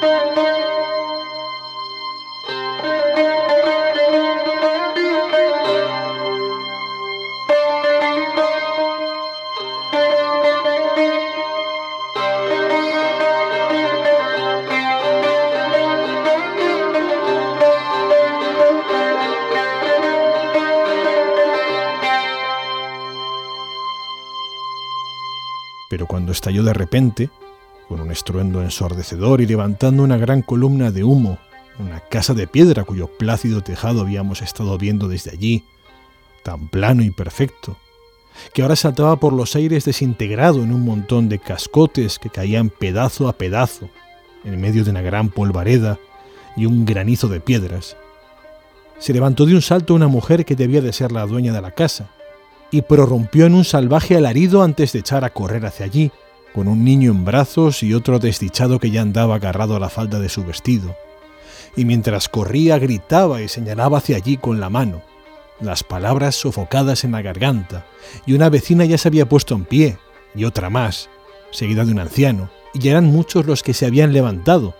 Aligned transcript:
Pero 0.00 0.85
cuando 26.16 26.32
estalló 26.32 26.62
de 26.62 26.72
repente, 26.72 27.28
con 27.88 28.00
un 28.00 28.10
estruendo 28.10 28.62
ensordecedor 28.62 29.42
y 29.42 29.46
levantando 29.46 30.02
una 30.02 30.16
gran 30.16 30.40
columna 30.40 30.90
de 30.90 31.04
humo, 31.04 31.36
una 31.78 32.00
casa 32.00 32.32
de 32.32 32.46
piedra 32.46 32.84
cuyo 32.84 33.06
plácido 33.06 33.60
tejado 33.60 34.00
habíamos 34.00 34.40
estado 34.40 34.78
viendo 34.78 35.08
desde 35.08 35.32
allí, 35.32 35.64
tan 36.42 36.68
plano 36.68 37.02
y 37.02 37.10
perfecto, 37.10 37.76
que 38.54 38.62
ahora 38.62 38.76
saltaba 38.76 39.16
por 39.16 39.34
los 39.34 39.54
aires 39.56 39.84
desintegrado 39.84 40.62
en 40.62 40.72
un 40.72 40.86
montón 40.86 41.28
de 41.28 41.38
cascotes 41.38 42.18
que 42.18 42.30
caían 42.30 42.70
pedazo 42.70 43.28
a 43.28 43.34
pedazo, 43.34 43.90
en 44.42 44.58
medio 44.58 44.84
de 44.84 44.92
una 44.92 45.02
gran 45.02 45.28
polvareda 45.28 45.98
y 46.56 46.64
un 46.64 46.86
granizo 46.86 47.28
de 47.28 47.40
piedras. 47.40 47.94
Se 48.98 49.12
levantó 49.12 49.44
de 49.44 49.54
un 49.54 49.60
salto 49.60 49.92
una 49.92 50.08
mujer 50.08 50.46
que 50.46 50.56
debía 50.56 50.80
de 50.80 50.94
ser 50.94 51.12
la 51.12 51.26
dueña 51.26 51.52
de 51.52 51.60
la 51.60 51.72
casa, 51.72 52.08
y 52.70 52.82
prorrumpió 52.82 53.46
en 53.46 53.54
un 53.54 53.64
salvaje 53.64 54.16
alarido 54.16 54.62
antes 54.62 54.92
de 54.92 55.00
echar 55.00 55.24
a 55.24 55.30
correr 55.30 55.66
hacia 55.66 55.86
allí, 55.86 56.10
con 56.54 56.68
un 56.68 56.84
niño 56.84 57.10
en 57.10 57.24
brazos 57.24 57.82
y 57.82 57.94
otro 57.94 58.18
desdichado 58.18 58.78
que 58.78 58.90
ya 58.90 59.02
andaba 59.02 59.36
agarrado 59.36 59.76
a 59.76 59.80
la 59.80 59.90
falda 59.90 60.18
de 60.18 60.28
su 60.28 60.44
vestido. 60.44 60.96
Y 61.76 61.84
mientras 61.84 62.28
corría 62.28 62.78
gritaba 62.78 63.42
y 63.42 63.48
señalaba 63.48 63.98
hacia 63.98 64.16
allí 64.16 64.36
con 64.36 64.58
la 64.58 64.70
mano, 64.70 65.02
las 65.60 65.84
palabras 65.84 66.34
sofocadas 66.34 67.04
en 67.04 67.12
la 67.12 67.22
garganta, 67.22 67.86
y 68.26 68.32
una 68.32 68.48
vecina 68.48 68.84
ya 68.84 68.98
se 68.98 69.08
había 69.08 69.28
puesto 69.28 69.54
en 69.54 69.64
pie, 69.64 69.98
y 70.34 70.44
otra 70.44 70.70
más, 70.70 71.08
seguida 71.50 71.84
de 71.84 71.92
un 71.92 71.98
anciano, 71.98 72.50
y 72.74 72.88
eran 72.88 73.06
muchos 73.06 73.46
los 73.46 73.62
que 73.62 73.74
se 73.74 73.86
habían 73.86 74.12
levantado, 74.12 74.74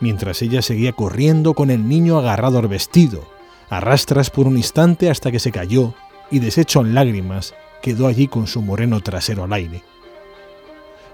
mientras 0.00 0.42
ella 0.42 0.62
seguía 0.62 0.92
corriendo 0.92 1.54
con 1.54 1.70
el 1.70 1.88
niño 1.88 2.18
agarrado 2.18 2.58
al 2.58 2.68
vestido, 2.68 3.26
arrastras 3.70 4.30
por 4.30 4.46
un 4.46 4.56
instante 4.56 5.10
hasta 5.10 5.30
que 5.30 5.40
se 5.40 5.52
cayó 5.52 5.94
y 6.34 6.40
deshecho 6.40 6.80
en 6.80 6.94
lágrimas, 6.94 7.54
quedó 7.80 8.08
allí 8.08 8.26
con 8.26 8.48
su 8.48 8.60
moreno 8.60 9.00
trasero 9.00 9.44
al 9.44 9.52
aire. 9.52 9.84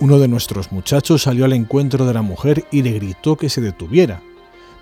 Uno 0.01 0.19
de 0.19 0.29
nuestros 0.29 0.73
muchachos 0.73 1.23
salió 1.23 1.45
al 1.45 1.53
encuentro 1.53 2.07
de 2.07 2.15
la 2.15 2.23
mujer 2.23 2.65
y 2.71 2.81
le 2.81 2.93
gritó 2.93 3.37
que 3.37 3.51
se 3.51 3.61
detuviera, 3.61 4.23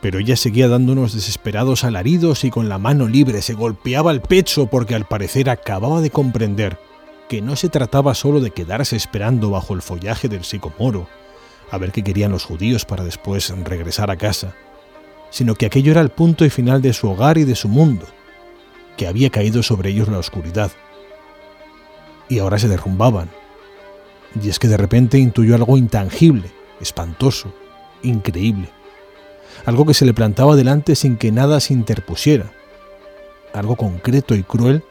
pero 0.01 0.21
ella 0.21 0.37
seguía 0.37 0.69
dando 0.69 0.93
unos 0.93 1.13
desesperados 1.13 1.83
alaridos 1.83 2.45
y 2.45 2.51
con 2.51 2.69
la 2.69 2.79
mano 2.79 3.09
libre 3.09 3.43
se 3.43 3.55
golpeaba 3.55 4.13
el 4.13 4.21
pecho 4.21 4.67
porque 4.67 4.95
al 4.95 5.07
parecer 5.07 5.51
acababa 5.51 6.01
de 6.01 6.11
comprender 6.11 6.79
que 7.29 7.43
no 7.43 7.57
se 7.57 7.69
trataba 7.69 8.15
solo 8.15 8.39
de 8.39 8.53
quedarse 8.53 8.95
esperando 8.95 9.51
bajo 9.51 9.75
el 9.75 9.83
follaje 9.83 10.29
del 10.29 10.45
sicomoro, 10.45 11.09
a 11.69 11.79
ver 11.79 11.91
qué 11.91 12.05
querían 12.05 12.31
los 12.31 12.45
judíos 12.45 12.85
para 12.85 13.03
después 13.03 13.53
regresar 13.65 14.13
a 14.13 14.17
casa, 14.17 14.55
sino 15.31 15.57
que 15.57 15.67
aquello 15.67 15.91
era 15.91 16.01
el 16.01 16.11
punto 16.11 16.45
y 16.45 16.51
final 16.51 16.81
de 16.81 16.93
su 16.93 17.11
hogar 17.11 17.39
y 17.39 17.45
de 17.45 17.57
su 17.57 17.67
mundo, 17.67 18.07
que 18.99 19.07
había 19.07 19.31
caído 19.31 19.63
sobre 19.63 19.91
ellos 19.91 20.09
la 20.09 20.19
oscuridad. 20.19 20.73
Y 22.29 22.41
ahora 22.41 22.59
se 22.59 22.69
derrumbaban. 22.69 23.31
Y 24.43 24.51
es 24.51 24.59
que 24.59 24.69
de 24.69 24.77
repente 24.77 25.19
intuyó 25.19 25.55
algo 25.55 25.79
intangible, 25.79 26.51
espantoso, 26.81 27.55
increíble. 28.03 28.69
Algo 29.65 29.87
que 29.87 29.95
se 29.95 30.05
le 30.05 30.13
plantaba 30.13 30.57
delante 30.57 30.97
sin 30.97 31.17
que 31.17 31.33
nada 31.33 31.61
se 31.61 31.73
interpusiera. 31.73 32.53
Algo 33.55 33.77
concreto 33.77 34.35
y 34.35 34.43
cruel 34.43 34.83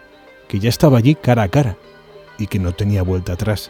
que 0.48 0.60
ya 0.60 0.70
estaba 0.70 0.98
allí 0.98 1.14
cara 1.14 1.44
a 1.44 1.50
cara 1.50 1.78
y 2.40 2.48
que 2.48 2.60
no 2.60 2.72
tenía 2.72 3.04
vuelta 3.04 3.34
atrás. 3.34 3.70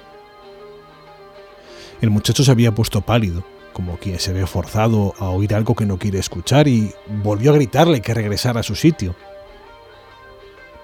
El 1.99 2.11
muchacho 2.11 2.43
se 2.43 2.51
había 2.51 2.73
puesto 2.73 3.01
pálido, 3.01 3.43
como 3.73 3.97
quien 3.97 4.19
se 4.19 4.33
ve 4.33 4.45
forzado 4.45 5.15
a 5.17 5.29
oír 5.29 5.55
algo 5.55 5.75
que 5.75 5.87
no 5.87 5.97
quiere 5.97 6.19
escuchar, 6.19 6.67
y 6.67 6.93
volvió 7.07 7.51
a 7.51 7.55
gritarle 7.55 8.01
que 8.01 8.13
regresara 8.13 8.59
a 8.59 8.63
su 8.63 8.75
sitio 8.75 9.15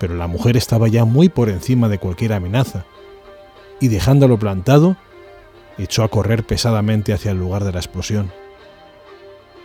pero 0.03 0.17
la 0.17 0.27
mujer 0.27 0.57
estaba 0.57 0.89
ya 0.89 1.05
muy 1.05 1.29
por 1.29 1.47
encima 1.47 1.87
de 1.87 1.97
cualquier 1.97 2.33
amenaza, 2.33 2.83
y 3.79 3.87
dejándolo 3.87 4.37
plantado, 4.37 4.97
echó 5.77 6.03
a 6.03 6.09
correr 6.09 6.43
pesadamente 6.43 7.13
hacia 7.13 7.31
el 7.31 7.37
lugar 7.37 7.63
de 7.63 7.71
la 7.71 7.79
explosión. 7.79 8.29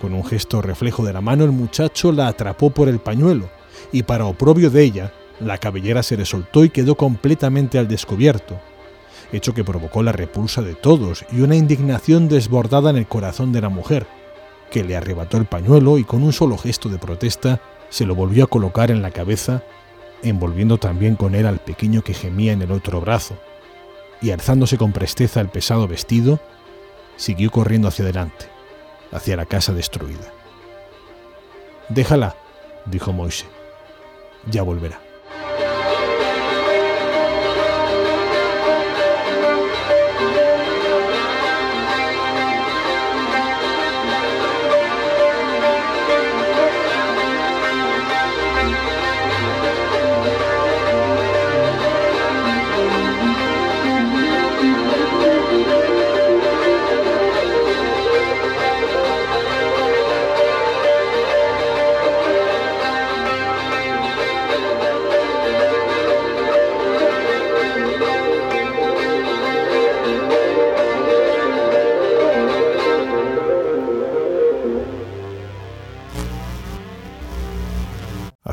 Con 0.00 0.15
un 0.15 0.25
gesto 0.25 0.62
reflejo 0.62 1.04
de 1.04 1.12
la 1.12 1.21
mano 1.21 1.43
el 1.43 1.50
muchacho 1.50 2.12
la 2.12 2.28
atrapó 2.28 2.71
por 2.71 2.88
el 2.88 3.00
pañuelo, 3.00 3.50
y 3.91 4.04
para 4.04 4.27
oprobio 4.27 4.71
de 4.71 4.84
ella, 4.84 5.12
la 5.41 5.59
cabellera 5.59 6.04
se 6.04 6.16
le 6.16 6.25
soltó 6.25 6.62
y 6.62 6.71
quedó 6.71 6.94
completamente 6.94 7.81
al 7.81 7.88
descubierto, 7.88 8.60
hecho 9.32 9.54
que 9.54 9.65
provocó 9.65 10.04
la 10.04 10.12
repulsa 10.12 10.62
de 10.62 10.77
todos 10.77 11.25
y 11.32 11.41
una 11.41 11.56
indignación 11.56 12.28
desbordada 12.28 12.91
en 12.91 12.97
el 12.97 13.09
corazón 13.09 13.50
de 13.50 13.60
la 13.60 13.71
mujer, 13.71 14.06
que 14.71 14.84
le 14.84 14.97
arrebató 14.97 15.37
el 15.37 15.47
pañuelo 15.47 15.98
y 15.98 16.04
con 16.04 16.22
un 16.22 16.32
solo 16.32 16.56
gesto 16.56 16.88
de 16.88 16.98
protesta 16.98 17.60
se 17.91 18.06
lo 18.06 18.15
volvió 18.15 18.44
a 18.44 18.48
colocar 18.48 18.93
en 18.93 19.03
la 19.03 19.10
cabeza 19.10 19.65
envolviendo 20.22 20.78
también 20.78 21.16
con 21.16 21.34
él 21.34 21.46
al 21.46 21.58
pequeño 21.58 22.02
que 22.02 22.14
gemía 22.14 22.52
en 22.52 22.62
el 22.62 22.72
otro 22.72 23.00
brazo, 23.00 23.36
y 24.20 24.30
alzándose 24.30 24.76
con 24.76 24.92
presteza 24.92 25.40
el 25.40 25.48
pesado 25.48 25.86
vestido, 25.86 26.40
siguió 27.16 27.50
corriendo 27.50 27.88
hacia 27.88 28.04
adelante, 28.04 28.46
hacia 29.12 29.36
la 29.36 29.46
casa 29.46 29.72
destruida. 29.72 30.32
Déjala, 31.88 32.36
dijo 32.86 33.12
Moise, 33.12 33.46
ya 34.50 34.62
volverá. 34.62 35.07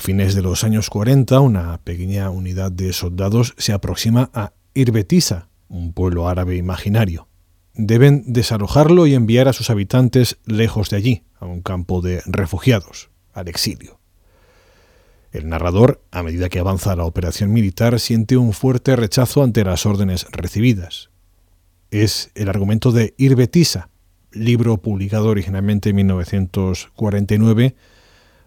Fines 0.06 0.36
de 0.36 0.44
los 0.44 0.64
años 0.64 0.92
40, 0.92 1.40
una 1.40 1.80
pequeña 1.80 2.30
unidad 2.30 2.72
de 2.72 2.94
soldados 2.94 3.56
se 3.58 3.74
aproxima 3.74 4.30
a 4.36 4.54
Irbetisa, 4.76 5.50
un 5.68 5.94
pueblo 5.94 6.30
árabe 6.30 6.58
imaginario. 6.58 7.28
Deben 7.74 8.24
desalojarlo 8.28 9.08
y 9.08 9.16
enviar 9.16 9.48
a 9.48 9.54
sus 9.54 9.72
habitantes 9.72 10.38
lejos 10.46 10.92
de 10.92 10.98
allí, 10.98 11.24
a 11.40 11.48
un 11.48 11.64
campo 11.64 12.02
de 12.02 12.22
refugiados, 12.28 13.10
al 13.34 13.48
exilio. 13.48 14.00
El 15.32 15.50
narrador, 15.50 16.04
a 16.12 16.22
medida 16.22 16.50
que 16.50 16.60
avanza 16.60 16.96
la 16.96 17.06
operación 17.06 17.52
militar, 17.52 18.00
siente 18.00 18.38
un 18.38 18.54
fuerte 18.54 18.96
rechazo 18.96 19.42
ante 19.42 19.64
las 19.64 19.88
órdenes 19.88 20.28
recibidas. 20.32 21.10
Es 21.90 22.30
el 22.36 22.48
argumento 22.50 22.92
de 22.92 23.16
Irbetisa, 23.18 23.90
libro 24.32 24.78
publicado 24.78 25.30
originalmente 25.30 25.90
en 25.90 25.96
1949 25.96 27.76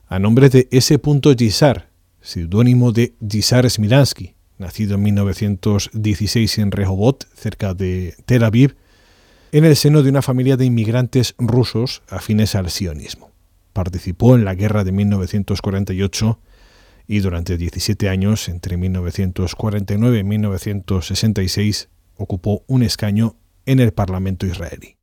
a 0.09 0.19
nombre 0.19 0.49
de 0.49 0.69
S. 0.71 0.99
Gisar, 1.39 1.91
seudónimo 2.23 2.93
de 2.93 3.15
Gisar 3.29 3.69
Smilansky, 3.69 4.35
nacido 4.57 4.95
en 4.95 5.03
1916 5.03 6.59
en 6.59 6.71
Rehovot, 6.71 7.29
cerca 7.35 7.75
de 7.75 8.15
Tel 8.25 8.43
Aviv, 8.45 8.77
en 9.53 9.67
el 9.67 9.77
seno 9.77 10.03
de 10.03 10.09
una 10.09 10.23
familia 10.23 10.57
de 10.57 10.65
inmigrantes 10.65 11.35
rusos 11.39 12.03
afines 12.09 12.55
al 12.55 12.71
sionismo. 12.71 13.31
Participó 13.75 14.35
en 14.35 14.47
la 14.47 14.55
guerra 14.55 14.83
de 14.83 14.93
1948 14.93 16.39
y 17.07 17.21
durante 17.21 17.59
17 17.59 18.09
años, 18.09 18.49
entre 18.49 18.79
1949 18.79 20.19
y 20.19 20.25
1966, 20.25 21.89
ocupó 22.17 22.65
un 22.67 22.83
escaño 22.83 23.37
en 23.67 23.81
el 23.81 23.93
Parlamento 23.93 24.47
israelí. 24.47 24.98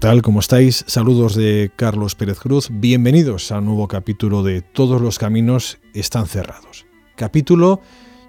Tal? 0.00 0.22
¿Cómo 0.22 0.40
estáis? 0.40 0.82
Saludos 0.86 1.34
de 1.34 1.70
Carlos 1.76 2.14
Pérez 2.14 2.38
Cruz. 2.38 2.70
Bienvenidos 2.72 3.52
a 3.52 3.58
un 3.58 3.66
nuevo 3.66 3.86
capítulo 3.86 4.42
de 4.42 4.62
Todos 4.62 4.98
los 5.02 5.18
caminos 5.18 5.78
están 5.92 6.26
cerrados. 6.26 6.86
Capítulo 7.16 7.82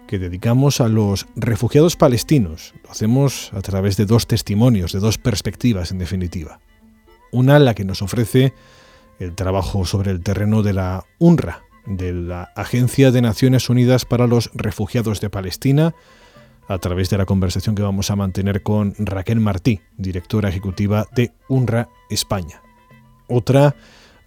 que 0.05 0.19
dedicamos 0.19 0.81
a 0.81 0.89
los 0.89 1.27
refugiados 1.37 1.95
palestinos. 1.95 2.73
Lo 2.83 2.91
hacemos 2.91 3.51
a 3.53 3.61
través 3.61 3.95
de 3.95 4.05
dos 4.05 4.27
testimonios, 4.27 4.91
de 4.91 4.99
dos 4.99 5.17
perspectivas 5.17 5.91
en 5.91 5.99
definitiva. 5.99 6.59
Una 7.31 7.57
la 7.57 7.73
que 7.73 7.85
nos 7.85 8.01
ofrece 8.01 8.53
el 9.19 9.33
trabajo 9.33 9.85
sobre 9.85 10.11
el 10.11 10.21
terreno 10.21 10.63
de 10.63 10.73
la 10.73 11.05
UNRWA, 11.19 11.63
de 11.85 12.11
la 12.11 12.51
Agencia 12.57 13.11
de 13.11 13.21
Naciones 13.21 13.69
Unidas 13.69 14.03
para 14.03 14.27
los 14.27 14.51
Refugiados 14.53 15.21
de 15.21 15.29
Palestina, 15.29 15.95
a 16.73 16.77
través 16.79 17.09
de 17.09 17.17
la 17.17 17.25
conversación 17.25 17.75
que 17.75 17.81
vamos 17.81 18.11
a 18.11 18.15
mantener 18.15 18.63
con 18.63 18.93
Raquel 18.97 19.39
Martí, 19.39 19.81
directora 19.97 20.49
ejecutiva 20.49 21.07
de 21.13 21.31
UNRWA 21.49 21.89
España. 22.09 22.61
Otra, 23.27 23.75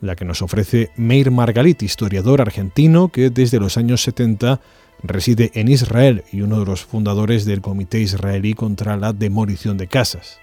la 0.01 0.15
que 0.15 0.27
nos 0.27 0.43
ofrece 0.43 0.91
Meir 0.97 1.31
Margalit, 1.31 1.83
historiador 1.83 2.43
argentino 2.43 3.09
que 3.09 3.31
desde 3.31 3.61
los 3.61 3.79
años 3.79 4.03
70 4.03 4.61
reside 5.03 5.53
en 5.55 5.69
Israel 5.69 6.25
y 6.33 6.43
uno 6.43 6.61
de 6.61 6.67
los 6.67 6.85
fundadores 6.85 7.47
del 7.47 7.63
Comité 7.63 8.01
Israelí 8.01 8.55
contra 8.55 8.97
la 8.97 9.13
Demolición 9.13 9.79
de 9.79 9.87
Casas, 9.87 10.39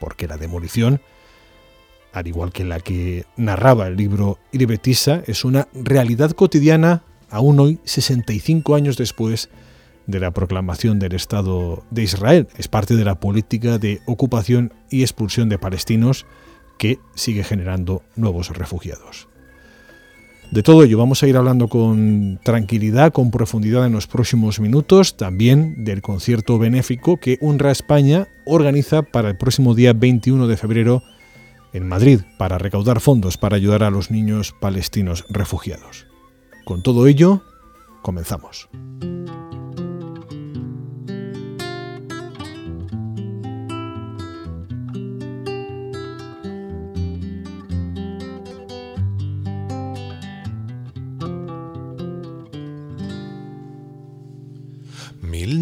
porque 0.00 0.26
la 0.26 0.38
demolición, 0.38 1.00
al 2.14 2.26
igual 2.26 2.52
que 2.52 2.64
la 2.64 2.80
que 2.80 3.26
narraba 3.36 3.88
el 3.88 3.96
libro 3.96 4.38
Iribetisa, 4.52 5.22
es 5.26 5.44
una 5.44 5.68
realidad 5.74 6.30
cotidiana 6.32 7.02
aún 7.30 7.60
hoy, 7.60 7.78
65 7.84 8.74
años 8.74 8.96
después 8.96 9.50
de 10.06 10.20
la 10.20 10.32
proclamación 10.32 10.98
del 10.98 11.12
Estado 11.12 11.84
de 11.90 12.02
Israel. 12.02 12.48
Es 12.56 12.68
parte 12.68 12.96
de 12.96 13.04
la 13.04 13.20
política 13.20 13.78
de 13.78 14.00
ocupación 14.06 14.72
y 14.90 15.02
expulsión 15.02 15.48
de 15.48 15.58
palestinos 15.58 16.26
que 16.78 16.98
sigue 17.14 17.44
generando 17.44 18.02
nuevos 18.16 18.50
refugiados. 18.50 19.28
De 20.50 20.62
todo 20.62 20.82
ello 20.82 20.98
vamos 20.98 21.22
a 21.22 21.26
ir 21.28 21.36
hablando 21.38 21.68
con 21.68 22.38
tranquilidad, 22.44 23.12
con 23.12 23.30
profundidad 23.30 23.86
en 23.86 23.92
los 23.92 24.06
próximos 24.06 24.60
minutos, 24.60 25.16
también 25.16 25.82
del 25.84 26.02
concierto 26.02 26.58
benéfico 26.58 27.16
que 27.16 27.38
UNRWA 27.40 27.70
España 27.70 28.28
organiza 28.44 29.02
para 29.02 29.30
el 29.30 29.38
próximo 29.38 29.74
día 29.74 29.94
21 29.94 30.48
de 30.48 30.56
febrero 30.58 31.02
en 31.72 31.88
Madrid 31.88 32.20
para 32.36 32.58
recaudar 32.58 33.00
fondos 33.00 33.38
para 33.38 33.56
ayudar 33.56 33.82
a 33.82 33.90
los 33.90 34.10
niños 34.10 34.54
palestinos 34.60 35.24
refugiados. 35.30 36.06
Con 36.64 36.82
todo 36.82 37.06
ello, 37.06 37.42
comenzamos. 38.02 38.68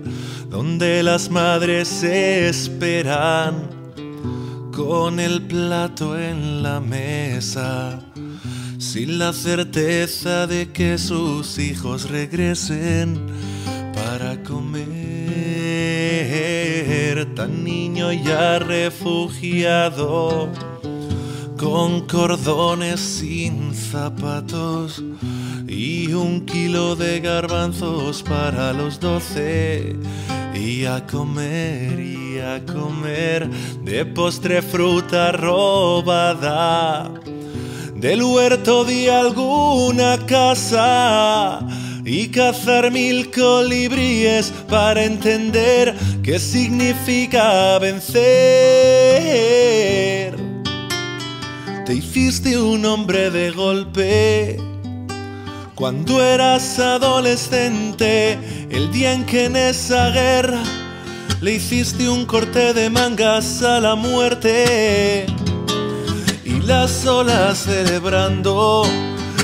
donde 0.50 1.04
las 1.04 1.30
madres 1.30 1.88
se 1.88 2.50
esperan 2.50 3.70
con 4.76 5.20
el 5.20 5.44
plato 5.44 6.20
en 6.20 6.62
la 6.62 6.80
mesa 6.80 8.02
sin 8.82 9.20
la 9.20 9.32
certeza 9.32 10.48
de 10.48 10.72
que 10.72 10.98
sus 10.98 11.60
hijos 11.60 12.10
regresen 12.10 13.28
Tan 17.26 17.64
niño 17.64 18.12
ya 18.12 18.58
refugiado, 18.58 20.50
con 21.56 22.08
cordones 22.08 23.00
sin 23.00 23.76
zapatos 23.76 25.04
y 25.68 26.14
un 26.14 26.48
kilo 26.48 26.96
de 26.96 27.20
garbanzos 27.20 28.24
para 28.24 28.74
los 28.74 29.00
doce. 29.00 29.96
Y 30.56 30.86
a 30.86 31.06
comer 31.06 32.00
y 32.00 32.40
a 32.40 32.66
comer 32.66 33.48
de 33.84 34.06
postre 34.06 34.64
fruta 34.64 35.32
robada 35.32 37.12
del 37.96 38.24
huerto 38.24 38.84
de 38.84 39.12
alguna 39.12 40.18
casa 40.26 41.60
y 42.04 42.28
cazar 42.30 42.92
mil 42.92 43.30
colibríes 43.32 44.52
para 44.70 45.04
entender 45.04 45.96
qué 46.24 46.40
significa 46.40 47.78
vencer. 47.80 48.22
Te 51.86 51.94
hiciste 51.94 52.58
un 52.58 52.86
hombre 52.86 53.30
de 53.32 53.52
golpe 53.52 54.58
cuando 55.76 56.24
eras 56.24 56.80
adolescente, 56.80 58.38
el 58.70 58.92
día 58.92 59.14
en 59.14 59.26
que 59.26 59.46
en 59.46 59.56
esa 59.56 60.10
guerra 60.12 60.62
le 61.42 61.54
hiciste 61.54 62.08
un 62.08 62.26
corte 62.26 62.74
de 62.74 62.90
mangas 62.90 63.64
a 63.64 63.80
la 63.80 63.96
muerte 63.96 65.26
las 66.72 67.06
olas 67.06 67.58
celebrando 67.66 68.84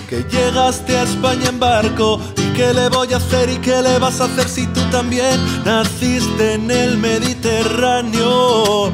que 0.07 0.23
llegaste 0.31 0.97
a 0.97 1.03
España 1.03 1.49
en 1.49 1.59
barco 1.59 2.21
y 2.36 2.36
qué 2.57 2.73
le 2.73 2.89
voy 2.89 3.13
a 3.13 3.17
hacer 3.17 3.49
y 3.51 3.57
qué 3.57 3.83
le 3.83 3.99
vas 3.99 4.19
a 4.19 4.25
hacer 4.25 4.49
si 4.49 4.65
tú 4.67 4.81
también 4.89 5.39
naciste 5.63 6.53
en 6.53 6.71
el 6.71 6.97
Mediterráneo. 6.97 8.91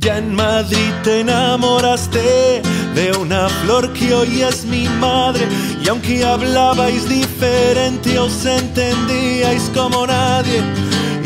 Ya 0.00 0.18
en 0.18 0.34
Madrid 0.34 0.90
te 1.04 1.20
enamoraste 1.20 2.62
de 2.96 3.12
una 3.16 3.48
flor 3.48 3.92
que 3.92 4.12
hoy 4.12 4.42
es 4.42 4.64
mi 4.64 4.88
madre 4.88 5.46
y 5.84 5.88
aunque 5.88 6.24
hablabais 6.24 7.08
diferente 7.08 8.18
os 8.18 8.44
entendíais 8.44 9.70
como 9.72 10.04
nadie 10.04 10.64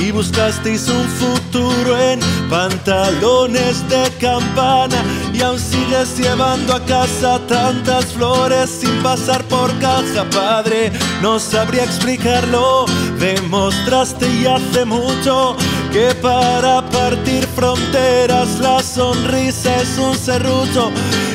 y 0.01 0.11
buscasteis 0.11 0.89
un 0.89 1.07
futuro 1.07 1.99
en 1.99 2.21
pantalones 2.49 3.87
de 3.89 4.11
campana 4.19 4.97
y 5.33 5.43
aún 5.43 5.59
sigues 5.59 6.17
llevando 6.19 6.75
a 6.75 6.85
casa 6.85 7.39
tantas 7.47 8.07
flores 8.07 8.71
sin 8.71 9.03
pasar 9.03 9.45
por 9.45 9.71
caja, 9.79 10.25
padre. 10.31 10.91
No 11.21 11.39
sabría 11.39 11.85
explicarlo, 11.85 12.87
demostraste 13.19 14.27
y 14.29 14.47
hace 14.47 14.85
mucho 14.85 15.57
que 15.93 16.15
para 16.23 16.83
partir 16.89 17.47
fronteras 17.55 18.61
la 18.61 18.81
sonrisa 18.81 19.77
es 19.77 19.99
un 19.99 20.17
serrucho 20.17 20.91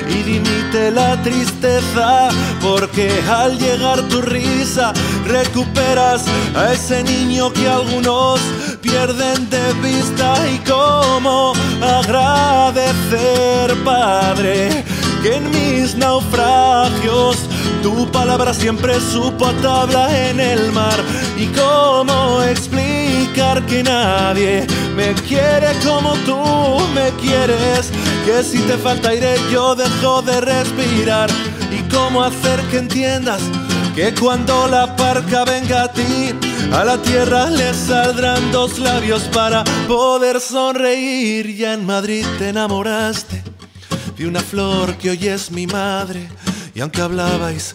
y 0.08 0.24
dimite 0.24 0.92
la 0.92 1.22
tristeza 1.24 2.30
porque 2.62 3.12
al 3.30 3.58
llegar 3.60 4.02
tu 4.04 4.22
risa 4.22 4.94
recuperas 5.26 6.26
a 6.56 6.72
ese 6.72 7.04
niño 7.04 7.52
que 7.52 7.68
algunos 7.68 8.40
pierden 8.82 9.50
de 9.50 9.74
vista 9.82 10.36
y 10.48 10.60
cómo 10.60 11.54
agradecer 11.82 13.76
padre 13.84 14.84
que 15.22 15.36
en 15.36 15.52
mis 15.52 15.96
naufragios 15.96 17.38
tu 17.84 18.10
palabra 18.12 18.54
siempre 18.54 19.02
supo 19.02 19.48
a 19.48 19.54
tabla 19.62 20.30
en 20.30 20.40
el 20.40 20.72
mar 20.72 21.00
y 21.38 21.48
cómo 21.48 22.42
explicar 22.44 22.95
que 23.36 23.84
nadie 23.84 24.66
me 24.96 25.14
quiere 25.28 25.68
como 25.86 26.14
tú 26.26 26.42
me 26.94 27.10
quieres 27.22 27.92
que 28.26 28.42
si 28.42 28.60
te 28.60 28.78
falta 28.78 29.10
aire 29.10 29.36
yo 29.52 29.76
dejo 29.76 30.22
de 30.22 30.40
respirar 30.40 31.30
y 31.70 31.82
cómo 31.94 32.24
hacer 32.24 32.62
que 32.72 32.78
entiendas 32.78 33.42
que 33.94 34.14
cuando 34.14 34.68
la 34.68 34.96
parca 34.96 35.44
venga 35.44 35.84
a 35.84 35.92
ti, 35.92 36.34
a 36.72 36.86
la 36.86 36.98
tierra 37.02 37.50
le 37.50 37.74
saldrán 37.74 38.52
dos 38.54 38.80
labios 38.80 39.24
para 39.24 39.64
poder 39.88 40.40
sonreír. 40.40 41.56
Ya 41.56 41.74
en 41.74 41.86
Madrid 41.86 42.26
te 42.38 42.50
enamoraste 42.50 43.44
de 44.18 44.28
una 44.28 44.42
flor 44.42 44.96
que 44.96 45.10
hoy 45.12 45.28
es 45.28 45.52
mi 45.52 45.66
madre, 45.68 46.28
y 46.74 46.82
aunque 46.82 47.02
hablabais 47.02 47.74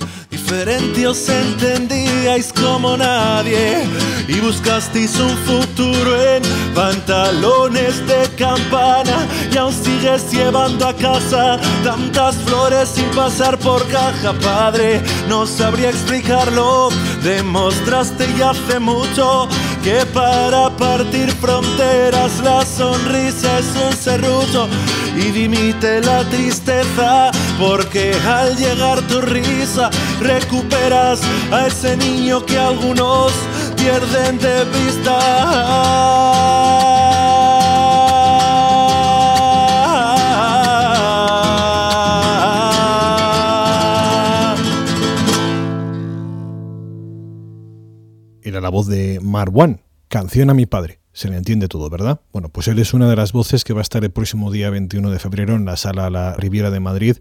diferente 0.51 1.07
os 1.07 1.29
entendíais 1.29 2.53
como 2.53 2.97
nadie 2.97 3.87
y 4.27 4.41
buscasteis 4.41 5.15
un 5.21 5.37
futuro 5.47 6.21
en 6.21 6.43
pantalones 6.75 8.05
de 8.09 8.29
campana 8.37 9.29
y 9.53 9.57
aún 9.57 9.73
sigues 9.73 10.29
llevando 10.33 10.89
a 10.89 10.95
casa 10.95 11.57
tantas 11.85 12.35
flores 12.47 12.89
sin 12.89 13.09
pasar 13.11 13.59
por 13.59 13.87
caja, 13.89 14.33
padre. 14.43 15.01
No 15.29 15.47
sabría 15.47 15.91
explicarlo, 15.91 16.89
demostraste 17.23 18.27
y 18.37 18.43
hace 18.43 18.81
mucho 18.81 19.49
que 19.83 20.05
para 20.13 20.69
partir 20.77 21.31
fronteras 21.33 22.41
la 22.43 22.65
sonrisa 22.65 23.59
es 23.59 23.67
un 23.77 24.01
y 25.17 25.31
dimite 25.31 26.01
la 26.03 26.25
tristeza 26.25 27.31
porque 27.59 28.15
al 28.27 28.57
llegar 28.57 29.01
tu 29.03 29.21
risa 29.21 29.91
recuperas 30.21 31.21
a 31.51 31.67
ese 31.67 31.97
niño 31.97 32.45
que 32.45 32.59
algunos 32.59 33.33
pierden 33.77 34.39
de 34.39 34.65
vista. 34.65 35.50
Marwan, 49.31 49.81
canción 50.09 50.51
a 50.51 50.55
mi 50.55 50.67
padre. 50.67 50.99
Se 51.13 51.31
le 51.31 51.37
entiende 51.37 51.69
todo, 51.69 51.89
¿verdad? 51.89 52.21
Bueno, 52.33 52.49
pues 52.49 52.67
él 52.69 52.79
es 52.81 52.95
una 52.95 53.09
de 53.09 53.15
las 53.15 53.33
voces 53.33 53.63
que 53.63 53.73
va 53.73 53.81
a 53.81 53.83
estar 53.83 54.03
el 54.03 54.11
próximo 54.11 54.51
día 54.51 54.71
21 54.71 55.09
de 55.09 55.19
febrero 55.21 55.55
en 55.55 55.65
la 55.65 55.77
sala 55.77 56.11
La 56.11 56.35
Riviera 56.35 56.71
de 56.71 56.81
Madrid, 56.81 57.19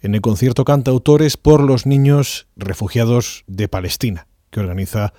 en 0.00 0.14
el 0.14 0.20
concierto 0.20 0.64
Cantautores 0.64 1.36
por 1.36 1.62
los 1.62 1.86
niños 1.86 2.48
refugiados 2.56 3.44
de 3.46 3.68
Palestina, 3.68 4.26
que 4.50 4.60
organiza 4.60 5.14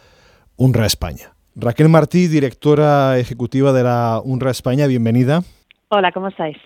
UNRWA 0.58 0.86
España. 0.86 1.36
Raquel 1.56 1.88
Martí, 1.88 2.28
directora 2.28 3.18
ejecutiva 3.18 3.72
de 3.72 3.84
la 3.84 4.22
UNRWA 4.24 4.52
España, 4.52 4.88
bienvenida. 4.88 5.44
Hola, 5.88 6.12
¿cómo 6.12 6.28
estáis? 6.28 6.58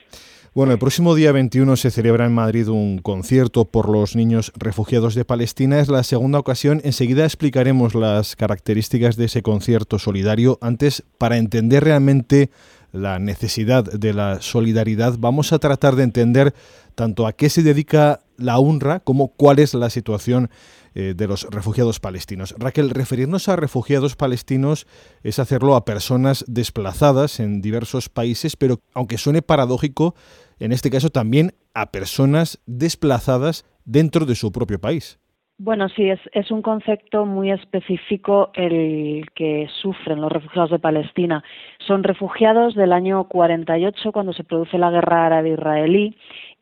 Bueno, 0.56 0.74
el 0.74 0.80
próximo 0.80 1.14
día 1.14 1.32
21 1.32 1.76
se 1.76 1.92
celebra 1.92 2.26
en 2.26 2.34
Madrid 2.34 2.70
un 2.70 2.98
concierto 2.98 3.66
por 3.66 3.88
los 3.88 4.16
niños 4.16 4.52
refugiados 4.58 5.14
de 5.14 5.24
Palestina. 5.24 5.80
Es 5.80 5.90
la 5.90 6.02
segunda 6.02 6.40
ocasión. 6.40 6.82
Enseguida 6.84 7.24
explicaremos 7.24 7.94
las 7.94 8.36
características 8.36 9.16
de 9.16 9.26
ese 9.26 9.44
concierto 9.44 10.00
solidario. 10.00 10.58
Antes, 10.60 11.04
para 11.20 11.38
entender 11.38 11.84
realmente 11.84 12.50
la 12.92 13.20
necesidad 13.20 13.84
de 13.84 14.12
la 14.14 14.42
solidaridad, 14.42 15.18
vamos 15.20 15.54
a 15.54 15.60
tratar 15.60 15.96
de 15.96 16.04
entender 16.04 16.56
tanto 17.00 17.28
a 17.28 17.32
qué 17.32 17.48
se 17.48 17.64
dedica 17.64 18.20
la 18.36 18.60
UNRWA 18.60 19.00
como 19.00 19.30
cuál 19.30 19.60
es 19.60 19.74
la 19.74 19.90
situación 19.90 20.50
eh, 20.96 21.14
de 21.16 21.28
los 21.28 21.48
refugiados 21.50 22.02
palestinos. 22.02 22.54
Raquel, 22.60 22.90
referirnos 22.90 23.48
a 23.48 23.56
refugiados 23.56 24.18
palestinos 24.18 24.86
es 25.24 25.40
hacerlo 25.40 25.78
a 25.78 25.86
personas 25.86 26.44
desplazadas 26.46 27.40
en 27.40 27.62
diversos 27.62 28.10
países, 28.10 28.58
pero 28.58 28.82
aunque 28.94 29.18
suene 29.18 29.42
paradójico, 29.42 30.14
en 30.60 30.74
este 30.74 30.90
caso 30.90 31.10
también 31.10 31.54
a 31.74 31.90
personas 31.90 32.60
desplazadas 32.66 33.64
dentro 33.86 34.26
de 34.26 34.36
su 34.36 34.52
propio 34.52 34.78
país. 34.82 35.20
Bueno, 35.62 35.90
sí, 35.90 36.10
es, 36.10 36.22
es, 36.32 36.52
un 36.52 36.62
concepto 36.62 37.26
muy 37.26 37.52
específico 37.52 38.50
el 38.54 39.26
que 39.36 39.68
sufren 39.82 40.22
los 40.22 40.32
refugiados 40.32 40.72
de 40.72 40.80
Palestina. 40.80 41.44
Son 41.86 42.02
refugiados 42.02 42.76
del 42.76 42.94
año 42.94 43.26
48, 43.26 44.14
cuando 44.14 44.32
se 44.32 44.46
produce 44.46 44.78
la 44.78 44.90
guerra 44.90 45.26
árabe-israelí, 45.26 46.16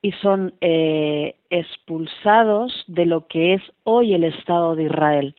y 0.07 0.13
son 0.21 0.53
eh, 0.61 1.35
expulsados 1.49 2.85
de 2.87 3.05
lo 3.05 3.27
que 3.27 3.55
es 3.55 3.61
hoy 3.83 4.13
el 4.13 4.23
Estado 4.23 4.73
de 4.77 4.83
Israel. 4.83 5.35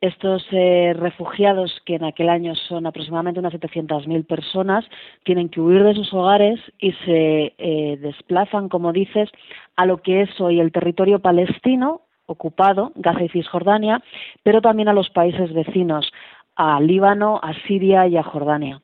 Estos 0.00 0.44
eh, 0.50 0.94
refugiados, 0.98 1.80
que 1.86 1.94
en 1.94 2.02
aquel 2.02 2.28
año 2.28 2.56
son 2.56 2.88
aproximadamente 2.88 3.38
unas 3.38 3.52
700.000 3.52 4.26
personas, 4.26 4.84
tienen 5.22 5.48
que 5.48 5.60
huir 5.60 5.84
de 5.84 5.94
sus 5.94 6.12
hogares 6.12 6.58
y 6.80 6.90
se 7.04 7.54
eh, 7.56 7.98
desplazan, 8.00 8.68
como 8.68 8.92
dices, 8.92 9.30
a 9.76 9.86
lo 9.86 9.98
que 9.98 10.22
es 10.22 10.40
hoy 10.40 10.58
el 10.58 10.72
territorio 10.72 11.20
palestino 11.20 12.00
ocupado, 12.26 12.90
Gaza 12.96 13.22
y 13.22 13.28
Cisjordania, 13.28 14.02
pero 14.42 14.60
también 14.60 14.88
a 14.88 14.92
los 14.92 15.08
países 15.10 15.52
vecinos, 15.52 16.10
a 16.56 16.80
Líbano, 16.80 17.38
a 17.44 17.54
Siria 17.68 18.08
y 18.08 18.16
a 18.16 18.24
Jordania 18.24 18.82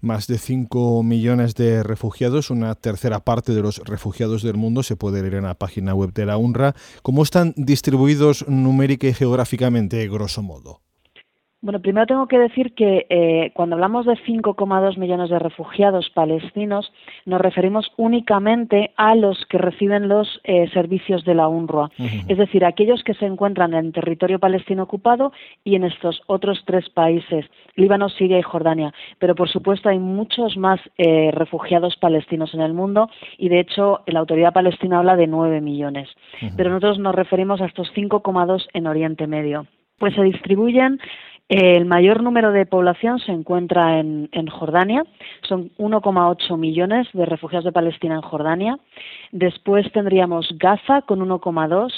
más 0.00 0.26
de 0.26 0.38
5 0.38 1.02
millones 1.02 1.54
de 1.54 1.82
refugiados, 1.82 2.50
una 2.50 2.74
tercera 2.74 3.20
parte 3.20 3.54
de 3.54 3.62
los 3.62 3.78
refugiados 3.78 4.42
del 4.42 4.56
mundo, 4.56 4.82
se 4.82 4.96
puede 4.96 5.22
leer 5.22 5.34
en 5.34 5.44
la 5.44 5.54
página 5.54 5.94
web 5.94 6.12
de 6.12 6.26
la 6.26 6.36
UNRWA. 6.36 6.74
¿Cómo 7.02 7.22
están 7.22 7.54
distribuidos 7.56 8.46
numérica 8.48 9.06
y 9.06 9.14
geográficamente, 9.14 10.06
grosso 10.08 10.42
modo? 10.42 10.87
Bueno, 11.60 11.80
primero 11.80 12.06
tengo 12.06 12.28
que 12.28 12.38
decir 12.38 12.72
que 12.74 13.06
eh, 13.10 13.50
cuando 13.52 13.74
hablamos 13.74 14.06
de 14.06 14.12
5,2 14.12 14.96
millones 14.96 15.28
de 15.28 15.40
refugiados 15.40 16.08
palestinos, 16.10 16.92
nos 17.26 17.40
referimos 17.40 17.90
únicamente 17.96 18.92
a 18.96 19.16
los 19.16 19.44
que 19.46 19.58
reciben 19.58 20.06
los 20.06 20.40
eh, 20.44 20.70
servicios 20.72 21.24
de 21.24 21.34
la 21.34 21.48
UNRWA, 21.48 21.90
es 22.28 22.38
decir, 22.38 22.64
aquellos 22.64 23.02
que 23.02 23.14
se 23.14 23.26
encuentran 23.26 23.74
en 23.74 23.90
territorio 23.90 24.38
palestino 24.38 24.84
ocupado 24.84 25.32
y 25.64 25.74
en 25.74 25.82
estos 25.82 26.22
otros 26.28 26.62
tres 26.64 26.88
países, 26.90 27.44
Líbano, 27.74 28.08
Siria 28.08 28.38
y 28.38 28.42
Jordania. 28.42 28.94
Pero, 29.18 29.34
por 29.34 29.48
supuesto, 29.48 29.88
hay 29.88 29.98
muchos 29.98 30.56
más 30.56 30.78
eh, 30.96 31.32
refugiados 31.32 31.96
palestinos 31.96 32.54
en 32.54 32.60
el 32.60 32.72
mundo 32.72 33.10
y, 33.36 33.48
de 33.48 33.58
hecho, 33.58 34.02
la 34.06 34.20
autoridad 34.20 34.52
palestina 34.52 35.00
habla 35.00 35.16
de 35.16 35.26
9 35.26 35.60
millones. 35.60 36.08
Pero 36.56 36.70
nosotros 36.70 37.00
nos 37.00 37.16
referimos 37.16 37.60
a 37.60 37.66
estos 37.66 37.92
5,2 37.94 38.68
en 38.74 38.86
Oriente 38.86 39.26
Medio. 39.26 39.66
Pues 39.98 40.14
se 40.14 40.22
distribuyen 40.22 41.00
el 41.48 41.86
mayor 41.86 42.22
número 42.22 42.52
de 42.52 42.66
población 42.66 43.18
se 43.20 43.32
encuentra 43.32 44.00
en, 44.00 44.46
Jordania, 44.48 45.02
son 45.48 45.70
1,8 45.78 46.58
millones 46.58 47.08
de 47.14 47.24
refugiados 47.24 47.64
de 47.64 47.72
Palestina 47.72 48.16
en 48.16 48.20
Jordania. 48.20 48.78
Después 49.32 49.90
tendríamos 49.92 50.54
Gaza 50.58 51.02
con 51.02 51.20
1,2 51.20 51.90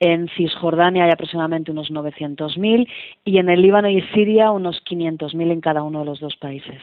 en 0.00 0.28
Cisjordania 0.36 1.04
hay 1.04 1.10
aproximadamente 1.10 1.70
unos 1.70 1.90
900.000 1.90 2.88
y 3.24 3.38
en 3.38 3.48
el 3.48 3.62
Líbano 3.62 3.88
y 3.88 4.02
Siria 4.12 4.50
unos 4.50 4.82
500.000 4.88 5.52
en 5.52 5.60
cada 5.60 5.82
uno 5.82 6.00
de 6.00 6.04
los 6.04 6.20
dos 6.20 6.36
países. 6.36 6.82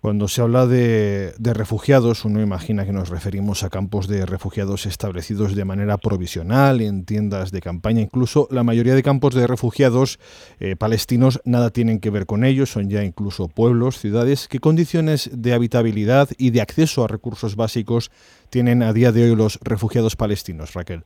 Cuando 0.00 0.28
se 0.28 0.40
habla 0.40 0.66
de, 0.66 1.32
refugiados, 1.38 2.24
uno 2.24 2.40
imagina 2.40 2.86
que 2.86 2.92
nos 2.92 3.08
referimos 3.08 3.62
a 3.62 3.70
campos 3.70 4.08
de 4.08 4.24
refugiados 4.24 4.86
establecidos 4.86 5.54
de 5.54 5.64
manera 5.64 5.98
provisional, 5.98 6.80
en 6.80 7.04
tiendas 7.04 7.50
de 7.52 7.60
campaña. 7.60 8.00
Incluso 8.00 8.48
la 8.50 8.62
mayoría 8.62 8.94
de 8.94 9.02
campos 9.02 9.34
de 9.34 9.46
refugiados 9.46 10.18
eh, 10.60 10.76
palestinos 10.76 11.40
nada 11.44 11.70
tienen 11.70 12.00
que 12.00 12.10
ver 12.10 12.26
con 12.26 12.44
ellos, 12.44 12.70
son 12.70 12.88
ya 12.88 13.04
incluso 13.04 13.48
pueblos, 13.48 13.98
ciudades. 13.98 14.48
¿Qué 14.48 14.60
condiciones 14.60 15.30
de 15.32 15.52
habitabilidad 15.54 16.28
y 16.38 16.50
de 16.50 16.60
acceso 16.60 17.04
a 17.04 17.08
recursos 17.08 17.56
básicos 17.56 18.10
tienen 18.50 18.82
a 18.82 18.92
día 18.92 19.12
de 19.12 19.30
hoy 19.30 19.36
los 19.36 19.58
refugiados 19.62 20.16
palestinos, 20.16 20.74
Raquel? 20.74 21.04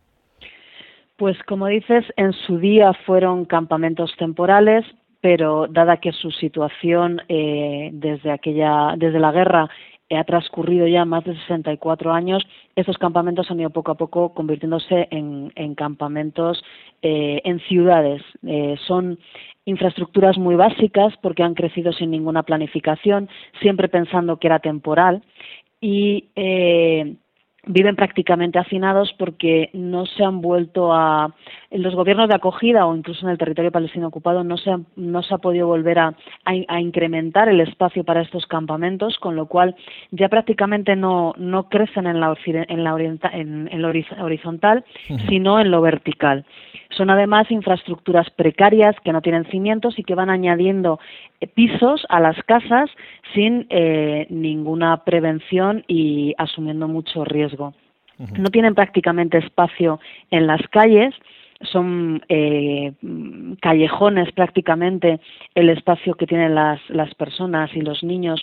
Pues 1.21 1.37
como 1.43 1.67
dices, 1.67 2.07
en 2.17 2.33
su 2.33 2.57
día 2.57 2.95
fueron 3.05 3.45
campamentos 3.45 4.11
temporales, 4.17 4.87
pero 5.21 5.67
dada 5.69 5.99
que 5.99 6.13
su 6.13 6.31
situación 6.31 7.21
eh, 7.29 7.91
desde 7.93 8.31
aquella, 8.31 8.95
desde 8.97 9.21
la 9.21 9.31
guerra 9.31 9.69
eh, 10.09 10.17
ha 10.17 10.25
transcurrido 10.25 10.87
ya 10.87 11.05
más 11.05 11.23
de 11.25 11.35
64 11.35 12.11
años, 12.11 12.43
estos 12.75 12.97
campamentos 12.97 13.51
han 13.51 13.61
ido 13.61 13.69
poco 13.69 13.91
a 13.91 13.97
poco 13.99 14.33
convirtiéndose 14.33 15.09
en, 15.11 15.75
campamentos 15.75 16.65
eh, 17.03 17.43
en 17.45 17.61
ciudades. 17.69 18.23
son 18.87 19.19
infraestructuras 19.67 20.39
muy 20.39 20.55
básicas 20.55 21.13
porque 21.21 21.43
han 21.43 21.53
crecido 21.53 21.93
sin 21.93 22.13
ninguna 22.13 22.45
planificación, 22.45 23.29
siempre 23.61 23.91
pensando 23.91 24.39
que 24.39 24.47
era 24.47 24.61
temporal 24.61 25.23
y 25.83 26.31
viven 27.67 27.97
prácticamente 27.97 28.59
hacinados 28.59 29.15
porque 29.19 29.71
no 29.73 30.07
se 30.07 30.25
han 30.25 30.41
vuelto 30.41 30.93
a 30.93 31.35
en 31.71 31.83
los 31.83 31.95
gobiernos 31.95 32.29
de 32.29 32.35
acogida 32.35 32.87
o 32.87 32.97
incluso 32.97 33.27
en 33.27 33.33
el 33.33 33.39
territorio 33.39 33.71
palestino 33.71 34.09
ocupado 34.09 34.43
no 34.43 34.57
se 34.57 34.71
ha, 34.71 34.81
no 34.97 35.23
se 35.23 35.35
ha 35.35 35.39
podido 35.39 35.67
volver 35.67 35.99
a, 35.99 36.15
a, 36.45 36.81
incrementar 36.81 37.49
el 37.49 37.61
espacio 37.61 38.03
para 38.03 38.23
estos 38.23 38.47
campamentos 38.47 39.19
con 39.19 39.37
lo 39.37 39.47
cual 39.47 39.77
ya 40.11 40.29
prácticamente 40.29 40.97
no, 40.97 41.35
no 41.37 41.69
crecen 41.69 42.07
en 42.07 42.21
la, 42.21 42.35
en 42.47 42.85
la, 42.85 42.97
en, 43.33 43.83
lo 43.83 43.93
horizontal 44.25 44.85
sino 45.29 45.61
en 45.61 45.71
lo 45.71 45.81
vertical 45.81 46.45
son 46.91 47.11
además 47.11 47.51
infraestructuras 47.51 48.29
precarias 48.31 48.97
que 49.05 49.13
no 49.13 49.23
tienen 49.23 49.45
cimientos 49.47 49.99
y 49.99 50.05
que 50.05 50.15
van 50.15 50.31
añadiendo 50.31 50.99
pisos 51.55 52.05
a 52.09 52.21
las 52.21 52.37
casas 52.45 52.91
sin 53.35 53.67
eh, 53.71 54.27
ninguna 54.31 55.05
prevención 55.05 55.85
y 55.87 56.35
asumiendo 56.39 56.89
mucho 56.89 57.25
riesgo. 57.25 57.75
No 58.37 58.51
tienen 58.51 58.75
prácticamente 58.75 59.39
espacio 59.39 59.99
en 60.31 60.47
las 60.47 60.61
calles, 60.69 61.15
son 61.63 62.23
eh, 62.29 62.93
callejones 63.61 64.31
prácticamente 64.33 65.21
el 65.55 65.71
espacio 65.71 66.15
que 66.15 66.27
tienen 66.27 66.55
las, 66.55 66.81
las 66.91 67.15
personas 67.15 67.71
y 67.75 67.81
los 67.81 68.03
niños 68.03 68.43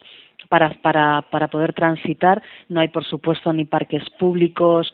para, 0.50 0.70
para, 0.82 1.24
para 1.30 1.48
poder 1.48 1.74
transitar. 1.74 2.42
No 2.70 2.80
hay, 2.80 2.88
por 2.88 3.06
supuesto, 3.06 3.52
ni 3.54 3.66
parques 3.66 4.04
públicos, 4.20 4.94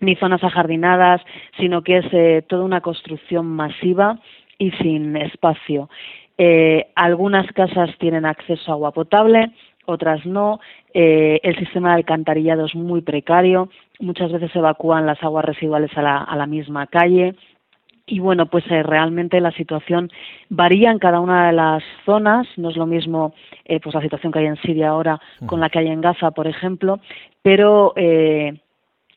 ni 0.00 0.14
zonas 0.16 0.42
ajardinadas, 0.44 1.22
sino 1.58 1.82
que 1.82 1.98
es 1.98 2.06
eh, 2.12 2.42
toda 2.46 2.64
una 2.64 2.80
construcción 2.80 3.46
masiva 3.46 4.18
y 4.58 4.70
sin 4.72 5.16
espacio. 5.16 5.88
Eh, 6.36 6.86
algunas 6.94 7.50
casas 7.52 7.90
tienen 7.98 8.24
acceso 8.24 8.70
a 8.70 8.74
agua 8.74 8.92
potable, 8.92 9.50
otras 9.86 10.24
no. 10.24 10.60
Eh, 10.94 11.40
el 11.42 11.56
sistema 11.58 11.90
de 11.90 11.96
alcantarillado 11.96 12.66
es 12.66 12.74
muy 12.74 13.02
precario. 13.02 13.68
Muchas 13.98 14.30
veces 14.30 14.54
evacúan 14.54 15.04
las 15.04 15.22
aguas 15.22 15.44
residuales 15.44 15.90
a 15.96 16.02
la, 16.02 16.46
misma 16.46 16.86
calle. 16.86 17.34
y 18.06 18.20
bueno, 18.20 18.46
pues 18.46 18.64
eh, 18.70 18.82
realmente 18.82 19.40
la 19.40 19.50
situación 19.52 20.10
varía 20.48 20.90
en 20.90 20.98
cada 20.98 21.20
una 21.20 21.48
de 21.48 21.52
las 21.52 21.82
zonas. 22.06 22.46
No 22.56 22.70
es 22.70 22.76
lo 22.76 22.86
mismo 22.86 23.34
pues 23.82 23.94
la 23.94 24.00
situación 24.00 24.32
que 24.32 24.38
hay 24.38 24.46
en 24.46 24.56
Siria 24.62 24.90
ahora 24.90 25.20
con 25.46 25.60
la 25.60 25.68
que 25.68 25.80
hay 25.80 25.88
en 25.88 26.00
Gaza, 26.00 26.30
por 26.30 26.46
ejemplo, 26.46 27.00
pero 27.42 27.92
eh, 27.96 28.60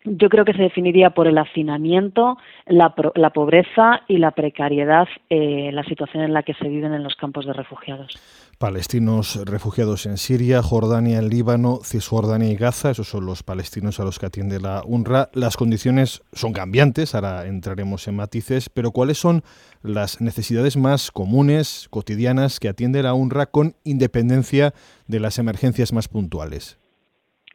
yo 0.04 0.30
creo 0.30 0.46
que 0.46 0.54
se 0.54 0.64
definiría 0.64 1.12
por 1.12 1.28
el 1.28 1.38
hacinamiento, 1.38 2.38
la, 2.66 2.94
pobreza 2.94 4.02
y 4.08 4.18
la 4.18 4.32
precariedad, 4.32 5.08
la 5.30 5.84
situación 5.84 6.24
en 6.24 6.34
la 6.34 6.44
que 6.44 6.54
se 6.56 6.68
viven 6.68 6.94
en 6.94 7.04
los 7.04 7.16
campos 7.16 7.46
de 7.46 7.54
refugiados 7.54 8.18
palestinos 8.62 9.44
refugiados 9.44 10.06
en 10.06 10.18
Siria, 10.18 10.62
Jordania, 10.62 11.20
Líbano, 11.24 11.80
Cisjordania 11.84 12.52
y 12.52 12.56
Gaza. 12.56 12.92
Esos 12.92 13.10
son 13.10 13.26
los 13.26 13.42
palestinos 13.42 14.00
a 14.00 14.04
los 14.04 14.20
que 14.20 14.28
atiende 14.28 14.62
la 14.62 14.84
UNRWA. 14.86 15.32
Las 15.34 15.58
condiciones 15.58 16.22
son 16.32 16.54
cambiantes, 16.54 17.16
ahora 17.16 17.48
entraremos 17.48 18.08
en 18.08 18.18
matices, 18.18 18.70
pero 18.70 18.92
¿cuáles 18.92 19.18
son 19.18 19.44
las 19.82 20.22
necesidades 20.22 20.78
más 20.78 21.10
comunes, 21.10 21.88
cotidianas, 21.90 22.60
que 22.60 22.70
atiende 22.70 23.02
la 23.02 23.16
UNRWA 23.16 23.48
con 23.48 23.76
independencia 23.84 24.76
de 25.08 25.20
las 25.20 25.40
emergencias 25.40 25.92
más 25.92 26.08
puntuales? 26.08 26.81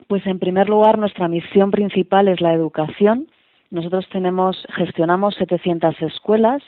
Pues 0.08 0.26
en 0.26 0.38
primer 0.38 0.68
lugar, 0.68 0.98
nuestra 0.98 1.28
misión 1.28 1.70
principal 1.70 2.28
es 2.28 2.40
la 2.40 2.52
educación. 2.52 3.28
Nosotros 3.70 4.08
tenemos, 4.10 4.64
gestionamos 4.76 5.34
700 5.34 6.00
escuelas 6.02 6.62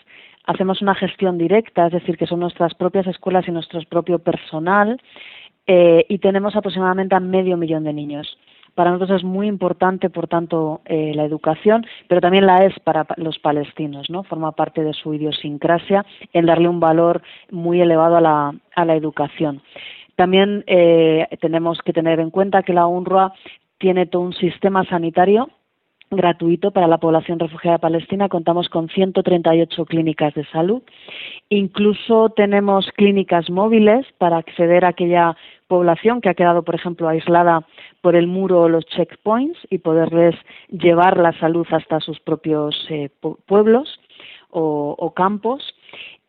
hacemos 0.48 0.80
una 0.80 0.94
gestión 0.94 1.36
directa, 1.36 1.86
es 1.86 1.92
decir, 1.92 2.16
que 2.16 2.26
son 2.26 2.40
nuestras 2.40 2.74
propias 2.74 3.06
escuelas 3.06 3.46
y 3.46 3.52
nuestro 3.52 3.80
propio 3.82 4.18
personal, 4.18 5.00
eh, 5.66 6.06
y 6.08 6.18
tenemos 6.18 6.56
aproximadamente 6.56 7.14
a 7.14 7.20
medio 7.20 7.58
millón 7.58 7.84
de 7.84 7.92
niños. 7.92 8.38
Para 8.74 8.90
nosotros 8.90 9.18
es 9.18 9.24
muy 9.24 9.46
importante, 9.46 10.08
por 10.08 10.26
tanto, 10.26 10.80
eh, 10.86 11.12
la 11.14 11.24
educación, 11.24 11.84
pero 12.06 12.22
también 12.22 12.46
la 12.46 12.64
es 12.64 12.72
para 12.80 13.06
los 13.16 13.38
palestinos, 13.38 14.08
¿no? 14.08 14.22
Forma 14.22 14.52
parte 14.52 14.82
de 14.82 14.94
su 14.94 15.12
idiosincrasia 15.12 16.06
en 16.32 16.46
darle 16.46 16.68
un 16.68 16.80
valor 16.80 17.20
muy 17.50 17.82
elevado 17.82 18.16
a 18.16 18.20
la, 18.20 18.54
a 18.74 18.84
la 18.86 18.94
educación. 18.94 19.60
También 20.18 20.64
eh, 20.66 21.28
tenemos 21.40 21.78
que 21.84 21.92
tener 21.92 22.18
en 22.18 22.30
cuenta 22.30 22.64
que 22.64 22.72
la 22.72 22.88
UNRWA 22.88 23.32
tiene 23.78 24.04
todo 24.04 24.22
un 24.22 24.32
sistema 24.32 24.84
sanitario 24.84 25.48
gratuito 26.10 26.72
para 26.72 26.88
la 26.88 26.98
población 26.98 27.38
refugiada 27.38 27.78
palestina. 27.78 28.28
Contamos 28.28 28.68
con 28.68 28.88
138 28.88 29.84
clínicas 29.84 30.34
de 30.34 30.44
salud. 30.46 30.82
Incluso 31.50 32.30
tenemos 32.30 32.90
clínicas 32.96 33.48
móviles 33.48 34.06
para 34.18 34.38
acceder 34.38 34.84
a 34.84 34.88
aquella 34.88 35.36
población 35.68 36.20
que 36.20 36.30
ha 36.30 36.34
quedado, 36.34 36.64
por 36.64 36.74
ejemplo, 36.74 37.08
aislada 37.08 37.64
por 38.00 38.16
el 38.16 38.26
muro 38.26 38.62
o 38.62 38.68
los 38.68 38.86
checkpoints 38.86 39.60
y 39.70 39.78
poderles 39.78 40.34
llevar 40.68 41.16
la 41.18 41.32
salud 41.38 41.66
hasta 41.70 42.00
sus 42.00 42.18
propios 42.18 42.74
eh, 42.90 43.08
pueblos 43.46 44.00
o, 44.50 45.12
campos. 45.14 45.62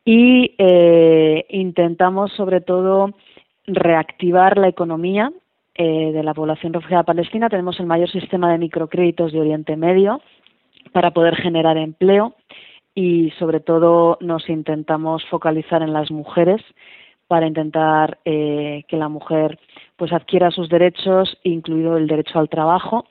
Y 0.05 0.53
eh, 0.59 1.47
intentamos, 1.49 2.31
sobre 2.33 2.61
todo, 2.61 3.15
reactivar 3.75 4.57
la 4.57 4.67
economía 4.67 5.31
eh, 5.75 6.11
de 6.11 6.23
la 6.23 6.33
población 6.33 6.73
refugiada 6.73 7.03
palestina. 7.03 7.49
Tenemos 7.49 7.79
el 7.79 7.85
mayor 7.85 8.09
sistema 8.09 8.51
de 8.51 8.57
microcréditos 8.57 9.31
de 9.31 9.39
Oriente 9.39 9.75
Medio 9.75 10.21
para 10.91 11.11
poder 11.11 11.35
generar 11.35 11.77
empleo 11.77 12.35
y 12.95 13.31
sobre 13.39 13.59
todo 13.59 14.17
nos 14.19 14.49
intentamos 14.49 15.25
focalizar 15.29 15.81
en 15.81 15.93
las 15.93 16.11
mujeres 16.11 16.61
para 17.27 17.47
intentar 17.47 18.17
eh, 18.25 18.83
que 18.87 18.97
la 18.97 19.07
mujer 19.07 19.59
pues 19.95 20.11
adquiera 20.11 20.51
sus 20.51 20.67
derechos, 20.67 21.37
incluido 21.43 21.95
el 21.97 22.07
derecho 22.07 22.39
al 22.39 22.49
trabajo. 22.49 23.05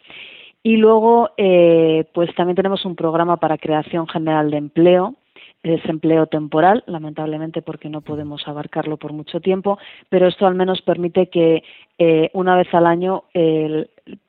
Y 0.62 0.77
luego, 0.77 1.31
eh, 1.37 2.05
pues 2.12 2.35
también 2.35 2.57
tenemos 2.57 2.85
un 2.85 2.97
programa 2.97 3.37
para 3.37 3.59
creación 3.59 4.09
general 4.09 4.51
de 4.51 4.57
empleo 4.57 5.14
desempleo 5.62 6.27
temporal, 6.27 6.85
lamentablemente 6.87 7.62
porque 7.62 7.88
no 7.88 8.01
podemos 8.01 8.47
abarcarlo 8.47 8.97
por 8.97 9.12
mucho 9.12 9.40
tiempo, 9.40 9.79
pero 10.09 10.27
esto 10.27 10.47
al 10.47 10.55
menos 10.55 10.83
permite 10.83 11.29
que 11.29 11.62
eh, 11.99 12.31
una 12.33 12.57
vez 12.57 12.73
al 12.73 12.87
año 12.87 13.25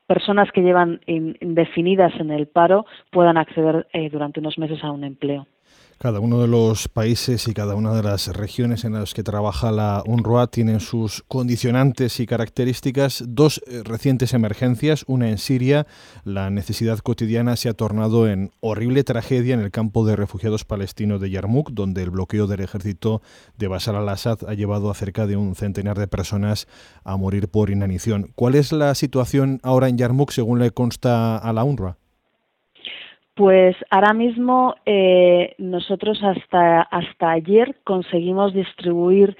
personas 0.06 0.50
que 0.52 0.62
llevan 0.62 1.00
indefinidas 1.06 2.12
en 2.18 2.30
el 2.30 2.46
paro 2.46 2.84
puedan 3.10 3.36
acceder 3.36 3.86
eh, 3.92 4.10
durante 4.10 4.40
unos 4.40 4.58
meses 4.58 4.82
a 4.82 4.90
un 4.90 5.04
empleo. 5.04 5.46
Cada 6.02 6.18
uno 6.18 6.40
de 6.40 6.48
los 6.48 6.88
países 6.88 7.46
y 7.46 7.52
cada 7.52 7.74
una 7.74 7.92
de 7.92 8.02
las 8.02 8.28
regiones 8.28 8.86
en 8.86 8.94
las 8.94 9.12
que 9.12 9.22
trabaja 9.22 9.70
la 9.70 10.02
UNRWA 10.06 10.46
tienen 10.46 10.80
sus 10.80 11.22
condicionantes 11.28 12.20
y 12.20 12.26
características. 12.26 13.22
Dos 13.28 13.62
eh, 13.66 13.82
recientes 13.84 14.32
emergencias, 14.32 15.04
una 15.08 15.28
en 15.28 15.36
Siria, 15.36 15.86
la 16.24 16.48
necesidad 16.48 17.00
cotidiana 17.00 17.54
se 17.56 17.68
ha 17.68 17.74
tornado 17.74 18.26
en 18.26 18.50
horrible 18.60 19.04
tragedia 19.04 19.52
en 19.52 19.60
el 19.60 19.70
campo 19.70 20.06
de 20.06 20.16
refugiados 20.16 20.64
palestinos 20.64 21.20
de 21.20 21.28
Yarmouk, 21.28 21.72
donde 21.72 22.02
el 22.02 22.08
bloqueo 22.08 22.46
del 22.46 22.60
ejército 22.60 23.20
de 23.58 23.68
Bashar 23.68 23.94
al-Assad 23.94 24.38
ha 24.48 24.54
llevado 24.54 24.90
a 24.90 24.94
cerca 24.94 25.26
de 25.26 25.36
un 25.36 25.54
centenar 25.54 25.98
de 25.98 26.08
personas 26.08 26.66
a 27.04 27.18
morir 27.18 27.48
por 27.48 27.68
inanición. 27.68 28.32
¿Cuál 28.36 28.54
es 28.54 28.72
la 28.72 28.94
situación 28.94 29.60
ahora 29.62 29.90
en 29.90 29.98
Yarmouk 29.98 30.30
según 30.30 30.60
le 30.60 30.70
consta 30.70 31.36
a 31.36 31.52
la 31.52 31.62
UNRWA? 31.62 31.99
Pues 33.40 33.74
ahora 33.88 34.12
mismo 34.12 34.74
eh, 34.84 35.54
nosotros 35.56 36.22
hasta, 36.22 36.82
hasta 36.82 37.30
ayer 37.30 37.74
conseguimos 37.84 38.52
distribuir 38.52 39.34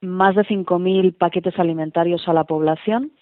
más 0.00 0.36
de 0.36 0.44
5.000 0.44 1.14
paquetes 1.18 1.58
alimentarios 1.58 2.26
a 2.26 2.32
la 2.32 2.44
población, 2.44 3.12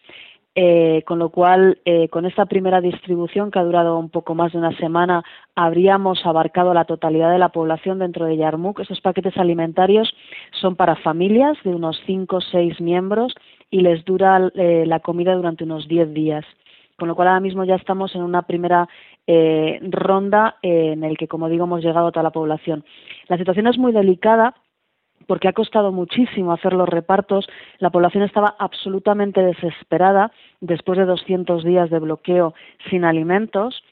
eh, 0.54 1.02
con 1.04 1.18
lo 1.18 1.30
cual 1.30 1.80
eh, 1.84 2.08
con 2.10 2.26
esta 2.26 2.46
primera 2.46 2.80
distribución 2.80 3.50
que 3.50 3.58
ha 3.58 3.64
durado 3.64 3.98
un 3.98 4.08
poco 4.08 4.36
más 4.36 4.52
de 4.52 4.58
una 4.58 4.70
semana 4.76 5.24
habríamos 5.56 6.24
abarcado 6.24 6.74
la 6.74 6.84
totalidad 6.84 7.32
de 7.32 7.40
la 7.40 7.48
población 7.48 7.98
dentro 7.98 8.26
de 8.26 8.36
Yarmouk. 8.36 8.78
Esos 8.78 9.00
paquetes 9.00 9.36
alimentarios 9.36 10.14
son 10.60 10.76
para 10.76 10.94
familias 10.94 11.58
de 11.64 11.74
unos 11.74 12.00
5 12.06 12.36
o 12.36 12.40
6 12.40 12.80
miembros 12.80 13.34
y 13.68 13.80
les 13.80 14.04
dura 14.04 14.38
la 14.54 15.00
comida 15.00 15.34
durante 15.34 15.64
unos 15.64 15.88
10 15.88 16.14
días 16.14 16.44
con 17.00 17.08
lo 17.08 17.16
cual 17.16 17.28
ahora 17.28 17.40
mismo 17.40 17.64
ya 17.64 17.76
estamos 17.76 18.14
en 18.14 18.22
una 18.22 18.42
primera 18.42 18.86
eh, 19.26 19.78
ronda 19.82 20.56
en 20.62 21.04
el 21.04 21.16
que, 21.16 21.28
como 21.28 21.48
digo, 21.48 21.64
hemos 21.64 21.82
llegado 21.82 22.08
a 22.08 22.12
toda 22.12 22.22
la 22.24 22.30
población. 22.30 22.84
La 23.28 23.38
situación 23.38 23.66
es 23.66 23.78
muy 23.78 23.92
delicada 23.92 24.54
porque 25.26 25.48
ha 25.48 25.52
costado 25.52 25.92
muchísimo 25.92 26.52
hacer 26.52 26.72
los 26.72 26.88
repartos. 26.88 27.46
La 27.78 27.90
población 27.90 28.24
estaba 28.24 28.56
absolutamente 28.58 29.42
desesperada 29.42 30.32
después 30.60 30.98
de 30.98 31.04
200 31.04 31.62
días 31.64 31.90
de 31.90 32.00
bloqueo 32.00 32.54
sin 32.88 33.04
alimentos. 33.04 33.82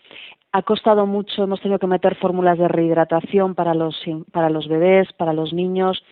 Ha 0.50 0.62
costado 0.62 1.06
mucho, 1.06 1.44
hemos 1.44 1.60
tenido 1.60 1.78
que 1.78 1.86
meter 1.86 2.16
fórmulas 2.16 2.58
de 2.58 2.68
rehidratación 2.68 3.54
para 3.54 3.74
los, 3.74 3.96
para 4.32 4.50
los 4.50 4.66
bebés, 4.66 5.12
para 5.12 5.32
los 5.32 5.52
niños, 5.52 6.02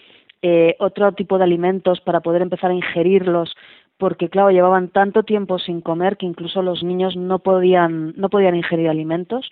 eh, 0.43 0.77
otro 0.79 1.11
tipo 1.13 1.39
de 1.39 1.45
alimentos 1.45 2.01
para 2.03 2.21
poder 2.21 2.43
empezar 2.43 2.71
a 2.71 2.75
ingerirlos 2.75 3.57
porque 3.99 4.29
claro 4.29 4.51
llevaban 4.51 4.89
tanto 4.89 5.23
tiempo 5.23 5.59
sin 5.59 5.81
comer 5.81 6.17
que 6.17 6.27
incluso 6.27 6.63
los 6.63 6.83
niños 6.83 7.17
no 7.17 7.39
podían 7.39 8.15
no 8.17 8.29
podían 8.29 8.57
ingerir 8.57 8.89
alimentos. 8.89 9.51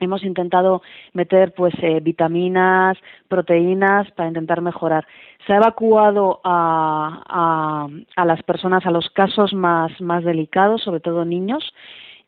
Hemos 0.00 0.22
intentado 0.22 0.82
meter 1.12 1.52
pues 1.54 1.74
eh, 1.82 1.98
vitaminas 2.00 2.96
proteínas 3.26 4.08
para 4.12 4.28
intentar 4.28 4.60
mejorar. 4.60 5.06
Se 5.46 5.52
ha 5.52 5.56
evacuado 5.56 6.40
a, 6.44 7.88
a, 8.16 8.24
las 8.24 8.42
personas 8.44 8.86
a 8.86 8.92
los 8.92 9.10
casos 9.10 9.54
más 9.54 10.00
más 10.00 10.24
delicados 10.24 10.82
sobre 10.82 11.00
todo 11.00 11.24
niños 11.24 11.74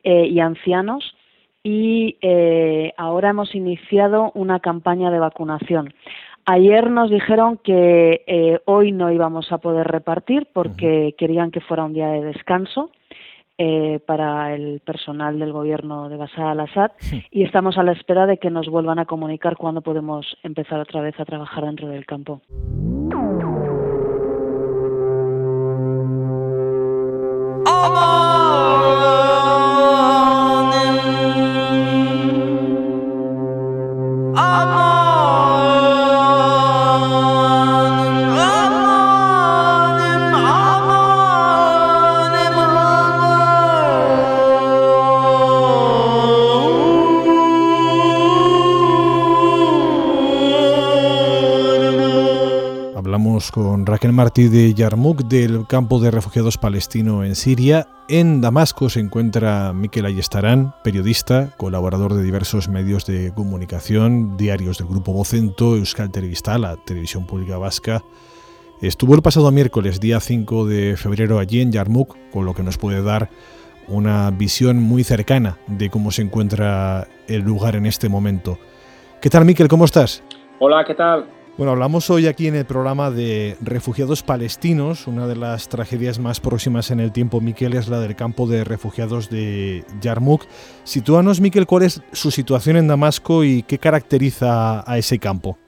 eh, 0.02 0.26
y 0.26 0.40
ancianos 0.40 1.14
y 1.62 2.16
eh, 2.22 2.94
ahora 2.96 3.30
hemos 3.30 3.54
iniciado 3.54 4.32
una 4.34 4.60
campaña 4.60 5.10
de 5.10 5.18
vacunación 5.18 5.92
Ayer 6.46 6.90
nos 6.90 7.10
dijeron 7.10 7.58
que 7.58 8.24
eh, 8.26 8.60
hoy 8.64 8.92
no 8.92 9.12
íbamos 9.12 9.52
a 9.52 9.58
poder 9.58 9.86
repartir 9.86 10.48
porque 10.52 11.14
querían 11.16 11.50
que 11.50 11.60
fuera 11.60 11.84
un 11.84 11.92
día 11.92 12.08
de 12.08 12.24
descanso. 12.24 12.90
Eh, 13.62 14.00
para 14.06 14.54
el 14.54 14.80
personal 14.80 15.38
del 15.38 15.52
gobierno 15.52 16.08
de 16.08 16.16
Bashar 16.16 16.46
al-Assad 16.46 16.92
y 17.30 17.42
estamos 17.42 17.76
a 17.76 17.82
la 17.82 17.92
espera 17.92 18.24
de 18.24 18.38
que 18.38 18.48
nos 18.48 18.70
vuelvan 18.70 18.98
a 18.98 19.04
comunicar 19.04 19.58
cuándo 19.58 19.82
podemos 19.82 20.38
empezar 20.42 20.80
otra 20.80 21.02
vez 21.02 21.20
a 21.20 21.26
trabajar 21.26 21.66
dentro 21.66 21.88
del 21.88 22.06
campo. 22.06 22.40
Con 53.48 53.86
Raquel 53.86 54.12
Martí 54.12 54.48
de 54.48 54.74
Yarmouk 54.74 55.22
del 55.22 55.66
campo 55.66 55.98
de 55.98 56.10
refugiados 56.10 56.58
palestino 56.58 57.24
en 57.24 57.34
Siria. 57.34 57.88
En 58.06 58.42
Damasco 58.42 58.90
se 58.90 59.00
encuentra 59.00 59.72
Miquel 59.72 60.04
Ayestarán, 60.04 60.74
periodista, 60.84 61.48
colaborador 61.56 62.12
de 62.12 62.22
diversos 62.22 62.68
medios 62.68 63.06
de 63.06 63.32
comunicación, 63.34 64.36
diarios 64.36 64.76
del 64.76 64.88
Grupo 64.88 65.14
Vocento, 65.14 65.74
Euskal 65.74 66.10
Televista, 66.10 66.58
la 66.58 66.76
televisión 66.76 67.26
pública 67.26 67.56
vasca. 67.56 68.04
Estuvo 68.82 69.14
el 69.14 69.22
pasado 69.22 69.50
miércoles, 69.50 70.00
día 70.00 70.20
5 70.20 70.66
de 70.66 70.96
febrero, 70.98 71.38
allí 71.38 71.62
en 71.62 71.72
Yarmouk, 71.72 72.16
con 72.30 72.44
lo 72.44 72.52
que 72.52 72.62
nos 72.62 72.76
puede 72.76 73.02
dar 73.02 73.30
una 73.88 74.30
visión 74.30 74.82
muy 74.82 75.02
cercana 75.02 75.56
de 75.66 75.88
cómo 75.88 76.10
se 76.10 76.20
encuentra 76.20 77.08
el 77.26 77.40
lugar 77.40 77.74
en 77.74 77.86
este 77.86 78.10
momento. 78.10 78.58
¿Qué 79.22 79.30
tal, 79.30 79.46
Miquel? 79.46 79.68
¿Cómo 79.68 79.86
estás? 79.86 80.22
Hola, 80.58 80.84
¿qué 80.84 80.94
tal? 80.94 81.39
Bueno, 81.56 81.72
hablamos 81.72 82.08
hoy 82.08 82.26
aquí 82.26 82.46
en 82.46 82.54
el 82.54 82.64
programa 82.64 83.10
de 83.10 83.56
refugiados 83.60 84.22
palestinos. 84.22 85.06
Una 85.06 85.26
de 85.26 85.36
las 85.36 85.68
tragedias 85.68 86.18
más 86.18 86.40
próximas 86.40 86.90
en 86.90 87.00
el 87.00 87.12
tiempo, 87.12 87.40
Miquel, 87.40 87.74
es 87.74 87.88
la 87.88 88.00
del 88.00 88.16
campo 88.16 88.46
de 88.46 88.64
refugiados 88.64 89.28
de 89.28 89.84
Yarmouk. 90.00 90.44
Sitúanos, 90.84 91.40
Miquel, 91.40 91.66
cuál 91.66 91.82
es 91.82 92.00
su 92.12 92.30
situación 92.30 92.76
en 92.76 92.88
Damasco 92.88 93.44
y 93.44 93.62
qué 93.64 93.78
caracteriza 93.78 94.90
a 94.90 94.96
ese 94.96 95.18
campo. 95.18 95.58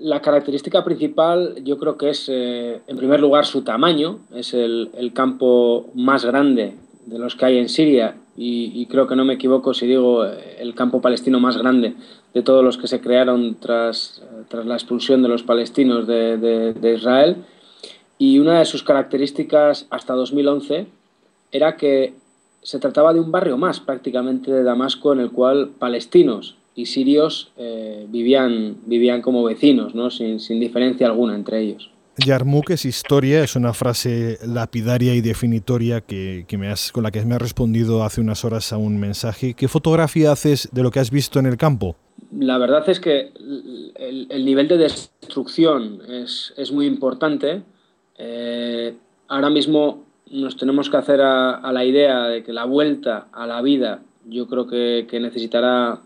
La 0.00 0.20
característica 0.20 0.84
principal 0.84 1.54
yo 1.64 1.78
creo 1.78 1.96
que 1.96 2.10
es, 2.10 2.28
eh, 2.28 2.80
en 2.86 2.96
primer 2.96 3.20
lugar, 3.20 3.46
su 3.46 3.62
tamaño. 3.62 4.18
Es 4.34 4.52
el, 4.52 4.90
campo 5.14 5.86
más 5.94 6.24
grande 6.24 6.74
de 7.06 7.18
los 7.18 7.34
que 7.34 7.46
hay 7.46 7.58
en 7.58 7.68
Siria 7.68 8.14
y, 8.40 8.86
creo 8.86 9.08
que 9.08 9.16
no 9.16 9.24
me 9.24 9.34
equivoco 9.34 9.74
si 9.74 9.88
digo 9.88 10.24
eh, 10.24 10.58
el 10.60 10.76
campo 10.76 11.00
palestino 11.00 11.40
más 11.40 11.56
grande 11.56 11.94
de 12.32 12.42
todos 12.42 12.62
los 12.62 12.78
que 12.78 12.86
se 12.86 13.00
crearon 13.00 13.56
tras, 13.56 14.22
tras 14.46 14.64
la 14.64 14.74
expulsión 14.74 15.22
de 15.22 15.28
los 15.28 15.42
palestinos 15.42 16.06
de, 16.06 16.94
Israel. 16.96 17.38
Y 18.16 18.38
una 18.38 18.60
de 18.60 18.64
sus 18.64 18.84
características 18.84 19.86
hasta 19.90 20.14
2011 20.14 20.86
era 21.50 21.76
que 21.76 22.14
se 22.62 22.78
trataba 22.78 23.12
de 23.12 23.18
un 23.18 23.32
barrio 23.32 23.56
más 23.56 23.80
prácticamente 23.80 24.52
de 24.52 24.62
Damasco 24.62 25.12
en 25.12 25.18
el 25.18 25.32
cual 25.32 25.70
palestinos 25.76 26.56
y 26.76 26.86
sirios 26.86 27.50
eh, 27.56 28.06
vivían, 28.08 28.76
vivían 28.86 29.20
como 29.20 29.42
vecinos, 29.42 29.96
¿no? 29.96 30.10
sin, 30.10 30.38
sin 30.38 30.60
diferencia 30.60 31.08
alguna 31.08 31.34
entre 31.34 31.60
ellos. 31.60 31.90
Yarmouk 32.24 32.70
es 32.70 32.84
historia, 32.84 33.44
es 33.44 33.56
una 33.56 33.72
frase 33.72 34.38
lapidaria 34.46 35.14
y 35.14 35.20
definitoria 35.20 36.00
que, 36.00 36.44
me 36.58 36.68
has, 36.68 36.92
con 36.92 37.02
la 37.02 37.10
que 37.10 37.24
me 37.24 37.34
has 37.34 37.42
respondido 37.42 38.02
hace 38.02 38.20
unas 38.20 38.44
horas 38.44 38.72
a 38.72 38.76
un 38.76 38.98
mensaje. 38.98 39.54
¿Qué 39.54 39.68
fotografía 39.68 40.32
haces 40.32 40.68
de 40.72 40.82
lo 40.82 40.90
que 40.90 41.00
has 41.00 41.10
visto 41.10 41.38
en 41.38 41.46
el 41.46 41.56
campo? 41.56 41.96
La 42.32 42.58
verdad 42.58 42.88
es 42.88 43.00
que 43.00 43.32
el, 43.96 44.44
nivel 44.44 44.68
de 44.68 44.78
destrucción 44.78 46.00
es, 46.08 46.72
muy 46.72 46.86
importante. 46.86 47.62
Eh, 48.16 48.94
ahora 49.28 49.50
mismo 49.50 50.04
nos 50.30 50.56
tenemos 50.56 50.90
que 50.90 50.96
hacer 50.96 51.20
a, 51.20 51.72
la 51.72 51.84
idea 51.84 52.24
de 52.24 52.42
que 52.42 52.52
la 52.52 52.64
vuelta 52.64 53.28
a 53.32 53.46
la 53.46 53.62
vida 53.62 54.02
yo 54.26 54.46
creo 54.46 54.66
que, 54.66 55.06
que 55.08 55.20
necesitará 55.20 56.00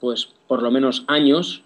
pues 0.00 0.28
por 0.46 0.62
lo 0.62 0.70
menos 0.70 1.04
años 1.08 1.64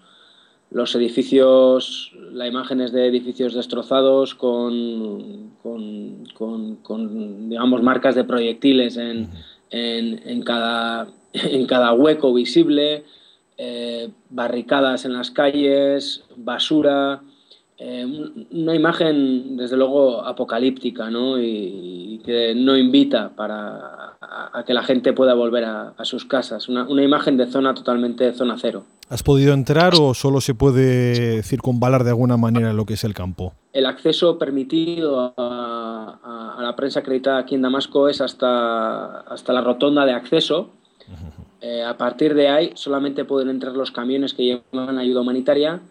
los 0.71 0.95
edificios, 0.95 2.13
la 2.31 2.47
imagen 2.47 2.79
es 2.79 2.93
de 2.93 3.05
edificios 3.05 3.53
destrozados 3.53 4.35
con, 4.35 5.51
con, 5.61 7.49
digamos, 7.49 7.83
marcas 7.83 8.15
de 8.15 8.23
proyectiles 8.23 8.95
en, 8.95 9.29
en, 9.69 10.41
cada, 10.43 11.09
en 11.33 11.67
cada 11.67 11.93
hueco 11.93 12.33
visible, 12.33 13.03
eh, 13.57 14.09
barricadas 14.29 15.03
en 15.03 15.13
las 15.13 15.29
calles, 15.29 16.23
basura, 16.37 17.21
eh, 17.83 18.05
una 18.51 18.75
imagen 18.75 19.57
desde 19.57 19.75
luego 19.75 20.23
apocalíptica 20.23 21.09
¿no? 21.09 21.41
y, 21.41 22.21
que 22.23 22.53
no 22.53 22.77
invita 22.77 23.31
para 23.35 24.17
a, 24.21 24.63
que 24.67 24.75
la 24.75 24.83
gente 24.83 25.13
pueda 25.13 25.33
volver 25.33 25.65
a, 25.65 25.95
sus 26.03 26.25
casas, 26.25 26.69
una, 26.69 26.83
una, 26.87 27.01
imagen 27.01 27.37
de 27.37 27.47
zona 27.47 27.73
totalmente 27.73 28.31
zona 28.33 28.57
cero. 28.59 28.83
¿Has 29.09 29.23
podido 29.23 29.55
entrar 29.55 29.93
o 29.99 30.13
solo 30.13 30.41
se 30.41 30.53
puede 30.53 31.41
circunvalar 31.41 32.03
de 32.03 32.11
alguna 32.11 32.37
manera 32.37 32.71
lo 32.71 32.85
que 32.85 32.93
es 32.93 33.03
el 33.03 33.15
campo? 33.15 33.53
El 33.73 33.87
acceso 33.87 34.37
permitido 34.37 35.33
a, 35.35 36.57
la 36.61 36.75
prensa 36.75 36.99
acreditada 36.99 37.39
aquí 37.39 37.55
en 37.55 37.63
Damasco 37.63 38.07
es 38.09 38.21
hasta, 38.21 39.21
hasta 39.21 39.53
la 39.53 39.61
rotonda 39.61 40.05
de 40.05 40.13
acceso. 40.13 40.69
Eh, 41.61 41.83
a 41.83 41.97
partir 41.97 42.35
de 42.35 42.47
ahí 42.47 42.71
solamente 42.75 43.25
pueden 43.25 43.49
entrar 43.49 43.73
los 43.73 43.89
camiones 43.89 44.35
que 44.35 44.43
llevan 44.43 44.99
ayuda 44.99 45.21
humanitaria 45.21 45.81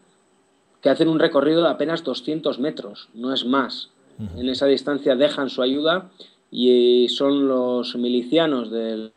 que 0.80 0.90
hacen 0.90 1.08
un 1.08 1.18
recorrido 1.18 1.62
de 1.62 1.68
apenas 1.68 2.04
200 2.04 2.58
metros, 2.58 3.08
no 3.14 3.32
es 3.32 3.44
más. 3.44 3.90
En 4.36 4.50
esa 4.50 4.66
distancia 4.66 5.16
dejan 5.16 5.48
su 5.48 5.62
ayuda 5.62 6.10
y 6.50 7.08
son 7.08 7.48
los 7.48 7.96
milicianos 7.96 8.70
del, 8.70 9.12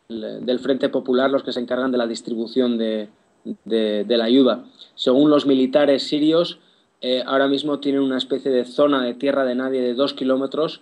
Frente 0.60 0.88
Popular 0.88 1.30
los 1.30 1.42
que 1.42 1.52
se 1.52 1.60
encargan 1.60 1.92
de 1.92 1.98
la 1.98 2.06
distribución 2.06 2.78
de, 2.78 3.08
la 3.64 4.24
ayuda. 4.24 4.64
Según 4.94 5.28
los 5.28 5.44
militares 5.44 6.04
sirios, 6.04 6.58
eh, 7.02 7.22
ahora 7.26 7.48
mismo 7.48 7.80
tienen 7.80 8.00
una 8.00 8.16
especie 8.16 8.50
de 8.50 8.64
zona 8.64 9.02
de 9.02 9.12
tierra 9.12 9.44
de 9.44 9.54
nadie 9.54 9.82
de 9.82 9.92
dos 9.92 10.14
kilómetros 10.14 10.80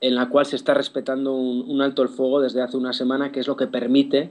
en 0.00 0.16
la 0.16 0.28
cual 0.28 0.46
se 0.46 0.56
está 0.56 0.74
respetando 0.74 1.34
un 1.34 1.80
alto 1.80 2.02
el 2.02 2.08
fuego 2.08 2.40
desde 2.40 2.62
hace 2.62 2.76
una 2.76 2.92
semana, 2.92 3.30
que 3.30 3.40
es 3.40 3.46
lo 3.46 3.56
que 3.56 3.66
permite 3.66 4.30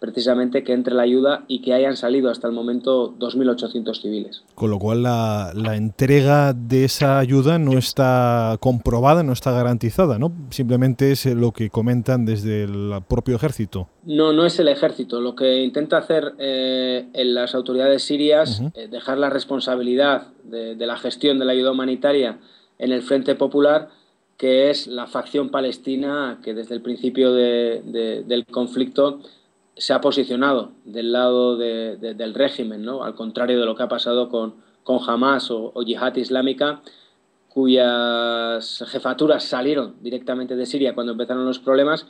precisamente 0.00 0.64
que 0.64 0.72
entre 0.72 0.94
la 0.94 1.02
ayuda 1.02 1.44
y 1.48 1.62
que 1.62 1.72
hayan 1.72 1.96
salido 1.96 2.30
hasta 2.30 2.46
el 2.46 2.52
momento 2.52 3.14
2.800 3.18 4.00
civiles. 4.00 4.44
Con 4.54 4.70
lo 4.70 4.78
cual 4.78 5.02
la, 5.02 5.52
entrega 5.74 6.52
de 6.52 6.84
esa 6.84 7.18
ayuda 7.18 7.58
no 7.58 7.78
está 7.78 8.58
comprobada, 8.60 9.22
no 9.22 9.32
está 9.32 9.52
garantizada, 9.52 10.18
¿no? 10.18 10.32
Simplemente 10.50 11.10
es 11.10 11.24
lo 11.26 11.52
que 11.52 11.70
comentan 11.70 12.26
desde 12.26 12.64
el 12.64 13.00
propio 13.08 13.36
ejército. 13.36 13.88
No, 14.04 14.32
no 14.32 14.44
es 14.44 14.58
el 14.58 14.68
ejército. 14.68 15.20
Lo 15.20 15.34
que 15.34 15.62
intenta 15.62 15.98
hacer 15.98 16.34
eh, 16.38 17.06
en 17.12 17.34
las 17.34 17.54
autoridades 17.54 18.02
sirias, 18.02 18.62
es 18.74 18.90
dejar 18.90 19.18
la 19.18 19.30
responsabilidad 19.30 20.28
de, 20.44 20.76
la 20.76 20.96
gestión 20.96 21.38
de 21.38 21.44
la 21.44 21.52
ayuda 21.52 21.72
humanitaria 21.72 22.38
en 22.78 22.92
el 22.92 23.02
Frente 23.02 23.34
Popular, 23.34 23.88
que 24.36 24.70
es 24.70 24.86
la 24.86 25.06
facción 25.06 25.48
palestina 25.48 26.40
que 26.42 26.54
desde 26.54 26.74
el 26.74 26.82
principio 26.82 27.32
del 27.32 28.46
conflicto 28.50 29.20
se 29.76 29.92
ha 29.92 30.00
posicionado 30.00 30.72
del 30.84 31.12
lado 31.12 31.56
del 31.56 32.34
régimen, 32.34 32.84
¿no? 32.84 33.04
al 33.04 33.14
contrario 33.14 33.58
de 33.58 33.66
lo 33.66 33.74
que 33.74 33.82
ha 33.82 33.88
pasado 33.88 34.28
con, 34.28 34.54
con 34.82 34.98
Hamas 35.06 35.50
o, 35.50 35.72
Yihad 35.82 36.16
Islámica, 36.16 36.80
cuyas 37.48 38.84
jefaturas 38.88 39.44
salieron 39.44 39.94
directamente 40.00 40.56
de 40.56 40.66
Siria 40.66 40.94
cuando 40.94 41.12
empezaron 41.12 41.44
los 41.44 41.58
problemas 41.58 42.06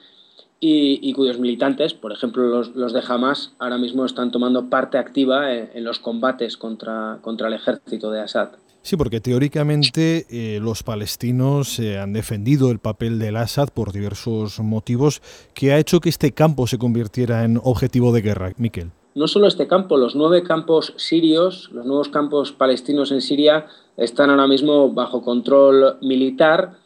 y, 0.61 1.13
cuyos 1.13 1.39
militantes, 1.39 1.93
por 1.93 2.13
ejemplo 2.13 2.45
los, 2.45 2.75
los, 2.75 2.93
de 2.95 3.03
Hamas, 3.07 3.53
ahora 3.59 3.77
mismo 3.77 4.07
están 4.07 4.31
tomando 4.31 4.71
parte 4.71 4.97
activa 4.97 5.53
en, 5.53 5.71
en 5.75 5.85
los 5.85 5.99
combates 5.99 6.57
contra, 6.57 7.19
contra 7.21 7.49
el 7.49 7.55
ejército 7.55 8.11
de 8.11 8.21
Assad. 8.21 8.51
Sí, 8.85 8.99
porque 8.99 9.19
teóricamente 9.19 10.27
eh, 10.29 10.61
los 10.61 10.83
palestinos 10.83 11.79
eh, 11.79 11.99
han 11.99 12.13
defendido 12.13 12.71
el 12.71 12.81
papel 12.81 13.19
del 13.19 13.39
Assad 13.39 13.71
por 13.71 13.93
diversos 13.93 14.61
motivos 14.61 15.23
que 15.55 15.73
ha 15.73 15.79
hecho 15.79 16.01
que 16.01 16.11
este 16.11 16.33
campo 16.33 16.67
se 16.67 16.77
convirtiera 16.77 17.45
en 17.45 17.59
objetivo 17.65 18.13
de 18.13 18.21
guerra. 18.21 18.53
Miquel. 18.59 18.91
No 19.15 19.27
solo 19.27 19.47
este 19.47 19.67
campo, 19.67 19.97
los 19.97 20.15
nueve 20.15 20.43
campos 20.43 20.93
sirios, 20.99 21.71
los 21.73 21.87
nuevos 21.87 22.11
campos 22.11 22.53
palestinos 22.53 23.11
en 23.11 23.23
Siria 23.23 23.69
están 23.97 24.29
ahora 24.29 24.47
mismo 24.47 24.93
bajo 24.93 25.23
control 25.23 25.97
militar 26.03 26.77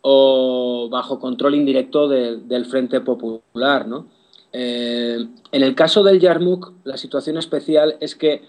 o 0.00 0.88
bajo 0.90 1.20
control 1.20 1.54
indirecto 1.54 2.08
del 2.08 2.66
Frente 2.66 3.00
Popular. 3.00 3.86
¿no? 3.86 4.06
Eh, 4.52 5.24
en 5.52 5.62
el 5.62 5.76
caso 5.76 6.02
del 6.02 6.18
Yarmouk, 6.18 6.72
la 6.82 6.96
situación 6.96 7.38
especial 7.38 7.96
es 8.00 8.16
que 8.16 8.42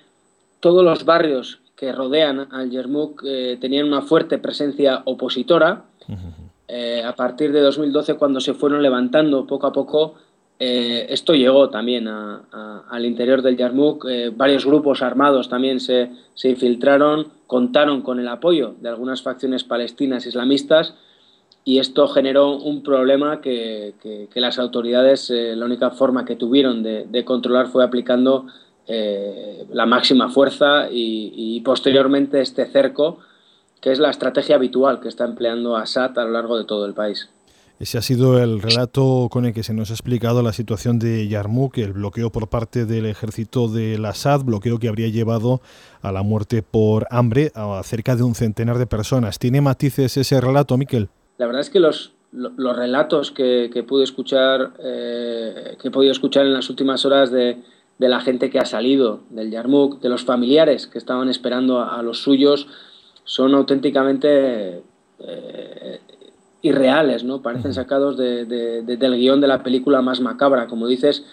todos 0.60 0.84
los 0.84 1.06
barrios 1.06 1.60
que 1.80 1.94
rodean 1.94 2.50
al 2.52 2.70
Yermouk 2.70 3.24
eh, 3.26 3.58
tenían 3.62 3.88
una 3.88 4.02
fuerte 4.02 4.38
presencia 4.38 5.02
opositora. 5.06 5.86
Eh, 6.68 7.02
a 7.02 7.16
partir 7.16 7.54
de 7.54 7.62
2012, 7.62 8.16
cuando 8.16 8.42
se 8.42 8.54
fueron 8.54 8.82
levantando 8.82 9.48
poco 9.48 9.68
a 9.68 9.72
poco, 9.72 10.16
eh, 10.60 11.08
esto 11.10 11.34
llegó 11.34 11.70
también 11.70 12.10
al 12.10 13.06
interior 13.06 13.42
del 13.42 13.56
Yarmouk. 13.56 14.06
varios 14.36 14.66
grupos 14.66 15.02
armados 15.02 15.48
también 15.48 15.80
se, 15.80 16.12
infiltraron, 16.44 17.28
contaron 17.48 18.02
con 18.02 18.20
el 18.20 18.28
apoyo 18.28 18.76
de 18.82 18.90
algunas 18.90 19.22
facciones 19.22 19.64
palestinas 19.64 20.26
islamistas 20.26 20.96
y 21.64 21.80
esto 21.80 22.10
generó 22.10 22.58
un 22.58 22.84
problema 22.84 23.40
que, 23.40 23.94
las 24.36 24.60
autoridades, 24.60 25.30
la 25.30 25.66
única 25.66 25.92
forma 25.92 26.26
que 26.26 26.36
tuvieron 26.36 26.84
de 26.84 27.24
controlar 27.24 27.68
fue 27.68 27.86
aplicando 27.86 28.48
eh, 28.92 29.68
la 29.72 29.86
máxima 29.86 30.32
fuerza 30.32 30.88
y, 30.90 31.62
posteriormente 31.64 32.42
este 32.42 32.66
cerco, 32.66 33.20
que 33.82 33.92
es 33.92 34.00
la 34.00 34.10
estrategia 34.10 34.56
habitual 34.56 35.00
que 35.00 35.08
está 35.08 35.26
empleando 35.26 35.78
Assad 35.78 36.18
a 36.18 36.26
lo 36.26 36.32
largo 36.32 36.58
de 36.58 36.66
todo 36.66 36.88
el 36.88 36.96
país. 36.96 37.30
Ese 37.80 38.00
ha 38.00 38.02
sido 38.02 38.44
el 38.44 38.62
relato 38.64 39.28
con 39.30 39.46
el 39.46 39.54
que 39.54 39.62
se 39.62 39.76
nos 39.76 39.92
ha 39.92 39.94
explicado 39.94 40.42
la 40.42 40.54
situación 40.54 40.98
de 40.98 41.28
Yarmouk, 41.28 41.78
el 41.78 41.94
bloqueo 41.94 42.32
por 42.32 42.50
parte 42.50 42.86
del 42.86 43.06
ejército 43.06 43.68
del 43.68 44.04
Assad, 44.06 44.42
bloqueo 44.44 44.80
que 44.80 44.88
habría 44.88 45.10
llevado 45.10 45.62
a 46.02 46.12
la 46.12 46.24
muerte 46.24 46.64
por 46.64 47.06
hambre 47.12 47.52
a 47.54 47.80
cerca 47.84 48.16
de 48.16 48.24
un 48.24 48.34
centenar 48.34 48.80
de 48.80 48.88
personas. 48.88 49.38
¿Tiene 49.38 49.62
matices 49.62 50.18
ese 50.18 50.42
relato, 50.42 50.76
Miquel? 50.78 51.10
La 51.38 51.46
verdad 51.46 51.62
es 51.62 51.70
que 51.70 51.80
los, 51.80 52.14
los 52.32 52.76
relatos 52.76 53.32
que, 53.32 53.86
pude 53.88 54.04
escuchar, 54.04 54.74
eh, 54.84 55.78
que 55.80 55.90
he 55.90 55.92
podido 55.92 56.12
escuchar 56.12 56.48
en 56.48 56.56
las 56.56 56.70
últimas 56.72 57.06
horas 57.06 57.32
de, 57.32 57.60
la 58.08 58.22
gente 58.22 58.50
que 58.50 58.60
ha 58.60 58.66
salido 58.66 59.20
del 59.30 59.52
Yarmouk, 59.52 60.00
de 60.00 60.08
los 60.08 60.24
familiares 60.24 60.88
que 60.88 60.98
estaban 60.98 61.28
esperando 61.30 61.82
a, 61.82 62.02
los 62.02 62.20
suyos, 62.20 62.68
son 63.26 63.54
auténticamente 63.54 64.82
eh, 65.20 66.00
irreales, 66.62 67.26
¿no? 67.26 67.42
Parecen 67.42 67.74
sacados 67.74 68.18
de, 68.18 68.46
del 68.46 69.18
guion 69.18 69.42
de 69.42 69.48
la 69.48 69.64
película 69.64 70.02
más 70.02 70.22
macabra. 70.22 70.68
Como 70.68 70.88
dices, 70.88 71.26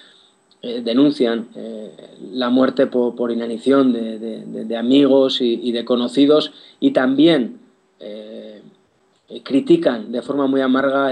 eh, 0.61 0.83
denuncian 0.85 1.49
eh, 1.55 1.93
la 2.33 2.51
muerte 2.51 2.89
por, 2.89 3.31
inanición 3.31 3.93
de, 3.93 4.77
amigos 4.77 5.41
y, 5.41 5.71
de 5.71 5.85
conocidos 5.85 6.53
y 6.81 6.91
también 6.91 7.61
critican 9.43 10.13
de 10.13 10.23
forma 10.23 10.47
muy 10.47 10.61
amarga 10.61 11.11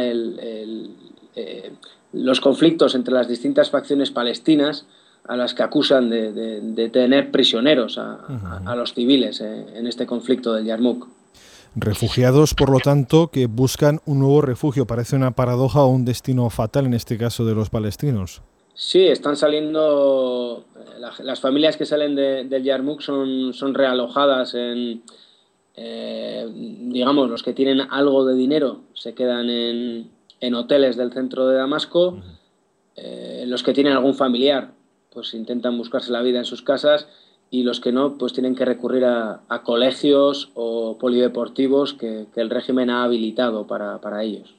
los 2.12 2.40
conflictos 2.40 2.94
entre 2.94 3.14
las 3.14 3.28
distintas 3.28 3.70
facciones 3.70 4.10
palestinas 4.10 4.86
a 5.26 5.36
las 5.36 5.54
que 5.54 5.62
acusan 5.62 6.10
de, 6.10 6.90
tener 6.92 7.30
prisioneros 7.30 7.98
a, 7.98 8.20
a 8.66 8.76
los 8.76 8.94
civiles 8.94 9.40
en 9.40 9.86
este 9.86 10.06
conflicto 10.06 10.52
del 10.52 10.66
Yarmouk. 10.66 11.08
Refugiados, 11.76 12.54
por 12.54 12.70
lo 12.70 12.78
tanto, 12.78 13.28
que 13.28 13.46
buscan 13.46 14.00
un 14.06 14.20
nuevo 14.20 14.40
refugio. 14.42 14.86
Parece 14.86 15.16
una 15.16 15.32
paradoja 15.32 15.82
o 15.82 15.88
un 15.88 16.04
destino 16.04 16.48
fatal 16.50 16.86
en 16.86 16.94
este 16.94 17.18
caso 17.18 17.44
de 17.44 17.54
los 17.54 17.68
palestinos. 17.68 18.42
Sí, 18.74 19.06
están 19.06 19.36
saliendo, 19.36 20.66
eh, 20.76 21.22
las 21.22 21.40
familias 21.40 21.76
que 21.76 21.86
salen 21.86 22.14
del 22.14 22.62
Yarmouk 22.62 23.00
son, 23.00 23.52
son 23.52 23.74
realojadas 23.74 24.54
en, 24.54 25.02
eh, 25.76 26.48
digamos, 26.52 27.28
los 27.28 27.42
que 27.42 27.52
tienen 27.52 27.80
algo 27.80 28.24
de 28.24 28.36
dinero 28.36 28.80
se 28.94 29.14
quedan 29.14 29.50
en, 29.50 30.10
en 30.40 30.54
hoteles 30.54 30.96
del 30.96 31.12
centro 31.12 31.48
de 31.48 31.56
Damasco, 31.56 32.20
eh, 32.96 33.44
los 33.46 33.62
que 33.64 33.72
tienen 33.72 33.92
algún 33.92 34.14
familiar 34.14 34.70
pues 35.14 35.32
intentan 35.32 35.78
buscarse 35.78 36.10
la 36.10 36.20
vida 36.20 36.38
en 36.38 36.44
sus 36.44 36.62
casas 36.62 37.06
y 37.54 37.62
los 37.62 37.78
que 37.78 37.92
no, 37.92 38.18
pues 38.18 38.32
tienen 38.32 38.56
que 38.56 38.64
recurrir 38.64 39.04
a, 39.04 39.40
colegios 39.64 40.50
o 40.54 40.98
polideportivos 40.98 41.94
que, 41.94 42.26
el 42.34 42.50
régimen 42.50 42.90
ha 42.90 43.04
habilitado 43.04 43.66
para, 43.68 44.24
ellos. 44.24 44.56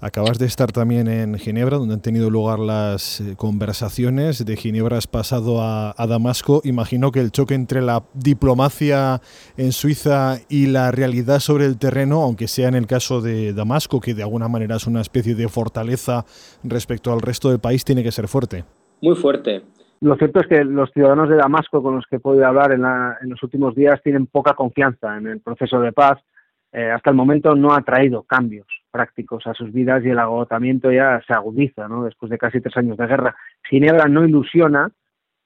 Acabas 0.00 0.38
de 0.38 0.46
estar 0.46 0.72
también 0.72 1.06
en 1.06 1.38
Ginebra, 1.38 1.76
donde 1.78 1.94
han 1.94 2.00
tenido 2.00 2.28
lugar 2.28 2.58
las 2.58 3.20
eh, 3.20 3.36
conversaciones. 3.36 4.44
De 4.44 4.56
Ginebra 4.56 4.98
has 4.98 5.06
pasado 5.06 5.62
a, 5.62 5.94
Damasco. 6.08 6.62
Imagino 6.64 7.12
que 7.12 7.20
el 7.20 7.30
choque 7.30 7.54
entre 7.54 7.80
la 7.80 8.02
diplomacia 8.12 9.22
en 9.56 9.70
Suiza 9.70 10.40
y 10.48 10.66
la 10.66 10.90
realidad 10.90 11.38
sobre 11.38 11.66
el 11.66 11.78
terreno, 11.78 12.22
aunque 12.22 12.48
sea 12.48 12.66
en 12.66 12.74
el 12.74 12.88
caso 12.88 13.20
de 13.20 13.52
Damasco, 13.52 14.00
que 14.00 14.14
de 14.14 14.24
alguna 14.24 14.48
manera 14.48 14.74
es 14.74 14.88
una 14.88 15.00
especie 15.00 15.36
de 15.36 15.48
fortaleza 15.48 16.26
respecto 16.64 17.12
al 17.12 17.20
resto 17.20 17.50
del 17.50 17.60
país, 17.60 17.84
tiene 17.84 18.02
que 18.02 18.10
ser 18.10 18.26
fuerte. 18.26 18.64
Muy 19.02 19.16
fuerte. 19.16 19.62
Lo 20.00 20.16
cierto 20.16 20.40
es 20.40 20.46
que 20.46 20.64
los 20.64 20.90
ciudadanos 20.92 21.28
de 21.28 21.36
Damasco 21.36 21.82
con 21.82 21.96
los 21.96 22.06
que 22.06 22.16
he 22.16 22.20
podido 22.20 22.46
hablar 22.46 22.72
en, 22.72 23.30
los 23.30 23.42
últimos 23.42 23.74
días 23.74 24.00
tienen 24.02 24.26
poca 24.26 24.54
confianza 24.54 25.18
en 25.18 25.26
el 25.26 25.40
proceso 25.40 25.80
de 25.80 25.92
paz. 25.92 26.18
Eh, 26.72 26.90
hasta 26.90 27.10
el 27.10 27.16
momento 27.16 27.54
no 27.54 27.74
ha 27.74 27.82
traído 27.82 28.22
cambios 28.22 28.66
prácticos 28.90 29.46
a 29.46 29.54
sus 29.54 29.72
vidas 29.72 30.04
y 30.04 30.10
el 30.10 30.18
agotamiento 30.18 30.90
ya 30.90 31.20
se 31.26 31.34
agudiza 31.34 31.88
¿no? 31.88 32.04
después 32.04 32.30
de 32.30 32.38
casi 32.38 32.60
tres 32.60 32.76
años 32.76 32.96
de 32.96 33.06
guerra. 33.06 33.36
Ginebra 33.68 34.06
no 34.06 34.24
ilusiona 34.24 34.90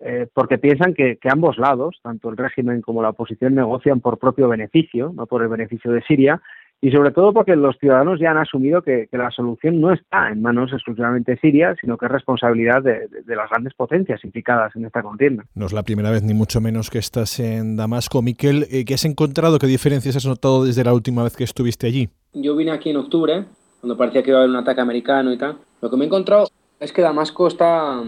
eh, 0.00 0.28
porque 0.32 0.58
piensan 0.58 0.94
que, 0.94 1.16
que, 1.16 1.28
ambos 1.30 1.56
lados, 1.58 1.98
tanto 2.02 2.28
el 2.28 2.36
régimen 2.36 2.82
como 2.82 3.02
la 3.02 3.10
oposición, 3.10 3.54
negocian 3.54 4.00
por 4.00 4.18
propio 4.18 4.48
beneficio, 4.48 5.12
no 5.14 5.26
por 5.26 5.42
el 5.42 5.48
beneficio 5.48 5.90
de 5.90 6.02
Siria, 6.02 6.42
y 6.84 6.90
sobre 6.90 7.12
todo 7.12 7.32
porque 7.32 7.56
los 7.56 7.78
ciudadanos 7.78 8.20
ya 8.20 8.32
han 8.32 8.36
asumido 8.36 8.82
que, 8.82 9.08
la 9.10 9.30
solución 9.30 9.80
no 9.80 9.90
está 9.90 10.28
en 10.28 10.42
manos 10.42 10.70
exclusivamente 10.70 11.38
sirias, 11.38 11.78
sino 11.80 11.96
que 11.96 12.04
es 12.04 12.12
responsabilidad 12.12 12.82
de, 12.82 13.08
las 13.26 13.48
grandes 13.48 13.72
potencias 13.72 14.22
implicadas 14.22 14.76
en 14.76 14.84
esta 14.84 15.02
contienda. 15.02 15.46
No 15.54 15.64
es 15.64 15.72
la 15.72 15.82
primera 15.82 16.10
vez, 16.10 16.22
ni 16.22 16.34
mucho 16.34 16.60
menos, 16.60 16.90
que 16.90 16.98
estás 16.98 17.40
en 17.40 17.76
Damasco. 17.78 18.20
Miquel, 18.20 18.66
eh, 18.70 18.84
¿qué 18.84 18.92
has 18.92 19.06
encontrado? 19.06 19.58
¿Qué 19.58 19.66
diferencias 19.66 20.14
has 20.16 20.26
notado 20.26 20.66
desde 20.66 20.84
la 20.84 20.92
última 20.92 21.24
vez 21.24 21.38
que 21.38 21.44
estuviste 21.44 21.86
allí? 21.86 22.10
Yo 22.34 22.54
vine 22.54 22.72
aquí 22.72 22.90
en 22.90 22.98
octubre, 22.98 23.46
cuando 23.80 23.96
parecía 23.96 24.22
que 24.22 24.28
iba 24.28 24.40
a 24.40 24.42
haber 24.42 24.50
un 24.50 24.56
ataque 24.56 24.82
americano 24.82 25.32
y 25.32 25.38
tal. 25.38 25.56
Lo 25.80 25.88
que 25.88 25.96
me 25.96 26.04
he 26.04 26.06
encontrado 26.06 26.48
es 26.80 26.92
que 26.92 27.00
Damasco 27.00 27.48
está 27.48 28.02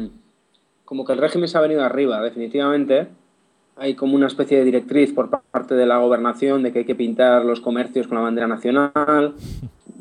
como 0.84 1.06
que 1.06 1.14
el 1.14 1.18
régimen 1.18 1.48
se 1.48 1.56
ha 1.56 1.62
venido 1.62 1.82
arriba, 1.82 2.20
definitivamente 2.20 3.08
hay 3.76 3.94
como 3.94 4.14
una 4.14 4.26
especie 4.26 4.58
de 4.58 4.64
directriz 4.64 5.12
por 5.12 5.28
parte 5.30 5.74
de 5.74 5.86
la 5.86 5.98
gobernación 5.98 6.62
de 6.62 6.72
que 6.72 6.80
hay 6.80 6.84
que 6.84 6.94
pintar 6.94 7.44
los 7.44 7.60
comercios 7.60 8.06
con 8.06 8.16
la 8.16 8.22
bandera 8.22 8.46
nacional, 8.46 9.34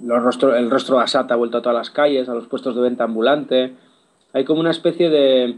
el 0.03 0.69
rostro 0.69 0.97
de 0.97 1.03
Assad 1.03 1.31
ha 1.31 1.35
vuelto 1.35 1.57
a 1.57 1.61
todas 1.61 1.77
las 1.77 1.89
calles, 1.89 2.29
a 2.29 2.33
los 2.33 2.47
puestos 2.47 2.75
de 2.75 2.81
venta 2.81 3.03
ambulante. 3.03 3.73
Hay 4.33 4.43
como 4.43 4.59
una 4.59 4.71
especie 4.71 5.09
de 5.09 5.55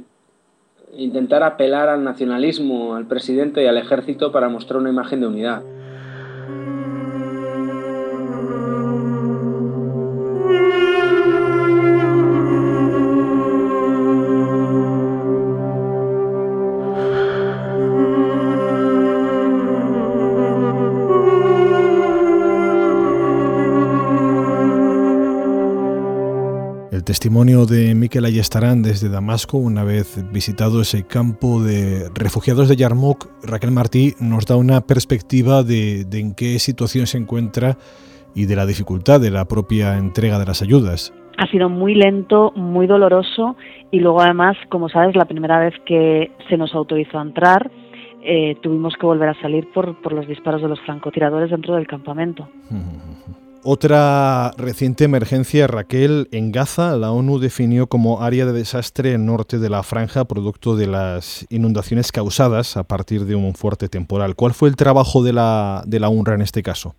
intentar 0.96 1.44
apelar 1.44 1.90
al 1.90 2.04
nacionalismo, 2.04 2.96
al 2.96 3.06
presidente 3.06 3.64
y 3.64 3.68
al 3.68 3.78
ejército 3.78 4.32
para 4.32 4.50
mostrar 4.50 4.80
una 4.80 4.90
imagen 4.90 5.20
de 5.22 5.28
unidad. 5.28 5.64
Testimonio 27.18 27.66
de 27.66 27.96
Miquel 27.96 28.26
Ayestarán 28.26 28.84
desde 28.84 29.10
Damasco, 29.10 29.58
una 29.58 29.84
vez 29.84 30.24
visitado 30.32 30.82
ese 30.82 31.08
campo 31.08 31.64
de 31.64 32.10
refugiados 32.14 32.70
de 32.70 32.76
Yarmouk, 32.76 33.26
Raquel 33.42 33.72
Martí 33.72 34.14
nos 34.20 34.46
da 34.46 34.56
una 34.56 34.82
perspectiva 34.82 35.64
de, 35.64 36.06
en 36.14 36.36
qué 36.36 36.60
situación 36.60 37.08
se 37.08 37.18
encuentra 37.18 37.76
y 38.36 38.46
de 38.46 38.56
la 38.56 38.68
dificultad 38.68 39.20
de 39.20 39.32
la 39.32 39.46
propia 39.46 39.98
entrega 39.98 40.38
de 40.38 40.46
las 40.46 40.62
ayudas. 40.62 41.12
Ha 41.40 41.48
sido 41.48 41.70
muy 41.70 41.96
lento, 41.96 42.54
muy 42.56 42.86
doloroso 42.86 43.56
y 43.90 44.00
luego 44.00 44.22
además, 44.22 44.56
como 44.70 44.88
sabes, 44.88 45.16
la 45.16 45.26
primera 45.26 45.58
vez 45.58 45.74
que 45.88 46.30
se 46.48 46.56
nos 46.56 46.76
autorizó 46.76 47.18
a 47.18 47.24
entrar, 47.24 47.72
eh, 48.22 48.58
tuvimos 48.62 48.94
que 48.94 49.08
volver 49.08 49.30
a 49.30 49.42
salir 49.42 49.68
por, 49.74 50.00
por 50.04 50.14
los 50.14 50.28
disparos 50.28 50.62
de 50.62 50.68
los 50.68 50.80
francotiradores 50.82 51.50
dentro 51.50 51.74
del 51.74 51.88
campamento. 51.88 52.48
Otra 53.70 54.52
reciente 54.58 55.04
emergencia, 55.04 55.68
Raquel, 55.68 56.30
en 56.32 56.54
Gaza, 56.54 56.96
la 56.96 57.12
ONU 57.12 57.38
definió 57.38 57.88
como 57.88 58.22
área 58.22 58.46
de 58.46 58.54
desastre 58.54 59.18
norte 59.18 59.60
de 59.60 59.70
la 59.70 59.84
franja 59.84 60.24
producto 60.24 60.78
de 60.78 60.88
las 60.88 61.46
inundaciones 61.50 62.14
causadas 62.14 62.78
a 62.78 62.86
partir 62.86 63.26
de 63.26 63.36
un 63.36 63.56
fuerte 63.56 63.90
temporal. 63.90 64.36
¿Cuál 64.38 64.54
fue 64.54 64.70
el 64.70 64.78
trabajo 64.78 65.22
de 65.22 65.34
la, 65.34 65.84
de 65.86 66.00
la 66.00 66.08
UNRWA 66.08 66.36
en 66.36 66.44
este 66.44 66.64
caso? 66.64 66.96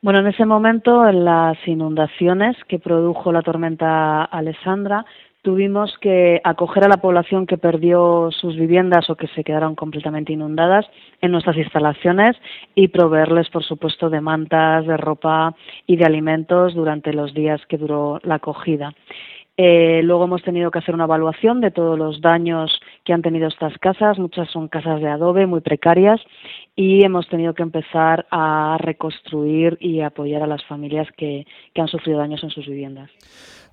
Bueno, 0.00 0.20
en 0.20 0.28
ese 0.28 0.46
momento, 0.46 1.06
en 1.06 1.26
las 1.26 1.58
inundaciones 1.66 2.56
que 2.66 2.78
produjo 2.78 3.30
la 3.30 3.42
tormenta 3.42 4.24
Alessandra, 4.24 5.04
tuvimos 5.44 5.96
que 5.98 6.40
acoger 6.42 6.84
a 6.84 6.88
la 6.88 6.96
población 6.96 7.46
que 7.46 7.58
perdió 7.58 8.30
sus 8.32 8.56
viviendas 8.56 9.10
o 9.10 9.14
que 9.14 9.28
se 9.28 9.44
quedaron 9.44 9.74
completamente 9.74 10.32
inundadas 10.32 10.86
en 11.20 11.32
nuestras 11.32 11.58
instalaciones 11.58 12.34
y 12.74 12.88
proveerles, 12.88 13.50
por 13.50 13.62
supuesto, 13.62 14.08
de 14.08 14.22
mantas, 14.22 14.86
de 14.86 14.96
ropa 14.96 15.54
y 15.86 15.96
de 15.96 16.06
alimentos 16.06 16.74
durante 16.74 17.12
los 17.12 17.34
días 17.34 17.60
que 17.68 17.76
duró 17.76 18.20
la 18.22 18.36
acogida. 18.36 18.94
Eh, 19.58 20.00
luego 20.02 20.24
hemos 20.24 20.42
tenido 20.42 20.70
que 20.70 20.78
hacer 20.78 20.94
una 20.94 21.04
evaluación 21.04 21.60
de 21.60 21.70
todos 21.70 21.96
los 21.96 22.22
daños 22.22 22.80
que 23.04 23.12
han 23.12 23.22
tenido 23.22 23.46
estas 23.46 23.76
casas. 23.78 24.18
Muchas 24.18 24.50
son 24.50 24.68
casas 24.68 25.00
de 25.02 25.08
adobe 25.08 25.46
muy 25.46 25.60
precarias 25.60 26.20
y 26.74 27.04
hemos 27.04 27.28
tenido 27.28 27.52
que 27.52 27.62
empezar 27.62 28.26
a 28.30 28.78
reconstruir 28.80 29.76
y 29.78 30.00
apoyar 30.00 30.42
a 30.42 30.46
las 30.46 30.64
familias 30.64 31.06
que 31.18 31.44
han 31.76 31.88
sufrido 31.88 32.18
daños 32.18 32.42
en 32.42 32.50
sus 32.50 32.66
viviendas. 32.66 33.10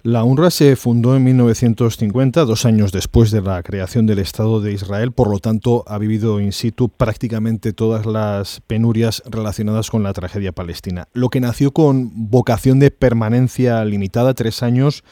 La 0.04 0.24
UNRWA 0.24 0.50
se 0.50 0.76
fundó 0.76 1.16
en 1.16 1.24
1950, 1.24 2.46
dos 2.46 2.66
años 2.66 2.92
después 2.92 3.30
de 3.30 3.40
la 3.40 3.62
creación 3.62 4.08
del 4.08 4.18
Estado 4.18 4.60
de 4.60 4.74
Israel, 4.74 5.12
por 5.12 5.30
lo 5.30 5.38
tanto 5.38 5.84
ha 5.86 6.00
vivido 6.00 6.40
in 6.40 6.54
situ 6.54 6.90
prácticamente 6.90 7.72
todas 7.72 8.08
las 8.08 8.62
penurias 8.66 9.22
relacionadas 9.30 9.92
con 9.92 10.02
la 10.02 10.14
tragedia 10.14 10.54
palestina. 10.54 11.08
Lo 11.14 11.30
que 11.30 11.40
nació 11.40 11.72
con 11.72 12.10
vocación 12.32 12.80
de 12.80 12.90
permanencia 12.90 13.86
limitada, 13.86 14.34
tres 14.34 14.64
años, 14.64 15.04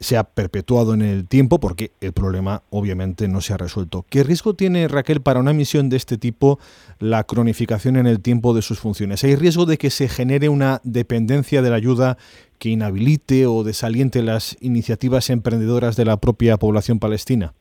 se 0.00 0.16
ha 0.16 0.24
perpetuado 0.24 0.94
en 0.94 1.02
el 1.02 1.28
tiempo 1.28 1.60
porque 1.60 1.92
el 2.00 2.12
problema 2.12 2.62
obviamente 2.70 3.28
no 3.28 3.42
se 3.42 3.52
ha 3.52 3.58
resuelto. 3.58 4.06
¿Qué 4.08 4.24
riesgo 4.24 4.54
tiene 4.54 4.88
Raquel 4.88 5.20
para 5.20 5.40
una 5.40 5.52
misión 5.52 5.90
de 5.90 5.98
este 5.98 6.16
tipo 6.16 6.58
la 6.98 7.24
cronificación 7.24 7.96
en 7.96 8.06
el 8.06 8.20
tiempo 8.20 8.54
de 8.54 8.62
sus 8.62 8.80
funciones? 8.80 9.22
¿Hay 9.24 9.36
riesgo 9.36 9.66
de 9.66 9.76
que 9.76 9.90
se 9.90 10.08
genere 10.08 10.48
una 10.48 10.80
dependencia 10.84 11.60
de 11.60 11.70
la 11.70 11.76
ayuda 11.76 12.16
que 12.58 12.70
inhabilite 12.70 13.46
o 13.46 13.62
desaliente 13.62 14.22
las 14.22 14.56
iniciativas 14.60 15.28
emprendedoras 15.28 15.96
de 15.96 16.06
la 16.06 16.16
propia 16.16 16.56
población 16.56 16.98
palestina? 16.98 17.52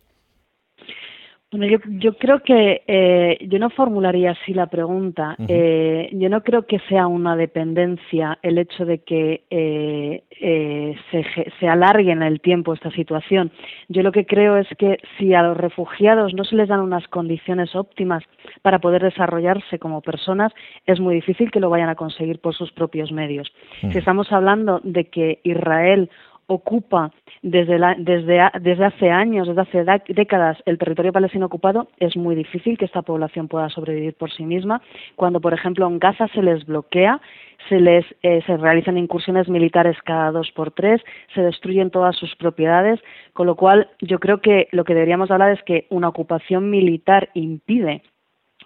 Bueno, 1.51 1.65
yo, 1.65 1.79
yo 1.99 2.13
creo 2.13 2.43
que 2.43 2.83
eh, 2.85 3.39
yo 3.47 3.57
no 3.57 3.71
formularía 3.71 4.31
así 4.31 4.53
la 4.53 4.67
pregunta. 4.67 5.35
eh, 5.47 6.07
yo 6.13 6.29
no 6.29 6.43
creo 6.43 6.67
que 6.67 6.77
sea 6.87 7.07
una 7.07 7.35
dependencia 7.35 8.37
el 8.43 8.59
hecho 8.59 8.85
de 8.85 8.99
que 8.99 9.45
eh, 9.49 10.23
eh, 10.41 10.95
se, 11.09 11.51
se 11.59 11.67
alargue 11.67 12.11
en 12.11 12.21
el 12.21 12.39
tiempo 12.39 12.73
esta 12.73 12.91
situación. 12.91 13.51
Yo 13.87 14.03
lo 14.03 14.11
que 14.11 14.27
creo 14.27 14.57
es 14.57 14.67
que 14.77 14.99
si 15.17 15.33
a 15.33 15.41
los 15.41 15.57
refugiados 15.57 16.35
no 16.35 16.43
se 16.43 16.55
les 16.55 16.67
dan 16.67 16.81
unas 16.81 17.07
condiciones 17.07 17.75
óptimas 17.75 18.23
para 18.61 18.77
poder 18.77 19.01
desarrollarse 19.01 19.79
como 19.79 20.01
personas, 20.01 20.53
es 20.85 20.99
muy 20.99 21.15
difícil 21.15 21.49
que 21.49 21.59
lo 21.59 21.71
vayan 21.71 21.89
a 21.89 21.95
conseguir 21.95 22.39
por 22.39 22.53
sus 22.53 22.71
propios 22.71 23.11
medios. 23.11 23.51
Si 23.81 23.97
estamos 23.97 24.31
hablando 24.31 24.81
de 24.83 25.05
que 25.05 25.39
Israel 25.43 26.11
ocupa 26.49 27.11
desde, 27.43 27.77
la, 27.77 27.95
desde, 27.97 28.41
desde, 28.59 28.85
hace 28.85 29.09
años, 29.11 29.47
desde 29.47 29.61
hace 29.61 29.85
décadas, 30.09 30.57
el 30.65 30.77
territorio 30.77 31.13
palestino 31.13 31.45
ocupado, 31.45 31.87
es 31.99 32.17
muy 32.17 32.35
difícil 32.35 32.77
que 32.77 32.85
esta 32.85 33.03
población 33.03 33.47
pueda 33.47 33.69
sobrevivir 33.69 34.15
por 34.15 34.31
sí 34.31 34.43
misma. 34.43 34.81
Cuando, 35.15 35.39
por 35.39 35.53
ejemplo, 35.53 35.87
en 35.87 35.99
Gaza 35.99 36.27
se 36.29 36.41
les 36.41 36.65
bloquea, 36.65 37.21
se 37.69 37.79
les 37.79 38.05
eh, 38.23 38.41
se 38.47 38.57
realizan 38.57 38.97
incursiones 38.97 39.47
militares 39.47 39.95
cada 40.03 40.31
dos 40.31 40.51
por 40.51 40.71
tres, 40.71 41.01
se 41.35 41.41
destruyen 41.41 41.91
todas 41.91 42.15
sus 42.15 42.35
propiedades, 42.35 42.99
con 43.33 43.45
lo 43.45 43.55
cual 43.55 43.89
yo 44.01 44.19
creo 44.19 44.41
que 44.41 44.67
lo 44.71 44.83
que 44.83 44.95
deberíamos 44.95 45.29
hablar 45.29 45.51
es 45.51 45.61
que 45.63 45.85
una 45.89 46.09
ocupación 46.09 46.69
militar 46.71 47.29
impide 47.35 48.01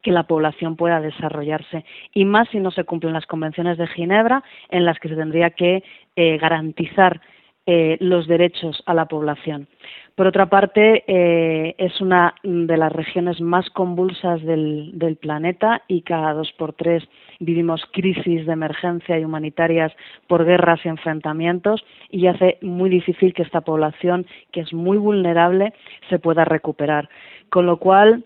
que 0.04 0.12
la 0.12 0.24
población 0.24 0.76
pueda 0.76 1.02
desarrollarse 1.02 1.86
y 2.14 2.26
más 2.26 2.50
si 2.50 2.60
no 2.60 2.72
se 2.72 2.84
cumplen 2.84 3.14
las 3.14 3.26
convenciones 3.26 3.78
de 3.78 3.88
Ginebra 3.88 4.44
en 4.70 4.86
las 4.86 5.00
que 5.00 5.10
se 5.10 5.16
tendría 5.16 5.52
que 5.52 5.84
eh, 6.16 6.38
garantizar 6.38 7.22
eh, 7.66 7.98
los 8.00 8.28
derechos 8.28 8.84
a 8.86 8.94
la 8.94 9.06
población. 9.06 9.68
Por 10.16 10.28
otra 10.28 10.46
parte, 10.48 11.04
eh, 11.08 11.74
es 11.80 12.00
una 12.00 12.36
de 12.44 12.78
las 12.78 12.92
regiones 12.92 13.42
más 13.42 13.70
convulsas 13.72 14.44
del, 14.44 15.18
planeta 15.20 15.82
y 15.88 16.02
cada 16.02 16.34
dos 16.34 16.52
por 16.52 16.74
tres 16.74 17.04
vivimos 17.40 17.84
crisis 17.92 18.46
de 18.46 18.54
emergencia 18.54 19.18
y 19.18 19.26
humanitarias 19.26 19.92
por 20.28 20.46
guerras 20.46 20.82
y 20.84 20.90
enfrentamientos 20.90 21.84
y 22.12 22.28
hace 22.28 22.58
muy 22.62 22.90
difícil 22.90 23.34
que 23.34 23.42
esta 23.42 23.62
población, 23.62 24.28
que 24.52 24.62
es 24.62 24.74
muy 24.74 24.98
vulnerable, 24.98 25.74
se 26.10 26.20
pueda 26.20 26.46
recuperar. 26.46 27.10
Con 27.50 27.66
lo 27.66 27.78
cual, 27.78 28.26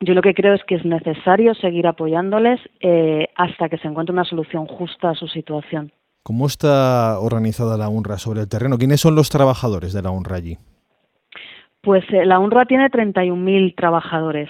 yo 0.00 0.14
lo 0.14 0.22
que 0.22 0.34
creo 0.34 0.54
es 0.54 0.64
que 0.64 0.74
es 0.74 0.84
necesario 0.84 1.54
seguir 1.54 1.86
apoyándoles 1.86 2.60
eh, 2.80 3.28
hasta 3.36 3.68
que 3.68 3.78
se 3.78 3.86
encuentre 3.86 4.12
una 4.12 4.24
solución 4.24 4.66
justa 4.66 5.10
a 5.10 5.14
su 5.14 5.28
situación. 5.28 5.92
¿Cómo 6.22 6.46
está 6.46 7.18
organizada 7.18 7.76
la 7.76 7.88
UNRWA 7.88 8.18
sobre 8.18 8.42
el 8.42 8.48
terreno? 8.48 8.78
¿Quiénes 8.78 9.00
son 9.00 9.16
los 9.16 9.28
trabajadores 9.28 9.92
de 9.92 10.02
la 10.02 10.10
UNRWA 10.10 10.36
allí? 10.36 10.58
Pues 11.80 12.04
eh, 12.10 12.24
la 12.24 12.38
UNRWA 12.38 12.64
tiene 12.66 12.88
31.000 12.90 13.74
trabajadores, 13.74 14.48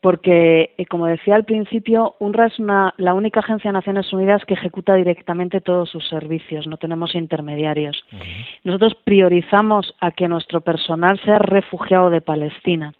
porque, 0.00 0.74
eh, 0.78 0.86
como 0.86 1.06
decía 1.06 1.34
al 1.34 1.44
principio, 1.44 2.14
UNRWA 2.18 2.46
es 2.46 2.58
una, 2.58 2.94
la 2.96 3.12
única 3.12 3.40
agencia 3.40 3.68
de 3.68 3.74
Naciones 3.74 4.10
Unidas 4.10 4.42
que 4.46 4.54
ejecuta 4.54 4.94
directamente 4.94 5.60
todos 5.60 5.90
sus 5.90 6.08
servicios, 6.08 6.66
no 6.66 6.78
tenemos 6.78 7.14
intermediarios. 7.14 8.02
Uh 8.10 8.16
-huh. 8.16 8.46
Nosotros 8.64 8.96
priorizamos 9.04 9.94
a 10.00 10.12
que 10.12 10.28
nuestro 10.28 10.62
personal 10.62 11.20
sea 11.26 11.38
refugiado 11.38 12.08
de 12.08 12.22
Palestina. 12.22 12.94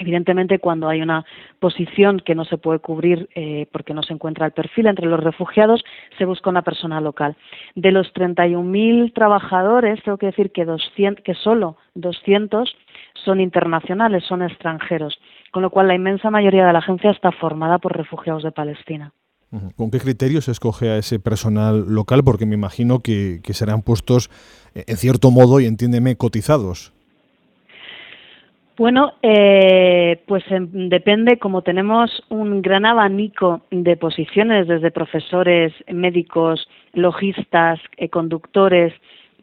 Evidentemente, 0.00 0.58
cuando 0.58 0.88
hay 0.88 1.02
una 1.02 1.26
posición 1.58 2.20
que 2.20 2.34
no 2.34 2.46
se 2.46 2.56
puede 2.56 2.78
cubrir 2.78 3.28
eh, 3.34 3.66
porque 3.70 3.92
no 3.92 4.02
se 4.02 4.14
encuentra 4.14 4.46
el 4.46 4.52
perfil 4.52 4.86
entre 4.86 5.06
los 5.06 5.20
refugiados, 5.20 5.84
se 6.16 6.24
busca 6.24 6.48
una 6.48 6.62
persona 6.62 7.02
local. 7.02 7.36
De 7.74 7.92
los 7.92 8.10
31.000 8.14 9.12
trabajadores, 9.12 10.02
tengo 10.02 10.16
que 10.16 10.26
decir 10.26 10.52
que, 10.52 10.64
200, 10.64 11.22
que 11.22 11.34
solo 11.34 11.76
200 11.96 12.74
son 13.22 13.40
internacionales, 13.40 14.24
son 14.26 14.42
extranjeros, 14.42 15.20
con 15.50 15.62
lo 15.62 15.68
cual 15.68 15.88
la 15.88 15.94
inmensa 15.94 16.30
mayoría 16.30 16.66
de 16.66 16.72
la 16.72 16.78
agencia 16.78 17.10
está 17.10 17.30
formada 17.30 17.76
por 17.76 17.94
refugiados 17.94 18.42
de 18.42 18.52
Palestina. 18.52 19.12
¿Con 19.76 19.90
qué 19.90 19.98
criterios 19.98 20.46
se 20.46 20.52
escoge 20.52 20.88
a 20.88 20.96
ese 20.96 21.18
personal 21.18 21.84
local? 21.88 22.24
Porque 22.24 22.46
me 22.46 22.54
imagino 22.54 23.00
que, 23.00 23.40
que 23.42 23.52
serán 23.52 23.82
puestos, 23.82 24.30
eh, 24.74 24.84
en 24.86 24.96
cierto 24.96 25.30
modo, 25.30 25.60
y 25.60 25.66
entiéndeme, 25.66 26.16
cotizados. 26.16 26.94
Bueno, 28.80 29.12
eh, 29.20 30.22
pues 30.26 30.42
eh, 30.48 30.56
depende, 30.58 31.38
como 31.38 31.60
tenemos 31.60 32.24
un 32.30 32.62
gran 32.62 32.86
abanico 32.86 33.60
de 33.70 33.94
posiciones, 33.98 34.68
desde 34.68 34.90
profesores, 34.90 35.74
médicos, 35.92 36.66
logistas, 36.94 37.78
eh, 37.98 38.08
conductores, 38.08 38.94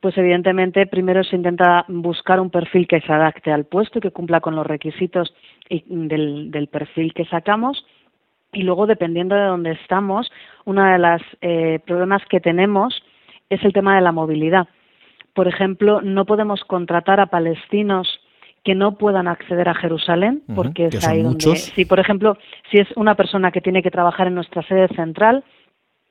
pues 0.02 0.18
evidentemente 0.18 0.88
primero 0.88 1.24
se 1.24 1.36
intenta 1.36 1.86
buscar 1.88 2.40
un 2.40 2.50
perfil 2.50 2.88
que 2.88 3.00
se 3.00 3.14
adapte 3.14 3.52
al 3.52 3.66
puesto 3.66 4.00
y 4.00 4.02
que 4.02 4.10
cumpla 4.10 4.42
con 4.42 4.56
los 4.56 4.66
requisitos 4.66 5.32
del, 5.70 6.50
del 6.50 6.68
perfil 6.70 7.14
que 7.14 7.26
sacamos. 7.26 7.86
Y 8.54 8.64
luego, 8.64 8.88
dependiendo 8.88 9.36
de 9.36 9.44
dónde 9.44 9.74
estamos, 9.74 10.32
uno 10.66 10.84
de 10.84 10.98
los 10.98 11.22
problemas 11.86 12.26
que 12.26 12.40
tenemos 12.40 13.04
es 13.52 13.64
el 13.64 13.72
tema 13.72 13.98
de 13.98 14.02
la 14.02 14.12
movilidad. 14.12 14.68
Por 15.36 15.48
ejemplo, 15.48 16.02
no 16.02 16.26
podemos 16.26 16.64
contratar 16.64 17.20
a 17.20 17.28
palestinos 17.28 18.20
que 18.68 18.76
no 18.76 18.98
puedan 18.98 19.30
acceder 19.30 19.70
a 19.70 19.76
Jerusalén, 19.76 20.44
porque 20.54 20.88
uh 20.88 20.90
-huh, 20.90 20.98
es 20.98 21.08
ahí 21.08 21.22
donde, 21.22 21.48
muchos. 21.48 21.72
si 21.74 21.86
por 21.86 22.02
ejemplo, 22.02 22.38
si 22.70 22.80
es 22.80 22.90
una 22.98 23.16
persona 23.16 23.50
que 23.50 23.62
tiene 23.62 23.82
que 23.82 23.90
trabajar 23.90 24.28
en 24.28 24.36
nuestra 24.36 24.62
sede 24.64 24.90
central, 24.90 25.46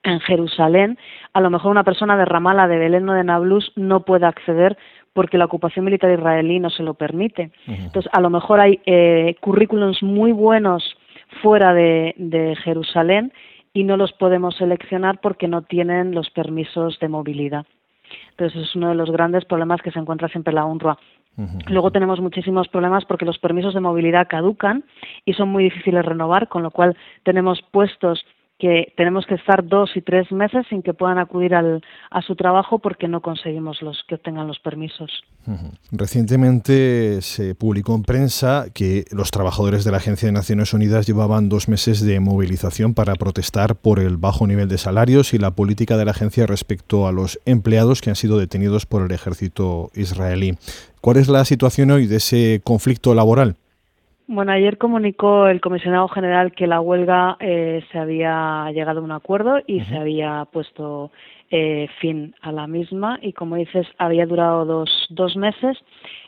en 0.02 0.20
Jerusalén, 0.20 0.96
a 1.34 1.42
lo 1.42 1.50
mejor 1.50 1.70
una 1.70 1.84
persona 1.84 2.16
de 2.16 2.24
Ramala, 2.24 2.66
de 2.66 2.78
Belén 2.78 3.06
o 3.10 3.12
de 3.12 3.24
Nablus 3.24 3.72
no 3.76 4.06
puede 4.06 4.24
acceder 4.24 4.78
porque 5.12 5.36
la 5.36 5.44
ocupación 5.44 5.84
militar 5.84 6.10
israelí 6.10 6.58
no 6.58 6.70
se 6.70 6.82
lo 6.82 6.94
permite. 6.94 7.50
Uh 7.66 7.72
-huh. 7.72 7.84
Entonces, 7.84 8.10
a 8.10 8.22
lo 8.22 8.30
mejor 8.30 8.58
hay 8.58 8.80
eh, 8.86 9.36
currículums 9.40 10.02
muy 10.02 10.32
buenos 10.32 10.82
fuera 11.42 11.74
de, 11.74 12.14
de 12.16 12.56
Jerusalén 12.64 13.34
y 13.74 13.84
no 13.84 13.98
los 13.98 14.14
podemos 14.14 14.56
seleccionar 14.56 15.20
porque 15.20 15.46
no 15.46 15.60
tienen 15.60 16.14
los 16.14 16.30
permisos 16.30 16.98
de 17.00 17.08
movilidad. 17.08 17.66
Entonces, 18.30 18.62
es 18.62 18.76
uno 18.76 18.88
de 18.88 18.94
los 18.94 19.10
grandes 19.10 19.44
problemas 19.44 19.82
que 19.82 19.90
se 19.90 19.98
encuentra 19.98 20.28
siempre 20.28 20.54
la 20.54 20.64
UNRWA. 20.64 20.96
Luego 21.68 21.90
tenemos 21.90 22.20
muchísimos 22.20 22.68
problemas 22.68 23.04
porque 23.04 23.26
los 23.26 23.38
permisos 23.38 23.74
de 23.74 23.80
movilidad 23.80 24.26
caducan 24.28 24.84
y 25.24 25.34
son 25.34 25.50
muy 25.50 25.64
difíciles 25.64 26.02
de 26.02 26.08
renovar, 26.08 26.48
con 26.48 26.62
lo 26.62 26.70
cual 26.70 26.96
tenemos 27.24 27.62
puestos 27.70 28.24
que 28.58 28.92
tenemos 28.96 29.26
que 29.26 29.34
estar 29.34 29.66
dos 29.66 29.90
y 29.96 30.00
tres 30.00 30.32
meses 30.32 30.66
sin 30.70 30.82
que 30.82 30.94
puedan 30.94 31.18
acudir 31.18 31.54
al, 31.54 31.82
a 32.10 32.22
su 32.22 32.36
trabajo 32.36 32.78
porque 32.78 33.06
no 33.06 33.20
conseguimos 33.20 33.82
los 33.82 34.02
que 34.08 34.14
obtengan 34.14 34.46
los 34.46 34.58
permisos. 34.60 35.24
Recientemente 35.92 37.20
se 37.20 37.54
publicó 37.54 37.94
en 37.94 38.02
prensa 38.02 38.66
que 38.72 39.04
los 39.12 39.30
trabajadores 39.30 39.84
de 39.84 39.90
la 39.90 39.98
Agencia 39.98 40.26
de 40.26 40.32
Naciones 40.32 40.72
Unidas 40.72 41.06
llevaban 41.06 41.48
dos 41.48 41.68
meses 41.68 42.00
de 42.00 42.18
movilización 42.18 42.94
para 42.94 43.14
protestar 43.14 43.76
por 43.76 44.00
el 44.00 44.16
bajo 44.16 44.46
nivel 44.46 44.68
de 44.68 44.78
salarios 44.78 45.34
y 45.34 45.38
la 45.38 45.50
política 45.50 45.96
de 45.96 46.06
la 46.06 46.12
agencia 46.12 46.46
respecto 46.46 47.06
a 47.06 47.12
los 47.12 47.38
empleados 47.44 48.00
que 48.00 48.10
han 48.10 48.16
sido 48.16 48.38
detenidos 48.38 48.86
por 48.86 49.02
el 49.02 49.12
ejército 49.12 49.90
israelí. 49.94 50.56
¿Cuál 51.02 51.18
es 51.18 51.28
la 51.28 51.44
situación 51.44 51.90
hoy 51.90 52.06
de 52.06 52.16
ese 52.16 52.60
conflicto 52.64 53.14
laboral? 53.14 53.56
Bueno, 54.28 54.50
ayer 54.50 54.76
comunicó 54.76 55.46
el 55.46 55.60
comisionado 55.60 56.08
general 56.08 56.50
que 56.50 56.66
la 56.66 56.80
huelga 56.80 57.36
eh, 57.38 57.84
se 57.92 57.98
había 57.98 58.68
llegado 58.72 58.98
a 59.00 59.04
un 59.04 59.12
acuerdo 59.12 59.60
y 59.66 59.76
uh 59.76 59.80
-huh. 59.80 59.84
se 59.88 59.96
había 59.96 60.44
puesto 60.50 61.12
eh, 61.48 61.86
fin 62.00 62.34
a 62.42 62.50
la 62.50 62.66
misma 62.66 63.20
y, 63.22 63.32
como 63.32 63.54
dices, 63.54 63.86
había 63.98 64.26
durado 64.26 64.64
dos, 64.64 65.06
dos 65.10 65.36
meses. 65.36 65.78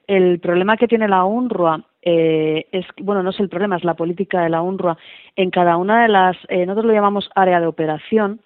El 0.06 0.38
problema 0.38 0.76
que 0.76 0.86
tiene 0.86 1.08
la 1.08 1.24
UNRWA 1.24 1.82
eh, 2.02 2.66
es, 2.70 2.86
bueno, 2.98 3.24
no 3.24 3.30
es 3.30 3.40
el 3.40 3.48
problema, 3.48 3.76
es 3.76 3.84
la 3.84 3.94
política 3.94 4.42
de 4.42 4.50
la 4.50 4.62
UNRWA. 4.62 4.96
En 5.34 5.50
cada 5.50 5.76
una 5.76 6.02
de 6.02 6.08
las, 6.08 6.36
eh, 6.48 6.66
nosotros 6.66 6.86
lo 6.86 6.92
llamamos 6.92 7.28
área 7.34 7.60
de 7.60 7.66
operación, 7.66 8.40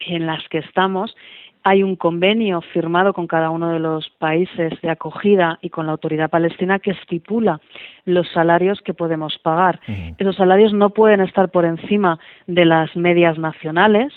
en 0.00 0.26
las 0.26 0.48
que 0.48 0.58
estamos, 0.58 1.14
hay 1.62 1.82
un 1.82 1.96
convenio 1.96 2.60
firmado 2.60 3.12
con 3.12 3.26
cada 3.26 3.50
uno 3.50 3.68
de 3.70 3.78
los 3.78 4.08
países 4.18 4.80
de 4.80 4.90
acogida 4.90 5.58
y 5.60 5.68
con 5.68 5.86
la 5.86 5.92
autoridad 5.92 6.30
palestina 6.30 6.78
que 6.78 6.92
estipula 6.92 7.60
los 8.04 8.28
salarios 8.30 8.80
que 8.80 8.94
podemos 8.94 9.38
pagar. 9.38 9.80
Uh 9.86 9.92
-huh. 9.92 10.14
Esos 10.18 10.36
salarios 10.36 10.72
no 10.72 10.90
pueden 10.90 11.20
estar 11.20 11.50
por 11.50 11.64
encima 11.64 12.18
de 12.46 12.64
las 12.64 12.94
medias 12.96 13.38
nacionales, 13.38 14.12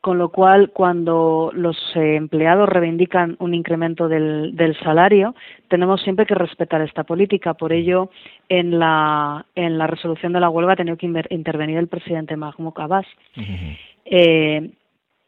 con 0.00 0.18
lo 0.18 0.30
cual 0.30 0.70
cuando 0.70 1.52
los 1.54 1.76
eh, 1.94 2.16
empleados 2.16 2.68
reivindican 2.68 3.36
un 3.38 3.54
incremento 3.54 4.08
del, 4.08 4.56
del, 4.56 4.76
salario, 4.80 5.36
tenemos 5.68 6.02
siempre 6.02 6.26
que 6.26 6.34
respetar 6.34 6.82
esta 6.82 7.04
política. 7.04 7.54
Por 7.54 7.72
ello, 7.72 8.10
en 8.48 8.80
la, 8.80 9.46
en 9.54 9.78
la 9.78 9.86
resolución 9.86 10.32
de 10.32 10.40
la 10.40 10.50
huelga 10.50 10.72
ha 10.72 10.76
tenido 10.76 10.96
que 10.96 11.06
intervenir 11.30 11.78
el 11.78 11.86
presidente 11.86 12.36
Mahmoud 12.36 12.74
Abbas. 12.76 13.06
Uh 13.36 13.40
-huh. 13.40 13.78
eh, 14.06 14.70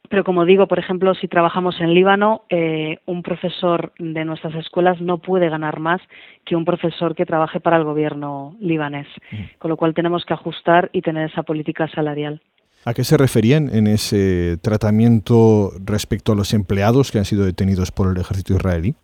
pero 0.09 0.25
como 0.25 0.45
digo, 0.45 0.67
por 0.67 0.79
ejemplo, 0.79 1.15
si 1.15 1.29
trabajamos 1.29 1.81
en 1.81 1.95
Líbano, 1.95 2.43
eh, 2.51 2.99
un 3.07 3.23
profesor 3.23 3.93
de 3.99 4.25
nuestras 4.25 4.55
escuelas 4.55 5.01
no 5.01 5.19
puede 5.19 5.49
ganar 5.49 5.81
más 5.81 6.01
que 6.45 6.57
un 6.57 6.65
profesor 6.65 7.15
que 7.15 7.25
trabaje 7.25 7.59
para 7.61 7.79
el 7.79 7.85
gobierno 7.85 8.55
libanés, 8.61 9.09
mm. 9.33 9.59
con 9.59 9.71
lo 9.71 9.77
cual 9.77 9.95
tenemos 9.95 10.25
que 10.25 10.35
ajustar 10.35 10.91
y 10.93 11.01
tener 11.01 11.31
esa 11.31 11.43
política 11.43 11.89
salarial. 11.89 12.43
¿A 12.85 12.93
qué 12.93 13.03
se 13.03 13.17
referían 13.17 13.75
en 13.75 13.87
ese 13.87 14.59
tratamiento 14.59 15.71
respecto 15.83 16.33
a 16.33 16.37
los 16.37 16.53
empleados 16.53 17.11
que 17.11 17.19
han 17.19 17.25
sido 17.25 17.47
detenidos 17.47 17.91
por 17.91 18.13
el 18.13 18.21
ejército 18.21 18.55
israelí? 18.55 18.95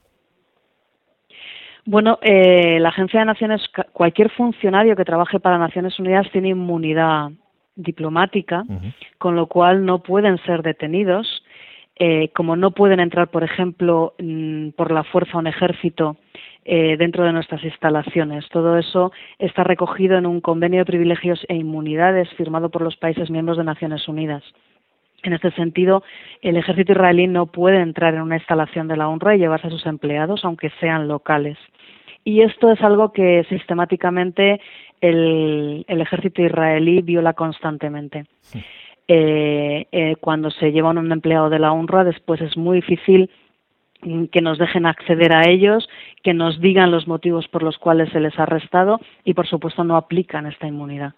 Bueno, 1.86 2.18
eh, 2.20 2.78
la 2.78 2.90
Agencia 2.90 3.20
de 3.20 3.26
Naciones, 3.26 3.62
cualquier 3.94 4.30
funcionario 4.30 4.94
que 4.96 5.04
trabaje 5.04 5.40
para 5.40 5.56
Naciones 5.56 5.98
Unidas 5.98 6.26
tiene 6.30 6.50
inmunidad 6.50 7.30
diplomática, 7.82 8.64
con 9.18 9.36
lo 9.36 9.46
cual 9.46 9.84
no 9.84 10.02
pueden 10.02 10.38
ser 10.38 10.62
detenidos. 10.62 11.44
Eh, 12.02 12.30
como 12.34 12.56
no 12.56 12.70
pueden 12.70 12.98
entrar, 12.98 13.28
por 13.28 13.44
ejemplo, 13.44 14.14
mm, 14.18 14.70
por 14.70 14.90
la 14.90 15.04
fuerza 15.04 15.36
un 15.36 15.46
ejército 15.46 16.16
eh, 16.64 16.96
dentro 16.96 17.24
de 17.24 17.32
nuestras 17.32 17.62
instalaciones. 17.62 18.48
Todo 18.48 18.78
eso 18.78 19.12
está 19.38 19.64
recogido 19.64 20.16
en 20.16 20.24
un 20.24 20.40
convenio 20.40 20.78
de 20.80 20.86
privilegios 20.86 21.44
e 21.48 21.56
inmunidades 21.56 22.30
firmado 22.38 22.70
por 22.70 22.80
los 22.80 22.96
países 22.96 23.28
miembros 23.28 23.58
de 23.58 23.64
Naciones 23.64 24.08
Unidas. 24.08 24.42
En 25.22 25.34
este 25.34 25.50
sentido, 25.50 26.02
el 26.40 26.56
ejército 26.56 26.92
israelí 26.92 27.26
no 27.26 27.46
puede 27.46 27.80
entrar 27.80 28.14
en 28.14 28.22
una 28.22 28.36
instalación 28.36 28.88
de 28.88 28.96
la 28.96 29.08
UNRWA 29.08 29.36
y 29.36 29.38
llevarse 29.38 29.66
a 29.66 29.70
sus 29.70 29.84
empleados, 29.84 30.44
aunque 30.44 30.70
sean 30.80 31.08
locales. 31.08 31.58
Y 32.24 32.42
esto 32.42 32.70
es 32.70 32.80
algo 32.82 33.12
que 33.12 33.44
sistemáticamente 33.48 34.60
el, 35.00 35.84
ejército 35.88 36.42
israelí 36.42 37.02
viola 37.02 37.32
constantemente. 37.34 38.26
Eh, 39.08 39.86
eh, 39.90 40.16
cuando 40.20 40.50
se 40.50 40.70
lleva 40.72 40.90
un 40.90 41.12
empleado 41.12 41.50
de 41.50 41.58
la 41.58 41.72
UNRWA, 41.72 42.04
después 42.04 42.40
es 42.40 42.56
muy 42.56 42.76
difícil 42.76 43.30
mm, 44.02 44.26
que 44.26 44.40
nos 44.40 44.58
dejen 44.58 44.86
acceder 44.86 45.32
a 45.34 45.48
ellos, 45.48 45.88
que 46.22 46.34
nos 46.34 46.60
digan 46.60 46.90
los 46.90 47.08
motivos 47.08 47.48
por 47.48 47.62
los 47.62 47.76
cuales 47.78 48.10
se 48.12 48.20
les 48.20 48.38
ha 48.38 48.44
arrestado 48.44 49.00
y, 49.24 49.34
por 49.34 49.46
supuesto, 49.48 49.82
no 49.84 49.96
aplican 49.96 50.46
esta 50.46 50.66
inmunidad. 50.66 51.14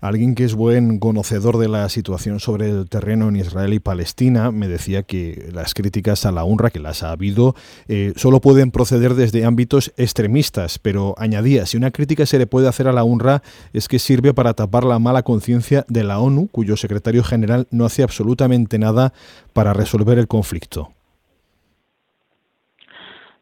Alguien 0.00 0.34
que 0.34 0.44
es 0.44 0.54
buen 0.54 0.98
conocedor 0.98 1.58
de 1.58 1.68
la 1.68 1.88
situación 1.88 2.40
sobre 2.40 2.70
el 2.70 2.88
terreno 2.88 3.28
en 3.28 3.36
Israel 3.36 3.72
y 3.74 3.80
Palestina 3.80 4.50
me 4.50 4.68
decía 4.68 5.02
que 5.02 5.48
las 5.52 5.74
críticas 5.74 6.26
a 6.26 6.32
la 6.32 6.44
UNRWA, 6.44 6.70
que 6.70 6.80
las 6.80 7.02
ha 7.02 7.12
habido, 7.12 7.54
eh, 7.88 8.12
solo 8.16 8.40
pueden 8.40 8.70
proceder 8.70 9.14
desde 9.14 9.44
ámbitos 9.44 9.92
extremistas, 9.96 10.78
pero 10.78 11.14
añadía, 11.18 11.66
si 11.66 11.76
una 11.76 11.90
crítica 11.90 12.26
se 12.26 12.38
le 12.38 12.46
puede 12.46 12.68
hacer 12.68 12.88
a 12.88 12.92
la 12.92 13.04
UNRWA 13.04 13.42
es 13.72 13.88
que 13.88 13.98
sirve 13.98 14.34
para 14.34 14.54
tapar 14.54 14.84
la 14.84 14.98
mala 14.98 15.22
conciencia 15.22 15.84
de 15.88 16.04
la 16.04 16.18
ONU, 16.18 16.48
cuyo 16.48 16.76
secretario 16.76 17.22
general 17.22 17.66
no 17.70 17.84
hace 17.84 18.02
absolutamente 18.02 18.78
nada 18.78 19.12
para 19.52 19.72
resolver 19.72 20.18
el 20.18 20.28
conflicto. 20.28 20.95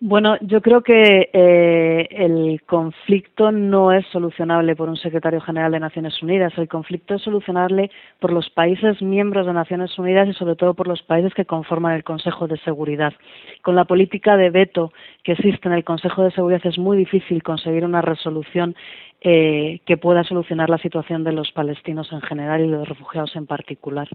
Bueno, 0.06 0.36
yo 0.42 0.60
creo 0.60 0.82
que 0.82 1.30
eh, 1.32 2.06
el 2.10 2.60
conflicto 2.66 3.50
no 3.50 3.90
es 3.90 4.04
solucionable 4.08 4.76
por 4.76 4.90
un 4.90 4.98
secretario 4.98 5.40
general 5.40 5.72
de 5.72 5.80
Naciones 5.80 6.22
Unidas. 6.22 6.52
El 6.58 6.68
conflicto 6.68 7.14
es 7.14 7.22
solucionable 7.22 7.90
por 8.20 8.30
los 8.30 8.50
países 8.50 9.00
miembros 9.00 9.46
de 9.46 9.54
Naciones 9.54 9.98
Unidas 9.98 10.28
y 10.28 10.34
sobre 10.34 10.56
todo 10.56 10.74
por 10.74 10.88
los 10.88 11.00
países 11.00 11.32
que 11.32 11.46
conforman 11.46 11.94
el 11.94 12.04
Consejo 12.04 12.46
de 12.46 12.58
Seguridad. 12.58 13.14
Con 13.62 13.76
la 13.76 13.86
política 13.86 14.36
de 14.36 14.50
veto 14.50 14.92
que 15.22 15.32
existe 15.32 15.68
en 15.68 15.74
el 15.74 15.84
Consejo 15.84 16.22
de 16.22 16.32
Seguridad 16.32 16.66
es 16.66 16.76
muy 16.76 16.98
difícil 16.98 17.42
conseguir 17.42 17.86
una 17.86 18.02
resolución 18.02 18.76
eh, 19.22 19.80
que 19.86 19.96
pueda 19.96 20.22
solucionar 20.22 20.68
la 20.68 20.76
situación 20.76 21.24
de 21.24 21.32
los 21.32 21.50
palestinos 21.52 22.12
en 22.12 22.20
general 22.20 22.60
y 22.60 22.68
de 22.68 22.76
los 22.76 22.86
refugiados 22.90 23.34
en 23.36 23.46
particular. 23.46 24.06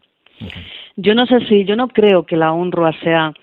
Yo 0.98 1.16
no 1.16 1.26
sé 1.26 1.40
si, 1.48 1.66
yo 1.66 1.76
no 1.76 1.88
creo 1.88 2.28
que 2.28 2.38
la 2.38 2.52
UNRWA 2.52 2.94
sea 3.02 3.34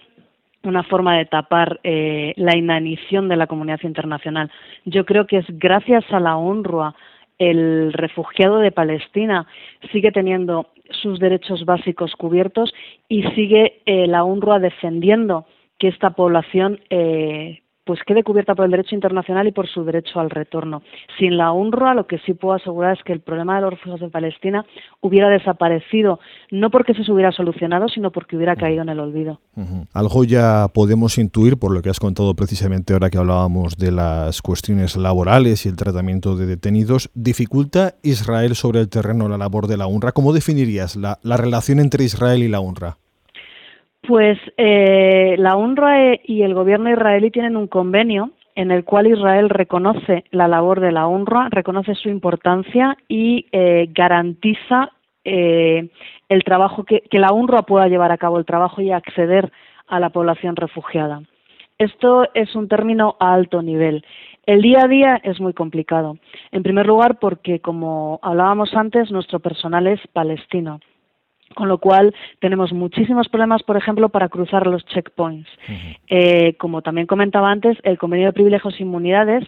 una 0.66 0.82
forma 0.82 1.16
de 1.16 1.24
tapar 1.24 1.80
eh, 1.82 2.34
la 2.36 2.56
inanición 2.56 3.28
de 3.28 3.36
la 3.36 3.46
comunidad 3.46 3.80
internacional. 3.82 4.50
Yo 4.84 5.04
creo 5.04 5.26
que 5.26 5.38
es 5.38 5.46
gracias 5.48 6.04
a 6.12 6.20
la 6.20 6.36
UNRWA 6.36 6.94
el 7.38 7.92
refugiado 7.92 8.58
de 8.58 8.72
Palestina 8.72 9.46
sigue 9.92 10.10
teniendo 10.10 10.68
sus 10.90 11.18
derechos 11.18 11.64
básicos 11.64 12.14
cubiertos 12.16 12.72
y 13.08 13.24
sigue 13.34 13.82
eh, 13.86 14.06
la 14.06 14.24
UNRWA 14.24 14.58
defendiendo 14.58 15.46
que 15.78 15.88
esta 15.88 16.10
población 16.10 16.80
eh, 16.90 17.60
pues 17.86 18.00
quede 18.04 18.24
cubierta 18.24 18.54
por 18.56 18.64
el 18.64 18.72
derecho 18.72 18.96
internacional 18.96 19.46
y 19.46 19.52
por 19.52 19.68
su 19.68 19.84
derecho 19.84 20.18
al 20.18 20.28
retorno. 20.28 20.82
Sin 21.18 21.36
la 21.36 21.52
UNRWA, 21.52 21.94
lo 21.94 22.06
que 22.08 22.18
sí 22.18 22.34
puedo 22.34 22.54
asegurar 22.54 22.96
es 22.98 23.04
que 23.04 23.12
el 23.12 23.20
problema 23.20 23.54
de 23.54 23.62
los 23.62 23.70
refugiados 23.70 24.02
en 24.02 24.10
Palestina 24.10 24.66
hubiera 25.00 25.28
desaparecido, 25.30 26.18
no 26.50 26.70
porque 26.70 26.94
se 26.94 27.10
hubiera 27.10 27.30
solucionado, 27.30 27.88
sino 27.88 28.10
porque 28.10 28.36
hubiera 28.36 28.56
caído 28.56 28.82
en 28.82 28.88
el 28.88 28.98
olvido. 28.98 29.40
Algo 29.94 30.24
ya 30.24 30.66
podemos 30.74 31.16
intuir, 31.16 31.58
por 31.58 31.72
lo 31.72 31.80
que 31.80 31.88
has 31.88 32.00
contado 32.00 32.34
precisamente 32.34 32.92
ahora 32.92 33.08
que 33.08 33.18
hablábamos 33.18 33.76
de 33.76 33.92
las 33.92 34.42
cuestiones 34.42 34.96
laborales 34.96 35.64
y 35.64 35.68
el 35.68 35.76
tratamiento 35.76 36.36
de 36.36 36.46
detenidos, 36.46 37.10
¿dificulta 37.14 37.94
Israel 38.02 38.56
sobre 38.56 38.80
el 38.80 38.88
terreno 38.88 39.28
la 39.28 39.38
labor 39.38 39.68
de 39.68 39.76
la 39.76 39.86
UNRWA? 39.86 40.10
¿Cómo 40.10 40.32
definirías 40.32 40.96
la, 40.96 41.20
la 41.22 41.36
relación 41.36 41.78
entre 41.78 42.02
Israel 42.02 42.42
y 42.42 42.48
la 42.48 42.58
UNRWA? 42.58 42.98
Pues 44.06 44.38
eh, 44.56 45.34
la 45.38 45.56
UNRWA 45.56 46.20
y 46.22 46.42
el 46.42 46.54
gobierno 46.54 46.90
israelí 46.90 47.30
tienen 47.30 47.56
un 47.56 47.66
convenio 47.66 48.30
en 48.54 48.70
el 48.70 48.84
cual 48.84 49.08
Israel 49.08 49.50
reconoce 49.50 50.24
la 50.30 50.46
labor 50.46 50.80
de 50.80 50.92
la 50.92 51.08
UNRWA, 51.08 51.48
reconoce 51.50 51.94
su 51.96 52.08
importancia 52.08 52.96
y 53.08 53.46
eh, 53.50 53.88
garantiza 53.90 54.92
eh, 55.24 55.90
el 56.28 56.44
trabajo 56.44 56.84
que, 56.84 57.00
que 57.10 57.18
la 57.18 57.32
UNRWA 57.32 57.62
pueda 57.62 57.88
llevar 57.88 58.12
a 58.12 58.18
cabo 58.18 58.38
el 58.38 58.44
trabajo 58.44 58.80
y 58.80 58.92
acceder 58.92 59.50
a 59.88 59.98
la 59.98 60.10
población 60.10 60.54
refugiada. 60.54 61.22
Esto 61.78 62.28
es 62.32 62.54
un 62.54 62.68
término 62.68 63.16
a 63.18 63.34
alto 63.34 63.60
nivel. 63.60 64.04
El 64.46 64.62
día 64.62 64.84
a 64.84 64.88
día 64.88 65.20
es 65.24 65.40
muy 65.40 65.52
complicado. 65.52 66.16
En 66.52 66.62
primer 66.62 66.86
lugar, 66.86 67.18
porque, 67.18 67.60
como 67.60 68.20
hablábamos 68.22 68.72
antes, 68.74 69.10
nuestro 69.10 69.40
personal 69.40 69.88
es 69.88 70.00
palestino 70.12 70.80
con 71.54 71.68
lo 71.68 71.78
cual 71.78 72.14
tenemos 72.40 72.72
muchísimos 72.72 73.28
problemas, 73.28 73.62
por 73.62 73.76
ejemplo, 73.76 74.08
para 74.08 74.28
cruzar 74.28 74.66
los 74.66 74.84
checkpoints. 74.86 75.48
Eh, 76.08 76.54
como 76.58 76.82
también 76.82 77.06
comentaba 77.06 77.50
antes, 77.50 77.78
el 77.82 77.98
convenio 77.98 78.26
de 78.26 78.32
privilegios 78.32 78.78
e 78.78 78.82
inmunidades 78.82 79.44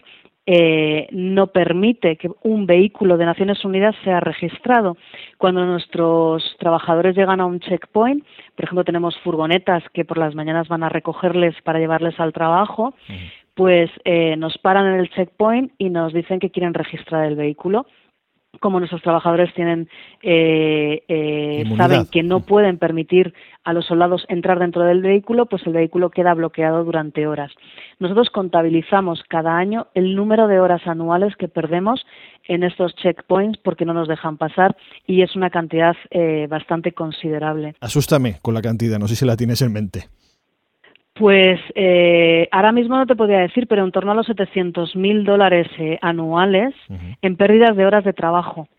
eh, 0.51 1.07
no 1.11 1.47
permite 1.47 2.15
que 2.15 2.31
un 2.41 2.65
vehículo 2.65 3.17
de 3.17 3.25
Naciones 3.25 3.63
Unidas 3.63 3.95
sea 4.03 4.19
registrado. 4.19 4.97
Cuando 5.37 5.63
nuestros 5.63 6.55
trabajadores 6.57 7.15
llegan 7.15 7.39
a 7.39 7.45
un 7.45 7.59
checkpoint, 7.59 8.25
por 8.55 8.65
ejemplo, 8.65 8.83
tenemos 8.83 9.15
furgonetas 9.19 9.83
que 9.93 10.05
por 10.05 10.17
las 10.17 10.33
mañanas 10.33 10.67
van 10.67 10.81
a 10.81 10.89
recogerles 10.89 11.53
para 11.61 11.77
llevarles 11.77 12.19
al 12.19 12.33
trabajo, 12.33 12.95
pues 13.53 13.91
eh, 14.05 14.37
nos 14.37 14.57
paran 14.57 14.87
en 14.87 14.99
el 15.01 15.09
checkpoint 15.11 15.71
y 15.77 15.91
nos 15.91 16.13
dicen 16.13 16.39
que 16.39 16.49
quieren 16.49 16.73
registrar 16.73 17.25
el 17.25 17.35
vehículo 17.35 17.85
como 18.59 18.79
nuestros 18.79 19.01
trabajadores 19.01 19.53
tienen 19.53 19.89
eh, 20.21 21.03
eh, 21.07 21.63
saben 21.77 22.07
que 22.07 22.23
no 22.23 22.41
pueden 22.41 22.77
permitir 22.77 23.33
a 23.63 23.73
los 23.73 23.85
soldados 23.85 24.25
entrar 24.27 24.59
dentro 24.59 24.83
del 24.83 25.01
vehículo, 25.01 25.45
pues 25.45 25.65
el 25.67 25.73
vehículo 25.73 26.09
queda 26.09 26.33
bloqueado 26.33 26.83
durante 26.83 27.27
horas. 27.27 27.51
Nosotros 27.99 28.29
contabilizamos 28.31 29.23
cada 29.27 29.57
año 29.57 29.87
el 29.93 30.15
número 30.15 30.47
de 30.47 30.59
horas 30.59 30.85
anuales 30.87 31.35
que 31.35 31.47
perdemos 31.47 32.05
en 32.47 32.63
estos 32.63 32.95
checkpoints 32.95 33.59
porque 33.59 33.85
no 33.85 33.93
nos 33.93 34.07
dejan 34.07 34.37
pasar 34.37 34.75
y 35.05 35.21
es 35.21 35.35
una 35.35 35.49
cantidad 35.49 35.95
eh, 36.09 36.47
bastante 36.49 36.93
considerable. 36.93 37.75
Asústame 37.81 38.39
con 38.41 38.53
la 38.53 38.61
cantidad, 38.61 38.97
no 38.97 39.07
sé 39.07 39.15
si 39.15 39.25
la 39.25 39.37
tienes 39.37 39.61
en 39.61 39.73
mente. 39.73 40.09
Pues 41.19 41.59
eh, 41.75 42.47
ahora 42.49 42.71
mismo 42.71 42.95
no 42.95 43.05
te 43.05 43.17
podría 43.17 43.39
decir, 43.39 43.67
pero 43.67 43.83
en 43.83 43.91
torno 43.91 44.13
a 44.13 44.15
los 44.15 44.29
700.000 44.29 45.25
dólares 45.25 45.67
eh, 45.77 45.99
anuales 46.01 46.73
en 47.21 47.35
pérdidas 47.35 47.75
de 47.75 47.85
horas 47.85 48.05
de 48.05 48.13
trabajo 48.13 48.69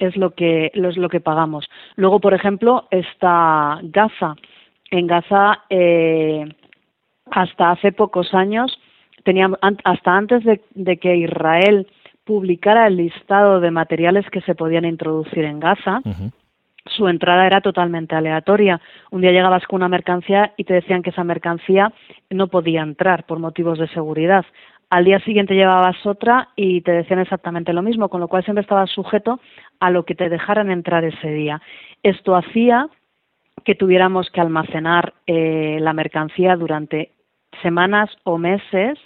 es 0.00 0.16
lo 0.16 0.34
que 0.34 0.72
es 0.74 0.96
lo 0.96 1.08
que 1.08 1.20
pagamos. 1.20 1.70
Luego, 1.94 2.18
por 2.18 2.34
ejemplo, 2.34 2.88
está 2.90 3.78
Gaza. 3.84 4.34
En 4.90 5.06
Gaza, 5.06 5.62
eh, 5.70 6.44
hasta 7.30 7.70
hace 7.70 7.92
pocos 7.92 8.34
años, 8.34 8.76
teníamos, 9.22 9.60
hasta 9.84 10.16
antes 10.16 10.42
de, 10.42 10.96
que 10.96 11.16
Israel 11.16 11.86
publicara 12.24 12.88
el 12.88 12.96
listado 12.96 13.60
de 13.60 13.70
materiales 13.70 14.28
que 14.30 14.40
se 14.40 14.56
podían 14.56 14.84
introducir 14.84 15.44
en 15.44 15.60
Gaza, 15.60 16.00
su 16.86 17.08
entrada 17.08 17.46
era 17.46 17.60
totalmente 17.60 18.14
aleatoria. 18.14 18.80
Un 19.10 19.20
día 19.20 19.32
llegabas 19.32 19.66
con 19.66 19.76
una 19.76 19.88
mercancía 19.88 20.52
y 20.56 20.64
te 20.64 20.74
decían 20.74 21.02
que 21.02 21.10
esa 21.10 21.24
mercancía 21.24 21.92
no 22.30 22.48
podía 22.48 22.82
entrar 22.82 23.26
por 23.26 23.38
motivos 23.38 23.78
de 23.78 23.88
seguridad. 23.88 24.44
Al 24.90 25.04
día 25.04 25.20
siguiente 25.20 25.54
llevabas 25.54 26.04
otra 26.04 26.48
y 26.56 26.80
te 26.80 26.90
decían 26.90 27.20
exactamente 27.20 27.72
lo 27.72 27.82
mismo, 27.82 28.08
con 28.08 28.20
lo 28.20 28.28
cual 28.28 28.42
siempre 28.42 28.62
estabas 28.62 28.90
sujeto 28.90 29.40
a 29.78 29.90
lo 29.90 30.04
que 30.04 30.16
te 30.16 30.28
dejaran 30.28 30.70
entrar 30.70 31.04
ese 31.04 31.30
día. 31.30 31.62
Esto 32.02 32.34
hacía 32.34 32.88
que 33.64 33.74
tuviéramos 33.74 34.30
que 34.30 34.40
almacenar 34.40 35.14
eh, 35.26 35.78
la 35.80 35.92
mercancía 35.92 36.56
durante 36.56 37.12
semanas 37.62 38.10
o 38.24 38.38
meses 38.38 38.98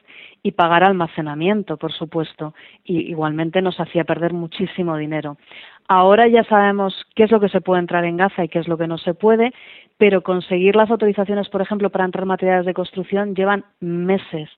y 0.43 0.53
pagar 0.53 0.85
almacenamiento, 0.85 1.77
por 1.79 1.93
supuesto, 1.93 2.55
y 2.85 3.01
igualmente 3.11 3.63
nos 3.63 3.81
hacía 3.81 4.05
perder 4.05 4.35
muchísimo 4.35 4.97
dinero. 4.97 5.39
Ahora 5.87 6.27
ya 6.29 6.45
sabemos 6.45 6.95
qué 7.15 7.25
es 7.25 7.31
lo 7.31 7.41
que 7.41 7.51
se 7.51 7.61
puede 7.61 7.81
entrar 7.81 8.05
en 8.05 8.17
Gaza 8.17 8.45
y 8.45 8.49
qué 8.49 8.59
es 8.59 8.69
lo 8.69 8.79
que 8.79 8.87
no 8.87 8.97
se 8.97 9.13
puede, 9.13 9.53
pero 9.99 10.23
conseguir 10.23 10.77
las 10.77 10.91
autorizaciones, 10.91 11.49
por 11.49 11.61
ejemplo, 11.61 11.91
para 11.91 12.05
entrar 12.05 12.25
materiales 12.27 12.67
de 12.67 12.75
construcción 12.75 13.35
llevan 13.35 13.65
meses. 13.81 14.49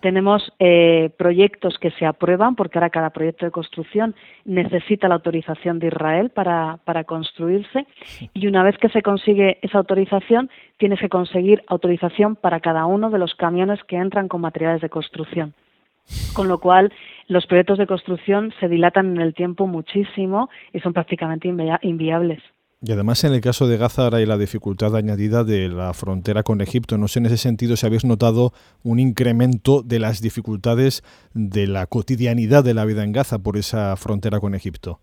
Tenemos 0.00 0.52
eh, 0.58 1.10
proyectos 1.18 1.78
que 1.78 1.90
se 1.92 2.06
aprueban, 2.06 2.54
porque 2.54 2.78
ahora 2.78 2.90
cada 2.90 3.10
proyecto 3.10 3.44
de 3.44 3.50
construcción 3.50 4.14
necesita 4.44 5.08
la 5.08 5.16
autorización 5.16 5.78
de 5.78 5.88
Israel 5.88 6.30
para, 6.30 6.78
para 6.84 7.04
construirse, 7.04 7.86
y 8.32 8.46
una 8.46 8.62
vez 8.62 8.78
que 8.78 8.88
se 8.88 9.02
consigue 9.02 9.58
esa 9.62 9.78
autorización, 9.78 10.48
tienes 10.78 11.00
que 11.00 11.08
conseguir 11.08 11.62
autorización 11.66 12.36
para 12.36 12.60
cada 12.60 12.86
uno 12.86 13.10
de 13.10 13.18
los 13.18 13.34
camiones 13.34 13.82
que 13.84 13.96
entran 13.96 14.28
con 14.28 14.40
materiales 14.40 14.80
de 14.80 14.88
construcción. 14.88 15.54
Con 16.34 16.48
lo 16.48 16.58
cual, 16.58 16.92
los 17.28 17.46
proyectos 17.46 17.78
de 17.78 17.86
construcción 17.86 18.52
se 18.58 18.68
dilatan 18.68 19.16
en 19.16 19.20
el 19.20 19.34
tiempo 19.34 19.66
muchísimo 19.66 20.48
y 20.72 20.80
son 20.80 20.92
prácticamente 20.92 21.48
inviables. 21.82 22.40
Y 22.80 22.92
además 22.92 23.24
en 23.24 23.32
el 23.32 23.40
caso 23.40 23.66
de 23.66 23.76
Gaza 23.76 24.04
ahora 24.04 24.18
hay 24.18 24.26
la 24.26 24.38
dificultad 24.38 24.94
añadida 24.94 25.42
de 25.42 25.68
la 25.68 25.92
frontera 25.94 26.44
con 26.44 26.60
Egipto. 26.60 26.96
No 26.96 27.08
sé 27.08 27.18
en 27.18 27.26
ese 27.26 27.36
sentido 27.36 27.76
si 27.76 27.84
habéis 27.84 28.04
notado 28.04 28.52
un 28.84 29.00
incremento 29.00 29.82
de 29.82 29.98
las 29.98 30.20
dificultades 30.20 31.02
de 31.34 31.66
la 31.66 31.86
cotidianidad 31.86 32.62
de 32.62 32.74
la 32.74 32.84
vida 32.84 33.02
en 33.02 33.12
Gaza 33.12 33.40
por 33.40 33.56
esa 33.56 33.96
frontera 33.96 34.38
con 34.38 34.54
Egipto. 34.54 35.00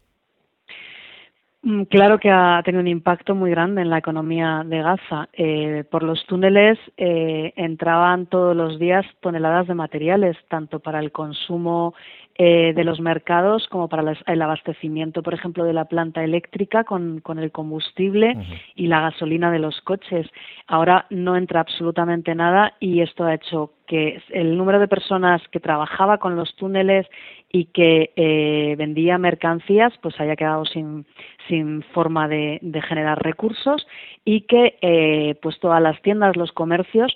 Mm, 1.66 1.86
claro 1.86 2.20
que 2.20 2.30
ha 2.30 2.62
tenido 2.64 2.82
un 2.82 2.88
impacto 2.88 3.34
muy 3.34 3.50
grande 3.50 3.82
en 3.82 3.90
la 3.90 3.98
economía 3.98 4.62
de 4.64 4.84
Gaza. 4.84 5.30
Eh, 5.34 5.84
por 5.90 6.04
los 6.04 6.24
túneles 6.28 6.78
eh, 6.96 7.54
entraban 7.56 8.28
todos 8.28 8.56
los 8.56 8.78
días 8.78 9.04
toneladas 9.20 9.66
de 9.66 9.74
materiales, 9.74 10.38
tanto 10.48 10.80
para 10.80 11.00
el 11.00 11.12
consumo 11.12 11.96
eh, 12.38 12.74
de 12.76 12.84
los 12.84 13.00
mercados 13.00 13.66
como 13.70 13.90
para 13.90 14.14
el 14.28 14.42
abastecimiento, 14.42 15.24
por 15.24 15.34
ejemplo, 15.34 15.64
de 15.64 15.74
la 15.74 15.86
planta 15.86 16.24
eléctrica 16.24 16.84
con, 16.84 17.24
el 17.40 17.52
combustible 17.52 18.38
y 18.76 18.86
la 18.86 19.00
gasolina 19.00 19.50
de 19.50 19.60
los 19.60 19.82
coches. 19.82 20.28
Ahora 20.68 21.08
no 21.10 21.36
entra 21.36 21.62
absolutamente 21.62 22.36
nada 22.36 22.74
y 22.80 23.00
esto 23.00 23.24
ha 23.24 23.34
hecho 23.34 23.72
que 23.88 24.22
el 24.30 24.58
número 24.58 24.80
de 24.80 24.88
personas 24.88 25.42
que 25.50 25.60
trabajaba 25.60 26.18
con 26.18 26.36
los 26.36 26.54
túneles 26.58 27.08
y 27.56 27.68
que 27.68 28.12
eh, 28.18 28.76
vendía 28.78 29.18
mercancías 29.18 29.94
pues 30.02 30.20
haya 30.20 30.36
quedado 30.36 30.66
sin, 30.66 31.06
forma 31.94 32.28
de, 32.28 32.60
generar 32.86 33.24
recursos 33.24 33.88
y 34.26 34.42
que 34.42 34.78
eh, 34.82 35.36
pues 35.42 35.58
todas 35.62 35.82
las 35.82 36.02
tiendas, 36.02 36.36
los 36.36 36.52
comercios 36.52 37.16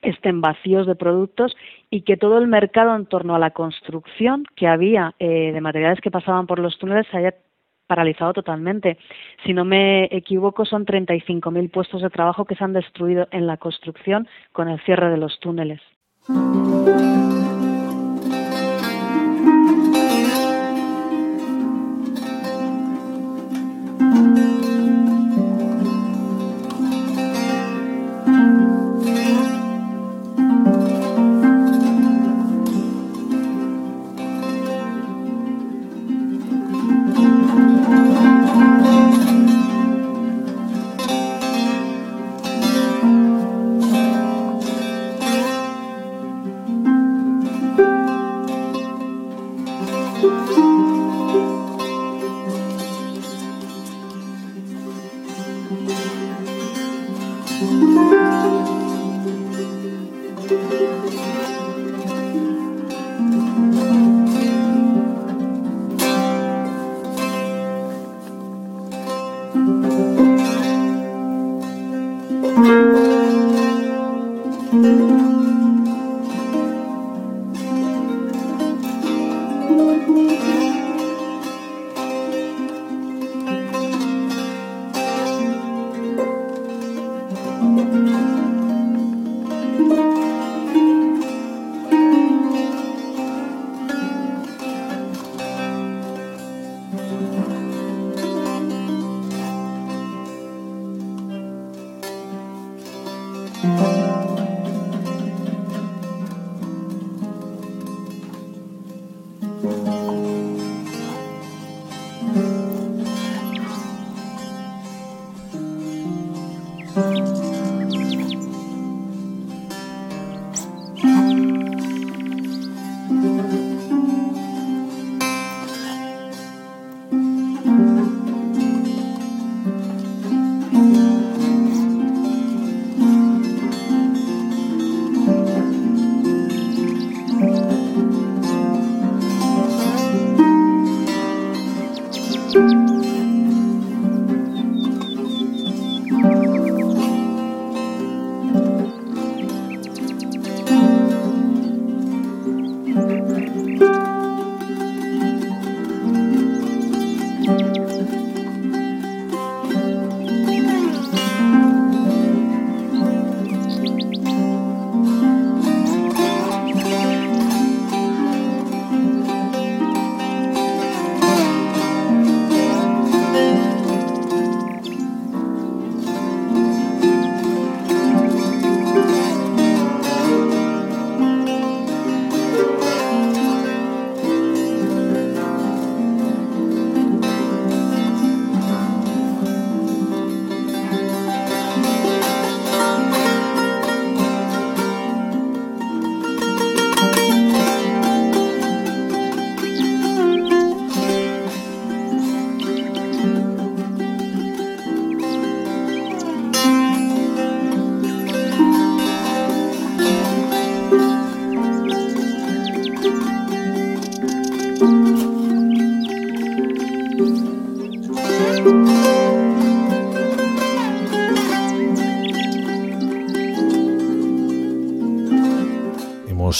estén 0.00 0.40
vacíos 0.40 0.86
de 0.86 0.94
productos 0.94 1.54
y 1.90 2.00
que 2.00 2.16
todo 2.16 2.38
el 2.38 2.46
mercado 2.46 2.96
en 2.96 3.04
torno 3.04 3.34
a 3.34 3.38
la 3.38 3.50
construcción 3.50 4.44
que 4.56 4.66
había 4.66 5.14
eh, 5.18 5.52
de 5.52 5.60
materiales 5.60 6.00
que 6.00 6.10
pasaban 6.10 6.46
por 6.46 6.60
los 6.60 6.78
túneles 6.78 7.06
se 7.10 7.18
haya 7.18 7.34
paralizado 7.86 8.32
totalmente. 8.32 8.96
Si 9.44 9.52
no 9.52 9.66
me 9.66 10.04
equivoco, 10.04 10.64
son 10.64 10.86
35.000 10.86 11.70
puestos 11.70 12.00
de 12.00 12.08
trabajo 12.08 12.46
que 12.46 12.54
se 12.54 12.64
han 12.64 12.72
destruido 12.72 13.28
en 13.32 13.46
la 13.46 13.58
construcción 13.58 14.28
con 14.52 14.70
el 14.70 14.80
cierre 14.86 15.10
de 15.10 15.18
los 15.18 15.38
túneles. 15.40 15.82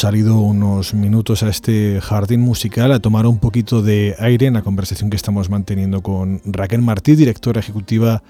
Salido 0.09 0.41
unos 0.41 0.95
minutos 0.95 1.43
a 1.43 1.51
este 1.51 2.01
jardín 2.01 2.41
musical 2.41 2.93
a 2.93 2.99
tomar 2.99 3.27
un 3.27 3.39
poquito 3.39 3.83
de 3.83 4.17
aire 4.19 4.47
en 4.47 4.55
la 4.55 4.63
conversación 4.63 5.11
que 5.11 5.17
estamos 5.17 5.51
manteniendo 5.51 6.03
con 6.03 6.41
Raquel 6.47 6.81
Martí, 6.81 7.15
directora 7.15 7.61
ejecutiva 7.61 8.23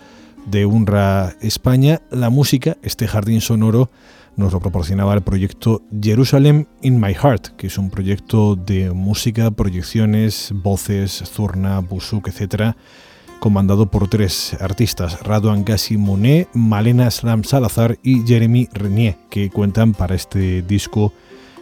de 0.46 0.66
UNRWA 0.66 1.34
España. 1.40 2.02
La 2.10 2.30
música, 2.30 2.76
este 2.82 3.06
jardín 3.06 3.40
sonoro, 3.40 3.90
nos 4.34 4.52
lo 4.52 4.58
proporcionaba 4.58 5.14
el 5.14 5.22
proyecto 5.22 5.82
Jerusalem 6.02 6.64
in 6.82 6.98
My 7.00 7.14
Heart, 7.14 7.50
que 7.56 7.68
es 7.68 7.78
un 7.78 7.90
proyecto 7.90 8.56
de 8.56 8.90
música, 8.90 9.52
proyecciones, 9.52 10.52
voces, 10.52 11.22
zurna, 11.32 11.78
busuk, 11.78 12.26
etc., 12.26 12.74
comandado 13.38 13.88
por 13.88 14.08
tres 14.08 14.56
artistas, 14.60 15.22
Radoan 15.22 15.64
Gassi 15.64 15.96
Monet, 15.96 16.48
Malena 16.54 17.08
Slam 17.08 17.44
Salazar 17.44 18.00
y 18.02 18.26
Jeremy 18.26 18.68
Renier, 18.72 19.16
que 19.30 19.48
cuentan 19.48 19.92
para 19.92 20.16
este 20.16 20.62
disco 20.62 21.12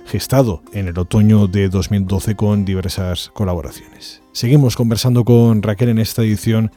gestado 0.06 0.62
en 0.72 0.88
el 0.88 0.98
otoño 0.98 1.46
de 1.46 1.68
2012 1.68 2.36
con 2.36 2.64
diversas 2.64 3.30
colaboraciones. 3.34 4.22
Seguimos 4.32 4.76
conversando 4.76 5.24
con 5.24 5.62
Raquel 5.62 5.90
en 5.90 5.98
esta 5.98 6.22
edición 6.22 6.70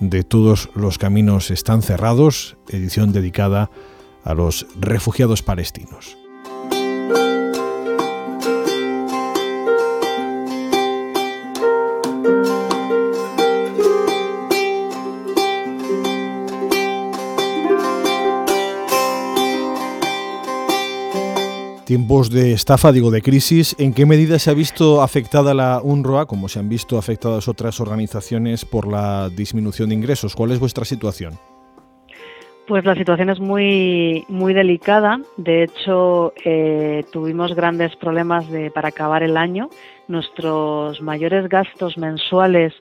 de 0.00 0.22
Todos 0.22 0.68
los 0.74 0.98
Caminos 0.98 1.50
están 1.50 1.82
cerrados, 1.82 2.56
edición 2.68 3.12
dedicada 3.12 3.70
a 4.24 4.34
los 4.34 4.66
refugiados 4.78 5.42
palestinos. 5.42 6.18
Tiempos 21.86 22.30
de 22.30 22.52
estafa, 22.52 22.90
digo, 22.90 23.12
de 23.12 23.22
crisis, 23.22 23.76
¿en 23.78 23.94
qué 23.94 24.06
medida 24.06 24.40
se 24.40 24.50
ha 24.50 24.54
visto 24.54 25.02
afectada 25.02 25.54
la 25.54 25.80
UNRWA, 25.80 26.26
como 26.26 26.48
se 26.48 26.58
han 26.58 26.68
visto 26.68 26.98
afectadas 26.98 27.46
otras 27.46 27.78
organizaciones 27.78 28.64
por 28.64 28.90
la 28.90 29.28
disminución 29.28 29.90
de 29.90 29.94
ingresos? 29.94 30.34
¿Cuál 30.34 30.50
es 30.50 30.58
vuestra 30.58 30.84
situación? 30.84 31.34
Pues 32.66 32.84
la 32.84 32.96
situación 32.96 33.30
es 33.30 33.38
muy, 33.38 34.24
muy 34.28 34.52
delicada. 34.52 35.20
De 35.36 35.62
hecho, 35.62 36.32
eh, 36.44 37.04
tuvimos 37.12 37.54
grandes 37.54 37.94
problemas 37.94 38.50
de, 38.50 38.72
para 38.72 38.88
acabar 38.88 39.22
el 39.22 39.36
año. 39.36 39.68
Nuestros 40.08 41.00
mayores 41.00 41.48
gastos 41.48 41.96
mensuales 41.98 42.72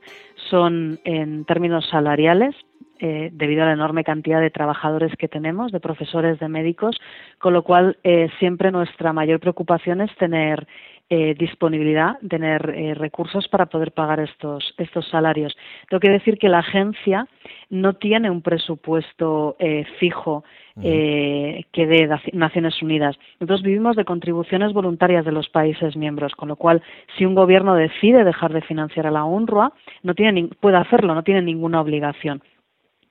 son 0.49 0.99
en 1.03 1.45
términos 1.45 1.85
salariales, 1.91 2.55
eh, 2.99 3.29
debido 3.33 3.63
a 3.63 3.65
la 3.65 3.73
enorme 3.73 4.05
cantidad 4.05 4.39
de 4.39 4.49
trabajadores 4.49 5.11
que 5.17 5.27
tenemos, 5.27 5.73
de 5.73 5.81
profesores, 5.81 6.39
de 6.39 6.47
médicos, 6.47 6.97
con 7.39 7.51
lo 7.51 7.63
cual 7.63 7.97
eh, 8.03 8.29
siempre 8.39 8.71
nuestra 8.71 9.11
mayor 9.11 9.41
preocupación 9.41 9.99
es 9.99 10.15
tener 10.15 10.65
eh, 11.09 11.35
disponibilidad, 11.37 12.17
tener 12.29 12.63
recursos 12.97 13.47
para 13.49 13.65
poder 13.65 13.91
pagar 13.91 14.21
estos, 14.21 14.73
estos 14.77 15.07
salarios. 15.09 15.55
Tengo 15.89 15.99
que 15.99 16.09
decir 16.09 16.37
que 16.37 16.49
la 16.49 16.59
agencia 16.59 17.27
no 17.69 17.93
tiene 17.93 18.31
un 18.31 18.41
presupuesto 18.41 19.55
fijo 19.99 20.43
que 20.81 21.63
dé 21.75 22.09
Naciones 22.33 22.81
Unidas. 22.81 23.17
Nosotros 23.39 23.61
vivimos 23.61 23.95
de 23.95 24.03
contribuciones 24.03 24.73
voluntarias 24.73 25.25
de 25.25 25.31
los 25.31 25.47
países 25.49 25.95
miembros, 25.95 26.33
con 26.33 26.49
lo 26.49 26.55
cual, 26.55 26.81
si 27.17 27.25
un 27.25 27.35
gobierno 27.35 27.75
decide 27.75 28.23
dejar 28.23 28.51
de 28.51 28.61
financiar 28.61 29.05
a 29.05 29.11
la 29.11 29.25
UNRWA, 29.25 29.73
no 30.01 30.15
tiene, 30.15 30.49
puede 30.59 30.77
hacerlo, 30.77 31.13
no 31.13 31.23
tiene 31.23 31.43
ninguna 31.43 31.81
obligación. 31.81 32.41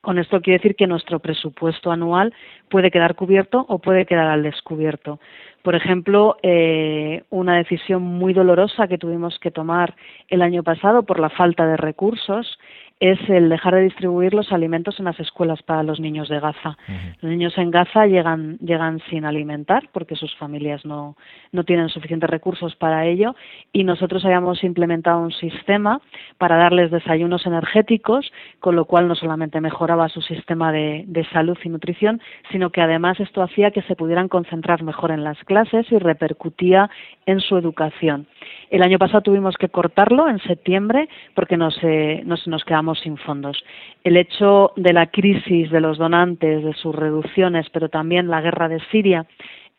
Con 0.05 0.19
esto 0.19 0.39
quiere 0.39 0.59
decir 0.59 0.75
que 0.75 0.85
nuestro 0.85 1.17
presupuesto 1.17 1.91
anual 1.91 2.31
puede 2.69 2.91
quedar 2.91 3.15
cubierto 3.15 3.65
o 3.67 3.79
puede 3.79 4.05
quedar 4.05 4.27
al 4.27 4.43
descubierto. 4.43 5.19
Por 5.63 5.73
ejemplo, 5.73 6.37
eh, 6.43 7.23
una 7.31 7.57
decisión 7.57 8.03
muy 8.03 8.31
dolorosa 8.31 8.87
que 8.87 8.99
tuvimos 8.99 9.39
que 9.39 9.49
tomar 9.49 9.95
el 10.27 10.43
año 10.43 10.61
pasado 10.61 11.01
por 11.07 11.19
la 11.19 11.31
falta 11.31 11.65
de 11.65 11.75
recursos 11.75 12.59
es 12.99 13.19
el 13.29 13.49
dejar 13.49 13.75
de 13.75 13.81
distribuir 13.81 14.33
los 14.33 14.53
alimentos 14.53 14.99
en 14.99 15.05
las 15.05 15.19
escuelas 15.19 15.61
para 15.63 15.83
los 15.83 15.99
niños 15.99 16.29
de 16.29 16.39
Gaza. 16.39 16.77
Los 17.21 17.29
niños 17.29 17.57
en 17.57 17.69
Gaza 17.69 18.05
llegan, 18.05 18.57
llegan 18.59 19.01
sin 19.09 19.25
alimentar 19.25 19.89
porque 19.91 20.15
sus 20.15 20.33
familias 20.37 20.85
no, 20.85 21.17
no 21.51 21.63
tienen 21.65 21.89
suficientes 21.89 22.29
recursos 22.29 22.75
para 22.77 23.05
ello 23.05 23.35
y 23.73 23.83
nosotros 23.83 24.23
habíamos 24.23 24.63
implementado 24.63 25.19
un 25.19 25.33
sistema 25.33 25.99
para 26.37 26.55
darles 26.55 26.89
desayunos 26.89 27.45
energéticos, 27.45 28.31
con 28.59 28.77
lo 28.77 28.85
cual 28.85 29.09
no 29.09 29.15
solamente 29.15 29.59
mejoraba 29.59 30.07
su 30.07 30.21
sistema 30.21 30.71
de, 30.71 31.03
de 31.07 31.25
salud 31.31 31.57
y 31.63 31.69
nutrición, 31.69 32.21
sino 32.51 32.69
que 32.69 32.81
además 32.81 33.19
esto 33.19 33.41
hacía 33.41 33.71
que 33.71 33.81
se 33.83 33.95
pudieran 33.95 34.29
concentrar 34.29 34.83
mejor 34.83 35.11
en 35.11 35.23
las 35.23 35.37
clases 35.43 35.91
y 35.91 35.97
repercutía 35.97 36.89
en 37.25 37.41
su 37.41 37.57
educación. 37.57 38.27
El 38.69 38.83
año 38.83 38.97
pasado 38.97 39.21
tuvimos 39.21 39.55
que 39.57 39.69
cortarlo 39.69 40.27
en 40.27 40.39
septiembre 40.39 41.07
porque 41.33 41.57
nos, 41.57 41.77
eh, 41.83 42.21
nos, 42.25 42.47
nos 42.47 42.63
quedamos 42.65 42.99
sin 42.99 43.17
fondos. 43.17 43.63
El 44.03 44.17
hecho 44.17 44.71
de 44.75 44.93
la 44.93 45.07
crisis 45.07 45.69
de 45.71 45.81
los 45.81 45.97
donantes, 45.97 46.63
de 46.63 46.73
sus 46.73 46.95
reducciones, 46.95 47.69
pero 47.71 47.89
también 47.89 48.29
la 48.29 48.41
guerra 48.41 48.67
de 48.67 48.79
Siria, 48.91 49.25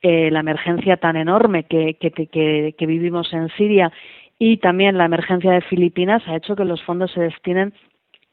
eh, 0.03 0.31
la 0.31 0.41
emergencia 0.41 0.97
tan 0.99 1.17
enorme 1.17 1.65
que, 1.65 1.95
que, 1.95 2.11
que, 2.11 2.75
que 2.77 2.87
vivimos 2.87 3.33
en 3.33 3.49
Siria 3.51 3.93
y 4.39 4.59
también 4.59 4.99
la 4.99 5.07
emergencia 5.07 5.53
de 5.53 5.63
Filipinas 5.63 6.23
ha 6.27 6.37
hecho 6.37 6.57
que 6.57 6.65
los 6.65 6.83
fondos 6.83 7.11
se 7.13 7.21
destinen 7.21 7.73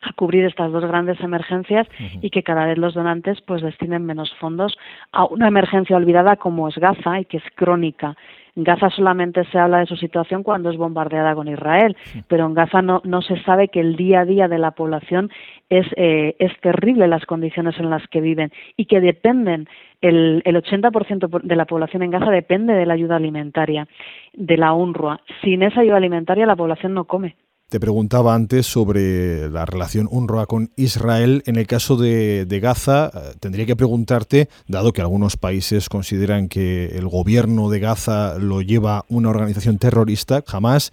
a 0.03 0.13
cubrir 0.13 0.45
estas 0.45 0.71
dos 0.71 0.85
grandes 0.85 1.19
emergencias 1.21 1.87
y 2.21 2.29
que 2.29 2.43
cada 2.43 2.65
vez 2.65 2.77
los 2.77 2.93
donantes 2.93 3.39
pues 3.41 3.61
destinen 3.61 4.05
menos 4.05 4.33
fondos 4.35 4.77
a 5.11 5.25
una 5.25 5.47
emergencia 5.47 5.95
olvidada 5.95 6.35
como 6.35 6.67
es 6.67 6.77
Gaza 6.77 7.21
y 7.21 7.25
que 7.25 7.37
es 7.37 7.43
crónica. 7.55 8.15
En 8.55 8.63
Gaza 8.63 8.89
solamente 8.91 9.43
se 9.45 9.57
habla 9.57 9.79
de 9.79 9.87
su 9.87 9.95
situación 9.95 10.43
cuando 10.43 10.69
es 10.69 10.77
bombardeada 10.77 11.33
con 11.33 11.47
Israel, 11.47 11.97
pero 12.27 12.45
en 12.45 12.53
Gaza 12.53 12.81
no, 12.81 13.01
no 13.03 13.21
se 13.21 13.41
sabe 13.43 13.69
que 13.69 13.79
el 13.79 13.95
día 13.95 14.21
a 14.21 14.25
día 14.25 14.47
de 14.47 14.59
la 14.59 14.71
población 14.71 15.31
es, 15.69 15.87
eh, 15.95 16.35
es 16.37 16.51
terrible 16.61 17.07
las 17.07 17.25
condiciones 17.25 17.79
en 17.79 17.89
las 17.89 18.07
que 18.09 18.21
viven 18.21 18.51
y 18.77 18.85
que 18.85 19.01
dependen, 19.01 19.67
el, 20.01 20.43
el 20.45 20.55
80% 20.55 21.41
de 21.41 21.55
la 21.55 21.65
población 21.65 22.03
en 22.03 22.11
Gaza 22.11 22.29
depende 22.29 22.73
de 22.73 22.85
la 22.85 22.93
ayuda 22.93 23.15
alimentaria, 23.15 23.87
de 24.33 24.57
la 24.57 24.73
UNRWA. 24.73 25.21
Sin 25.41 25.63
esa 25.63 25.81
ayuda 25.81 25.97
alimentaria 25.97 26.45
la 26.45 26.55
población 26.55 26.93
no 26.93 27.05
come. 27.05 27.35
Te 27.73 27.79
preguntaba 27.79 28.35
antes 28.35 28.67
sobre 28.67 29.49
la 29.49 29.65
relación 29.65 30.07
UNRWA 30.11 30.45
con 30.45 30.69
Israel. 30.77 31.41
En 31.47 31.55
el 31.55 31.65
caso 31.65 31.97
de, 31.97 32.45
Gaza, 32.61 33.07
eh, 33.07 33.33
tendría 33.39 33.65
que 33.65 33.75
preguntarte, 33.75 34.47
dado 34.67 34.91
que 34.91 35.01
algunos 35.01 35.37
países 35.37 35.89
consideran 35.89 36.49
que 36.49 36.95
el 36.95 37.07
gobierno 37.07 37.71
de 37.71 37.79
Gaza 37.79 38.37
lo 38.37 38.61
lleva 38.61 39.05
una 39.09 39.31
organización 39.31 39.79
terrorista, 39.79 40.43
Hamas, 40.53 40.91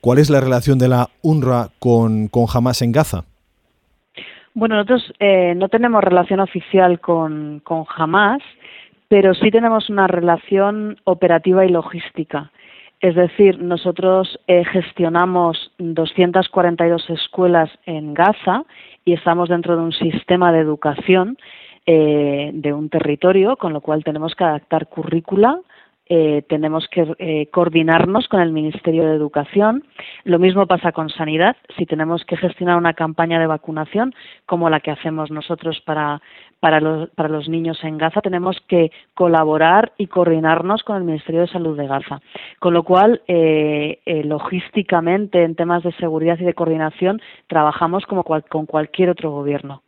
¿cuál 0.00 0.20
es 0.20 0.30
la 0.30 0.40
relación 0.40 0.78
de 0.78 0.86
la 0.86 1.08
UNRWA 1.22 1.70
con, 1.80 2.28
con 2.28 2.46
Hamas 2.54 2.82
en 2.82 2.92
Gaza? 2.92 3.24
Bueno, 4.54 4.76
nosotros 4.76 5.12
eh, 5.18 5.54
no 5.56 5.68
tenemos 5.70 6.04
relación 6.04 6.38
oficial 6.38 7.00
con, 7.00 7.58
con 7.64 7.84
Hamas, 7.96 8.42
pero 9.08 9.34
sí 9.34 9.50
tenemos 9.50 9.90
una 9.90 10.06
relación 10.06 10.98
operativa 11.02 11.66
y 11.66 11.70
logística. 11.70 12.52
Es 13.02 13.16
decir, 13.16 13.60
nosotros 13.60 14.38
eh, 14.46 14.64
gestionamos 14.64 15.72
242 15.78 17.10
escuelas 17.10 17.68
en 17.84 18.14
Gaza 18.14 18.62
y 19.04 19.14
estamos 19.14 19.48
dentro 19.48 19.76
de 19.76 19.82
un 19.82 19.92
sistema 19.92 20.52
de 20.52 20.60
educación 20.60 21.36
eh, 21.84 22.52
de 22.54 22.72
un 22.72 22.88
territorio, 22.88 23.56
con 23.56 23.72
lo 23.72 23.80
cual 23.80 24.04
tenemos 24.04 24.36
que 24.36 24.44
adaptar 24.44 24.86
currícula 24.86 25.58
eh, 26.06 26.42
tenemos 26.48 26.88
que 26.88 27.14
eh, 27.18 27.46
coordinarnos 27.52 28.28
con 28.28 28.40
el 28.40 28.52
Ministerio 28.52 29.06
de 29.06 29.14
Educación. 29.14 29.84
Lo 30.24 30.38
mismo 30.38 30.66
pasa 30.66 30.92
con 30.92 31.08
sanidad. 31.08 31.56
Si 31.78 31.86
tenemos 31.86 32.24
que 32.24 32.36
gestionar 32.36 32.76
una 32.76 32.94
campaña 32.94 33.38
de 33.38 33.46
vacunación 33.46 34.14
como 34.46 34.68
la 34.68 34.80
que 34.80 34.90
hacemos 34.90 35.30
nosotros 35.30 35.80
para, 35.86 36.20
para, 36.60 36.80
los, 36.80 37.48
niños 37.48 37.82
en 37.84 37.98
Gaza, 37.98 38.20
tenemos 38.20 38.60
que 38.68 38.90
colaborar 39.14 39.92
y 39.96 40.08
coordinarnos 40.08 40.82
con 40.82 40.96
el 40.96 41.04
Ministerio 41.04 41.42
de 41.42 41.48
Salud 41.48 41.76
de 41.76 41.86
Gaza. 41.86 42.20
Con 42.58 42.74
lo 42.74 42.82
cual, 42.82 43.22
eh, 43.26 44.00
logísticamente, 44.24 45.44
en 45.44 45.54
temas 45.54 45.82
de 45.82 45.92
seguridad 45.92 46.38
y 46.38 46.44
de 46.44 46.54
coordinación, 46.54 47.20
trabajamos 47.46 48.06
como 48.06 48.24
con 48.24 48.66
cualquier 48.66 49.10
otro 49.10 49.30
gobierno. 49.30 49.82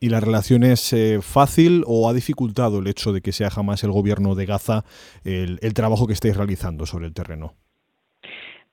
¿Y 0.00 0.08
la 0.08 0.20
relación 0.20 0.62
es 0.62 0.92
eh, 0.92 1.18
fácil 1.20 1.84
o 1.86 2.08
ha 2.08 2.14
dificultado 2.14 2.78
el 2.78 2.86
hecho 2.86 3.12
de 3.12 3.20
que 3.20 3.32
sea 3.32 3.50
jamás 3.50 3.84
el 3.84 3.92
gobierno 3.92 4.34
de 4.34 4.46
Gaza 4.46 4.84
el, 5.24 5.58
trabajo 5.74 6.06
que 6.06 6.14
estáis 6.14 6.36
realizando 6.36 6.86
sobre 6.86 7.06
el 7.06 7.14
terreno? 7.14 7.52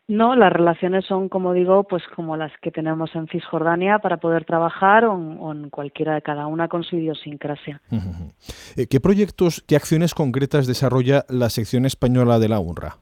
No, 0.08 0.36
las 0.36 0.52
relaciones 0.52 1.06
son, 1.06 1.30
como 1.30 1.54
digo, 1.54 1.84
pues 1.84 2.04
como 2.16 2.36
las 2.36 2.52
que 2.62 2.72
tenemos 2.72 3.16
en 3.16 3.28
Cisjordania 3.28 4.00
para 4.00 4.18
poder 4.18 4.46
trabajar 4.46 5.06
o, 5.06 5.52
en 5.52 5.70
cualquiera 5.70 6.16
de 6.16 6.22
cada 6.22 6.48
una 6.48 6.68
con 6.68 6.84
su 6.84 6.98
idiosincrasia. 6.98 7.82
Eh, 8.76 8.88
¿Qué 8.88 9.00
proyectos, 9.00 9.64
qué 9.68 9.76
acciones 9.76 10.14
concretas 10.14 10.68
desarrolla 10.68 11.24
la 11.30 11.50
sección 11.50 11.86
española 11.86 12.40
de 12.40 12.50
la 12.50 12.60
UNRWA? 12.60 12.98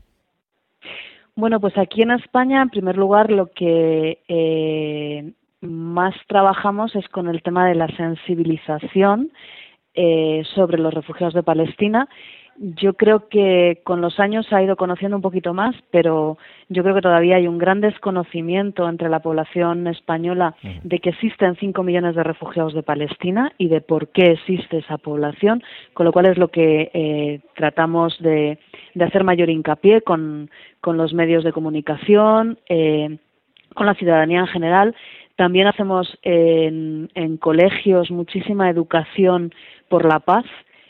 Bueno, 1.35 1.59
pues 1.59 1.77
aquí 1.77 2.01
en 2.01 2.11
España, 2.11 2.61
en 2.61 2.69
primer 2.69 2.97
lugar, 2.97 3.31
lo 3.31 3.49
que 3.49 4.21
eh, 4.27 5.33
más 5.61 6.15
trabajamos 6.27 6.95
es 6.95 7.07
con 7.09 7.27
el 7.27 7.41
tema 7.41 7.67
de 7.67 7.75
la 7.75 7.87
sensibilización 7.95 9.31
eh, 9.93 10.43
sobre 10.55 10.77
los 10.77 10.93
refugiados 10.93 11.33
de 11.33 11.43
Palestina 11.43 12.07
yo 12.59 12.93
creo 12.93 13.29
que 13.29 13.79
con 13.85 14.01
los 14.01 14.19
años 14.19 14.45
se 14.47 14.55
ha 14.55 14.61
ido 14.61 14.75
conociendo 14.75 15.15
un 15.15 15.21
poquito 15.21 15.53
más, 15.53 15.75
pero 15.91 16.37
yo 16.67 16.83
creo 16.83 16.93
que 16.93 17.01
todavía 17.01 17.37
hay 17.37 17.47
un 17.47 17.57
gran 17.57 17.79
desconocimiento 17.79 18.89
entre 18.89 19.07
la 19.07 19.21
población 19.21 19.87
española 19.87 20.55
de 20.83 20.99
que 20.99 21.11
existen 21.11 21.55
5 21.55 21.83
millones 21.83 22.15
de 22.15 22.23
refugiados 22.23 22.73
de 22.73 22.83
Palestina 22.83 23.53
y 23.57 23.69
de 23.69 23.79
por 23.79 24.09
qué 24.09 24.31
existe 24.31 24.79
esa 24.79 24.97
población, 24.97 25.63
con 25.93 26.05
lo 26.05 26.11
cual 26.11 26.25
es 26.25 26.37
lo 26.37 26.49
que 26.49 26.91
eh, 26.93 27.39
tratamos 27.55 28.19
de, 28.19 28.59
hacer 28.99 29.23
mayor 29.23 29.49
hincapié 29.49 30.01
con, 30.01 30.49
los 30.85 31.13
medios 31.13 31.45
de 31.45 31.53
comunicación, 31.53 32.59
eh, 32.67 33.19
con 33.73 33.85
la 33.85 33.93
ciudadanía 33.93 34.41
en 34.41 34.47
general. 34.47 34.95
También 35.39 35.67
hacemos 35.67 36.19
en 36.21 37.37
colegios 37.37 38.11
muchísima 38.11 38.69
educación 38.69 39.53
por 39.87 40.03
la 40.03 40.19
paz 40.19 40.43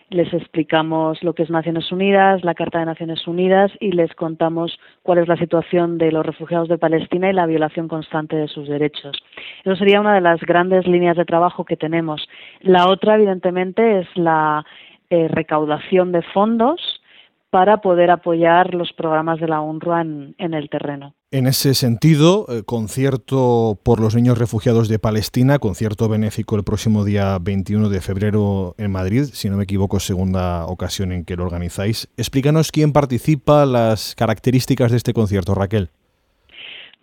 les 0.09 0.33
explicamos 0.33 1.21
lo 1.23 1.33
que 1.33 1.43
es 1.43 1.51
Naciones 1.51 1.91
Unidas, 1.91 2.43
la 2.43 2.55
Carta 2.55 2.79
de 2.79 2.85
Naciones 2.85 3.27
Unidas 3.27 3.71
y 3.79 3.91
les 3.91 4.11
contamos 4.15 4.79
cuál 5.03 5.19
es 5.19 5.27
la 5.27 5.37
situación 5.37 5.99
de 5.99 6.11
los 6.11 6.25
refugiados 6.25 6.67
de 6.67 6.79
Palestina 6.79 7.29
y 7.29 7.33
la 7.33 7.45
violación 7.45 7.87
constante 7.87 8.35
de 8.35 8.47
sus 8.47 8.67
derechos. 8.67 9.15
Eso 9.63 9.75
sería 9.75 10.01
una 10.01 10.15
de 10.15 10.21
las 10.21 10.39
grandes 10.41 10.87
líneas 10.87 11.15
de 11.15 11.25
trabajo 11.25 11.63
que 11.63 11.77
tenemos. 11.77 12.27
La 12.61 12.87
otra, 12.87 13.15
evidentemente, 13.15 13.99
es 13.99 14.07
la 14.15 14.65
eh, 15.11 15.27
recaudación 15.27 16.11
de 16.11 16.23
fondos 16.23 17.03
para 17.51 17.77
poder 17.77 18.09
apoyar 18.09 18.73
los 18.73 18.91
programas 18.93 19.39
de 19.39 19.47
la 19.47 19.61
UNRWA 19.61 20.01
en 20.01 20.53
el 20.53 20.69
terreno. 20.69 21.13
En 21.32 21.45
ese 21.45 21.75
sentido, 21.75 22.47
eh, 22.49 22.63
concierto 22.65 23.77
por 23.86 23.99
los 23.99 24.15
niños 24.15 24.39
refugiados 24.39 24.89
de 24.89 24.97
Palestina, 24.97 25.59
concierto 25.59 26.09
benéfico 26.09 26.55
el 26.55 26.63
próximo 26.63 27.05
día 27.05 27.38
21 27.39 27.89
de 27.89 28.01
febrero 28.01 28.73
en 28.80 28.91
Madrid, 28.91 29.25
si 29.25 29.47
no 29.47 29.57
me 29.57 29.65
equivoco, 29.65 29.99
segunda 29.99 30.65
ocasión 30.65 31.11
en 31.11 31.25
que 31.25 31.36
lo 31.36 31.43
organizáis. 31.43 32.11
Explícanos 32.17 32.71
quién 32.71 32.93
participa, 32.93 33.67
las 33.67 34.15
características 34.15 34.89
de 34.89 34.97
este 34.97 35.13
concierto, 35.13 35.53
Raquel. 35.53 35.89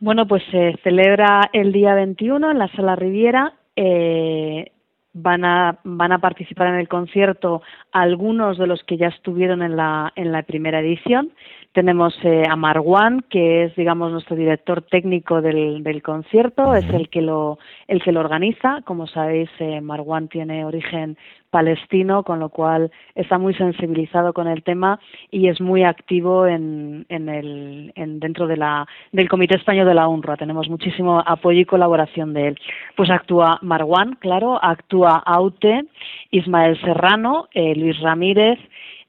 Bueno, 0.01 0.27
pues 0.27 0.43
se 0.51 0.75
celebra 0.83 1.49
el 1.53 1.71
día 1.71 1.95
21 1.95 2.51
en 2.51 2.59
la 2.59 2.67
Sala 2.73 2.97
Riviera. 2.97 3.55
Eh, 3.77 4.73
van 5.17 5.45
a, 5.45 5.79
van 5.85 6.13
a 6.13 6.19
participar 6.19 6.67
en 6.67 6.75
el 6.75 6.89
concierto 6.89 7.63
algunos 7.93 8.59
de 8.59 8.67
los 8.67 8.83
que 8.83 8.99
ya 8.99 9.07
estuvieron 9.07 9.63
en 9.63 9.77
la, 9.77 10.13
en 10.17 10.33
la 10.33 10.43
primera 10.43 10.81
edición. 10.81 11.31
Tenemos 11.77 12.19
eh, 12.25 12.45
a 12.49 12.57
Marwan, 12.57 13.21
que 13.29 13.65
es, 13.65 13.77
digamos, 13.77 14.11
nuestro 14.11 14.35
director 14.35 14.81
técnico 14.81 15.43
del, 15.43 15.83
del 15.83 16.01
concierto, 16.01 16.75
es 16.75 16.89
el 16.89 17.11
que 17.11 17.21
lo, 17.21 17.59
el 17.87 18.03
que 18.03 18.13
lo 18.13 18.21
organiza. 18.21 18.81
Como 18.87 19.07
sabéis, 19.07 19.51
eh, 19.59 19.83
Marwan 19.83 20.29
tiene 20.29 20.65
origen 20.65 21.19
palestino, 21.51 22.23
con 22.23 22.41
lo 22.41 22.49
cual 22.49 22.91
está 23.15 23.37
muy 23.37 23.53
sensibilizado 23.55 24.33
con 24.33 24.49
el 24.49 24.63
tema 24.63 24.99
y 25.31 25.49
es 25.49 25.61
muy 25.61 25.85
activo 25.85 26.47
en, 26.47 27.05
en 27.11 27.29
el, 27.29 27.93
en, 27.95 28.21
dentro 28.21 28.47
de 28.47 28.57
la, 28.57 28.87
del 29.13 29.29
Comité 29.29 29.57
Español 29.57 29.87
de 29.87 29.95
la 29.95 30.09
UNRWA. 30.09 30.39
Tenemos 30.39 30.71
muchísimo 30.71 31.23
apoyo 31.27 31.61
y 31.61 31.67
colaboración 31.67 32.33
de 32.33 32.49
él. 32.49 32.59
Pues 32.97 33.11
actúa 33.11 33.59
Marwan, 33.61 34.17
claro, 34.17 34.59
actúa 34.63 35.23
Aute, 35.27 35.85
Ismael 36.31 36.81
Serrano, 36.81 37.49
eh, 37.53 37.75
Luis 37.77 38.01
Ramírez, 38.01 38.59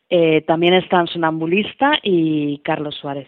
eh, 0.09 0.41
también 0.41 0.73
están 0.73 1.07
Sonambulista 1.07 1.99
y 2.01 2.59
Carlos 2.59 2.95
Suárez. 2.95 3.27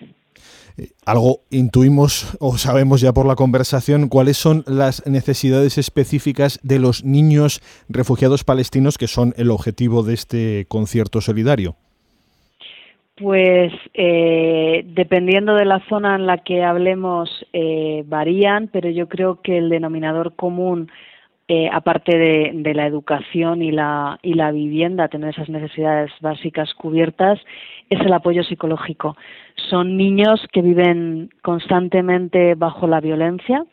Eh, 0.78 0.88
algo 1.06 1.42
intuimos 1.50 2.38
o 2.40 2.58
sabemos 2.58 3.02
ya 3.02 3.12
por 3.12 3.26
la 3.26 3.36
conversación 3.36 4.08
cuáles 4.08 4.38
son 4.38 4.64
las 4.66 5.06
necesidades 5.06 5.78
específicas 5.78 6.60
de 6.64 6.80
los 6.80 7.04
niños 7.04 7.62
refugiados 7.90 8.46
palestinos 8.46 8.98
que 8.98 9.08
son 9.08 9.34
el 9.36 9.52
objetivo 9.52 10.04
de 10.04 10.14
este 10.14 10.66
concierto 10.70 11.20
solidario. 11.20 11.76
Pues 13.18 13.74
eh, 13.94 14.86
dependiendo 14.86 15.56
de 15.56 15.66
la 15.66 15.86
zona 15.90 16.16
en 16.16 16.26
la 16.26 16.38
que 16.38 16.64
hablemos 16.64 17.30
varían, 18.06 18.70
pero 18.72 18.90
yo 18.90 19.10
creo 19.10 19.42
que 19.42 19.58
el 19.58 19.70
denominador 19.70 20.36
común 20.36 20.90
eh, 21.52 21.68
aparte 21.74 22.16
de, 22.16 22.74
la 22.76 22.86
educación 22.86 23.64
y 23.64 23.72
la, 23.72 24.20
y 24.22 24.36
la 24.36 24.52
vivienda, 24.52 25.08
tener 25.08 25.32
esas 25.32 25.50
necesidades 25.50 26.12
básicas 26.22 26.76
cubiertas, 26.76 27.40
es 27.90 28.00
el 28.02 28.14
apoyo 28.14 28.44
psicológico. 28.44 29.18
Son 29.56 29.98
niños 29.98 30.46
que 30.54 30.62
viven 30.62 31.32
constantemente 31.42 32.54
bajo 32.54 32.86
la 32.86 33.02
violencia. 33.02 33.66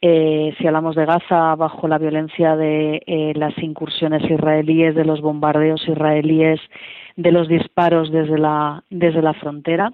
Eh, 0.00 0.54
si 0.56 0.66
hablamos 0.66 0.96
de 0.96 1.04
Gaza, 1.04 1.54
bajo 1.56 1.88
la 1.88 1.98
violencia 1.98 2.56
de 2.56 3.02
eh, 3.06 3.34
las 3.36 3.56
incursiones 3.58 4.22
israelíes, 4.30 4.94
de 4.94 5.04
los 5.04 5.20
bombardeos 5.20 5.86
israelíes, 5.86 6.58
de 7.16 7.32
los 7.32 7.48
disparos 7.48 8.10
desde 8.10 8.38
la, 8.38 8.82
desde 8.88 9.20
la 9.20 9.34
frontera 9.34 9.92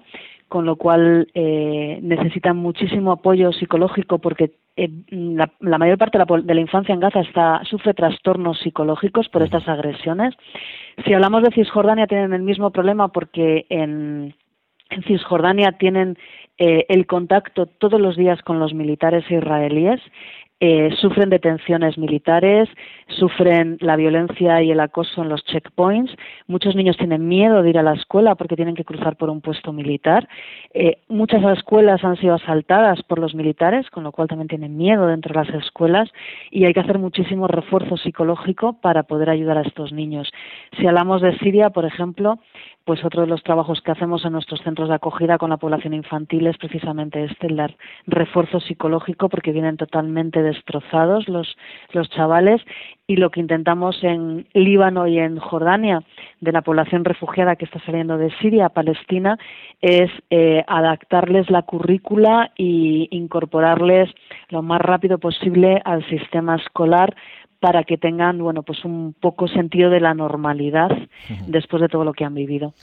con 0.51 0.65
lo 0.65 0.75
cual 0.75 1.29
eh, 1.33 1.97
necesitan 2.01 2.57
muchísimo 2.57 3.13
apoyo 3.13 3.53
psicológico 3.53 4.19
porque 4.19 4.51
eh, 4.75 4.89
la, 5.07 5.49
mayor 5.77 5.97
parte 5.97 6.17
de 6.17 6.53
la, 6.53 6.59
infancia 6.59 6.93
en 6.93 6.99
Gaza 6.99 7.21
está, 7.21 7.61
sufre 7.63 7.93
trastornos 7.93 8.59
psicológicos 8.59 9.29
por 9.29 9.43
estas 9.43 9.65
agresiones. 9.69 10.35
Si 11.05 11.13
hablamos 11.13 11.43
de 11.43 11.51
Cisjordania 11.51 12.05
tienen 12.05 12.33
el 12.33 12.41
mismo 12.41 12.71
problema 12.71 13.07
porque 13.07 13.65
en, 13.69 14.35
Cisjordania 15.07 15.71
tienen 15.71 16.17
eh, 16.57 16.85
el 16.89 17.07
contacto 17.07 17.65
todos 17.65 18.01
los 18.01 18.17
días 18.17 18.41
con 18.41 18.59
los 18.59 18.73
militares 18.73 19.23
israelíes 19.31 20.01
eh, 20.63 20.91
sufren 20.97 21.31
detenciones 21.31 21.97
militares, 21.97 22.69
sufren 23.07 23.77
la 23.81 23.95
violencia 23.95 24.61
y 24.61 24.69
el 24.69 24.79
acoso 24.79 25.23
en 25.23 25.29
los 25.29 25.43
checkpoints. 25.43 26.15
Muchos 26.45 26.75
niños 26.75 26.97
tienen 26.97 27.27
miedo 27.27 27.63
de 27.63 27.71
ir 27.71 27.79
a 27.79 27.83
la 27.83 27.93
escuela 27.93 28.35
porque 28.35 28.55
tienen 28.55 28.75
que 28.75 28.85
cruzar 28.85 29.15
por 29.15 29.31
un 29.31 29.41
puesto 29.41 29.73
militar. 29.73 30.29
Eh, 30.75 30.99
muchas 31.07 31.43
escuelas 31.57 32.03
han 32.03 32.15
sido 32.17 32.35
asaltadas 32.35 33.01
por 33.01 33.17
los 33.17 33.33
militares, 33.33 33.89
con 33.89 34.03
lo 34.03 34.11
cual 34.11 34.27
también 34.27 34.49
tienen 34.49 34.77
miedo 34.77 35.07
dentro 35.07 35.33
de 35.33 35.47
las 35.47 35.63
escuelas 35.63 36.11
y 36.51 36.65
hay 36.65 36.73
que 36.73 36.81
hacer 36.81 36.99
muchísimo 36.99 37.47
refuerzo 37.47 37.97
psicológico 37.97 38.73
para 38.73 39.01
poder 39.01 39.31
ayudar 39.31 39.57
a 39.57 39.63
estos 39.63 39.91
niños. 39.91 40.31
Si 40.77 40.85
hablamos 40.85 41.23
de 41.23 41.35
Siria, 41.39 41.71
por 41.71 41.85
ejemplo, 41.85 42.37
pues 42.85 43.03
otro 43.05 43.21
de 43.21 43.27
los 43.27 43.43
trabajos 43.43 43.81
que 43.81 43.91
hacemos 43.91 44.25
en 44.25 44.33
nuestros 44.33 44.61
centros 44.61 44.89
de 44.89 44.95
acogida 44.95 45.37
con 45.37 45.49
la 45.49 45.57
población 45.57 45.93
infantil 45.93 46.47
es 46.47 46.57
precisamente 46.57 47.23
este, 47.23 47.47
el 47.47 47.55
dar 47.55 47.75
refuerzo 48.07 48.59
psicológico 48.59 49.29
porque 49.29 49.51
vienen 49.51 49.77
totalmente 49.77 50.41
destrozados 50.41 51.27
los, 51.27 51.57
los 51.91 52.09
chavales 52.09 52.61
y 53.07 53.17
lo 53.17 53.29
que 53.29 53.41
intentamos 53.41 54.03
en 54.03 54.47
Líbano 54.53 55.05
y 55.07 55.19
en 55.19 55.37
Jordania 55.37 56.03
de 56.39 56.51
la 56.51 56.61
población 56.61 57.05
refugiada 57.05 57.55
que 57.55 57.65
está 57.65 57.79
saliendo 57.85 58.17
de 58.17 58.31
Siria 58.37 58.67
a 58.67 58.69
Palestina 58.69 59.37
es 59.81 60.09
eh, 60.29 60.63
adaptarles 60.67 61.49
la 61.49 61.63
currícula 61.63 62.51
e 62.57 63.07
incorporarles 63.11 64.09
lo 64.49 64.61
más 64.61 64.81
rápido 64.81 65.17
posible 65.17 65.81
al 65.85 66.07
sistema 66.07 66.55
escolar 66.55 67.15
para 67.61 67.83
que 67.83 67.97
tengan 67.97 68.39
bueno 68.39 68.63
pues 68.63 68.83
un 68.83 69.13
poco 69.13 69.47
sentido 69.47 69.91
de 69.91 70.01
la 70.01 70.15
normalidad 70.15 70.89
después 71.47 71.81
de 71.81 71.87
todo 71.87 72.03
lo 72.03 72.11
que 72.11 72.25
han 72.25 72.33
vivido. 72.33 72.73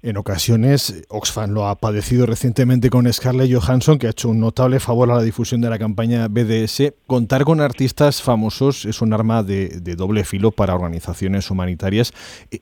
En 0.00 0.16
ocasiones, 0.16 1.02
Oxfam 1.08 1.50
lo 1.50 1.66
ha 1.66 1.74
padecido 1.74 2.24
recientemente 2.24 2.88
con 2.88 3.12
Scarlett 3.12 3.52
Johansson, 3.52 3.98
que 3.98 4.06
ha 4.06 4.10
hecho 4.10 4.28
un 4.28 4.38
notable 4.38 4.78
favor 4.78 5.10
a 5.10 5.16
la 5.16 5.22
difusión 5.22 5.60
de 5.60 5.68
la 5.68 5.76
campaña 5.76 6.28
BDS. 6.28 6.94
Contar 7.08 7.42
con 7.42 7.60
artistas 7.60 8.22
famosos 8.22 8.84
es 8.84 9.02
un 9.02 9.12
arma 9.12 9.42
de, 9.42 9.80
de, 9.80 9.96
doble 9.96 10.22
filo 10.22 10.52
para 10.52 10.76
organizaciones 10.76 11.50
humanitarias. 11.50 12.12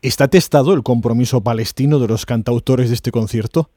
¿Está 0.00 0.28
testado 0.28 0.72
el 0.72 0.82
compromiso 0.82 1.42
palestino 1.42 1.98
de 1.98 2.08
los 2.08 2.24
cantautores 2.24 2.88
de 2.88 2.94
este 2.94 3.12
concierto? 3.12 3.68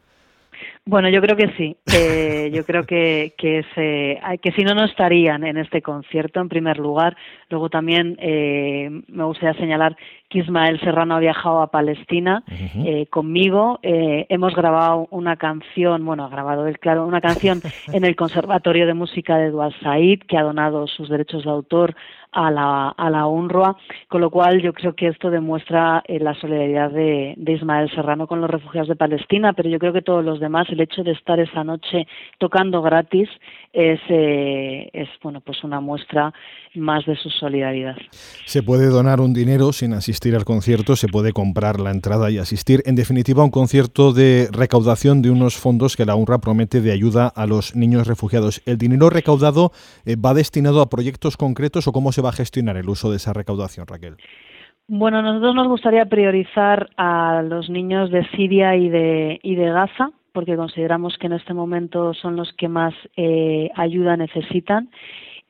Bueno, 0.85 1.09
yo 1.09 1.21
creo 1.21 1.35
que 1.35 1.51
sí. 1.55 1.77
Eh, 1.93 2.49
yo 2.53 2.65
creo 2.65 2.83
que, 2.83 3.35
que, 3.37 3.63
se, 3.75 4.19
que 4.41 4.51
si 4.53 4.63
no, 4.63 4.73
no 4.73 4.85
estarían 4.85 5.43
en 5.43 5.57
este 5.57 5.81
concierto, 5.81 6.39
en 6.39 6.49
primer 6.49 6.79
lugar. 6.79 7.15
Luego 7.49 7.69
también 7.69 8.17
eh, 8.19 8.89
me 9.07 9.23
gustaría 9.23 9.59
señalar 9.59 9.95
que 10.29 10.39
Ismael 10.39 10.79
Serrano 10.79 11.15
ha 11.15 11.19
viajado 11.19 11.61
a 11.61 11.71
Palestina 11.71 12.43
eh, 12.47 13.07
conmigo. 13.07 13.79
Eh, 13.81 14.27
hemos 14.29 14.55
grabado 14.55 15.07
una 15.09 15.37
canción, 15.37 16.05
bueno, 16.05 16.23
ha 16.23 16.29
grabado 16.29 16.67
él, 16.67 16.77
claro, 16.79 17.05
una 17.05 17.19
canción 17.19 17.61
en 17.93 18.05
el 18.05 18.15
Conservatorio 18.15 18.85
de 18.85 18.93
Música 18.93 19.37
de 19.37 19.49
Dual 19.49 19.75
Said, 19.81 20.21
que 20.27 20.37
ha 20.37 20.43
donado 20.43 20.87
sus 20.87 21.09
derechos 21.09 21.43
de 21.43 21.49
autor 21.49 21.95
a 22.31 22.51
la, 22.51 22.89
a 22.89 23.09
la 23.09 23.27
UNRWA, 23.27 23.75
con 24.07 24.21
lo 24.21 24.29
cual 24.29 24.61
yo 24.61 24.73
creo 24.73 24.95
que 24.95 25.07
esto 25.07 25.29
demuestra 25.29 26.03
eh, 26.07 26.19
la 26.19 26.33
solidaridad 26.35 26.91
de, 26.91 27.33
de, 27.37 27.53
Ismael 27.53 27.89
Serrano 27.91 28.27
con 28.27 28.41
los 28.41 28.49
refugiados 28.49 28.87
de 28.87 28.95
Palestina, 28.95 29.53
pero 29.53 29.69
yo 29.69 29.79
creo 29.79 29.93
que 29.93 30.01
todos 30.01 30.23
los 30.23 30.39
demás, 30.39 30.69
el 30.69 30.81
hecho 30.81 31.03
de 31.03 31.11
estar 31.11 31.39
esa 31.39 31.63
noche 31.63 32.07
tocando 32.37 32.81
gratis 32.81 33.29
es, 33.73 33.99
es 34.09 35.09
bueno, 35.21 35.41
pues 35.41 35.63
una 35.63 35.79
muestra 35.79 36.33
más 36.75 37.05
de 37.05 37.15
su 37.15 37.29
solidaridad. 37.29 37.95
Se 38.45 38.63
puede 38.63 38.87
donar 38.87 39.21
un 39.21 39.33
dinero 39.33 39.71
sin 39.73 39.93
asistir 39.93 40.35
al 40.35 40.45
concierto, 40.45 40.95
se 40.95 41.07
puede 41.07 41.33
comprar 41.33 41.79
la 41.79 41.91
entrada 41.91 42.29
y 42.31 42.37
asistir. 42.37 42.81
En 42.85 42.95
definitiva, 42.95 43.43
un 43.43 43.51
concierto 43.51 44.13
de 44.13 44.47
recaudación 44.51 45.21
de 45.21 45.31
unos 45.31 45.57
fondos 45.57 45.95
que 45.95 46.05
la 46.05 46.15
UNRWA 46.15 46.39
promete 46.39 46.81
de 46.81 46.91
ayuda 46.91 47.27
a 47.27 47.45
los 47.45 47.75
niños 47.75 48.07
refugiados. 48.07 48.61
¿El 48.65 48.77
dinero 48.77 49.09
recaudado 49.09 49.71
eh, 50.05 50.15
va 50.15 50.33
destinado 50.33 50.81
a 50.81 50.89
proyectos 50.89 51.37
concretos 51.37 51.87
o 51.87 51.91
cómo 51.91 52.11
se 52.11 52.21
va 52.21 52.29
a 52.29 52.33
gestionar 52.33 52.77
el 52.77 52.89
uso 52.89 53.09
de 53.09 53.17
esa 53.17 53.33
recaudación, 53.33 53.87
Raquel? 53.87 54.17
Bueno, 54.87 55.21
nosotros 55.21 55.53
nos 55.53 55.67
gustaría 55.67 56.05
priorizar 56.05 56.89
a 56.97 57.43
los 57.43 57.69
niños 57.69 58.09
de 58.09 58.27
Siria 58.29 58.75
y 58.75 58.89
de, 58.89 59.39
y 59.43 59.53
de 59.53 59.69
Gaza, 59.69 60.09
porque 60.33 60.55
consideramos 60.55 61.15
que 61.19 61.27
en 61.27 61.33
este 61.33 61.53
momento 61.53 62.13
son 62.15 62.35
los 62.35 62.51
que 62.53 62.67
más 62.67 62.95
eh, 63.15 63.69
ayuda 63.75 64.17
necesitan 64.17 64.89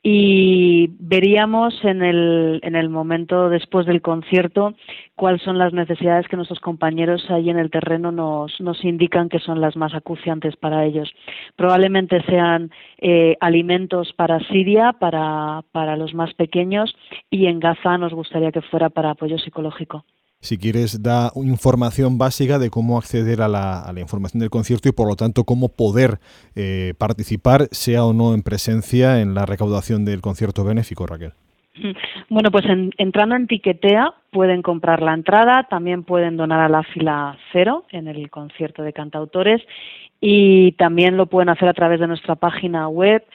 y 0.01 0.91
veríamos 0.99 1.73
en 1.83 2.01
el, 2.01 2.59
en 2.63 2.75
el 2.75 2.89
momento 2.89 3.49
después 3.49 3.85
del 3.85 4.01
concierto 4.01 4.73
cuáles 5.15 5.41
son 5.41 5.57
las 5.57 5.73
necesidades 5.73 6.27
que 6.29 6.37
nuestros 6.37 6.61
compañeros 6.61 7.29
ahí 7.29 7.49
en 7.49 7.59
el 7.59 7.69
terreno 7.69 8.11
nos, 8.11 8.61
nos 8.61 8.83
indican 8.85 9.27
que 9.27 9.39
son 9.39 9.59
las 9.59 9.75
más 9.75 9.93
acuciantes 9.93 10.55
para 10.55 10.85
ellos. 10.85 11.11
Probablemente 11.57 12.21
sean 12.23 12.71
eh, 12.99 13.35
alimentos 13.41 14.13
para 14.13 14.39
Siria, 14.47 14.93
para, 14.93 15.63
para 15.73 15.97
los 15.97 16.13
más 16.13 16.33
pequeños, 16.33 16.95
y 17.29 17.47
en 17.47 17.59
Gaza 17.59 17.97
nos 17.97 18.13
gustaría 18.13 18.53
que 18.53 18.61
fuera 18.61 18.89
para 18.89 19.11
apoyo 19.11 19.37
psicológico. 19.37 20.05
Si 20.41 20.57
quieres, 20.57 21.03
da 21.03 21.31
información 21.35 22.17
básica 22.17 22.59
de 22.59 22.69
cómo 22.69 22.97
acceder 22.97 23.41
a 23.41 23.49
la, 23.49 23.81
a 23.81 23.91
la 23.91 23.99
información 23.99 24.39
del 24.39 24.49
concierto 24.49 24.87
y, 24.87 24.93
por 24.93 25.09
lo 25.09 25.17
tanto, 25.17 25.43
cómo 25.43 25.67
poder 25.67 26.19
eh, 26.55 26.93
participar, 26.97 27.67
sea 27.71 28.05
o 28.05 28.13
no 28.13 28.33
en 28.33 28.41
presencia, 28.41 29.21
en 29.21 29.33
la 29.33 29.45
recaudación 29.45 30.05
del 30.05 30.21
concierto 30.21 30.63
benéfico, 30.63 31.05
Raquel. 31.05 31.33
Bueno, 32.29 32.51
pues 32.51 32.65
entrando 32.97 33.35
en 33.35 33.47
Tiquetea 33.47 34.13
pueden 34.31 34.61
comprar 34.61 35.01
la 35.01 35.13
entrada, 35.13 35.67
también 35.69 36.03
pueden 36.03 36.37
donar 36.37 36.59
a 36.59 36.69
la 36.69 36.83
fila 36.83 37.37
cero 37.51 37.85
en 37.91 38.07
el 38.07 38.29
concierto 38.29 38.83
de 38.83 38.93
cantautores 38.93 39.61
y 40.21 40.73
también 40.73 41.17
lo 41.17 41.25
pueden 41.25 41.49
hacer 41.49 41.67
a 41.67 41.73
través 41.73 41.99
de 41.99 42.07
nuestra 42.07 42.35
página 42.35 42.87
web. 42.87 43.25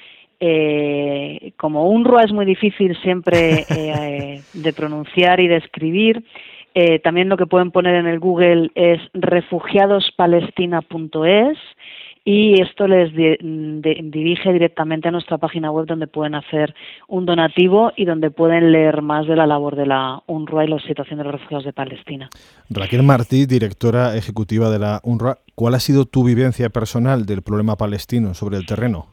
Eh, 0.41 1.53
como 1.57 1.89
UNRWA 1.91 2.25
es 2.25 2.33
muy 2.33 2.45
difícil 2.45 2.97
siempre 3.03 3.65
eh, 3.71 4.43
de 4.53 4.73
pronunciar 4.73 5.41
y 5.41 5.49
de 5.49 5.57
escribir, 5.57 6.25
eh, 6.75 6.99
también 6.99 7.29
lo 7.29 7.37
que 7.37 7.47
pueden 7.47 7.71
poner 7.71 7.95
en 7.95 8.07
el 8.07 8.19
Google 8.19 8.73
es 8.75 9.01
refugiadospalestina.es 9.15 11.59
y 12.27 12.61
esto 12.61 12.89
les 12.89 13.13
dirige 13.13 14.53
directamente 14.53 15.09
a 15.09 15.11
nuestra 15.11 15.37
página 15.37 15.71
web 15.71 15.87
donde 15.87 16.07
pueden 16.07 16.35
hacer 16.35 16.75
un 17.07 17.27
donativo 17.27 17.93
y 17.97 18.07
donde 18.07 18.31
pueden 18.31 18.73
leer 18.73 19.03
más 19.03 19.27
de 19.27 19.37
la 19.37 19.47
labor 19.47 19.77
de 19.77 19.85
la 19.85 20.23
UNRWA 20.27 20.65
y 20.65 20.69
la 20.69 20.79
situación 20.81 21.19
de 21.19 21.25
los 21.25 21.35
refugiados 21.35 21.67
de 21.67 21.75
Palestina. 21.75 22.31
Raquel 22.71 23.03
Martí, 23.03 23.45
directora 23.45 24.17
ejecutiva 24.17 24.71
de 24.71 24.79
la 24.79 25.01
UNRWA, 25.05 25.41
¿cuál 25.55 25.75
ha 25.75 25.81
sido 25.81 26.07
tu 26.07 26.25
vivencia 26.25 26.71
personal 26.71 27.27
del 27.27 27.43
problema 27.43 27.77
palestino 27.77 28.33
sobre 28.33 28.57
el 28.57 28.65
terreno? 28.65 29.09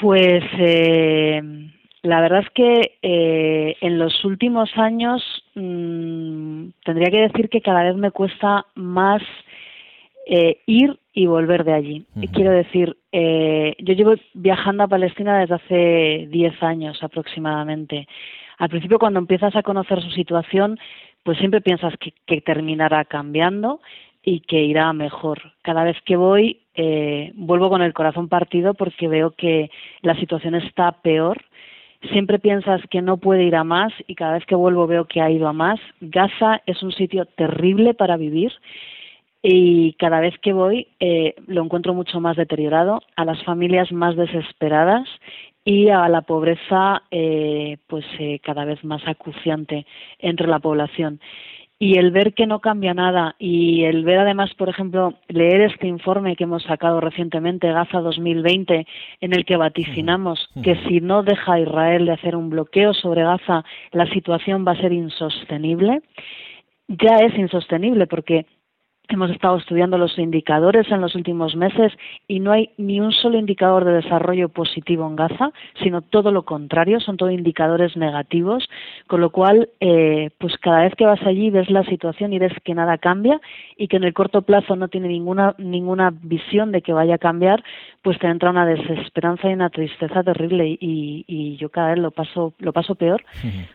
Pues 0.00 0.42
eh, 0.58 1.40
la 2.06 2.20
verdad 2.20 2.40
es 2.40 2.50
que 2.50 2.98
eh, 3.02 3.76
en 3.80 3.98
los 3.98 4.24
últimos 4.24 4.70
años 4.76 5.22
mmm, 5.54 6.68
tendría 6.84 7.10
que 7.10 7.28
decir 7.28 7.48
que 7.48 7.60
cada 7.60 7.82
vez 7.82 7.96
me 7.96 8.12
cuesta 8.12 8.66
más 8.74 9.22
eh, 10.26 10.60
ir 10.66 10.98
y 11.12 11.26
volver 11.26 11.64
de 11.64 11.72
allí. 11.72 12.06
Uh 12.14 12.20
-huh. 12.20 12.30
Quiero 12.32 12.50
decir, 12.52 12.96
eh, 13.12 13.74
yo 13.78 13.94
llevo 13.94 14.14
viajando 14.34 14.84
a 14.84 14.88
Palestina 14.88 15.38
desde 15.40 15.54
hace 15.54 16.28
10 16.30 16.62
años 16.62 17.02
aproximadamente. 17.02 18.06
Al 18.58 18.68
principio, 18.68 18.98
cuando 18.98 19.18
empiezas 19.18 19.54
a 19.56 19.62
conocer 19.62 20.00
su 20.02 20.10
situación, 20.10 20.78
pues 21.22 21.38
siempre 21.38 21.60
piensas 21.60 21.94
que, 21.98 22.12
que 22.26 22.40
terminará 22.40 23.04
cambiando 23.04 23.80
y 24.24 24.40
que 24.40 24.62
irá 24.64 24.92
mejor. 24.92 25.38
Cada 25.62 25.84
vez 25.84 25.96
que 26.04 26.16
voy, 26.16 26.60
eh, 26.74 27.32
vuelvo 27.34 27.70
con 27.70 27.82
el 27.82 27.92
corazón 27.92 28.28
partido 28.28 28.74
porque 28.74 29.08
veo 29.08 29.30
que 29.30 29.70
la 30.02 30.14
situación 30.16 30.54
está 30.54 30.92
peor 31.02 31.38
siempre 32.08 32.38
piensas 32.38 32.80
que 32.90 33.02
no 33.02 33.16
puede 33.16 33.44
ir 33.44 33.56
a 33.56 33.64
más 33.64 33.92
y 34.06 34.14
cada 34.14 34.34
vez 34.34 34.46
que 34.46 34.54
vuelvo 34.54 34.86
veo 34.86 35.06
que 35.06 35.20
ha 35.20 35.30
ido 35.30 35.48
a 35.48 35.52
más. 35.52 35.80
Gaza 36.00 36.62
es 36.66 36.82
un 36.82 36.92
sitio 36.92 37.26
terrible 37.26 37.94
para 37.94 38.16
vivir 38.16 38.52
y 39.42 39.92
cada 39.94 40.20
vez 40.20 40.34
que 40.40 40.52
voy 40.52 40.88
eh, 41.00 41.34
lo 41.46 41.62
encuentro 41.62 41.94
mucho 41.94 42.20
más 42.20 42.36
deteriorado, 42.36 43.02
a 43.14 43.24
las 43.24 43.42
familias 43.44 43.92
más 43.92 44.16
desesperadas 44.16 45.08
y 45.64 45.88
a 45.88 46.08
la 46.08 46.22
pobreza 46.22 47.02
eh, 47.10 47.78
pues 47.86 48.04
eh, 48.18 48.40
cada 48.42 48.64
vez 48.64 48.82
más 48.84 49.06
acuciante 49.06 49.86
entre 50.18 50.46
la 50.46 50.58
población 50.58 51.20
y 51.78 51.98
el 51.98 52.10
ver 52.10 52.32
que 52.32 52.46
no 52.46 52.60
cambia 52.60 52.94
nada 52.94 53.36
y 53.38 53.84
el 53.84 54.04
ver 54.04 54.20
además, 54.20 54.54
por 54.54 54.68
ejemplo, 54.68 55.14
leer 55.28 55.60
este 55.60 55.86
informe 55.86 56.34
que 56.34 56.44
hemos 56.44 56.62
sacado 56.62 57.00
recientemente, 57.00 57.70
Gaza 57.70 58.00
2020, 58.00 58.86
en 59.20 59.32
el 59.34 59.44
que 59.44 59.56
vaticinamos 59.56 60.48
que 60.62 60.76
si 60.88 61.00
no 61.00 61.22
deja 61.22 61.60
Israel 61.60 62.06
de 62.06 62.12
hacer 62.12 62.34
un 62.34 62.48
bloqueo 62.48 62.94
sobre 62.94 63.24
Gaza, 63.24 63.64
la 63.92 64.06
situación 64.06 64.64
va 64.66 64.72
a 64.72 64.80
ser 64.80 64.92
insostenible, 64.92 66.00
ya 66.88 67.16
es 67.16 67.36
insostenible 67.36 68.06
porque 68.06 68.46
Hemos 69.08 69.30
estado 69.30 69.56
estudiando 69.56 69.98
los 69.98 70.18
indicadores 70.18 70.90
en 70.90 71.00
los 71.00 71.14
últimos 71.14 71.54
meses 71.54 71.92
y 72.26 72.40
no 72.40 72.50
hay 72.50 72.70
ni 72.76 73.00
un 73.00 73.12
solo 73.12 73.38
indicador 73.38 73.84
de 73.84 73.92
desarrollo 73.92 74.48
positivo 74.48 75.06
en 75.06 75.14
Gaza, 75.14 75.52
sino 75.80 76.02
todo 76.02 76.32
lo 76.32 76.44
contrario, 76.44 76.98
son 76.98 77.16
todos 77.16 77.32
indicadores 77.32 77.96
negativos, 77.96 78.68
con 79.06 79.20
lo 79.20 79.30
cual, 79.30 79.68
eh, 79.78 80.30
pues 80.38 80.56
cada 80.58 80.82
vez 80.82 80.94
que 80.96 81.06
vas 81.06 81.22
allí 81.22 81.50
ves 81.50 81.70
la 81.70 81.84
situación 81.84 82.32
y 82.32 82.40
ves 82.40 82.52
que 82.64 82.74
nada 82.74 82.98
cambia 82.98 83.40
y 83.76 83.86
que 83.86 83.96
en 83.96 84.04
el 84.04 84.12
corto 84.12 84.42
plazo 84.42 84.74
no 84.74 84.88
tiene 84.88 85.08
ninguna 85.08 85.54
ninguna 85.58 86.10
visión 86.10 86.72
de 86.72 86.82
que 86.82 86.92
vaya 86.92 87.14
a 87.14 87.18
cambiar, 87.18 87.62
pues 88.02 88.18
te 88.18 88.26
entra 88.26 88.50
una 88.50 88.66
desesperanza 88.66 89.48
y 89.48 89.54
una 89.54 89.70
tristeza 89.70 90.24
terrible 90.24 90.66
y, 90.68 91.24
y 91.28 91.56
yo 91.56 91.68
cada 91.70 91.90
vez 91.90 91.98
lo 91.98 92.10
paso 92.10 92.54
lo 92.58 92.72
paso 92.72 92.96
peor 92.96 93.24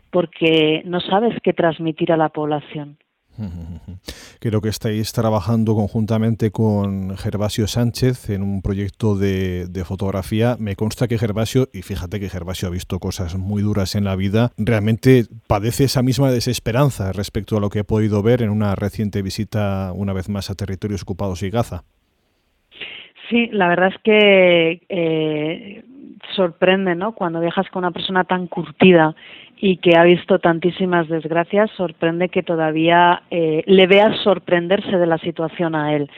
porque 0.10 0.82
no 0.86 1.00
sabes 1.00 1.36
qué 1.42 1.54
transmitir 1.54 2.12
a 2.12 2.18
la 2.18 2.30
población. 2.30 2.98
Creo 4.40 4.62
que 4.62 4.70
estáis 4.70 5.14
trabajando 5.14 5.76
conjuntamente 5.76 6.52
con 6.52 7.18
Gervasio 7.18 7.68
Sánchez 7.68 8.30
en 8.30 8.44
un 8.44 8.62
proyecto 8.62 9.16
de, 9.16 9.68
de, 9.68 9.86
fotografía. 9.86 10.56
Me 10.60 10.76
consta 10.76 11.08
que 11.08 11.18
Gervasio, 11.18 11.70
y 11.74 11.82
fíjate 11.82 12.20
que 12.20 12.30
Gervasio 12.30 12.68
ha 12.68 12.72
visto 12.72 13.00
cosas 13.00 13.38
muy 13.38 13.62
duras 13.62 13.96
en 13.96 14.04
la 14.04 14.16
vida, 14.16 14.52
realmente 14.58 15.26
padece 15.48 15.86
esa 15.86 16.02
misma 16.02 16.32
desesperanza 16.32 17.12
respecto 17.14 17.58
a 17.58 17.60
lo 17.60 17.70
que 17.70 17.80
he 17.80 17.84
podido 17.84 18.22
ver 18.22 18.42
en 18.42 18.50
una 18.50 18.76
reciente 18.76 19.22
visita 19.22 19.92
una 19.94 20.14
vez 20.14 20.30
más 20.30 20.50
a 20.50 20.56
territorios 20.56 21.04
ocupados 21.04 21.44
y 21.44 21.50
Gaza. 21.50 21.84
Sí, 23.30 23.48
la 23.54 23.70
verdad 23.70 23.90
es 23.96 24.02
que 24.04 24.82
eh, 24.90 25.84
sorprende, 26.36 26.96
¿no? 26.96 27.14
Cuando 27.14 27.40
viajas 27.40 27.70
con 27.70 27.84
una 27.84 27.92
persona 27.92 28.24
tan 28.26 28.48
curtida 28.48 29.16
y 29.64 29.78
que 29.78 29.96
ha 29.96 30.04
visto 30.04 30.40
tantísimas 30.40 31.08
desgracias, 31.08 31.70
sorprende 31.78 32.30
que 32.30 32.42
todavía 32.42 33.22
eh, 33.30 33.64
le 33.68 33.86
veas 33.86 34.18
sorprenderse 34.24 34.98
de 34.98 35.06
la 35.06 35.20
situación 35.20 35.76
a 35.76 35.96
él. 35.96 36.10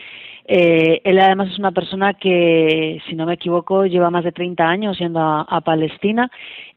Eh, 0.45 1.01
él 1.03 1.19
además 1.19 1.49
es 1.51 1.59
una 1.59 1.73
persona 1.73 2.13
que, 2.13 3.01
si 3.07 3.15
no 3.15 3.25
me 3.25 3.33
equivoco, 3.33 3.85
lleva 3.85 4.09
más 4.09 4.23
de 4.23 4.31
30 4.31 4.63
años 4.65 4.97
yendo 4.97 5.19
a, 5.19 5.41
a 5.41 5.59
Palestina 5.59 6.31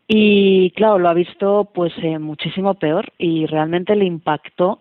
y, 0.08 0.72
claro, 0.72 0.98
lo 0.98 1.08
ha 1.08 1.14
visto 1.14 1.70
pues 1.72 1.92
eh, 2.02 2.18
muchísimo 2.18 2.74
peor 2.74 3.12
y 3.16 3.46
realmente 3.46 3.94
le 3.94 4.04
impactó 4.04 4.80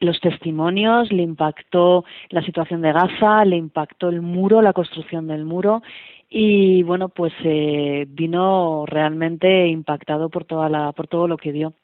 los 0.00 0.20
testimonios, 0.20 1.12
le 1.12 1.22
impactó 1.22 2.04
la 2.30 2.42
situación 2.42 2.80
de 2.80 2.92
Gaza, 2.92 3.44
le 3.44 3.56
impactó 3.56 4.08
el 4.08 4.22
muro, 4.22 4.62
la 4.62 4.72
construcción 4.72 5.26
del 5.26 5.44
muro 5.44 5.82
y 6.28 6.82
bueno 6.82 7.08
pues 7.08 7.32
eh, 7.44 8.06
vino 8.08 8.84
realmente 8.86 9.68
impactado 9.68 10.28
por 10.28 10.44
toda 10.44 10.68
la 10.68 10.92
por 10.92 11.08
todo 11.08 11.26
lo 11.28 11.36
que 11.36 11.52
vio 11.52 11.74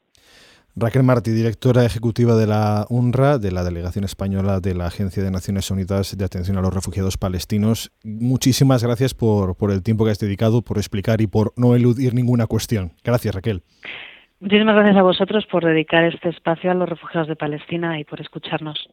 Raquel 0.77 1.03
Martí, 1.03 1.31
directora 1.31 1.85
ejecutiva 1.85 2.35
de 2.35 2.47
la 2.47 2.85
UNRWA, 2.89 3.37
de 3.37 3.49
la 3.49 3.63
Delegación 3.63 4.03
Española 4.03 4.59
de 4.59 4.75
la 4.75 4.87
Agencia 4.87 5.23
de 5.23 5.31
Naciones 5.31 5.71
Unidas 5.71 6.17
de 6.17 6.25
Atención 6.25 6.57
a 6.57 6.61
los 6.61 6.73
Refugiados 6.73 7.17
Palestinos. 7.17 7.93
Muchísimas 8.03 8.83
gracias 8.83 9.13
por, 9.13 9.55
por 9.55 9.71
el 9.71 9.83
tiempo 9.83 10.03
que 10.03 10.11
has 10.11 10.19
dedicado, 10.19 10.63
por 10.63 10.77
explicar 10.77 11.21
y 11.21 11.27
por 11.27 11.53
no 11.55 11.75
eludir 11.75 12.13
ninguna 12.13 12.45
cuestión. 12.45 12.91
Gracias, 13.05 13.33
Raquel. 13.33 13.63
Muchísimas 14.41 14.75
gracias 14.75 14.97
a 14.97 15.01
vosotros 15.01 15.45
por 15.49 15.63
dedicar 15.63 16.03
este 16.03 16.27
espacio 16.27 16.69
a 16.69 16.73
los 16.73 16.89
refugiados 16.89 17.29
de 17.29 17.37
Palestina 17.37 17.97
y 17.97 18.03
por 18.03 18.19
escucharnos. 18.19 18.89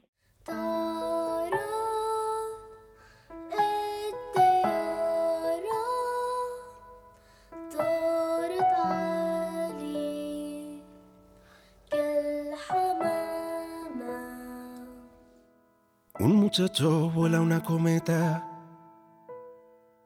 Muchacho 16.53 17.09
vuela 17.09 17.41
una 17.41 17.63
cometa 17.63 18.47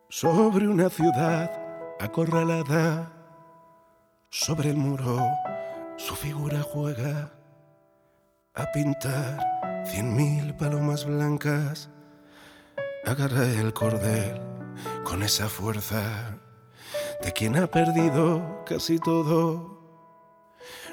sobre 0.08 0.68
una 0.68 0.88
ciudad 0.88 1.50
acorralada. 1.98 3.12
Sobre 4.30 4.70
el 4.70 4.76
muro 4.76 5.18
su 5.96 6.14
figura 6.14 6.62
juega 6.62 7.32
a 8.54 8.70
pintar 8.70 9.40
cien 9.86 10.14
mil 10.14 10.54
palomas 10.54 11.04
blancas. 11.04 11.90
Agarra 13.04 13.44
el 13.46 13.72
cordel 13.72 14.40
con 15.02 15.24
esa 15.24 15.48
fuerza 15.48 16.38
de 17.24 17.32
quien 17.32 17.56
ha 17.56 17.66
perdido 17.66 18.62
casi 18.64 19.00
todo. 19.00 19.80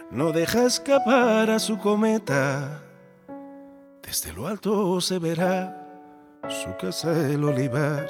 no 0.10 0.32
deja 0.32 0.66
escapar 0.66 1.51
a 1.51 1.60
su 1.60 1.78
cometa. 1.78 2.93
Desde 4.14 4.32
lo 4.32 4.45
alto 4.45 5.01
se 5.01 5.18
verá 5.18 5.76
su 6.47 6.70
casa, 6.80 7.11
el 7.32 7.43
olivar, 7.43 8.05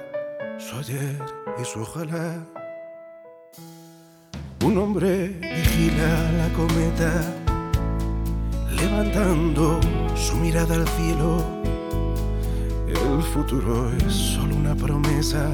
su 0.59 0.75
ayer 0.75 1.17
y 1.57 1.63
su 1.63 1.79
ojalá. 1.79 2.45
Un 4.65 4.77
hombre 4.79 5.29
vigila 5.39 6.31
la 6.39 6.49
cometa, 6.57 7.09
levantando 8.75 9.79
su 10.13 10.35
mirada 10.35 10.75
al 10.75 10.85
cielo. 10.89 11.37
El 12.85 13.23
futuro 13.23 13.89
es 14.05 14.13
solo 14.13 14.57
una 14.57 14.75
promesa 14.75 15.47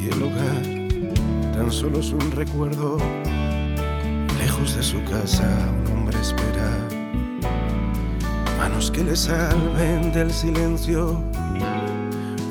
y 0.00 0.10
el 0.10 0.22
hogar 0.22 1.52
tan 1.56 1.72
solo 1.72 1.98
es 1.98 2.12
un 2.12 2.30
recuerdo. 2.30 2.98
Lejos 4.38 4.76
de 4.76 4.82
su 4.84 5.02
casa 5.02 5.48
un 5.86 5.98
hombre 5.98 6.20
espera 6.20 6.81
manos 8.62 8.92
que 8.92 9.02
le 9.02 9.16
salven 9.16 10.12
del 10.12 10.30
silencio. 10.30 11.20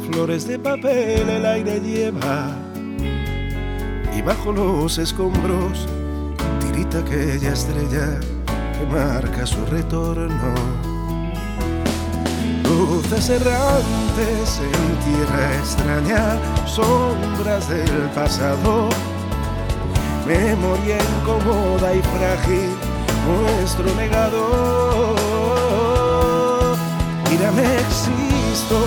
Flores 0.07 0.45
de 0.45 0.59
papel 0.59 1.29
el 1.37 1.45
aire 1.45 1.79
lleva 1.79 2.49
y 4.17 4.21
bajo 4.21 4.51
los 4.51 4.97
escombros 4.97 5.87
tirita 6.59 6.99
aquella 6.99 7.53
estrella 7.53 8.19
que 8.75 8.85
marca 8.91 9.45
su 9.45 9.65
retorno. 9.67 10.53
Luces 12.65 13.29
errantes 13.29 14.59
en 14.69 14.87
tierra 15.07 15.43
extraña, 15.61 16.23
sombras 16.65 17.69
del 17.69 18.09
pasado, 18.13 18.89
memoria 20.27 20.97
incómoda 21.13 21.95
y 21.95 22.01
frágil, 22.01 22.69
nuestro 23.29 23.85
legado. 23.95 25.10
Mírame, 27.41 27.79
existo, 27.79 28.77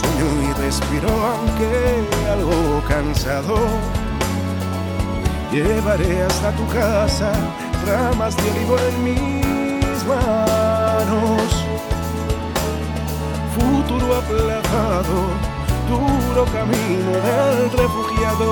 sueño 0.00 0.50
y 0.50 0.52
respiro, 0.60 1.08
aunque 1.08 2.28
algo 2.28 2.82
cansado 2.88 3.54
Llevaré 5.52 6.22
hasta 6.22 6.50
tu 6.52 6.66
casa 6.68 7.32
ramas 7.86 8.36
de 8.36 8.50
olivo 8.50 8.76
en 8.78 9.04
mis 9.04 10.04
manos. 10.04 11.64
Futuro 13.56 14.14
aplazado, 14.14 15.16
duro 15.88 16.44
camino 16.52 17.12
del 17.26 17.70
refugiado. 17.72 18.48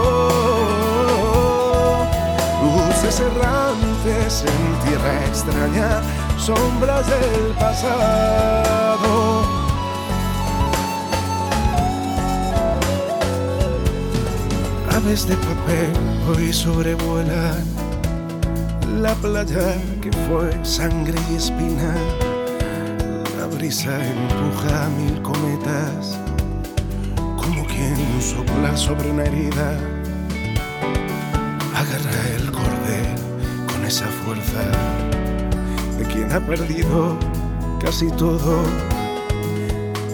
Luces 2.62 3.20
errantes 3.20 4.44
en 4.44 4.88
tierra 4.88 5.24
extraña, 5.26 6.00
sombras 6.39 7.07
del 7.07 7.53
pasado 7.59 9.43
aves 14.91 15.28
de 15.28 15.36
papel 15.36 15.93
hoy 16.28 16.53
sobrevuelan 16.53 17.64
la 19.01 19.14
playa 19.14 19.76
que 20.03 20.11
fue 20.26 20.51
sangre 20.64 21.14
y 21.30 21.36
espina. 21.36 21.95
La 23.39 23.47
brisa 23.47 23.95
empuja 24.05 24.89
mil 24.99 25.22
cometas 25.22 26.18
como 27.36 27.64
quien 27.66 27.97
sopla 28.20 28.76
sobre 28.76 29.11
una 29.11 29.24
herida. 29.24 29.78
Agarra 31.76 32.20
el 32.36 32.51
cordel 32.51 33.14
con 33.68 33.84
esa 33.84 34.07
fuerza 34.07 34.62
de 35.99 36.05
quien 36.05 36.32
ha 36.32 36.40
perdido 36.40 37.16
casi 37.80 38.11
todo. 38.12 38.62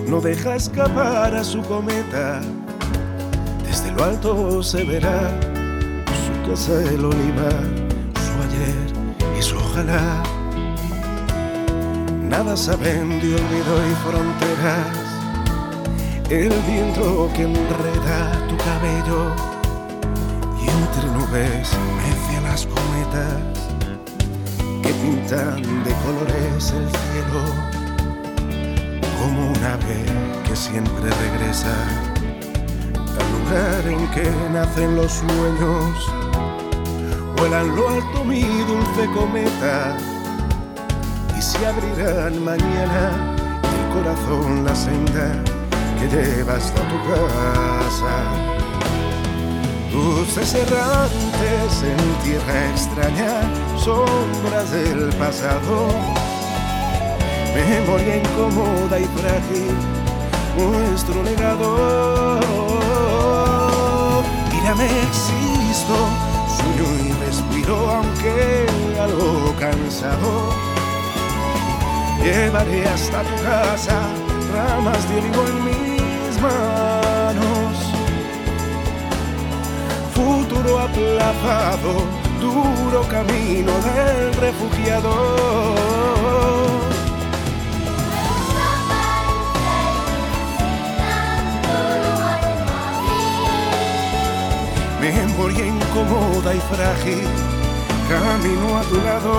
No 0.08 0.20
deja 0.20 0.56
escapar 0.56 1.34
a 1.34 1.44
su 1.44 1.62
cometa 1.62 2.40
lo 3.96 4.04
alto 4.04 4.62
se 4.62 4.84
verá 4.84 5.30
su 6.24 6.50
casa 6.50 6.72
el 6.92 7.04
olivar, 7.04 7.64
su 8.24 8.32
ayer 8.44 9.38
y 9.38 9.42
su 9.42 9.56
ojalá. 9.56 10.22
Nada 12.22 12.56
saben 12.56 13.20
de 13.20 13.34
olvido 13.34 13.74
y 13.90 13.94
fronteras, 14.04 14.96
el 16.30 16.50
viento 16.66 17.30
que 17.34 17.42
enreda 17.42 18.32
tu 18.48 18.56
cabello 18.56 19.32
y 20.60 20.68
entre 20.68 21.10
nubes 21.12 21.70
mecia 21.96 22.40
las 22.40 22.66
cometas 22.66 23.73
pintan 25.04 25.62
de 25.84 25.92
colores 26.04 26.72
el 26.72 26.88
cielo 26.88 27.42
como 29.18 29.50
un 29.50 29.64
ave 29.64 30.04
que 30.46 30.56
siempre 30.56 31.10
regresa 31.24 31.74
lugar 33.32 33.86
en 33.86 34.08
que 34.08 34.30
nacen 34.52 34.96
los 34.96 35.12
sueños. 35.12 35.94
Vuelan 37.36 37.76
lo 37.76 37.88
alto 37.88 38.24
mi 38.24 38.42
dulce 38.42 39.06
cometa 39.14 39.96
y 41.36 41.42
se 41.42 41.66
abrirán 41.66 42.42
mañana 42.42 43.02
el 43.76 43.94
corazón 43.94 44.64
la 44.64 44.74
senda 44.74 45.28
que 45.98 46.06
lleva 46.08 46.54
hasta 46.54 46.80
tu 46.90 46.98
casa. 47.10 48.14
Luces 49.92 50.54
errantes 50.54 51.72
en 51.82 52.00
tierra 52.24 52.70
extraña, 52.70 53.32
sombras 53.84 54.70
del 54.70 55.10
pasado, 55.18 55.88
memoria 57.54 58.16
incómoda 58.16 58.98
y 58.98 59.04
frágil, 59.04 59.74
nuestro 60.56 61.22
legado 61.22 62.44
me 64.76 64.86
existo, 64.86 65.94
sueño 66.56 66.86
y 67.04 67.12
respiro 67.24 67.90
aunque 67.90 68.66
algo 69.00 69.54
cansado. 69.58 70.52
Llevaré 72.22 72.88
hasta 72.88 73.22
tu 73.22 73.42
casa 73.42 74.08
ramas 74.52 75.08
de 75.08 75.18
olivo 75.18 75.42
en 75.46 75.64
mis 75.64 76.40
manos. 76.40 77.76
Futuro 80.14 80.80
aplazado, 80.80 82.23
duro 82.44 83.02
camino 83.08 83.72
del 83.80 84.34
refugiado 84.34 85.74
memoria 95.12 95.66
incómoda 95.66 96.54
y 96.54 96.60
frágil, 96.60 97.28
camino 98.08 98.78
a 98.78 98.82
tu 98.82 98.96
lado. 99.02 99.34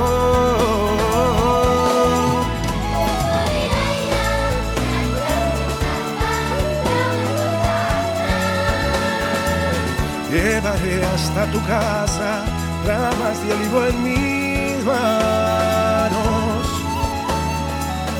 Llevaré 10.31 11.05
hasta 11.05 11.45
tu 11.51 11.61
casa 11.65 12.54
ramas 12.85 13.37
de 13.45 13.53
olivo 13.53 13.85
en 13.85 14.03
mis 14.03 14.85
manos. 14.85 16.65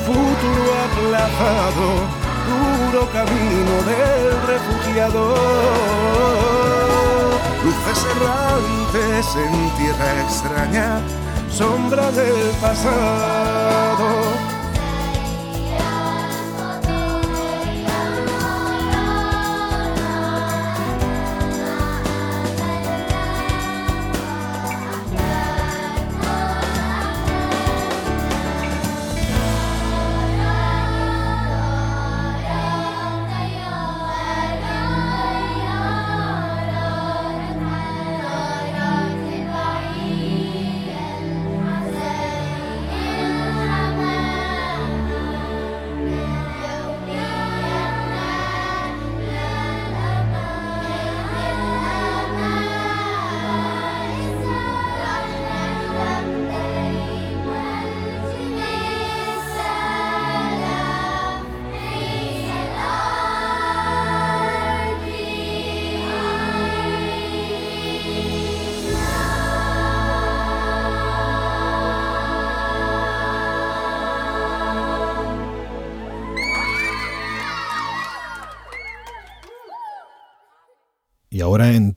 Futuro 0.06 0.64
aplazado, 0.86 1.86
duro 2.50 3.08
camino 3.12 3.74
del 3.90 4.24
refugiado 4.46 5.22
luces 7.64 8.00
errantes 8.14 9.26
en 9.36 9.54
tierra 9.76 10.08
extraña, 10.22 11.00
sombra 11.50 12.10
del 12.12 12.50
pasado 12.60 14.45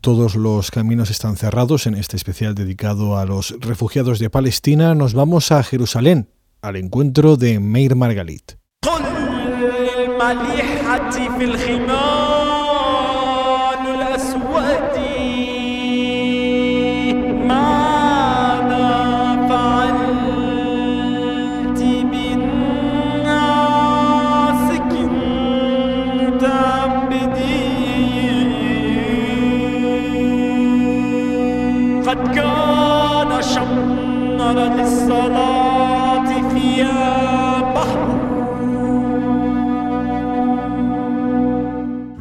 todos 0.01 0.35
los 0.35 0.71
caminos 0.71 1.09
están 1.09 1.35
cerrados. 1.35 1.87
En 1.87 1.95
este 1.95 2.17
especial 2.17 2.55
dedicado 2.55 3.17
a 3.17 3.25
los 3.25 3.55
refugiados 3.59 4.19
de 4.19 4.29
Palestina 4.29 4.95
nos 4.95 5.13
vamos 5.13 5.51
a 5.51 5.63
Jerusalén, 5.63 6.29
al 6.61 6.75
encuentro 6.75 7.37
de 7.37 7.59
Meir 7.59 7.95
Margalit. 7.95 8.53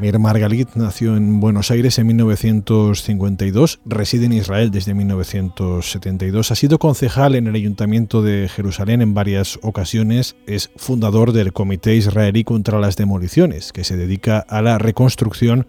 Mir 0.09 0.19
Margalit 0.19 0.71
nació 0.75 1.19
en 1.19 1.39
Buenos 1.39 1.71
Aires 1.71 1.99
en 1.99 2.07
1952, 2.07 3.81
reside 3.85 4.25
en 4.25 4.33
Israel 4.33 4.71
desde 4.71 4.95
1972, 4.95 6.51
ha 6.51 6.55
sido 6.55 6.79
concejal 6.79 7.35
en 7.35 7.47
el 7.47 7.55
Ayuntamiento 7.55 8.23
de 8.23 8.49
Jerusalén 8.49 9.03
en 9.03 9.13
varias 9.13 9.59
ocasiones, 9.61 10.35
es 10.47 10.71
fundador 10.77 11.33
del 11.33 11.53
Comité 11.53 11.95
Israelí 11.95 12.43
contra 12.43 12.81
las 12.81 12.97
Demoliciones, 12.97 13.71
que 13.71 13.85
se 13.85 13.99
dedica 13.99 14.39
a 14.39 14.63
la 14.63 14.79
reconstrucción 14.79 15.67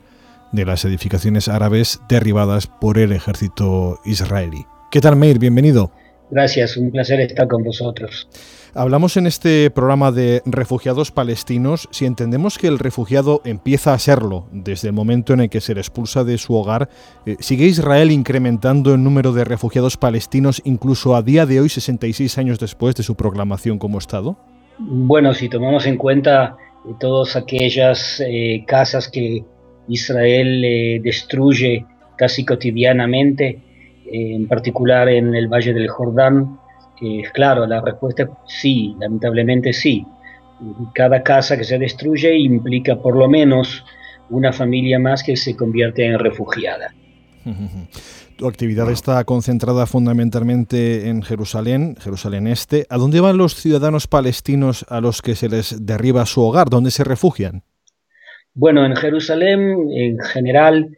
de 0.54 0.64
las 0.64 0.86
edificaciones 0.86 1.50
árabes 1.50 2.00
derribadas 2.08 2.68
por 2.68 2.98
el 2.98 3.12
ejército 3.12 4.00
israelí. 4.06 4.66
¿Qué 4.90 5.02
tal, 5.02 5.18
Meir? 5.18 5.38
Bienvenido. 5.38 5.92
Gracias, 6.32 6.78
un 6.78 6.92
placer 6.92 7.20
estar 7.22 7.48
con 7.48 7.64
vosotros. 7.64 8.28
Hablamos 8.76 9.18
en 9.18 9.26
este 9.26 9.72
programa 9.72 10.12
de 10.12 10.44
refugiados 10.46 11.12
palestinos. 11.12 11.90
Si 11.92 12.06
entendemos 12.06 12.60
que 12.60 12.68
el 12.68 12.78
refugiado 12.78 13.42
empieza 13.44 13.94
a 13.94 14.00
serlo 14.00 14.48
desde 14.52 14.90
el 14.90 14.94
momento 14.94 15.34
en 15.34 15.40
el 15.42 15.50
que 15.50 15.60
se 15.60 15.74
le 15.74 15.82
expulsa 15.82 16.24
de 16.24 16.38
su 16.38 16.54
hogar, 16.54 16.88
eh, 17.26 17.36
¿sigue 17.40 17.66
Israel 17.66 18.12
incrementando 18.12 18.94
el 18.94 19.04
número 19.04 19.34
de 19.34 19.44
refugiados 19.44 19.98
palestinos 19.98 20.62
incluso 20.66 21.16
a 21.16 21.24
día 21.24 21.48
de 21.48 21.62
hoy, 21.62 21.70
66 21.70 22.38
años 22.38 22.60
después 22.60 22.94
de 22.94 23.02
su 23.02 23.16
proclamación 23.16 23.80
como 23.80 23.98
Estado? 23.98 24.38
Bueno, 24.78 25.34
si 25.34 25.50
tomamos 25.50 25.88
en 25.88 25.98
cuenta 25.98 26.56
eh, 26.88 26.94
todas 27.00 27.36
aquellas 27.36 28.22
eh, 28.24 28.64
casas 28.68 29.10
que 29.10 29.44
Israel 29.88 31.02
destruye 31.04 31.86
casi 32.18 32.46
cotidianamente, 32.46 33.64
en 34.12 34.48
particular 34.48 35.10
en 35.10 35.36
el 35.36 35.48
Valle 35.48 35.74
del 35.74 35.90
Jordán? 35.90 36.60
claro, 37.34 37.66
la 37.66 37.80
respuesta 37.82 38.24
es 38.24 38.30
sí, 38.46 38.96
lamentablemente 39.00 39.72
sí. 39.72 40.06
Cada 40.94 41.24
casa 41.24 41.56
que 41.56 41.64
se 41.64 41.78
destruye 41.78 42.38
implica 42.38 42.98
por 42.98 43.16
lo 43.16 43.30
menos 43.30 43.86
una 44.30 44.52
familia 44.52 45.00
más 45.00 45.24
que 45.24 45.38
se 45.38 45.56
convierte 45.56 46.06
en 46.06 46.20
refugiada. 46.20 46.94
Tu 48.40 48.48
actividad 48.48 48.90
está 48.90 49.22
concentrada 49.26 49.86
fundamentalmente 49.86 51.10
en 51.10 51.22
Jerusalén, 51.24 51.98
Jerusalén 52.00 52.48
Este. 52.48 52.88
¿A 52.90 52.96
dónde 52.96 53.20
van 53.20 53.38
los 53.38 53.54
ciudadanos 53.54 54.08
palestinos 54.08 54.86
a 54.88 55.02
los 55.02 55.22
que 55.22 55.36
se 55.36 55.50
les 55.50 55.86
derriba 55.86 56.26
su 56.26 56.42
hogar? 56.42 56.70
¿Dónde 56.70 56.90
se 56.90 57.04
refugian? 57.04 57.64
Bueno, 58.54 58.86
en 58.86 58.96
Jerusalén 58.96 59.90
en 59.92 60.18
general 60.20 60.98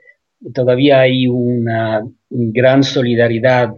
todavía 0.54 1.02
hay 1.02 1.28
una 1.28 2.02
gran 2.30 2.84
solidaridad 2.84 3.74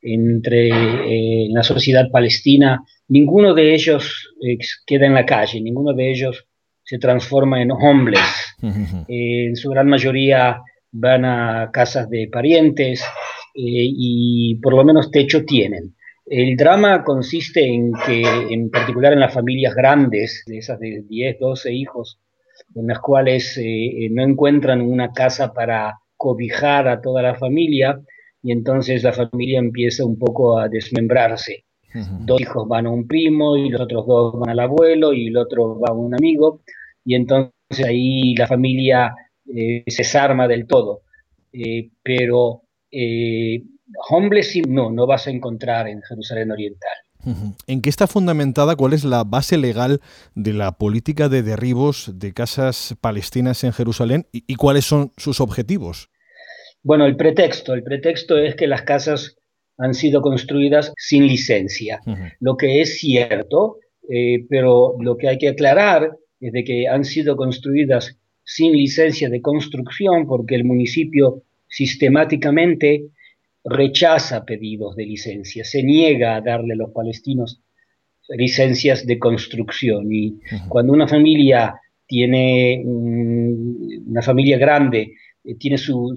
entre 0.00 0.68
eh, 0.68 1.48
la 1.50 1.62
sociedad 1.62 2.10
palestina. 2.10 2.82
Ninguno 3.08 3.54
de 3.54 3.74
ellos 3.74 4.32
eh, 4.40 4.58
queda 4.86 5.06
en 5.06 5.14
la 5.14 5.26
calle, 5.26 5.60
ninguno 5.60 5.92
de 5.92 6.10
ellos 6.10 6.46
se 6.82 6.98
transforma 6.98 7.60
en 7.60 7.72
homeless. 7.72 8.56
Eh, 9.08 9.46
en 9.46 9.56
su 9.56 9.70
gran 9.70 9.88
mayoría 9.88 10.62
van 10.92 11.24
a 11.24 11.70
casas 11.72 12.08
de 12.08 12.28
parientes 12.32 13.04
y 13.54 14.54
por 14.56 14.74
lo 14.74 14.84
menos 14.84 15.10
techo 15.10 15.44
tienen. 15.44 15.94
El 16.26 16.56
drama 16.56 17.02
consiste 17.04 17.64
en 17.64 17.92
que, 18.06 18.22
en 18.50 18.70
particular 18.70 19.12
en 19.12 19.20
las 19.20 19.32
familias 19.32 19.74
grandes, 19.74 20.42
de 20.46 20.58
esas 20.58 20.78
de 20.78 21.02
10, 21.08 21.38
12 21.38 21.72
hijos, 21.72 22.18
en 22.74 22.86
las 22.86 22.98
cuales 22.98 23.58
no 24.10 24.22
encuentran 24.22 24.80
una 24.80 25.12
casa 25.12 25.52
para 25.52 25.98
cobijar 26.16 26.88
a 26.88 27.00
toda 27.00 27.22
la 27.22 27.34
familia 27.34 28.00
y 28.42 28.52
entonces 28.52 29.02
la 29.02 29.12
familia 29.12 29.58
empieza 29.58 30.04
un 30.04 30.18
poco 30.18 30.58
a 30.58 30.68
desmembrarse. 30.68 31.64
Dos 32.26 32.40
hijos 32.42 32.68
van 32.68 32.86
a 32.86 32.90
un 32.90 33.06
primo 33.06 33.56
y 33.56 33.70
los 33.70 33.80
otros 33.80 34.06
dos 34.06 34.38
van 34.38 34.50
al 34.50 34.60
abuelo 34.60 35.14
y 35.14 35.28
el 35.28 35.36
otro 35.38 35.80
va 35.80 35.88
a 35.88 35.94
un 35.94 36.14
amigo 36.14 36.60
y 37.04 37.14
entonces 37.14 37.86
ahí 37.86 38.34
la 38.34 38.46
familia 38.46 39.14
eh, 39.46 39.82
se 39.86 40.02
desarma 40.02 40.46
del 40.46 40.66
todo. 40.66 41.02
Eh, 41.52 41.88
pero 42.02 42.62
eh, 42.90 43.62
homeless 44.10 44.58
no, 44.68 44.90
no 44.90 45.06
vas 45.06 45.26
a 45.26 45.30
encontrar 45.30 45.88
en 45.88 46.02
Jerusalén 46.02 46.50
Oriental. 46.50 47.05
¿En 47.66 47.82
qué 47.82 47.90
está 47.90 48.06
fundamentada, 48.06 48.76
cuál 48.76 48.92
es 48.92 49.04
la 49.04 49.24
base 49.24 49.58
legal 49.58 50.00
de 50.34 50.52
la 50.52 50.78
política 50.78 51.28
de 51.28 51.42
derribos 51.42 52.12
de 52.14 52.32
casas 52.32 52.94
palestinas 53.00 53.64
en 53.64 53.72
Jerusalén 53.72 54.26
y, 54.32 54.54
cuáles 54.54 54.84
son 54.84 55.12
sus 55.16 55.40
objetivos? 55.40 56.08
Bueno, 56.82 57.04
el 57.06 57.16
pretexto, 57.16 57.74
el 57.74 57.82
pretexto 57.82 58.38
es 58.38 58.54
que 58.54 58.68
las 58.68 58.82
casas 58.82 59.36
han 59.76 59.94
sido 59.94 60.22
construidas 60.22 60.92
sin 60.96 61.26
licencia, 61.26 62.00
lo 62.40 62.56
que 62.56 62.80
es 62.80 62.98
cierto, 62.98 63.78
eh, 64.08 64.46
pero 64.48 64.94
lo 65.00 65.16
que 65.16 65.28
hay 65.28 65.38
que 65.38 65.48
aclarar 65.48 66.16
es 66.40 66.52
de 66.52 66.64
que 66.64 66.86
han 66.86 67.04
sido 67.04 67.36
construidas 67.36 68.16
sin 68.44 68.72
licencia 68.72 69.28
de 69.28 69.42
construcción 69.42 70.26
porque 70.26 70.54
el 70.54 70.64
municipio 70.64 71.42
sistemáticamente 71.68 73.06
rechaza 73.68 74.44
pedidos 74.44 74.96
de 74.96 75.04
licencia, 75.04 75.64
se 75.64 75.82
niega 75.82 76.36
a 76.36 76.40
darle 76.40 76.74
a 76.74 76.76
los 76.76 76.90
palestinos 76.92 77.60
licencias 78.28 79.06
de 79.06 79.18
construcción. 79.18 80.12
Y 80.12 80.38
cuando 80.68 80.92
una 80.92 81.06
familia 81.06 81.74
tiene 82.06 82.82
una 82.84 84.22
familia 84.22 84.58
grande, 84.58 85.12
eh, 85.44 85.54
tiene, 85.56 85.78
su, 85.78 86.14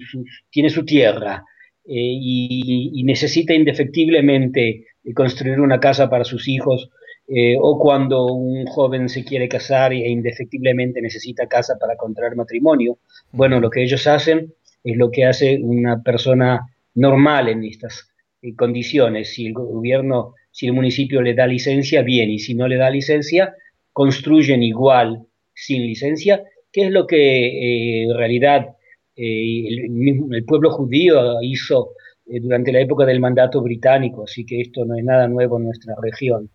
tiene 0.50 0.70
su 0.70 0.86
tierra 0.86 1.44
eh, 1.86 1.92
y, 1.96 3.04
necesita 3.04 3.54
indefectiblemente 3.54 4.86
construir 5.16 5.60
una 5.60 5.80
casa 5.80 6.10
para 6.10 6.24
sus 6.24 6.48
hijos, 6.48 6.92
eh, 7.28 7.56
o 7.60 7.80
cuando 7.80 8.28
un 8.28 8.66
joven 8.66 9.10
se 9.10 9.24
quiere 9.24 9.48
casar 9.48 9.94
e 9.94 10.10
indefectiblemente 10.10 11.02
necesita 11.02 11.48
casa 11.48 11.78
para 11.80 11.96
contraer 11.96 12.36
matrimonio, 12.36 13.00
bueno, 13.32 13.60
lo 13.60 13.70
que 13.70 13.84
ellos 13.84 14.06
hacen 14.06 14.54
es 14.84 14.98
lo 14.98 15.10
que 15.10 15.26
hace 15.26 15.60
una 15.62 16.02
persona 16.04 16.62
normal 16.96 17.50
en 17.50 17.64
estas 17.64 18.10
eh, 18.42 18.56
condiciones. 18.56 19.34
Si 19.34 19.48
el 19.48 19.54
gobierno, 19.54 20.36
si 20.52 20.68
el 20.68 20.74
municipio 20.74 21.22
le 21.22 21.34
da 21.34 21.48
licencia, 21.48 22.02
bien, 22.02 22.30
y 22.30 22.40
si 22.40 22.56
no 22.56 22.68
le 22.68 22.78
da 22.78 22.90
licencia, 22.90 23.54
construyen 23.92 24.64
igual 24.64 25.26
sin 25.54 25.84
licencia, 25.84 26.44
que 26.72 26.86
es 26.86 26.92
lo 26.92 27.06
que 27.06 27.18
eh, 27.18 28.04
en 28.04 28.18
realidad 28.18 28.76
eh, 29.16 29.68
el, 29.68 30.46
pueblo 30.46 30.72
judío 30.72 31.42
hizo 31.42 31.92
durante 32.26 32.72
la 32.72 32.80
época 32.80 33.06
del 33.06 33.20
mandato 33.20 33.60
británico, 33.62 34.24
así 34.26 34.46
que 34.46 34.62
esto 34.62 34.86
no 34.86 34.96
es 34.96 35.04
nada 35.04 35.28
nuevo 35.28 35.58
en 35.58 35.66
nuestra 35.66 35.96
región. 36.00 36.48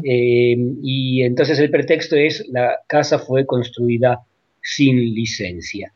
y 0.00 1.22
entonces 1.22 1.58
el 1.58 1.68
pretexto 1.68 2.14
es 2.14 2.46
la 2.48 2.78
casa 2.86 3.18
fue 3.18 3.44
construida 3.44 4.20
sin 4.62 4.96
licencia. 5.14 5.92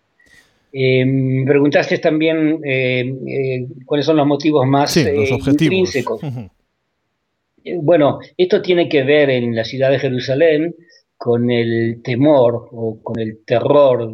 Eh, 0.72 1.05
me 1.05 1.44
preguntaste 1.47 1.98
también 1.98 2.60
eh, 2.64 3.01
eh, 3.26 3.66
cuáles 3.84 4.06
son 4.06 4.16
los 4.16 4.26
motivos 4.26 4.66
más 4.66 4.97
intrínsecos. 4.97 6.20
Bueno, 7.82 8.20
esto 8.36 8.62
tiene 8.62 8.88
que 8.88 9.02
ver 9.02 9.30
en 9.30 9.55
la 9.55 9.64
ciudad 9.64 9.90
de 9.90 9.98
Jerusalén 9.98 10.74
con 11.16 11.51
el 11.51 12.01
temor 12.02 12.68
o 12.72 13.02
con 13.02 13.18
el 13.18 13.40
terror, 13.44 14.10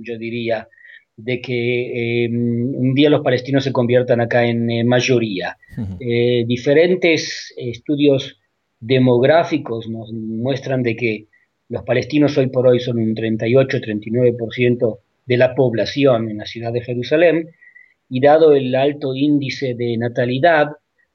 yo 0.00 0.18
diría, 0.18 0.68
de 1.16 1.40
que 1.40 2.28
un 2.30 2.94
día 2.94 3.10
los 3.10 3.22
palestinos 3.22 3.64
se 3.64 3.72
conviertan 3.72 4.20
acá 4.20 4.46
en 4.46 4.86
mayoría. 4.86 5.56
diferentes 6.46 7.52
estudios 7.56 8.38
demográficos 8.78 9.88
nos 9.88 10.12
muestran 10.12 10.84
de 10.84 10.94
que 10.94 11.26
los 11.68 11.82
palestinos 11.82 12.38
hoy 12.38 12.48
por 12.48 12.68
hoy 12.68 12.78
son 12.78 12.98
un 12.98 13.16
38-39% 13.16 14.98
de 15.26 15.36
la 15.36 15.54
población 15.54 16.30
en 16.30 16.38
la 16.38 16.46
ciudad 16.46 16.72
de 16.72 16.82
Jerusalén 16.82 17.48
y 18.08 18.20
dado 18.20 18.54
el 18.54 18.74
alto 18.74 19.14
índice 19.14 19.74
de 19.74 19.96
natalidad, 19.96 20.68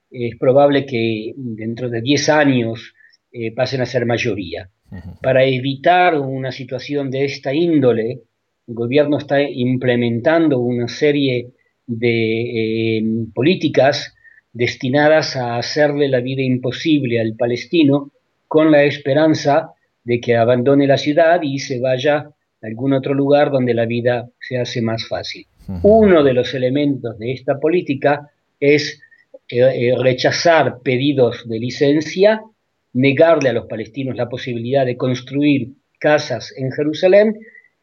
es 0.09 0.35
probable 0.37 0.85
que 0.85 1.33
dentro 1.35 1.89
de 1.89 2.01
10 2.01 2.29
años 2.29 2.93
eh, 3.31 3.53
pasen 3.53 3.81
a 3.81 3.85
ser 3.85 4.05
mayoría. 4.05 4.69
Para 5.21 5.43
evitar 5.43 6.19
una 6.19 6.51
situación 6.51 7.11
de 7.11 7.25
esta 7.25 7.53
índole, 7.53 8.21
el 8.67 8.73
gobierno 8.73 9.19
está 9.19 9.39
implementando 9.41 10.59
una 10.59 10.87
serie 10.87 11.51
de 11.85 12.97
eh, 12.97 13.03
políticas 13.33 14.15
destinadas 14.51 15.35
a 15.35 15.57
hacerle 15.57 16.07
la 16.07 16.21
vida 16.21 16.41
imposible 16.41 17.19
al 17.19 17.35
palestino 17.35 18.11
con 18.47 18.71
la 18.71 18.83
esperanza 18.83 19.73
de 20.03 20.19
que 20.19 20.35
abandone 20.35 20.87
la 20.87 20.97
ciudad 20.97 21.39
y 21.43 21.59
se 21.59 21.79
vaya 21.79 22.31
algún 22.61 22.93
otro 22.93 23.13
lugar 23.13 23.51
donde 23.51 23.73
la 23.73 23.85
vida 23.85 24.29
se 24.39 24.59
hace 24.59 24.81
más 24.81 25.07
fácil. 25.07 25.45
Uno 25.83 26.23
de 26.23 26.33
los 26.33 26.53
elementos 26.55 27.17
de 27.19 27.31
esta 27.31 27.59
política 27.59 28.31
es 28.59 28.99
eh, 29.49 29.59
eh, 29.59 29.95
rechazar 29.97 30.79
pedidos 30.83 31.47
de 31.47 31.59
licencia, 31.59 32.41
negarle 32.93 33.49
a 33.49 33.53
los 33.53 33.67
palestinos 33.67 34.15
la 34.15 34.27
posibilidad 34.27 34.85
de 34.85 34.97
construir 34.97 35.73
casas 35.99 36.51
en 36.57 36.71
Jerusalén 36.71 37.35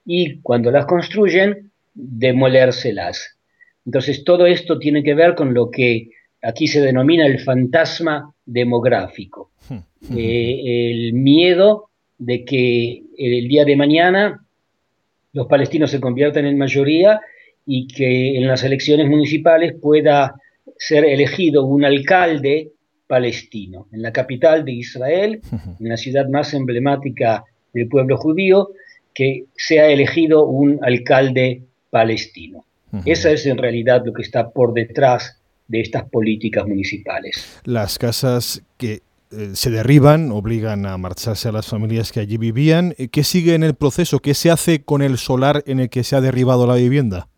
y 0.05 0.41
cuando 0.41 0.71
las 0.73 0.87
construyen, 0.87 1.71
demolérselas. 1.95 3.37
Entonces, 3.85 4.25
todo 4.25 4.47
esto 4.47 4.79
tiene 4.79 5.05
que 5.05 5.15
ver 5.15 5.37
con 5.37 5.55
lo 5.55 5.71
que 5.71 6.11
aquí 6.43 6.67
se 6.67 6.81
denomina 6.81 7.25
el 7.25 7.41
fantasma 7.41 8.35
demográfico, 8.45 9.53
eh, 10.17 10.91
el 10.91 11.13
miedo 11.13 11.91
de 12.19 12.45
que 12.45 13.03
el 13.17 13.49
día 13.49 13.65
de 13.65 13.77
mañana 13.77 14.46
los 15.37 15.47
palestinos 15.49 15.91
se 15.91 16.01
conviertan 16.01 16.47
en 16.47 16.57
mayoría 16.57 17.21
y 17.67 17.87
que 17.89 18.39
en 18.39 18.47
las 18.47 18.65
elecciones 18.65 19.07
municipales 19.07 19.75
pueda 19.79 20.35
ser 20.79 21.05
elegido 21.05 21.67
un 21.67 21.85
alcalde 21.85 22.73
palestino 23.07 23.87
en 23.93 24.01
la 24.01 24.13
capital 24.13 24.65
de 24.65 24.73
Israel, 24.73 25.43
en 25.81 25.89
la 25.89 25.99
ciudad 25.99 26.27
más 26.31 26.55
emblemática 26.55 27.45
del 27.75 27.87
pueblo 27.87 28.17
judío, 28.17 28.71
que 29.13 29.45
sea 29.55 29.89
elegido 29.89 30.47
un 30.47 30.79
alcalde 30.83 31.65
palestino. 31.91 32.65
Esa 33.05 33.31
es 33.31 33.45
en 33.45 33.59
realidad 33.59 34.03
lo 34.07 34.15
que 34.15 34.23
está 34.23 34.49
por 34.49 34.73
detrás 34.73 35.39
de 35.69 35.81
estas 35.81 36.09
políticas 36.09 36.67
municipales. 36.67 37.61
Las 37.65 37.99
casas 37.99 38.63
que 38.79 39.01
eh, 39.33 39.51
se 39.55 39.71
derriban, 39.71 40.31
obligan 40.31 40.87
a 40.87 40.97
marcharse 40.99 41.49
a 41.49 41.53
las 41.53 41.67
familias 41.67 42.13
que 42.13 42.21
allí 42.21 42.37
vivían. 42.37 42.95
Eh, 42.99 43.09
¿Qué 43.09 43.25
sigue 43.25 43.55
en 43.55 43.65
el 43.65 43.75
proceso? 43.75 44.21
¿Qué 44.21 44.35
se 44.35 44.51
hace 44.51 44.85
con 44.85 45.03
el 45.03 45.19
solar 45.19 45.63
en 45.67 45.81
el 45.81 45.91
que 45.91 46.05
se 46.05 46.17
ha 46.17 46.21
derribado 46.21 46.67
la 46.67 46.77
vivienda? 46.77 47.29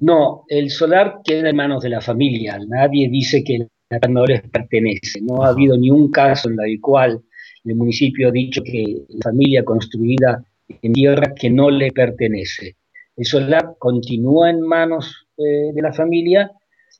No, 0.00 0.44
el 0.48 0.70
solar 0.70 1.20
queda 1.24 1.50
en 1.50 1.56
manos 1.56 1.82
de 1.82 1.88
la 1.88 2.00
familia. 2.00 2.58
Nadie 2.68 3.08
dice 3.08 3.42
que 3.42 3.66
no 4.08 4.24
les 4.24 4.42
pertenece. 4.42 5.20
No 5.20 5.42
ha 5.42 5.48
habido 5.48 5.76
ni 5.76 5.90
un 5.90 6.10
caso 6.10 6.48
en 6.48 6.58
el 6.60 6.80
cual 6.80 7.22
el 7.64 7.74
municipio 7.74 8.28
ha 8.28 8.32
dicho 8.32 8.62
que 8.62 9.04
la 9.08 9.30
familia 9.30 9.64
construida 9.64 10.44
en 10.68 10.92
tierra 10.92 11.34
que 11.34 11.50
no 11.50 11.70
le 11.70 11.90
pertenece. 11.90 12.76
El 13.16 13.24
solar 13.24 13.74
continúa 13.78 14.50
en 14.50 14.60
manos 14.60 15.26
eh, 15.36 15.72
de 15.74 15.82
la 15.82 15.92
familia. 15.92 16.52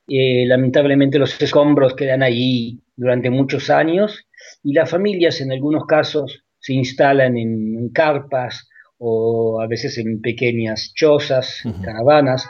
Eh, 0.09 0.47
lamentablemente 0.47 1.19
los 1.19 1.41
escombros 1.41 1.95
quedan 1.95 2.23
allí 2.23 2.81
durante 2.97 3.29
muchos 3.29 3.69
años 3.69 4.27
y 4.63 4.73
las 4.73 4.91
familias 4.91 5.41
en 5.43 5.53
algunos 5.53 5.85
casos 5.85 6.45
se 6.59 6.73
instalan 6.73 7.37
en, 7.37 7.91
carpas 7.91 8.69
o 8.97 9.61
a 9.61 9.67
veces 9.67 9.99
en 9.99 10.21
pequeñas 10.21 10.93
chozas, 10.95 11.63
caravanas, 11.83 12.49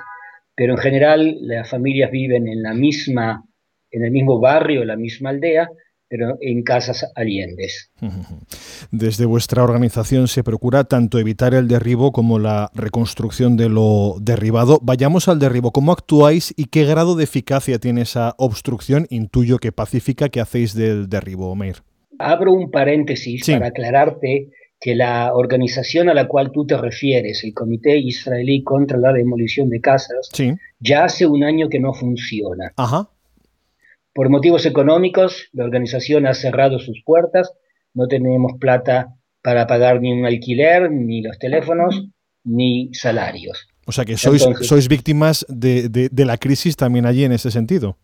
pero 0.54 0.74
en 0.74 0.78
general 0.78 1.36
las 1.40 1.68
familias 1.68 2.10
viven 2.10 2.48
en 2.48 2.62
la 2.62 2.74
misma 2.74 3.44
en 3.90 4.04
el 4.04 4.10
mismo 4.10 4.38
barrio, 4.38 4.84
la 4.84 4.96
misma 4.96 5.30
aldea, 5.30 5.68
pero 6.08 6.38
en 6.40 6.62
casas 6.62 7.06
aliendes. 7.14 7.90
Desde 8.90 9.26
vuestra 9.26 9.62
organización 9.62 10.28
se 10.28 10.42
procura 10.42 10.84
tanto 10.84 11.18
evitar 11.18 11.54
el 11.54 11.68
derribo 11.68 12.12
como 12.12 12.38
la 12.38 12.70
reconstrucción 12.74 13.56
de 13.56 13.68
lo 13.68 14.16
derribado. 14.20 14.78
Vayamos 14.82 15.28
al 15.28 15.38
derribo. 15.38 15.72
¿Cómo 15.72 15.92
actuáis 15.92 16.54
y 16.56 16.66
qué 16.66 16.84
grado 16.84 17.14
de 17.14 17.24
eficacia 17.24 17.78
tiene 17.78 18.02
esa 18.02 18.34
obstrucción, 18.38 19.06
intuyo 19.10 19.58
que 19.58 19.72
pacífica, 19.72 20.28
que 20.28 20.40
hacéis 20.40 20.74
del 20.74 21.08
derribo, 21.08 21.54
Meir? 21.54 21.76
Abro 22.18 22.52
un 22.52 22.70
paréntesis 22.70 23.46
para 23.46 23.68
aclararte 23.68 24.50
que 24.80 24.94
la 24.94 25.34
organización 25.34 26.08
a 26.08 26.14
la 26.14 26.28
cual 26.28 26.50
tú 26.52 26.66
te 26.66 26.76
refieres, 26.76 27.42
el 27.44 27.52
Comité 27.52 27.98
Israelí 27.98 28.62
contra 28.62 28.96
la 28.96 29.12
Demolición 29.12 29.68
de 29.68 29.80
Casas, 29.80 30.30
ya 30.78 31.04
hace 31.04 31.26
un 31.26 31.44
año 31.44 31.68
que 31.68 31.80
no 31.80 31.92
funciona. 31.94 32.72
Ajá. 32.76 33.10
Por 34.14 34.30
motivos 34.30 34.66
económicos, 34.66 35.48
la 35.52 35.64
organización 35.64 36.26
ha 36.26 36.34
cerrado 36.34 36.78
sus 36.78 37.02
puertas, 37.04 37.52
no 37.94 38.08
tenemos 38.08 38.52
plata 38.60 39.14
para 39.42 39.66
pagar 39.66 40.00
ni 40.00 40.12
un 40.12 40.26
alquiler, 40.26 40.90
ni 40.90 41.22
los 41.22 41.38
teléfonos, 41.38 42.08
ni 42.44 42.90
salarios. 42.92 43.68
O 43.86 43.92
sea 43.92 44.04
que 44.04 44.16
sois, 44.16 44.46
sois 44.62 44.88
víctimas 44.88 45.46
de, 45.48 45.88
de 45.88 46.24
la 46.24 46.36
crisis 46.36 46.76
también 46.76 47.06
allí 47.06 47.24
en 47.24 47.32
ese 47.32 47.50
sentido. 47.50 47.96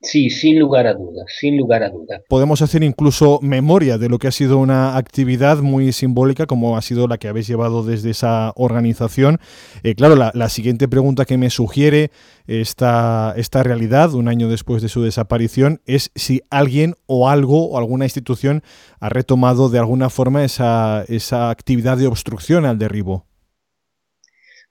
Sí, 0.00 0.30
sin 0.30 0.60
lugar 0.60 0.86
a 0.86 0.94
dudas, 0.94 1.24
sin 1.40 1.56
lugar 1.56 1.82
a 1.82 1.90
dudas. 1.90 2.22
Podemos 2.28 2.62
hacer 2.62 2.84
incluso 2.84 3.40
memoria 3.42 3.98
de 3.98 4.08
lo 4.08 4.18
que 4.18 4.28
ha 4.28 4.32
sido 4.32 4.58
una 4.58 4.96
actividad 4.96 5.58
muy 5.58 5.90
simbólica 5.90 6.46
como 6.46 6.76
ha 6.76 6.82
sido 6.82 7.08
la 7.08 7.18
que 7.18 7.26
habéis 7.26 7.48
llevado 7.48 7.82
desde 7.82 8.10
esa 8.10 8.52
organización. 8.54 9.38
Eh, 9.82 9.96
claro, 9.96 10.14
la, 10.14 10.48
siguiente 10.50 10.86
pregunta 10.86 11.24
que 11.24 11.36
me 11.36 11.50
sugiere 11.50 12.12
esta, 12.46 13.34
esta 13.36 13.64
realidad, 13.64 14.14
un 14.14 14.28
año 14.28 14.48
después 14.48 14.82
de 14.82 14.88
su 14.88 15.02
desaparición, 15.02 15.80
es 15.84 16.12
si 16.14 16.42
alguien 16.48 16.94
o 17.06 17.28
algo 17.28 17.68
o 17.68 17.76
alguna 17.76 18.04
institución 18.04 18.62
ha 19.00 19.08
retomado 19.08 19.68
de 19.68 19.80
alguna 19.80 20.10
forma 20.10 20.44
esa, 20.44 21.04
esa 21.08 21.50
actividad 21.50 21.98
de 21.98 22.06
obstrucción 22.06 22.66
al 22.66 22.78
derribo. 22.78 23.26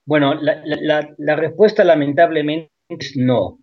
Bueno, 0.05 0.35
la, 0.35 1.09
la 1.17 1.35
respuesta 1.35 1.83
lamentablemente 1.83 2.71
es 2.87 3.17
no. 3.17 3.59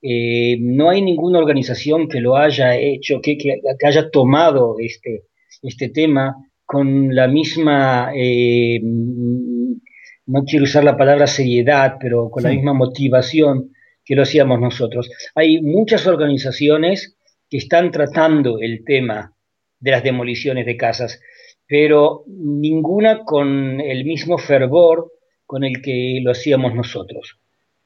Eh, 0.00 0.56
no 0.60 0.90
hay 0.90 1.02
ninguna 1.02 1.38
organización 1.38 2.08
que 2.08 2.20
lo 2.20 2.36
haya 2.36 2.76
hecho, 2.76 3.20
que, 3.20 3.36
haya 3.84 4.10
tomado 4.10 4.76
este, 4.78 5.24
este 5.62 5.88
tema 5.88 6.36
con 6.64 7.14
la 7.14 7.26
misma, 7.26 8.12
eh, 8.14 8.80
no 8.82 10.44
quiero 10.44 10.64
usar 10.64 10.84
la 10.84 10.96
palabra 10.96 11.26
seriedad, 11.26 11.96
pero 12.00 12.30
con 12.30 12.42
la 12.42 12.50
misma 12.50 12.74
motivación 12.74 13.72
que 14.04 14.14
lo 14.14 14.22
hacíamos 14.22 14.60
nosotros. 14.60 15.10
Hay 15.34 15.60
muchas 15.62 16.06
organizaciones 16.06 17.16
que 17.48 17.56
están 17.56 17.90
tratando 17.90 18.58
el 18.60 18.84
tema 18.84 19.34
de 19.80 19.90
las 19.90 20.02
demoliciones 20.02 20.66
de 20.66 20.76
casas, 20.76 21.20
pero 21.66 22.24
ninguna 22.26 23.24
con 23.24 23.80
el 23.80 24.04
mismo 24.04 24.38
fervor 24.38 25.12
con 25.46 25.64
el 25.64 25.80
que 25.82 26.20
lo 26.22 26.30
hacíamos 26.30 26.74
nosotros. 26.74 27.38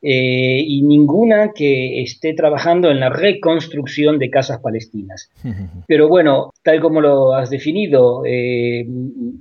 Eh, 0.05 0.65
y 0.67 0.83
ninguna 0.83 1.53
que 1.55 2.03
esté 2.03 2.35
trabajando 2.35 2.91
en 2.91 2.99
la 2.99 3.09
reconstrucción 3.09 4.19
de 4.19 4.31
casas 4.31 4.59
palestinas. 4.59 5.31
Pero 5.87 6.09
bueno, 6.09 6.51
tal 6.65 6.81
como 6.81 7.01
lo 7.01 7.35
has 7.35 7.51
definido, 7.51 8.25
eh, 8.27 8.85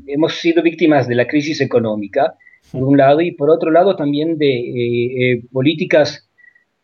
hemos 0.06 0.36
sido 0.36 0.62
víctimas 0.62 1.08
de 1.08 1.16
la 1.16 1.26
crisis 1.26 1.62
económica, 1.62 2.36
por 2.72 2.84
un 2.84 2.96
lado, 2.96 3.22
y 3.22 3.32
por 3.32 3.50
otro 3.50 3.72
lado 3.72 3.96
también 3.96 4.38
de 4.38 5.34
eh, 5.34 5.42
políticas 5.52 6.28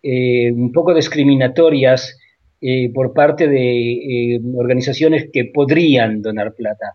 un 0.04 0.72
poco 0.72 0.94
discriminatorias 0.94 2.18
por 2.94 3.14
parte 3.14 3.50
de 3.50 4.40
organizaciones 4.56 5.28
que 5.34 5.46
podrían 5.46 6.22
donar 6.22 6.54
plata. 6.54 6.94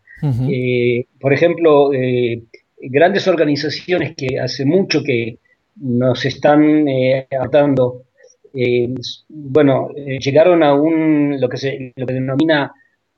por 1.21 1.33
ejemplo, 1.35 1.91
grandes 2.81 3.29
organizaciones 3.29 4.15
que 4.17 4.39
hace 4.41 4.65
mucho 4.65 5.03
que 5.05 5.41
nos 5.77 6.25
están 6.25 6.87
eh, 6.89 7.27
eh 8.55 8.95
bueno, 9.29 9.91
eh, 9.97 10.19
llegaron 10.19 10.63
a 10.63 10.75
un, 10.75 11.41
lo 11.41 11.49
que 11.49 11.57
se 11.57 11.93
lo 11.97 12.07
que 12.07 12.15
denomina 12.15 12.73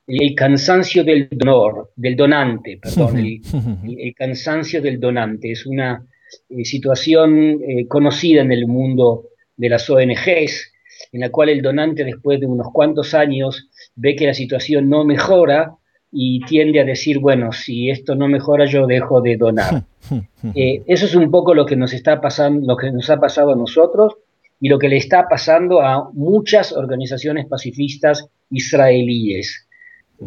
el 0.07 0.35
cansancio 0.35 1.03
del 1.03 1.29
donor, 1.31 1.93
del 1.97 2.15
donante, 2.15 2.79
perdón, 2.81 3.19
el, 3.99 4.15
cansancio 4.15 4.83
del 4.83 5.01
donante. 5.01 5.53
Es 5.53 5.65
una 5.65 6.07
eh, 6.51 6.65
situación 6.65 7.61
conocida 7.89 8.43
en 8.43 8.53
el 8.53 8.67
mundo 8.67 9.29
de 9.57 9.69
las 9.71 9.89
ONGs, 9.89 10.73
en 11.13 11.21
la 11.21 11.31
cual 11.31 11.49
el 11.49 11.63
donante 11.63 12.05
después 12.05 12.39
de 12.39 12.47
unos 12.47 12.69
cuantos 12.73 13.15
años 13.15 13.71
ve 13.95 14.15
que 14.15 14.27
la 14.27 14.35
situación 14.35 14.91
no 14.91 15.05
mejora 15.05 15.75
y 16.17 16.41
tiende 16.47 16.81
a 16.81 16.85
decir, 16.85 17.19
bueno, 17.19 17.51
si 17.51 17.91
esto 17.91 18.15
no 18.15 18.29
mejora 18.29 18.67
yo 18.67 18.87
dejo 18.87 19.21
de 19.21 19.37
donar. 19.37 19.85
Eh, 20.55 20.83
eso 20.87 21.07
es 21.07 21.15
un 21.15 21.31
poco 21.31 21.55
lo 21.55 21.65
que 21.65 21.77
nos 21.77 21.95
está 21.95 22.21
pasando, 22.21 22.67
lo 22.67 22.77
que 22.77 22.93
nos 22.93 23.09
ha 23.09 23.19
pasado 23.19 23.53
a 23.53 23.57
nosotros 23.57 24.13
y 24.61 24.69
lo 24.69 24.79
que 24.79 24.91
le 24.91 24.99
está 24.99 25.27
pasando 25.27 25.81
a 25.81 26.11
muchas 26.13 26.75
organizaciones 26.75 27.47
pacifistas 27.47 28.29
israelíes. 28.51 29.67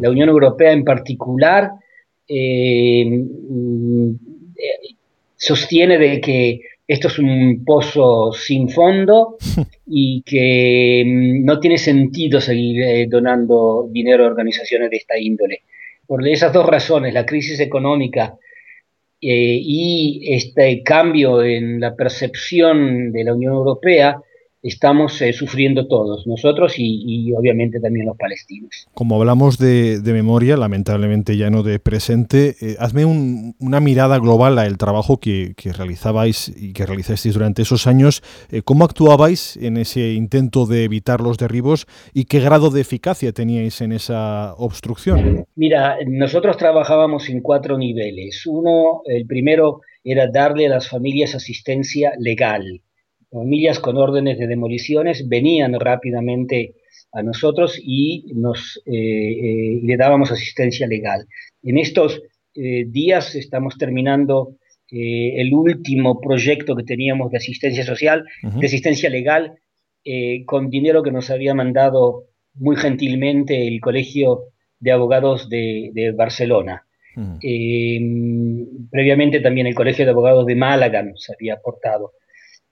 La 0.00 0.10
Unión 0.10 0.28
Europea 0.30 0.72
en 0.72 0.82
particular 0.82 1.70
eh, 2.26 3.04
mm, 3.06 4.10
eh, 4.56 4.94
sostiene 5.36 5.96
de 5.96 6.20
que 6.20 6.60
esto 6.88 7.06
es 7.06 7.20
un 7.20 7.62
pozo 7.64 8.32
sin 8.32 8.68
fondo 8.68 9.36
y 9.86 10.22
que 10.26 11.04
mm, 11.06 11.44
no 11.44 11.60
tiene 11.60 11.78
sentido 11.78 12.40
seguir 12.40 13.08
donando 13.08 13.88
dinero 13.92 14.24
a 14.24 14.28
organizaciones 14.30 14.90
de 14.90 14.96
esta 14.96 15.16
índole 15.16 15.62
por 16.08 16.26
esas 16.26 16.54
dos 16.54 16.66
razones, 16.66 17.12
la 17.12 17.26
crisis 17.26 17.60
económica 17.60 18.38
y 19.20 20.20
este 20.34 20.82
cambio 20.82 21.42
en 21.42 21.80
la 21.80 21.94
percepción 21.94 23.12
de 23.12 23.24
la 23.24 23.34
Unión 23.34 23.52
Europea 23.52 24.20
estamos 24.62 25.20
eh, 25.22 25.32
sufriendo 25.32 25.86
todos, 25.86 26.26
nosotros 26.26 26.74
y, 26.76 27.32
obviamente 27.32 27.80
también 27.80 28.06
los 28.06 28.16
palestinos. 28.16 28.88
Como 28.94 29.16
hablamos 29.16 29.58
de, 29.58 30.00
memoria, 30.04 30.56
lamentablemente 30.56 31.36
ya 31.36 31.50
no 31.50 31.62
de 31.62 31.78
presente, 31.78 32.56
eh, 32.60 32.76
hazme 32.78 33.04
una 33.04 33.80
mirada 33.80 34.18
global 34.18 34.58
al 34.58 34.78
trabajo 34.78 35.18
que, 35.18 35.54
realizabais 35.76 36.52
y 36.56 36.72
que 36.72 36.86
realizasteis 36.86 37.34
durante 37.34 37.62
esos 37.62 37.86
años. 37.86 38.22
Eh, 38.50 38.62
¿Cómo 38.62 38.84
actuabais 38.84 39.56
en 39.58 39.76
ese 39.76 40.12
intento 40.14 40.66
de 40.66 40.84
evitar 40.84 41.20
los 41.20 41.36
derribos 41.38 41.86
y 42.14 42.24
qué 42.24 42.40
grado 42.40 42.70
de 42.70 42.80
eficacia 42.80 43.32
teníais 43.32 43.80
en 43.80 43.92
esa 43.92 44.54
obstrucción? 44.54 45.46
Mira, 45.54 45.98
nosotros 46.06 46.56
trabajábamos 46.56 47.28
en 47.28 47.40
cuatro 47.40 47.78
niveles. 47.78 48.44
Uno, 48.46 49.02
el 49.04 49.26
primero 49.26 49.82
era 50.02 50.26
darle 50.26 50.66
a 50.66 50.70
las 50.70 50.88
familias 50.88 51.34
asistencia 51.34 52.12
legal 52.18 52.80
familias 53.30 53.78
con 53.78 53.96
órdenes 53.96 54.38
de 54.38 54.46
demoliciones 54.46 55.28
venían 55.28 55.78
rápidamente 55.78 56.74
a 57.12 57.22
nosotros 57.22 57.78
y 57.82 58.32
nos 58.34 58.80
eh, 58.86 58.92
eh, 58.92 59.80
le 59.82 59.96
dábamos 59.96 60.30
asistencia 60.30 60.86
legal. 60.86 61.26
En 61.62 61.78
estos 61.78 62.22
eh, 62.54 62.84
días 62.86 63.34
estamos 63.34 63.76
terminando 63.78 64.56
el 64.90 65.52
último 65.52 66.18
proyecto 66.18 66.74
que 66.74 66.82
teníamos 66.82 67.30
de 67.30 67.36
asistencia 67.36 67.84
social, 67.84 68.24
de 68.42 68.66
asistencia 68.66 69.10
legal, 69.10 69.58
con 70.46 70.70
dinero 70.70 71.02
que 71.02 71.10
nos 71.10 71.28
había 71.28 71.52
mandado 71.52 72.24
muy 72.54 72.74
gentilmente 72.74 73.68
el 73.68 73.82
Colegio 73.82 74.44
de 74.80 74.92
Abogados 74.92 75.50
de, 75.50 76.14
Barcelona. 76.16 76.86
previamente 78.90 79.40
también 79.40 79.66
el 79.66 79.74
Colegio 79.74 80.06
de 80.06 80.12
Abogados 80.12 80.46
de 80.46 80.56
Málaga 80.56 81.02
nos 81.02 81.28
había 81.28 81.56
aportado. 81.56 82.12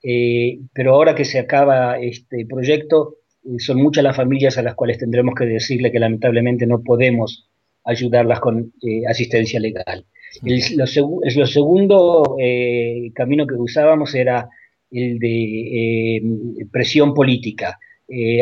Eh, 0.08 0.60
pero 0.72 0.94
ahora 0.94 1.16
que 1.16 1.24
se 1.24 1.40
acaba 1.40 1.98
este 1.98 2.46
proyecto, 2.46 3.16
eh, 3.42 3.58
son 3.58 3.82
muchas 3.82 4.04
las 4.04 4.14
familias 4.14 4.56
a 4.56 4.62
las 4.62 4.76
cuales 4.76 4.98
tendremos 4.98 5.34
que 5.34 5.46
decirle 5.46 5.90
que 5.90 5.98
lamentablemente 5.98 6.64
no 6.64 6.80
podemos 6.84 7.48
ayudarlas 7.82 8.38
con 8.38 8.72
eh, 8.82 9.02
asistencia 9.08 9.58
legal. 9.58 10.06
El, 10.44 10.60
lo, 10.76 11.46
segundo 11.46 12.36
camino 13.14 13.46
que 13.46 13.54
usábamos 13.54 14.14
era 14.14 14.48
el 14.90 15.18
de 15.18 16.66
presión 16.70 17.14
política, 17.14 17.78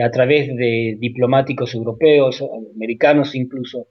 a 0.03 0.11
través 0.11 0.49
de 0.57 0.97
diplomáticos 0.99 1.75
europeos, 1.75 2.43
americanos 2.75 3.35
incluso, 3.35 3.89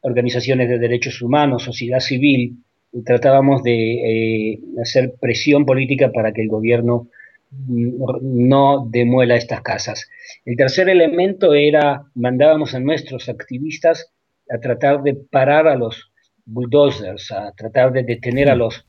organizaciones 0.00 0.70
de 0.70 0.78
derechos 0.78 1.20
humanos, 1.20 1.64
sociedad 1.64 2.00
civil, 2.00 2.56
tratábamos 3.04 3.62
de 3.62 4.52
eh, 4.52 4.60
hacer 4.80 5.14
presión 5.20 5.64
política 5.64 6.10
para 6.12 6.32
que 6.32 6.42
el 6.42 6.48
gobierno 6.48 7.08
no 7.68 8.86
demuela 8.88 9.34
estas 9.34 9.60
casas. 9.62 10.08
El 10.44 10.56
tercer 10.56 10.88
elemento 10.88 11.54
era, 11.54 12.04
mandábamos 12.14 12.74
a 12.74 12.80
nuestros 12.80 13.28
activistas 13.28 14.12
a 14.48 14.58
tratar 14.58 15.02
de 15.02 15.14
parar 15.14 15.66
a 15.66 15.74
los 15.74 16.12
bulldozers, 16.44 17.32
a 17.32 17.52
tratar 17.52 17.92
de 17.92 18.04
detener 18.04 18.50
a 18.50 18.54
los 18.54 18.86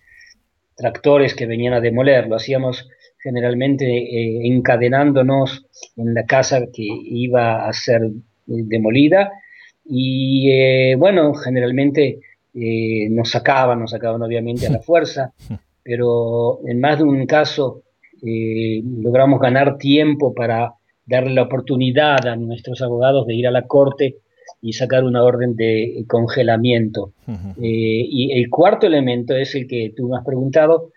tractores 0.75 1.33
que 1.33 1.47
venían 1.47 1.73
a 1.73 1.81
demoler. 1.81 2.27
Lo 2.27 2.35
hacíamos 2.35 2.87
generalmente 3.17 3.85
eh, 3.85 4.47
encadenándonos 4.47 5.65
en 5.97 6.13
la 6.13 6.25
casa 6.25 6.61
que 6.71 6.85
iba 6.85 7.67
a 7.67 7.73
ser 7.73 8.03
eh, 8.03 8.11
demolida 8.45 9.31
y 9.83 10.93
bueno, 10.95 11.33
generalmente 11.33 12.19
eh, 12.53 13.07
nos 13.09 13.29
sacaban, 13.29 13.79
nos 13.79 13.91
sacaban 13.91 14.21
obviamente 14.21 14.67
a 14.67 14.71
la 14.71 14.79
fuerza, 14.81 15.33
pero 15.83 16.59
en 16.67 16.79
más 16.79 16.97
de 16.97 17.05
un 17.05 17.25
caso 17.25 17.83
eh, 18.21 18.81
logramos 18.83 19.39
ganar 19.39 19.77
tiempo 19.77 20.33
para 20.33 20.73
darle 21.05 21.33
la 21.33 21.43
oportunidad 21.43 22.27
a 22.27 22.35
nuestros 22.35 22.81
abogados 22.81 23.25
de 23.25 23.35
ir 23.35 23.47
a 23.47 23.51
la 23.51 23.67
corte 23.67 24.17
y 24.61 24.73
sacar 24.73 25.03
una 25.03 25.23
orden 25.23 25.55
de 25.55 26.03
congelamiento. 26.07 27.13
Eh, 27.27 28.05
y 28.09 28.31
el 28.33 28.49
cuarto 28.49 28.85
elemento 28.85 29.35
es 29.35 29.55
el 29.55 29.67
que 29.67 29.93
tú 29.95 30.09
me 30.09 30.17
has 30.17 30.25
preguntado, 30.25 30.91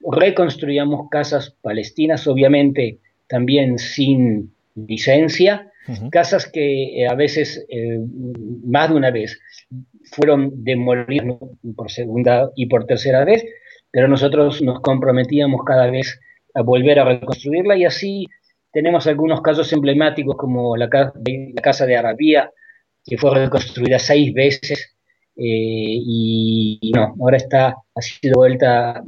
reconstruíamos 0.00 1.10
casas 1.10 1.54
palestinas, 1.60 2.26
obviamente 2.26 2.98
también 3.28 3.78
sin 3.78 4.52
licencia, 4.74 5.70
casas 6.10 6.46
que 6.46 7.06
a 7.10 7.14
veces, 7.14 7.66
más 8.64 8.88
de 8.88 8.94
una 8.94 9.10
vez, 9.10 9.38
fueron 10.12 10.62
demolidos 10.62 11.38
por 11.74 11.90
segunda 11.90 12.50
y 12.54 12.66
por 12.66 12.86
tercera 12.86 13.24
vez, 13.24 13.44
pero 13.90 14.08
nosotros 14.08 14.62
nos 14.62 14.80
comprometíamos 14.80 15.62
cada 15.64 15.90
vez 15.90 16.20
a 16.54 16.62
volver 16.62 16.98
a 17.00 17.04
reconstruirla 17.04 17.76
y 17.76 17.84
así 17.84 18.26
tenemos 18.72 19.06
algunos 19.06 19.40
casos 19.40 19.72
emblemáticos 19.72 20.36
como 20.36 20.76
la, 20.76 20.88
Casa 21.62 21.86
de 21.86 21.96
Arabía, 21.96 22.50
que 23.04 23.18
fue 23.18 23.34
reconstruida 23.34 23.98
seis 23.98 24.32
veces 24.32 24.96
eh, 25.36 25.98
y, 26.04 26.92
no, 26.94 27.14
ahora 27.20 27.36
está, 27.36 27.76
ha 27.94 28.00
sido 28.00 28.36
vuelta, 28.36 29.02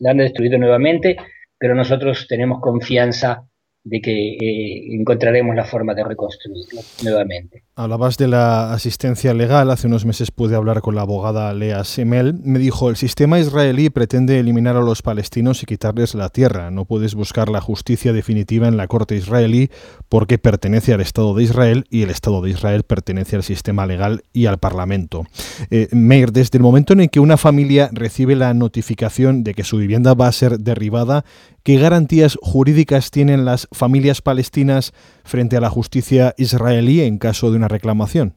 la 0.00 0.10
han 0.10 0.16
destruido 0.16 0.58
nuevamente, 0.58 1.16
pero 1.58 1.74
nosotros 1.74 2.26
tenemos 2.28 2.60
confianza 2.60 3.44
de 3.84 4.00
que 4.00 4.10
eh, 4.10 4.94
encontraremos 4.98 5.54
la 5.54 5.64
forma 5.64 5.94
de 5.94 6.02
reconstruirlo 6.04 6.80
nuevamente. 7.02 7.64
Hablabas 7.76 8.16
de 8.16 8.28
la 8.28 8.72
asistencia 8.72 9.34
legal. 9.34 9.70
Hace 9.70 9.88
unos 9.88 10.06
meses 10.06 10.30
pude 10.30 10.56
hablar 10.56 10.80
con 10.80 10.94
la 10.94 11.02
abogada 11.02 11.52
Lea 11.52 11.84
Semel. 11.84 12.34
Me 12.42 12.58
dijo, 12.58 12.88
el 12.88 12.96
sistema 12.96 13.38
israelí 13.38 13.90
pretende 13.90 14.38
eliminar 14.38 14.76
a 14.76 14.80
los 14.80 15.02
palestinos 15.02 15.62
y 15.62 15.66
quitarles 15.66 16.14
la 16.14 16.30
tierra. 16.30 16.70
No 16.70 16.86
puedes 16.86 17.14
buscar 17.14 17.50
la 17.50 17.60
justicia 17.60 18.14
definitiva 18.14 18.68
en 18.68 18.78
la 18.78 18.86
corte 18.86 19.16
israelí 19.16 19.68
porque 20.08 20.38
pertenece 20.38 20.94
al 20.94 21.02
Estado 21.02 21.34
de 21.34 21.42
Israel 21.42 21.84
y 21.90 22.02
el 22.02 22.10
Estado 22.10 22.40
de 22.40 22.50
Israel 22.50 22.84
pertenece 22.84 23.36
al 23.36 23.42
sistema 23.42 23.86
legal 23.86 24.22
y 24.32 24.46
al 24.46 24.58
Parlamento. 24.58 25.24
Eh, 25.70 25.88
Meir, 25.92 26.32
desde 26.32 26.56
el 26.56 26.62
momento 26.62 26.94
en 26.94 27.00
el 27.00 27.10
que 27.10 27.20
una 27.20 27.36
familia 27.36 27.90
recibe 27.92 28.34
la 28.34 28.54
notificación 28.54 29.44
de 29.44 29.52
que 29.52 29.64
su 29.64 29.76
vivienda 29.76 30.14
va 30.14 30.28
a 30.28 30.32
ser 30.32 30.58
derribada, 30.58 31.24
¿Qué 31.64 31.78
garantías 31.78 32.36
jurídicas 32.42 33.10
tienen 33.10 33.46
las 33.46 33.68
familias 33.72 34.20
palestinas 34.20 34.92
frente 35.24 35.56
a 35.56 35.62
la 35.62 35.70
justicia 35.70 36.34
israelí 36.36 37.00
en 37.00 37.16
caso 37.16 37.50
de 37.50 37.56
una 37.56 37.68
reclamación? 37.68 38.34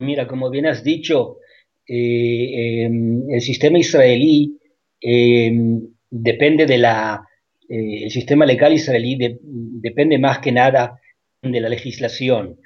Mira, 0.00 0.26
como 0.26 0.50
bien 0.50 0.66
has 0.66 0.82
dicho, 0.82 1.36
eh, 1.86 2.82
em, 2.84 3.30
el 3.30 3.40
sistema 3.42 3.78
israelí 3.78 4.58
em, 5.00 5.82
depende 6.10 6.66
de 6.66 6.78
la... 6.78 7.24
Eh, 7.68 8.06
el 8.06 8.10
sistema 8.10 8.44
legal 8.44 8.72
israelí 8.72 9.18
depende 9.80 10.18
más 10.18 10.40
que 10.40 10.50
nada 10.50 10.98
de 11.42 11.60
la 11.60 11.68
legislación. 11.68 12.58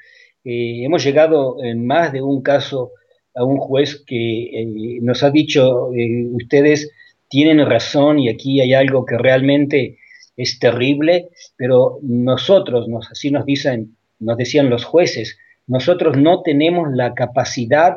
Eh, 0.43 0.85
hemos 0.86 1.05
llegado 1.05 1.62
en 1.62 1.86
más 1.86 2.14
de 2.14 2.22
un 2.22 2.40
caso 2.40 2.93
a 3.35 3.44
un 3.44 3.59
juez 3.59 4.02
que 4.06 4.98
nos 5.02 5.22
ha 5.22 5.30
dicho, 5.30 5.90
ustedes 6.32 6.90
tienen 7.28 7.64
razón 7.64 8.18
y 8.18 8.28
aquí 8.28 8.60
hay 8.60 8.74
algo 8.74 9.05
que 9.05 9.18
realmente 9.18 9.98
es 10.36 10.59
terrible, 10.59 11.28
pero 11.56 11.98
nosotros, 12.02 12.88
nos, 12.88 13.09
así 13.10 13.30
nos 13.30 13.44
dicen, 13.44 13.96
nos 14.18 14.36
decían 14.36 14.70
los 14.70 14.84
jueces, 14.84 15.38
nosotros 15.66 16.16
no 16.16 16.42
tenemos 16.42 16.88
la 16.92 17.14
capacidad 17.14 17.94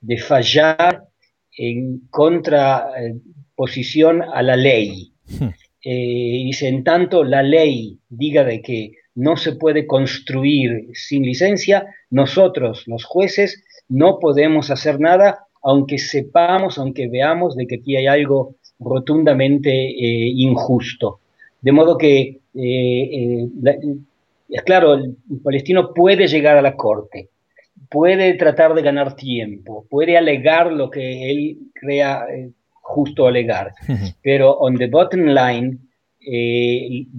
de 0.00 0.18
fallar 0.18 1.04
en 1.56 2.00
contraposición 2.10 4.22
a 4.22 4.42
la 4.42 4.56
ley. 4.56 5.12
Hmm. 5.26 5.48
Eh, 5.84 6.42
dice, 6.44 6.68
en 6.68 6.84
tanto 6.84 7.24
la 7.24 7.42
ley 7.42 7.98
diga 8.08 8.44
de 8.44 8.62
que 8.62 8.92
no 9.14 9.36
se 9.36 9.52
puede 9.52 9.86
construir 9.86 10.88
sin 10.94 11.24
licencia, 11.24 11.86
nosotros, 12.08 12.84
los 12.86 13.04
jueces, 13.04 13.62
no 13.88 14.18
podemos 14.18 14.70
hacer 14.70 15.00
nada, 15.00 15.46
aunque 15.62 15.98
sepamos, 15.98 16.78
aunque 16.78 17.08
veamos 17.08 17.56
de 17.56 17.66
que 17.66 17.76
aquí 17.76 17.96
hay 17.96 18.06
algo 18.06 18.56
rotundamente 18.84 19.70
eh, 19.70 20.32
injusto. 20.36 21.20
De 21.60 21.72
modo 21.72 21.96
que, 21.96 22.20
eh, 22.20 22.38
eh, 22.54 23.48
es 24.48 24.62
claro, 24.62 24.94
el, 24.94 25.16
palestino 25.42 25.92
puede 25.94 26.26
llegar 26.26 26.56
a 26.56 26.62
la 26.62 26.76
corte, 26.76 27.28
puede 27.88 28.34
tratar 28.34 28.74
de 28.74 28.82
ganar 28.82 29.14
tiempo, 29.16 29.86
puede 29.88 30.16
alegar 30.16 30.72
lo 30.72 30.90
que 30.90 31.30
él 31.30 31.58
crea 31.74 32.26
justo 32.72 33.26
alegar, 33.26 33.72
pero 34.22 34.52
on 34.58 34.76
the 34.76 34.88
bottom 34.88 35.26
line 35.26 35.78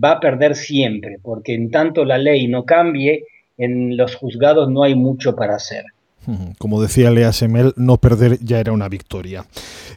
va 0.01 0.11
a 0.11 0.19
perder 0.19 0.55
siempre, 0.55 1.17
porque 1.21 1.53
en 1.53 1.71
tanto 1.71 2.05
la 2.05 2.17
ley 2.17 2.47
no 2.47 2.65
cambie, 2.65 3.25
en 3.57 3.95
los 3.97 4.15
juzgados 4.15 4.69
no 4.69 4.83
hay 4.83 4.95
mucho 4.95 5.35
para 5.35 5.55
hacer. 5.55 5.83
Como 6.57 6.81
decía 6.81 7.11
Lea 7.11 7.33
Semel, 7.33 7.73
no 7.75 7.97
perder 7.97 8.39
ya 8.39 8.59
era 8.59 8.71
una 8.71 8.89
victoria. 8.89 9.45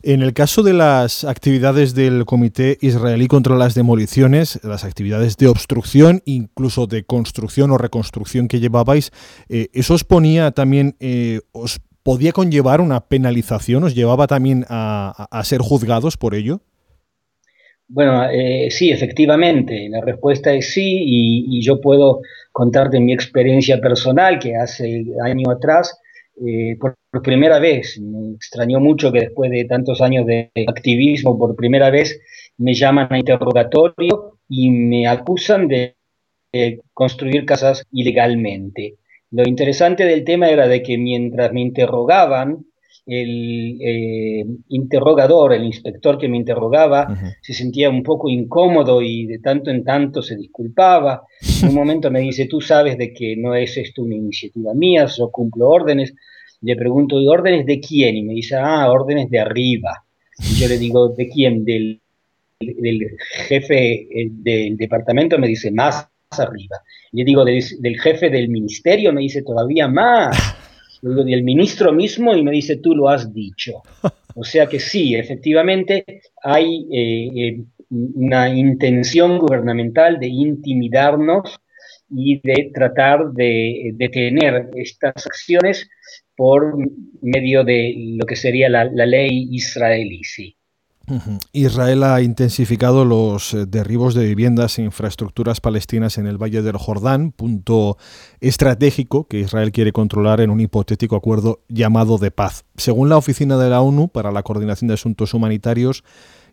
En 0.02 0.22
el 0.22 0.32
caso 0.32 0.62
de 0.62 0.72
las 0.72 1.24
actividades 1.24 1.94
del 1.94 2.24
Comité 2.24 2.78
Israelí 2.80 3.28
contra 3.28 3.56
las 3.56 3.74
Demoliciones, 3.74 4.60
las 4.62 4.84
actividades 4.84 5.36
de 5.36 5.48
obstrucción, 5.48 6.22
incluso 6.24 6.86
de 6.86 7.04
construcción 7.04 7.70
o 7.70 7.78
reconstrucción 7.78 8.48
que 8.48 8.60
llevabais, 8.60 9.10
eh, 9.48 9.68
¿eso 9.72 9.94
os 9.94 10.04
ponía 10.04 10.50
también, 10.50 10.96
eh, 11.00 11.40
os 11.52 11.80
podía 12.02 12.32
conllevar 12.32 12.80
una 12.80 13.00
penalización? 13.08 13.82
¿Os 13.84 13.94
llevaba 13.94 14.26
también 14.26 14.64
a, 14.68 15.42
ser 15.42 15.60
juzgados 15.60 16.16
por 16.16 16.34
ello? 16.34 16.60
Bueno, 17.88 18.24
eh, 18.30 18.68
sí, 18.70 18.90
efectivamente, 18.90 19.88
la 19.88 20.00
respuesta 20.00 20.52
es 20.52 20.72
sí 20.72 21.02
y, 21.04 21.60
yo 21.62 21.80
puedo 21.80 22.20
contarte 22.52 23.00
mi 23.00 23.12
experiencia 23.12 23.80
personal 23.80 24.38
que 24.38 24.56
hace 24.56 25.04
año 25.24 25.50
atrás, 25.50 25.98
eh, 26.44 26.76
por, 26.78 26.96
primera 27.22 27.58
vez, 27.58 27.98
me 28.00 28.34
extrañó 28.34 28.80
mucho 28.80 29.10
que 29.12 29.20
después 29.20 29.50
de 29.50 29.64
tantos 29.64 30.00
años 30.00 30.26
de 30.26 30.50
activismo, 30.66 31.38
por 31.38 31.56
primera 31.56 31.90
vez 31.90 32.20
me 32.58 32.74
llaman 32.74 33.08
a 33.10 33.18
interrogatorio 33.18 34.38
y 34.48 34.70
me 34.70 35.06
acusan 35.06 35.68
de 35.68 35.96
construir 36.92 37.44
casas 37.44 37.84
ilegalmente. 37.92 38.96
Lo 39.30 39.46
interesante 39.46 40.04
del 40.04 40.24
tema 40.24 40.48
era 40.48 40.68
de 40.68 40.82
que 40.82 40.96
mientras 40.98 41.52
me 41.52 41.60
interrogaban, 41.60 42.66
el 43.06 43.78
eh, 43.80 44.44
interrogador, 44.68 45.52
el 45.52 45.64
inspector 45.64 46.18
que 46.18 46.28
me 46.28 46.36
interrogaba, 46.36 47.16
se 47.40 47.54
sentía 47.54 47.88
un 47.88 48.02
poco 48.02 48.28
incómodo 48.28 49.00
y 49.00 49.26
de 49.26 49.38
tanto 49.38 49.70
en 49.70 49.84
tanto 49.84 50.22
se 50.22 50.36
disculpaba. 50.36 51.22
En 51.62 51.68
un 51.68 51.74
momento 51.74 52.10
me 52.10 52.20
dice, 52.20 52.46
tú 52.46 52.60
sabes 52.60 52.98
de 52.98 53.12
que 53.12 53.36
no 53.36 53.54
es 53.54 53.76
esto 53.76 54.02
una 54.02 54.16
iniciativa 54.16 54.74
mía, 54.74 55.06
yo 55.06 55.30
cumplo 55.30 55.68
órdenes. 55.68 56.14
Le 56.62 56.74
pregunto, 56.74 57.20
¿y 57.20 57.28
órdenes 57.28 57.64
de 57.66 57.80
quién? 57.80 58.16
Y 58.16 58.22
me 58.22 58.34
dice, 58.34 58.56
ah, 58.56 58.90
órdenes 58.90 59.30
de 59.30 59.38
arriba. 59.38 60.04
Y 60.38 60.60
yo 60.60 60.68
le 60.68 60.78
digo, 60.78 61.08
¿de 61.10 61.28
quién? 61.28 61.64
Del, 61.64 62.00
del 62.58 63.06
jefe 63.46 64.02
eh, 64.02 64.28
del 64.30 64.76
departamento, 64.76 65.38
me 65.38 65.46
dice, 65.46 65.70
más 65.70 66.08
arriba. 66.38 66.76
Le 67.12 67.24
digo, 67.24 67.44
del, 67.44 68.00
jefe 68.00 68.30
del 68.30 68.48
ministerio, 68.48 69.12
me 69.12 69.22
dice 69.22 69.42
todavía 69.42 69.88
más. 69.88 70.36
Digo, 71.08 71.24
del 71.24 71.42
ministro 71.42 71.92
mismo 71.92 72.34
y 72.34 72.42
me 72.42 72.50
dice, 72.50 72.76
tú 72.76 72.94
lo 72.94 73.08
has 73.08 73.32
dicho. 73.32 73.82
O 74.38 74.44
sea 74.44 74.66
que 74.66 74.78
sí, 74.78 75.14
efectivamente 75.14 76.04
hay 76.42 76.86
eh, 76.92 77.30
eh, 77.34 77.64
una 77.88 78.54
intención 78.54 79.38
gubernamental 79.38 80.18
de 80.18 80.26
intimidarnos 80.26 81.58
y 82.10 82.40
de 82.46 82.70
tratar 82.74 83.32
de 83.32 83.92
detener 83.94 84.68
estas 84.74 85.26
acciones 85.26 85.88
por 86.36 86.76
medio 87.22 87.64
de 87.64 87.94
lo 88.18 88.26
que 88.26 88.36
sería 88.36 88.68
la, 88.68 88.84
la 88.84 89.06
ley 89.06 89.48
israelí. 89.50 90.22
Sí. 90.22 90.55
Israel 91.52 92.02
ha 92.02 92.20
intensificado 92.20 93.04
los 93.04 93.54
eh, 93.54 93.66
derribos 93.66 94.14
de 94.14 94.24
viviendas 94.24 94.78
e 94.78 94.82
infraestructuras 94.82 95.60
palestinas 95.60 96.18
en 96.18 96.26
el 96.26 96.36
Valle 96.36 96.62
del 96.62 96.76
Jordán, 96.76 97.32
punto 97.32 97.96
estratégico 98.40 99.26
que 99.28 99.40
Israel 99.40 99.72
quiere 99.72 99.92
controlar 99.92 100.40
en 100.40 100.50
un 100.50 100.60
hipotético 100.60 101.16
acuerdo 101.16 101.60
llamado 101.68 102.18
de 102.18 102.30
paz. 102.30 102.64
Según 102.76 103.08
la 103.08 103.16
Oficina 103.16 103.56
de 103.56 103.70
la 103.70 103.80
ONU 103.80 104.08
para 104.08 104.32
la 104.32 104.42
Coordinación 104.42 104.88
de 104.88 104.94
Asuntos 104.94 105.34
Humanitarios, 105.34 106.02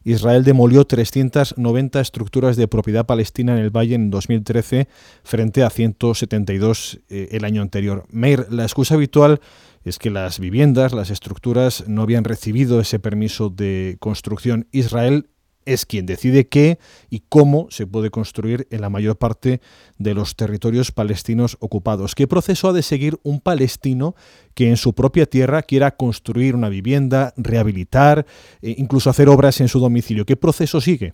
Israel 0.03 0.43
demolió 0.43 0.85
390 0.85 1.99
estructuras 1.99 2.55
de 2.55 2.67
propiedad 2.67 3.05
palestina 3.05 3.53
en 3.53 3.59
el 3.59 3.69
valle 3.69 3.95
en 3.95 4.09
2013 4.09 4.87
frente 5.23 5.63
a 5.63 5.69
172 5.69 6.99
eh, 7.09 7.29
el 7.31 7.45
año 7.45 7.61
anterior. 7.61 8.05
Meir, 8.09 8.47
la 8.49 8.63
excusa 8.63 8.95
habitual 8.95 9.39
es 9.83 9.99
que 9.99 10.09
las 10.09 10.39
viviendas, 10.39 10.93
las 10.93 11.09
estructuras 11.09 11.85
no 11.87 12.01
habían 12.01 12.23
recibido 12.23 12.79
ese 12.79 12.99
permiso 12.99 13.49
de 13.49 13.97
construcción. 13.99 14.67
Israel 14.71 15.29
es 15.65 15.85
quien 15.85 16.05
decide 16.05 16.47
qué 16.47 16.77
y 17.09 17.23
cómo 17.29 17.67
se 17.69 17.87
puede 17.87 18.09
construir 18.09 18.67
en 18.71 18.81
la 18.81 18.89
mayor 18.89 19.17
parte 19.17 19.61
de 19.97 20.13
los 20.13 20.35
territorios 20.35 20.91
palestinos 20.91 21.57
ocupados. 21.59 22.15
¿Qué 22.15 22.27
proceso 22.27 22.69
ha 22.69 22.73
de 22.73 22.83
seguir 22.83 23.17
un 23.23 23.39
palestino 23.39 24.15
que 24.53 24.69
en 24.69 24.77
su 24.77 24.93
propia 24.93 25.25
tierra 25.25 25.61
quiera 25.61 25.95
construir 25.95 26.55
una 26.55 26.69
vivienda, 26.69 27.33
rehabilitar, 27.37 28.25
e 28.61 28.75
incluso 28.77 29.09
hacer 29.09 29.29
obras 29.29 29.61
en 29.61 29.67
su 29.67 29.79
domicilio? 29.79 30.25
¿Qué 30.25 30.35
proceso 30.35 30.81
sigue? 30.81 31.13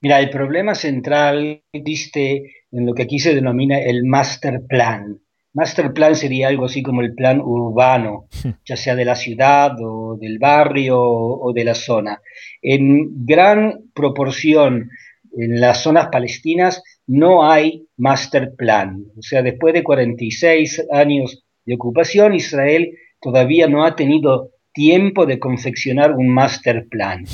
Mira, 0.00 0.20
el 0.20 0.30
problema 0.30 0.74
central 0.74 1.62
existe 1.72 2.52
en 2.70 2.86
lo 2.86 2.94
que 2.94 3.02
aquí 3.02 3.18
se 3.18 3.34
denomina 3.34 3.78
el 3.78 4.04
master 4.04 4.62
plan. 4.68 5.20
Master 5.58 5.92
plan 5.92 6.14
sería 6.14 6.46
algo 6.46 6.66
así 6.66 6.84
como 6.84 7.00
el 7.00 7.14
plan 7.14 7.40
urbano, 7.40 8.28
ya 8.64 8.76
sea 8.76 8.94
de 8.94 9.04
la 9.04 9.16
ciudad 9.16 9.72
o 9.82 10.16
del 10.16 10.38
barrio 10.38 11.00
o 11.02 11.52
de 11.52 11.64
la 11.64 11.74
zona. 11.74 12.20
En 12.62 13.26
gran 13.26 13.90
proporción 13.92 14.88
en 15.36 15.60
las 15.60 15.82
zonas 15.82 16.10
palestinas 16.12 16.80
no 17.08 17.50
hay 17.50 17.88
master 17.96 18.54
plan. 18.56 19.04
O 19.18 19.22
sea, 19.22 19.42
después 19.42 19.74
de 19.74 19.82
46 19.82 20.86
años 20.92 21.44
de 21.66 21.74
ocupación, 21.74 22.36
Israel 22.36 22.92
todavía 23.20 23.66
no 23.66 23.84
ha 23.84 23.96
tenido 23.96 24.52
tiempo 24.72 25.26
de 25.26 25.40
confeccionar 25.40 26.12
un 26.12 26.28
master 26.28 26.86
plan. 26.88 27.24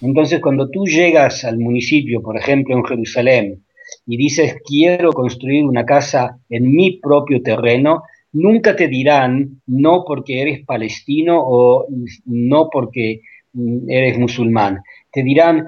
Entonces, 0.00 0.40
cuando 0.40 0.70
tú 0.70 0.86
llegas 0.86 1.44
al 1.44 1.58
municipio, 1.58 2.22
por 2.22 2.38
ejemplo, 2.38 2.76
en 2.76 2.84
Jerusalén, 2.84 3.63
y 4.06 4.16
dices 4.16 4.56
quiero 4.64 5.12
construir 5.12 5.64
una 5.64 5.84
casa 5.84 6.38
en 6.48 6.70
mi 6.70 6.98
propio 6.98 7.42
terreno, 7.42 8.02
nunca 8.32 8.76
te 8.76 8.88
dirán 8.88 9.62
no 9.66 10.04
porque 10.06 10.42
eres 10.42 10.64
palestino 10.64 11.42
o 11.42 11.86
no 12.26 12.68
porque 12.70 13.20
mm, 13.52 13.90
eres 13.90 14.18
musulmán. 14.18 14.82
Te 15.10 15.22
dirán 15.22 15.66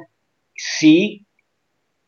sí, 0.54 1.26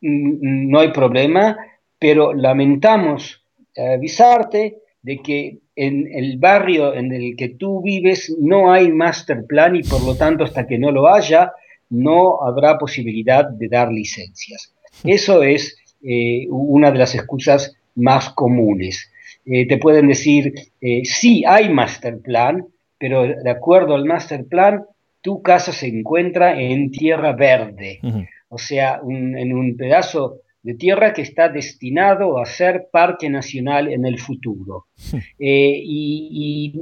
mm, 0.00 0.70
no 0.70 0.80
hay 0.80 0.92
problema, 0.92 1.56
pero 1.98 2.32
lamentamos 2.32 3.44
avisarte 3.76 4.78
de 5.02 5.18
que 5.18 5.58
en 5.76 6.08
el 6.12 6.38
barrio 6.38 6.94
en 6.94 7.12
el 7.12 7.36
que 7.36 7.50
tú 7.50 7.80
vives 7.82 8.34
no 8.40 8.72
hay 8.72 8.90
master 8.90 9.44
plan 9.46 9.76
y 9.76 9.82
por 9.82 10.02
lo 10.04 10.16
tanto 10.16 10.44
hasta 10.44 10.66
que 10.66 10.78
no 10.78 10.90
lo 10.90 11.06
haya 11.06 11.52
no 11.90 12.42
habrá 12.42 12.78
posibilidad 12.78 13.48
de 13.48 13.68
dar 13.68 13.90
licencias. 13.90 14.74
Eso 15.04 15.42
es 15.42 15.76
eh, 16.00 16.46
una 16.48 16.92
de 16.92 16.98
las 16.98 17.14
excusas 17.16 17.76
más 17.96 18.30
comunes. 18.30 19.10
Eh, 19.44 19.66
te 19.66 19.78
pueden 19.78 20.06
decir, 20.06 20.54
eh, 20.80 21.00
sí 21.04 21.42
hay 21.44 21.70
master 21.70 22.20
plan, 22.20 22.66
pero 22.98 23.22
de 23.26 23.50
acuerdo 23.50 23.96
al 23.96 24.04
master 24.04 24.46
plan, 24.46 24.84
tu 25.20 25.42
casa 25.42 25.72
se 25.72 25.88
encuentra 25.88 26.60
en 26.60 26.92
tierra 26.92 27.32
verde, 27.32 27.98
o 28.48 28.58
sea, 28.58 29.00
en 29.04 29.52
un 29.52 29.76
pedazo 29.76 30.36
de 30.62 30.74
tierra 30.74 31.12
que 31.12 31.22
está 31.22 31.48
destinado 31.48 32.38
a 32.38 32.46
ser 32.46 32.88
parque 32.92 33.28
nacional 33.28 33.92
en 33.92 34.06
el 34.06 34.18
futuro. 34.18 34.86
y, 35.38 36.72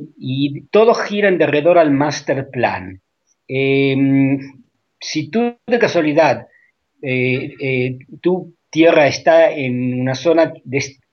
todo 0.71 0.93
gira 0.95 1.29
en 1.29 1.39
derredor 1.39 1.79
al 1.79 1.91
master 1.91 2.51
plan. 2.51 3.01
Em, 3.49 4.39
si 5.01 5.31
tú 5.31 5.57
de 5.67 5.79
casualidad, 5.79 6.47
tú 8.21 8.57
tierra 8.77 9.07
está 9.07 9.51
en 9.51 9.99
una 10.03 10.15
zona 10.15 10.53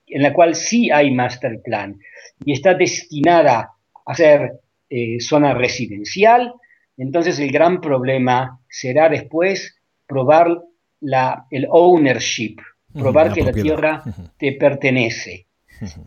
en 0.06 0.22
la 0.22 0.34
cual 0.34 0.54
sí 0.54 0.90
hay 0.90 1.10
master 1.10 1.62
plan 1.64 1.98
y 2.44 2.52
está 2.52 2.74
destinada 2.74 3.70
a 4.04 4.14
ser 4.14 4.60
eh, 4.90 5.18
zona 5.18 5.54
residencial, 5.54 6.52
entonces 6.98 7.38
el 7.38 7.50
gran 7.50 7.80
problema 7.80 8.60
será 8.68 9.08
después 9.08 9.80
probar 10.06 10.60
la, 11.00 11.46
el 11.50 11.66
ownership, 11.70 12.56
probar 12.92 13.32
que 13.32 13.42
la 13.42 13.52
tierra 13.52 14.02
te 14.36 14.52
pertenece. 14.52 15.46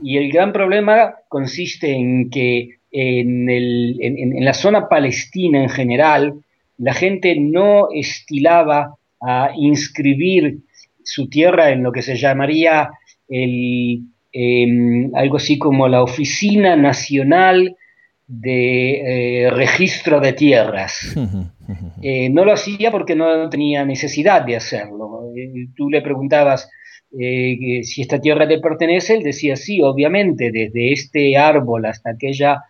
Y 0.04 0.18
el 0.18 0.32
gran 0.32 0.54
problema 0.54 1.16
consiste 1.28 1.92
en 1.92 2.30
que 2.30 2.78
en, 2.92 3.50
en, 3.50 4.46
la 4.46 4.54
zona 4.54 4.88
palestina 4.88 5.64
en 5.64 5.70
general, 5.70 6.34
la 6.78 6.94
gente 6.94 7.36
no 7.36 7.88
estilaba 7.92 8.96
a 9.20 9.52
inscribir 9.56 10.60
su 11.08 11.30
tierra 11.30 11.72
en 11.72 11.84
lo 11.84 11.92
que 11.92 12.02
se 12.02 12.16
llamaría 12.16 12.90
el, 13.30 14.04
em, 14.32 15.16
algo 15.16 15.38
así 15.38 15.58
como 15.58 15.88
la 15.88 16.04
Oficina 16.04 16.76
Nacional 16.76 17.76
de 18.28 19.46
eh, 19.46 19.50
Registro 19.52 20.20
de 20.20 20.34
Tierras. 20.34 21.16
Eh, 22.02 22.30
no 22.30 22.46
lo 22.46 22.54
hacía 22.54 22.92
porque 22.92 23.14
no 23.14 23.50
tenía 23.50 23.84
necesidad 23.84 24.46
de 24.46 24.56
hacerlo. 24.56 25.34
Eh, 25.36 25.68
tú 25.76 25.90
le 25.90 26.02
preguntabas 26.02 26.70
si 27.12 28.02
esta 28.02 28.22
tierra 28.22 28.48
te 28.48 28.60
pertenece, 28.60 29.16
él 29.16 29.24
decía 29.24 29.58
sí, 29.58 29.82
obviamente, 29.82 30.50
desde 30.50 30.94
este 30.94 31.36
árbol 31.36 31.86
hasta 31.86 32.12
aquella 32.12 32.62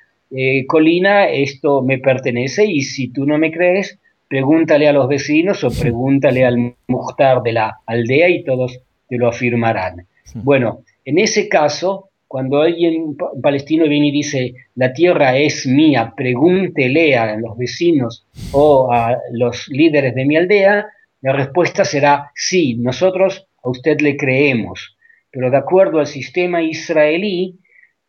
colina, 0.67 1.29
esto 1.29 1.83
me 1.83 1.99
pertenece 1.99 2.65
y 2.65 2.81
si 2.81 3.09
tú 3.09 3.27
no 3.27 3.37
me 3.37 3.51
crees, 3.51 3.99
pregúntale 4.27 4.87
a 4.87 4.93
los 4.93 5.07
vecinos 5.07 5.63
o 5.63 5.69
pregúntale 5.69 6.45
al 6.45 6.75
muhtar 6.87 7.41
de 7.41 7.53
la 7.53 7.79
aldea 7.85 8.29
y 8.29 8.43
todos 8.43 8.79
te 9.07 9.17
lo 9.17 9.29
afirmarán. 9.29 10.07
Bueno, 10.35 10.83
en 11.05 11.19
ese 11.19 11.47
caso, 11.47 12.09
cuando 12.27 12.61
alguien 12.61 13.15
palestino 13.41 13.87
viene 13.87 14.07
y 14.07 14.11
dice, 14.11 14.53
la 14.75 14.91
tierra 14.91 15.37
es 15.37 15.65
mía, 15.65 16.13
pregúntele 16.15 17.15
a 17.15 17.37
los 17.37 17.57
vecinos 17.57 18.25
o 18.51 18.91
a 18.91 19.17
los 19.31 19.67
líderes 19.69 20.13
de 20.13 20.25
mi 20.25 20.35
aldea, 20.35 20.87
la 21.21 21.33
respuesta 21.33 21.85
será, 21.85 22.31
sí, 22.35 22.75
nosotros 22.75 23.47
a 23.63 23.69
usted 23.69 24.01
le 24.01 24.17
creemos, 24.17 24.97
pero 25.31 25.49
de 25.49 25.57
acuerdo 25.57 25.99
al 25.99 26.07
sistema 26.07 26.61
israelí, 26.61 27.59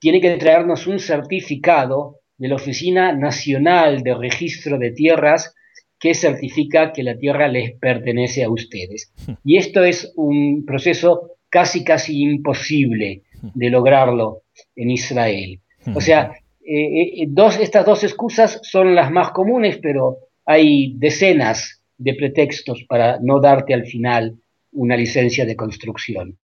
tiene 0.01 0.21
que 0.21 0.37
traernos 0.37 0.87
un 0.87 0.99
certificado 0.99 2.21
de 2.37 2.49
la 2.49 2.57
Oficina 2.57 3.13
Nacional 3.13 4.03
de 4.03 4.15
Registro 4.15 4.79
de 4.79 4.93
Tierras 4.93 5.55
que 5.99 6.15
certifica 6.15 6.93
que 6.93 7.03
la 7.03 7.17
tierra 7.17 7.49
les 7.49 7.73
pertenece 7.73 8.45
a 8.45 8.51
ustedes. 8.51 9.13
Y 9.45 9.57
esto 9.57 9.85
es 9.85 10.13
un 10.17 10.65
proceso 10.65 11.33
casi, 11.49 11.85
casi 11.85 12.23
imposible 12.23 13.23
de 13.55 13.71
lograrlo 13.71 14.43
en 14.77 14.91
Israel. 14.91 15.61
O 15.95 16.01
sea, 16.01 16.33
eh, 16.65 17.23
eh, 17.23 17.27
dos, 17.29 17.59
estas 17.59 17.87
dos 17.87 18.05
excusas 18.05 18.61
son 18.63 18.95
las 18.95 19.11
más 19.11 19.31
comunes, 19.31 19.79
pero 19.79 20.19
hay 20.45 20.95
decenas 20.97 21.83
de 21.97 22.15
pretextos 22.15 22.85
para 22.89 23.19
no 23.21 23.41
darte 23.41 23.75
al 23.75 23.87
final 23.87 24.37
una 24.73 24.97
licencia 24.97 25.45
de 25.45 25.57
construcción. 25.57 26.39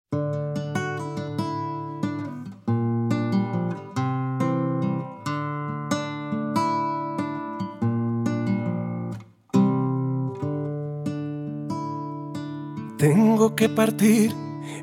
Que 13.61 13.69
partir 13.69 14.35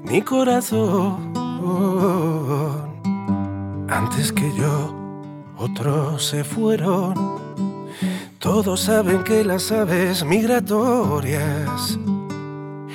mi 0.04 0.22
corazón 0.22 1.34
antes 3.90 4.32
que 4.32 4.54
yo 4.56 4.94
otros 5.58 6.24
se 6.24 6.44
fueron. 6.44 7.16
Todos 8.38 8.82
saben 8.82 9.24
que 9.24 9.44
las 9.44 9.72
aves 9.72 10.24
migratorias 10.24 11.98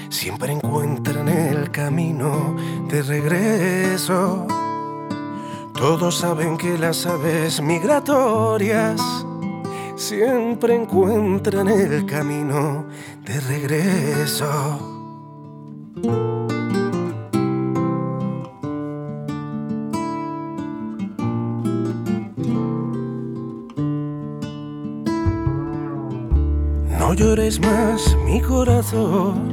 siempre 0.09 0.53
encuentran 0.53 1.27
el 1.27 1.73
camino 1.73 2.55
de 2.89 3.03
regreso. 3.03 4.47
Todos 5.75 6.17
saben 6.19 6.59
que 6.59 6.79
las 6.79 7.07
aves 7.07 7.61
migratorias 7.61 9.03
siempre 9.97 10.77
encuentran 10.77 11.67
el 11.67 12.07
camino 12.07 12.85
de 13.25 13.41
regreso. 13.41 15.02
No 26.99 27.15
llores 27.15 27.61
más 27.61 28.17
mi 28.25 28.41
corazón, 28.41 29.53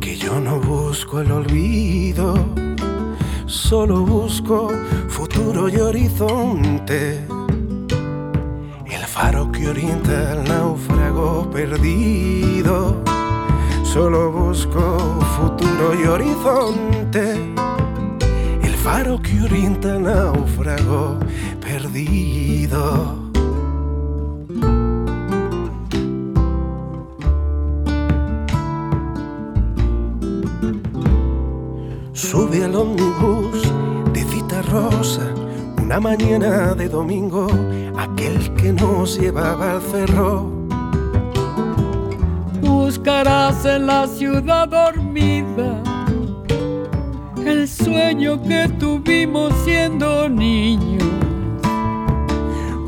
que 0.00 0.16
yo 0.16 0.40
no 0.40 0.58
busco 0.60 1.20
el 1.20 1.30
olvido, 1.30 2.34
solo 3.46 4.00
busco 4.00 4.70
futuro 5.08 5.68
y 5.68 5.76
horizonte. 5.76 7.26
El 8.86 9.04
faro 9.06 9.52
que 9.52 9.68
orienta 9.68 10.32
al 10.32 10.44
náufrago 10.44 11.50
perdido, 11.50 13.02
solo 13.96 14.30
busco 14.30 14.98
futuro 15.38 15.94
y 15.98 16.06
horizonte. 16.06 17.54
El 18.62 18.74
faro 18.84 19.18
que 19.22 19.40
orienta 19.40 19.98
náufrago 19.98 21.18
perdido. 21.62 22.82
Sube 32.12 32.64
al 32.64 32.74
ómnibus 32.74 33.62
de 34.12 34.22
cita 34.24 34.60
rosa, 34.60 35.26
una 35.82 35.98
mañana 36.00 36.74
de 36.74 36.90
domingo, 36.90 37.46
aquel 37.96 38.52
que 38.56 38.74
nos 38.74 39.18
llevaba 39.18 39.72
al 39.72 39.80
cerro. 39.80 40.55
Buscarás 42.96 43.66
en 43.66 43.86
la 43.86 44.08
ciudad 44.08 44.68
dormida 44.68 45.82
el 47.44 47.68
sueño 47.68 48.42
que 48.42 48.68
tuvimos 48.80 49.52
siendo 49.64 50.30
niños. 50.30 51.04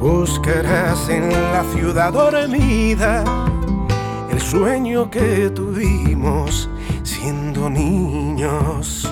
Buscarás 0.01 1.11
en 1.11 1.29
la 1.29 1.63
ciudad 1.75 2.11
dormida 2.15 3.23
el 4.31 4.41
sueño 4.41 5.11
que 5.11 5.51
tuvimos 5.51 6.71
siendo 7.05 7.69
niños. 7.69 9.08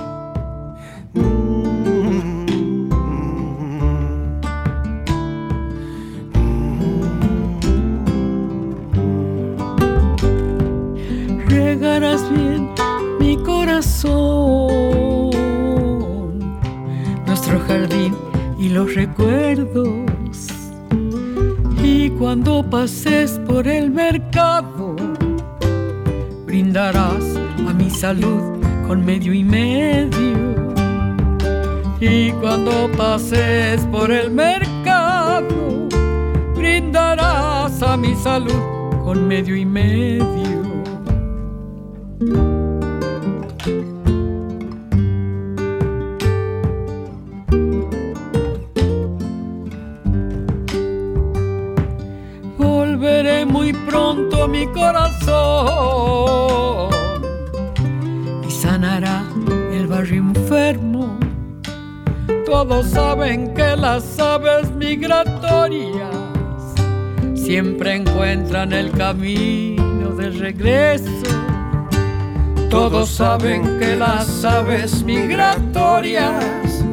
Aves 74.47 75.03
migratorias 75.03 76.85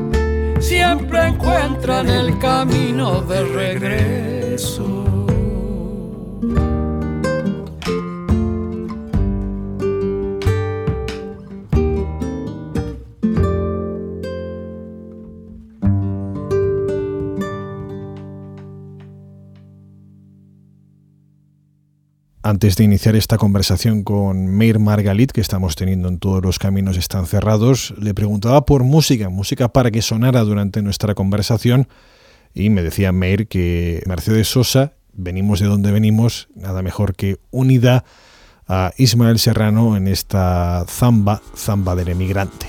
siempre 0.59 1.27
encuentran 1.27 2.09
el 2.09 2.37
camino 2.39 3.21
de 3.21 3.43
regreso. 3.43 5.05
Antes 22.45 22.75
de 22.75 22.83
iniciar 22.83 23.15
esta 23.15 23.37
conversación 23.37 24.03
con 24.03 24.47
Meir 24.47 24.77
Margalit, 24.77 25.31
que 25.31 25.39
estamos 25.39 25.77
teniendo 25.77 26.09
en 26.09 26.17
todos 26.19 26.43
los 26.43 26.59
caminos 26.59 26.97
están 26.97 27.25
cerrados, 27.25 27.93
le 27.97 28.13
preguntaba 28.13 28.65
por 28.65 28.83
música, 28.83 29.29
música 29.29 29.69
para 29.69 29.91
que 29.91 30.01
sonara 30.01 30.41
durante 30.41 30.81
nuestra 30.81 31.15
conversación, 31.15 31.87
y 32.53 32.69
me 32.69 32.83
decía 32.83 33.13
Meir 33.13 33.47
que 33.47 34.03
Mercedes 34.07 34.49
Sosa, 34.49 34.91
venimos 35.13 35.61
de 35.61 35.67
donde 35.67 35.93
venimos, 35.93 36.49
nada 36.53 36.81
mejor 36.81 37.15
que 37.15 37.37
unida 37.49 38.03
a 38.67 38.91
Ismael 38.97 39.39
Serrano 39.39 39.95
en 39.95 40.09
esta 40.09 40.83
zamba, 40.89 41.41
zamba 41.55 41.95
del 41.95 42.09
emigrante. 42.09 42.67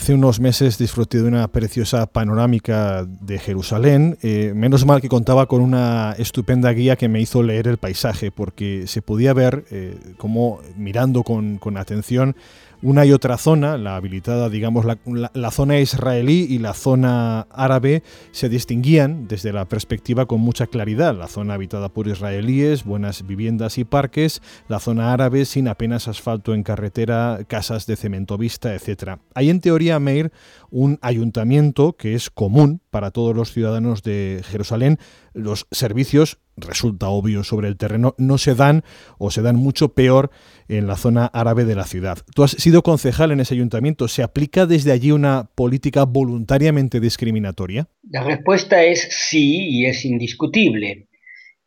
Hace 0.00 0.14
unos 0.14 0.40
meses 0.40 0.78
disfruté 0.78 1.18
de 1.18 1.28
una 1.28 1.46
preciosa 1.48 2.06
panorámica 2.06 3.04
de 3.04 3.38
Jerusalén. 3.38 4.16
Eh, 4.22 4.54
menos 4.56 4.86
mal 4.86 5.02
que 5.02 5.10
contaba 5.10 5.44
con 5.44 5.60
una 5.60 6.14
estupenda 6.16 6.70
guía 6.70 6.96
que 6.96 7.10
me 7.10 7.20
hizo 7.20 7.42
leer 7.42 7.68
el 7.68 7.76
paisaje, 7.76 8.30
porque 8.30 8.86
se 8.86 9.02
podía 9.02 9.34
ver 9.34 9.66
eh, 9.70 9.98
como 10.16 10.60
mirando 10.74 11.22
con, 11.22 11.60
atención 11.76 12.34
una 12.82 13.04
y 13.04 13.12
otra 13.12 13.36
zona, 13.36 13.76
la 13.76 13.96
habilitada, 13.96 14.48
digamos, 14.48 14.84
la, 14.86 15.50
zona 15.50 15.78
israelí 15.78 16.46
y 16.48 16.58
la 16.58 16.72
zona 16.72 17.46
árabe, 17.50 18.02
se 18.32 18.48
distinguían 18.48 19.28
desde 19.28 19.52
la 19.52 19.66
perspectiva 19.66 20.26
con 20.26 20.40
mucha 20.40 20.66
claridad. 20.66 21.14
La 21.14 21.28
zona 21.28 21.54
habitada 21.54 21.90
por 21.90 22.08
israelíes, 22.08 22.84
buenas 22.84 23.26
viviendas 23.26 23.78
y 23.78 23.84
parques, 23.84 24.40
la 24.68 24.80
zona 24.80 25.12
árabe 25.12 25.44
sin 25.44 25.68
apenas 25.68 26.08
asfalto 26.08 26.54
en 26.54 26.62
carretera, 26.62 27.40
casas 27.46 27.86
de 27.86 27.96
cemento 27.96 28.38
vista, 28.38 28.74
etc. 28.74 29.18
Hay 29.34 29.50
en 29.50 29.60
teoría, 29.60 29.98
Meir, 29.98 30.32
un 30.70 30.98
ayuntamiento 31.02 31.94
que 31.94 32.14
es 32.14 32.30
común 32.30 32.80
para 32.90 33.10
todos 33.10 33.34
los 33.34 33.52
ciudadanos 33.52 34.02
de 34.02 34.42
Jerusalén. 34.44 34.98
Los 35.32 35.66
servicios 35.70 36.38
resulta 36.56 37.08
obvio 37.08 37.44
sobre 37.44 37.68
el 37.68 37.76
terreno, 37.76 38.14
no 38.18 38.38
se 38.38 38.54
dan 38.54 38.82
o 39.18 39.30
se 39.30 39.42
dan 39.42 39.56
mucho 39.56 39.94
peor 39.94 40.30
en 40.68 40.86
la 40.86 40.96
zona 40.96 41.26
árabe 41.26 41.64
de 41.64 41.74
la 41.74 41.84
ciudad. 41.84 42.18
Tú 42.34 42.42
has 42.42 42.52
sido 42.52 42.82
concejal 42.82 43.32
en 43.32 43.40
ese 43.40 43.54
ayuntamiento. 43.54 44.08
¿Se 44.08 44.22
aplica 44.22 44.66
desde 44.66 44.92
allí 44.92 45.12
una 45.12 45.50
política 45.54 46.04
voluntariamente 46.04 47.00
discriminatoria? 47.00 47.88
La 48.10 48.22
respuesta 48.22 48.82
es 48.84 49.08
sí 49.10 49.68
y 49.68 49.86
es 49.86 50.04
indiscutible. 50.04 51.08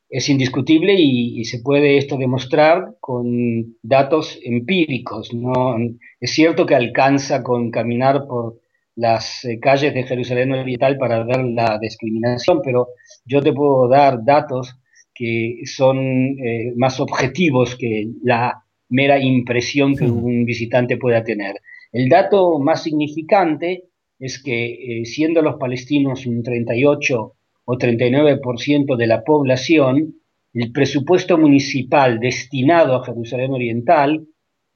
Es 0.09 0.29
indiscutible 0.29 0.93
y, 0.95 1.43
se 1.45 1.59
puede 1.59 1.97
esto 1.97 2.17
demostrar 2.17 2.97
con 2.99 3.77
datos 3.81 4.37
empíricos. 4.43 5.33
¿no? 5.33 5.75
Es 6.19 6.31
cierto 6.31 6.67
que 6.67 6.75
alcanza 6.75 7.41
con 7.41 7.71
caminar 7.71 8.27
por 8.27 8.59
las 8.95 9.43
eh, 9.45 9.59
calles 9.59 9.93
de 9.93 10.03
Jerusalén 10.03 10.51
Oriental 10.51 10.97
para 10.97 11.23
ver 11.23 11.43
la 11.43 11.77
discriminación, 11.79 12.61
pero 12.63 12.89
yo 13.25 13.41
te 13.41 13.53
puedo 13.53 13.87
dar 13.87 14.23
datos 14.23 14.75
que 15.13 15.61
son 15.65 15.97
eh, 15.99 16.73
más 16.75 16.99
objetivos 16.99 17.75
que 17.75 18.07
la 18.23 18.63
mera 18.89 19.19
impresión 19.19 19.95
que 19.95 20.05
un 20.05 20.45
visitante 20.45 20.97
pueda 20.97 21.23
tener. 21.23 21.55
El 21.91 22.09
dato 22.09 22.59
más 22.59 22.83
significante 22.83 23.85
es 24.19 24.41
que 24.41 25.01
eh, 25.01 25.05
siendo 25.05 25.41
los 25.41 25.55
palestinos 25.55 26.25
un 26.25 26.43
38 26.43 27.35
o 27.65 27.77
39% 27.77 28.95
de 28.95 29.07
la 29.07 29.23
población, 29.23 30.15
el 30.53 30.71
presupuesto 30.71 31.37
municipal 31.37 32.19
destinado 32.19 32.95
a 32.95 33.05
Jerusalén 33.05 33.51
Oriental 33.51 34.27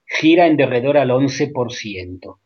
gira 0.05 0.47
en 0.47 0.57
derredor 0.57 0.97
al 0.97 1.09
11%. 1.09 2.37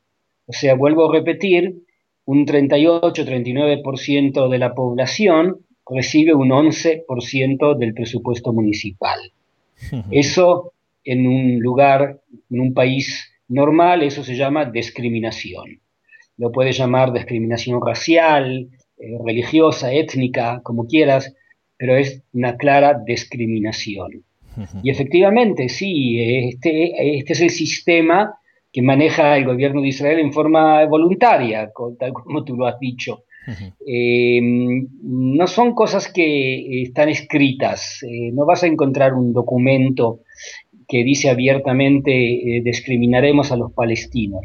O 0.45 0.53
sea, 0.53 0.75
vuelvo 0.75 1.09
a 1.09 1.13
repetir, 1.13 1.83
un 2.25 2.45
38-39% 2.45 4.49
de 4.49 4.57
la 4.57 4.73
población 4.73 5.65
recibe 5.89 6.33
un 6.33 6.49
11% 6.49 7.77
del 7.77 7.93
presupuesto 7.93 8.53
municipal. 8.53 9.19
Eso 10.11 10.73
en 11.03 11.27
un 11.27 11.59
lugar, 11.59 12.19
en 12.49 12.59
un 12.59 12.73
país 12.73 13.31
normal, 13.47 14.03
eso 14.03 14.23
se 14.23 14.35
llama 14.35 14.65
discriminación. 14.65 15.79
Lo 16.37 16.51
puedes 16.51 16.77
llamar 16.77 17.11
discriminación 17.11 17.81
racial, 17.85 18.69
eh, 18.97 19.17
religiosa, 19.25 19.91
étnica, 19.91 20.61
como 20.63 20.87
quieras, 20.87 21.35
pero 21.75 21.97
es 21.97 22.23
una 22.33 22.55
clara 22.55 23.01
discriminación. 23.05 24.23
Y 24.83 24.89
efectivamente, 24.89 25.69
sí, 25.69 26.19
este, 26.49 27.17
este 27.17 27.33
es 27.33 27.41
el 27.41 27.49
sistema 27.49 28.35
que 28.71 28.81
maneja 28.81 29.37
el 29.37 29.45
gobierno 29.45 29.81
de 29.81 29.89
Israel 29.89 30.19
en 30.19 30.31
forma 30.31 30.85
voluntaria, 30.85 31.71
tal 31.99 32.13
como 32.13 32.43
tú 32.43 32.55
lo 32.55 32.67
has 32.67 32.79
dicho. 32.79 33.23
Em, 33.85 34.87
no 35.01 35.47
son 35.47 35.73
cosas 35.73 36.11
que 36.11 36.83
están 36.83 37.09
escritas, 37.09 38.03
eh, 38.03 38.31
no 38.31 38.45
vas 38.45 38.63
a 38.63 38.67
encontrar 38.67 39.13
un 39.13 39.33
documento 39.33 40.19
que 40.87 41.03
dice 41.03 41.29
abiertamente 41.29 42.11
eh, 42.11 42.61
discriminaremos 42.61 43.51
a 43.51 43.57
los 43.57 43.71
palestinos, 43.73 44.41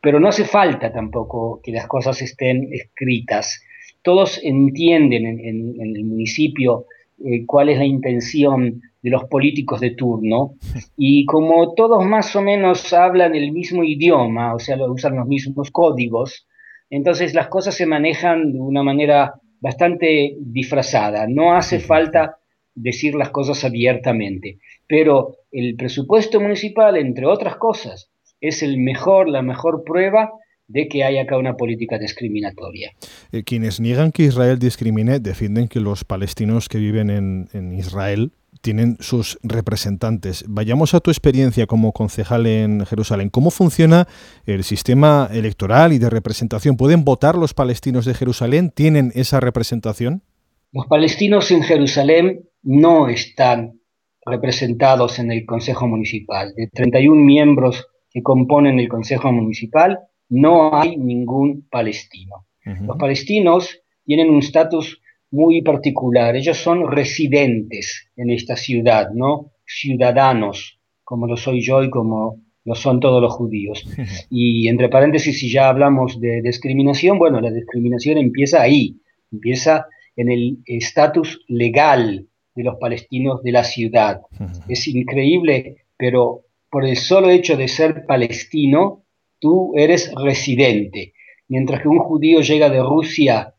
pero 0.00 0.20
no 0.20 0.28
hace 0.28 0.44
falta 0.44 0.92
tampoco 0.92 1.60
que 1.62 1.72
las 1.72 1.86
cosas 1.88 2.22
estén 2.22 2.68
escritas. 2.72 3.64
Todos 4.02 4.40
entienden 4.42 5.26
en, 5.26 5.96
el 5.96 6.04
municipio 6.04 6.86
eh, 7.24 7.44
cuál 7.46 7.70
es 7.70 7.78
la 7.78 7.86
intención 7.86 8.82
de 9.02 9.10
los 9.10 9.24
políticos 9.24 9.80
de 9.80 9.90
turno 9.90 10.54
y 10.96 11.24
como 11.26 11.74
todos 11.74 12.04
más 12.06 12.34
o 12.36 12.40
menos 12.40 12.92
hablan 12.92 13.34
el 13.34 13.52
mismo 13.52 13.82
idioma, 13.82 14.54
o 14.54 14.58
sea, 14.58 14.76
usan 14.88 15.16
los 15.16 15.26
mismos 15.26 15.70
códigos, 15.70 16.46
entonces 16.88 17.34
las 17.34 17.48
cosas 17.48 17.74
se 17.74 17.86
manejan 17.86 18.52
de 18.52 18.60
una 18.60 18.82
manera 18.82 19.34
bastante 19.60 20.36
disfrazada. 20.38 21.26
No 21.28 21.56
hace 21.56 21.80
falta 21.80 22.36
decir 22.74 23.14
las 23.14 23.30
cosas 23.30 23.64
abiertamente, 23.64 24.58
pero 24.86 25.36
el 25.50 25.74
presupuesto 25.76 26.40
municipal, 26.40 26.96
entre 26.96 27.26
otras 27.26 27.56
cosas, 27.56 28.10
es 28.40 28.62
el 28.62 28.78
mejor, 28.78 29.28
la 29.28 29.42
mejor 29.42 29.84
prueba 29.84 30.32
de 30.68 30.88
que 30.88 31.04
hay 31.04 31.18
acá 31.18 31.36
una 31.38 31.54
política 31.54 31.98
discriminatoria. 31.98 32.92
Eh, 33.30 33.42
quienes 33.42 33.80
niegan 33.80 34.10
que 34.10 34.24
Israel 34.24 34.58
discrimine 34.58 35.18
defienden 35.18 35.68
que 35.68 35.80
los 35.80 36.04
palestinos 36.04 36.68
que 36.68 36.78
viven 36.78 37.10
en, 37.10 37.48
en 37.52 37.72
Israel 37.72 38.32
tienen 38.60 38.96
sus 39.00 39.38
representantes. 39.42 40.44
Vayamos 40.46 40.94
a 40.94 41.00
tu 41.00 41.10
experiencia 41.10 41.66
como 41.66 41.92
concejal 41.92 42.46
en 42.46 42.84
Jerusalén. 42.86 43.30
¿Cómo 43.30 43.50
funciona 43.50 44.06
el 44.46 44.62
sistema 44.64 45.28
electoral 45.32 45.92
y 45.92 45.98
de 45.98 46.10
representación? 46.10 46.76
¿Pueden 46.76 47.04
votar 47.04 47.36
los 47.36 47.54
palestinos 47.54 48.04
de 48.04 48.14
Jerusalén? 48.14 48.70
¿Tienen 48.70 49.12
esa 49.14 49.40
representación? 49.40 50.22
Los 50.70 50.86
palestinos 50.86 51.50
en 51.50 51.62
Jerusalén 51.62 52.48
no 52.62 53.08
están 53.08 53.80
representados 54.24 55.18
en 55.18 55.32
el 55.32 55.44
Consejo 55.44 55.88
Municipal. 55.88 56.54
De 56.54 56.68
31 56.68 57.20
miembros 57.20 57.86
que 58.10 58.22
componen 58.22 58.78
el 58.78 58.88
Consejo 58.88 59.32
Municipal, 59.32 59.98
no 60.28 60.74
hay 60.74 60.96
ningún 60.96 61.66
palestino. 61.68 62.46
Los 62.64 62.96
palestinos 62.96 63.80
tienen 64.04 64.30
un 64.30 64.38
estatus 64.38 65.01
muy 65.32 65.62
particular. 65.62 66.36
Ellos 66.36 66.58
son 66.58 66.90
residentes 66.90 68.08
en 68.16 68.30
esta 68.30 68.54
ciudad, 68.54 69.10
¿no? 69.12 69.50
Ciudadanos, 69.66 70.78
como 71.02 71.26
lo 71.26 71.36
soy 71.36 71.60
yo 71.62 71.82
y 71.82 71.90
como 71.90 72.40
lo 72.64 72.74
son 72.74 73.00
todos 73.00 73.20
los 73.20 73.32
judíos. 73.32 73.84
Y 74.30 74.68
entre 74.68 74.88
paréntesis, 74.88 75.40
si 75.40 75.50
ya 75.50 75.68
hablamos 75.68 76.20
de 76.20 76.42
discriminación, 76.42 77.18
bueno, 77.18 77.40
la 77.40 77.50
discriminación 77.50 78.18
empieza 78.18 78.62
ahí, 78.62 79.00
empieza 79.32 79.86
en 80.14 80.30
el 80.30 80.58
estatus 80.66 81.40
legal 81.48 82.28
de 82.54 82.62
los 82.64 82.76
palestinos 82.76 83.42
de 83.42 83.52
la 83.52 83.64
ciudad. 83.64 84.20
Es 84.68 84.86
increíble, 84.86 85.86
pero 85.96 86.42
por 86.70 86.84
el 86.84 86.96
solo 86.96 87.30
hecho 87.30 87.56
de 87.56 87.68
ser 87.68 88.04
palestino, 88.06 89.04
tú 89.40 89.72
eres 89.76 90.12
residente. 90.14 91.14
Mientras 91.48 91.82
que 91.82 91.88
un 91.88 91.98
judío 91.98 92.40
llega 92.40 92.70
de 92.70 92.82
Rusia 92.82 93.51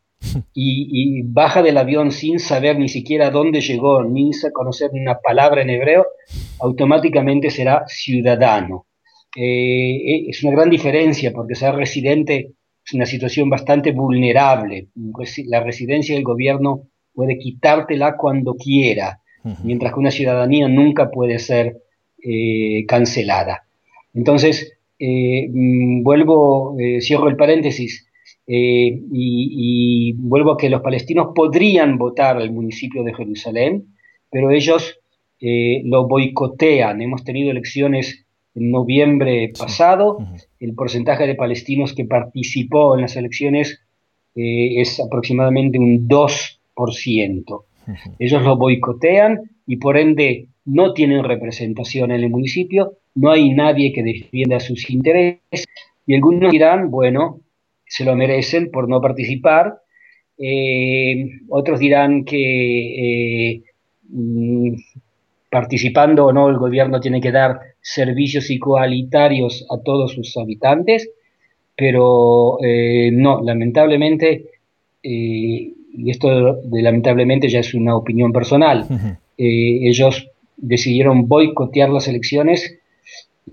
y, 0.54 1.22
baja 1.24 1.62
del 1.62 1.78
avión 1.78 2.12
sin 2.12 2.40
saber 2.40 2.80
ni 2.80 2.90
siquiera 2.90 3.30
dónde 3.30 3.62
llegó, 3.62 4.04
ni 4.04 4.32
conocer 4.54 4.92
una 4.94 5.20
palabra 5.20 5.62
en 5.62 5.70
hebreo, 5.70 6.06
automáticamente 6.60 7.50
será 7.50 7.84
ciudadano. 7.88 8.88
Eh, 9.36 9.96
eh, 9.96 10.26
es 10.30 10.44
una 10.44 10.54
gran 10.54 10.70
diferencia 10.70 11.32
porque 11.34 11.56
ser 11.56 11.74
residente 11.76 12.52
es 12.86 12.94
una 12.94 13.06
situación 13.06 13.50
bastante 13.50 13.92
vulnerable. 13.92 14.88
La 15.48 15.64
residencia 15.64 16.16
del 16.16 16.24
gobierno 16.24 16.88
puede 17.14 17.38
quitártela 17.38 18.16
cuando 18.18 18.56
quiera, 18.56 19.22
mientras 19.64 19.94
que 19.94 20.00
una 20.00 20.12
ciudadanía 20.12 20.68
nunca 20.68 21.10
puede 21.10 21.40
ser 21.40 21.78
eh, 22.22 22.86
cancelada. 22.88 23.66
Entonces, 24.14 24.74
mm, 25.00 26.04
vuelvo, 26.04 26.76
cierro 27.00 27.30
el 27.30 27.38
paréntesis, 27.38 28.08
eh, 28.46 29.02
y, 29.12 30.14
vuelvo 30.18 30.54
a 30.54 30.58
que 30.58 30.70
los 30.70 30.82
palestinos 30.82 31.30
podrían 31.34 31.98
votar 31.98 32.38
al 32.38 32.52
municipio 32.52 33.04
de 33.04 33.14
Jerusalén, 33.14 33.96
pero 34.30 34.52
ellos 34.52 35.00
eh, 35.40 35.82
lo 35.86 36.08
boicotean. 36.08 37.02
Hemos 37.02 37.24
tenido 37.24 37.52
elecciones 37.52 38.26
en 38.56 38.72
noviembre 38.72 39.52
pasado, 39.58 40.20
el 40.60 40.76
porcentaje 40.76 41.26
de 41.26 41.36
palestinos 41.36 41.94
que 41.94 42.06
participó 42.06 42.96
en 42.96 43.02
las 43.02 43.16
elecciones 43.16 43.80
eh, 44.36 44.82
es 44.82 45.00
aproximadamente 45.00 45.80
un 45.80 46.08
2%. 46.08 47.64
Ellos 48.20 48.44
lo 48.44 48.58
boicotean 48.58 49.42
y 49.66 49.78
por 49.78 49.98
ende 49.98 50.48
no 50.66 50.94
tienen 50.94 51.24
representación 51.24 52.12
en 52.12 52.22
el 52.22 52.30
municipio, 52.30 52.94
no 53.16 53.32
hay 53.32 53.50
nadie 53.52 53.92
que 53.92 54.04
defienda 54.04 54.60
sus 54.60 54.90
intereses. 54.90 55.66
Y 56.06 56.16
algunos 56.16 56.52
dirán, 56.52 56.92
bueno, 56.92 57.40
se 57.94 58.06
lo 58.06 58.16
merecen 58.16 58.72
por 58.72 58.90
no 58.90 59.00
participar. 59.00 59.76
Eh, 60.36 61.30
otros 61.50 61.80
dirán 61.80 62.26
que 62.26 63.52
eh, 63.52 63.62
mm, 64.10 64.74
participando 65.52 66.26
o 66.26 66.34
no 66.34 66.50
el 66.50 66.58
gobierno 66.58 67.00
tiene 67.00 67.22
que 67.22 67.32
dar 67.32 67.60
servicios 67.82 68.50
igualitarios 68.50 69.68
a 69.70 69.78
todos 69.84 70.14
sus 70.14 70.36
habitantes, 70.38 71.08
pero 71.78 72.58
eh, 72.64 73.12
no, 73.14 73.42
lamentablemente, 73.44 74.46
y 75.04 76.10
esto 76.10 76.62
de, 76.64 76.82
lamentablemente 76.82 77.48
ya 77.48 77.60
es 77.60 77.76
una 77.76 77.96
opinión 77.96 78.34
personal, 78.34 78.88
ellos 79.38 80.32
decidieron 80.58 81.28
boicotear 81.28 81.90
las 81.90 82.08
elecciones 82.08 82.80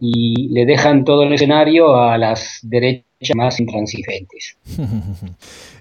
y 0.00 0.48
le 0.48 0.64
dejan 0.64 1.04
todo 1.04 1.24
el 1.24 1.32
escenario 1.34 1.96
a 1.96 2.16
las 2.16 2.60
derechas 2.62 3.09
más 3.34 3.60
intransigentes. 3.60 4.56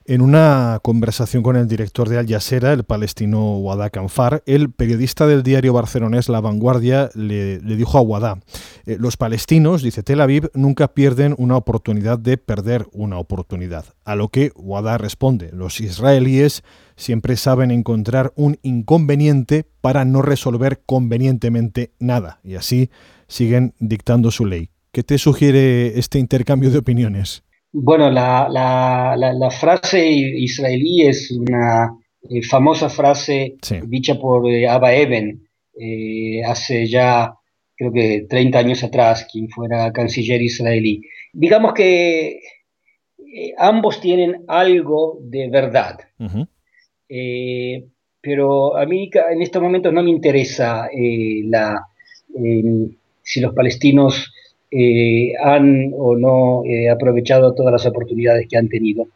En 0.06 0.22
una 0.22 0.80
conversación 0.82 1.44
con 1.44 1.56
el 1.56 1.68
director 1.68 2.10
de 2.10 2.18
Al 2.18 2.28
Jazeera, 2.28 2.74
el 2.74 2.84
palestino 2.84 3.60
Wada 3.60 3.92
Kanfar, 3.92 4.42
el 4.48 4.72
periodista 4.72 5.28
del 5.28 5.44
diario 5.44 5.72
barcelonés 5.72 6.30
La 6.30 6.42
Vanguardia 6.42 7.12
le, 7.14 7.60
dijo 7.60 8.00
a 8.00 8.02
Wada, 8.02 8.40
eh, 8.88 8.98
los 9.00 9.18
palestinos, 9.18 9.84
dice 9.84 10.02
Tel 10.02 10.22
Aviv, 10.22 10.50
nunca 10.56 10.96
pierden 10.96 11.36
una 11.38 11.58
oportunidad 11.58 12.18
de 12.18 12.38
perder 12.40 12.88
una 12.92 13.20
oportunidad. 13.20 13.86
A 14.04 14.16
lo 14.16 14.30
que 14.30 14.52
Wada 14.56 14.98
responde, 14.98 15.52
los 15.54 15.80
israelíes 15.80 16.64
siempre 16.96 17.38
saben 17.38 17.70
encontrar 17.70 18.34
un 18.36 18.58
inconveniente 18.64 19.64
para 19.80 20.06
no 20.06 20.24
resolver 20.24 20.82
convenientemente 20.88 21.92
nada, 22.00 22.40
y 22.44 22.56
así 22.56 22.90
siguen 23.28 23.76
dictando 23.78 24.32
su 24.32 24.48
ley. 24.48 24.72
¿Qué 24.92 25.04
te 25.04 25.18
sugiere 25.18 26.00
este 26.00 26.18
intercambio 26.18 26.72
de 26.72 26.80
opiniones? 26.80 27.44
Bueno, 27.72 28.10
la, 28.10 28.48
la, 28.50 29.52
frase 29.52 30.10
israelí 30.10 31.04
es 31.04 31.30
una 31.30 31.96
eh, 32.28 32.42
famosa 32.42 32.90
frase 32.90 33.56
dicha 33.86 34.16
por 34.16 34.50
eh, 34.50 34.68
Abba 34.68 34.94
Eben 34.94 35.48
eh, 35.80 36.44
hace 36.44 36.88
ya 36.88 37.32
creo 37.78 37.94
que 37.94 38.26
30 38.28 38.60
años 38.60 38.84
atrás, 38.84 39.28
quien 39.32 39.48
fuera 39.50 39.92
canciller 39.94 40.42
israelí. 40.42 41.02
Digamos 41.32 41.74
que 41.74 42.42
ambos 43.58 44.02
tienen 44.02 44.44
algo 44.48 45.20
de 45.22 45.50
verdad, 45.50 46.00
pero 48.20 48.76
a 48.76 48.86
mí 48.86 49.10
en 49.32 49.42
estos 49.42 49.62
momentos 49.62 49.94
no 49.94 50.04
me 50.04 50.10
interesa 50.10 50.90
la, 51.46 51.88
si 53.22 53.40
los 53.40 53.54
palestinos 53.54 54.34
eh, 54.72 55.34
han 55.42 55.94
o 55.98 56.16
no 56.16 56.64
eh, 56.64 56.90
aprovechado 56.90 57.56
todas 57.56 57.72
las 57.72 57.86
oportunidades 57.88 58.48
que 58.48 58.58
han 58.58 58.70
tenido. 58.70 59.08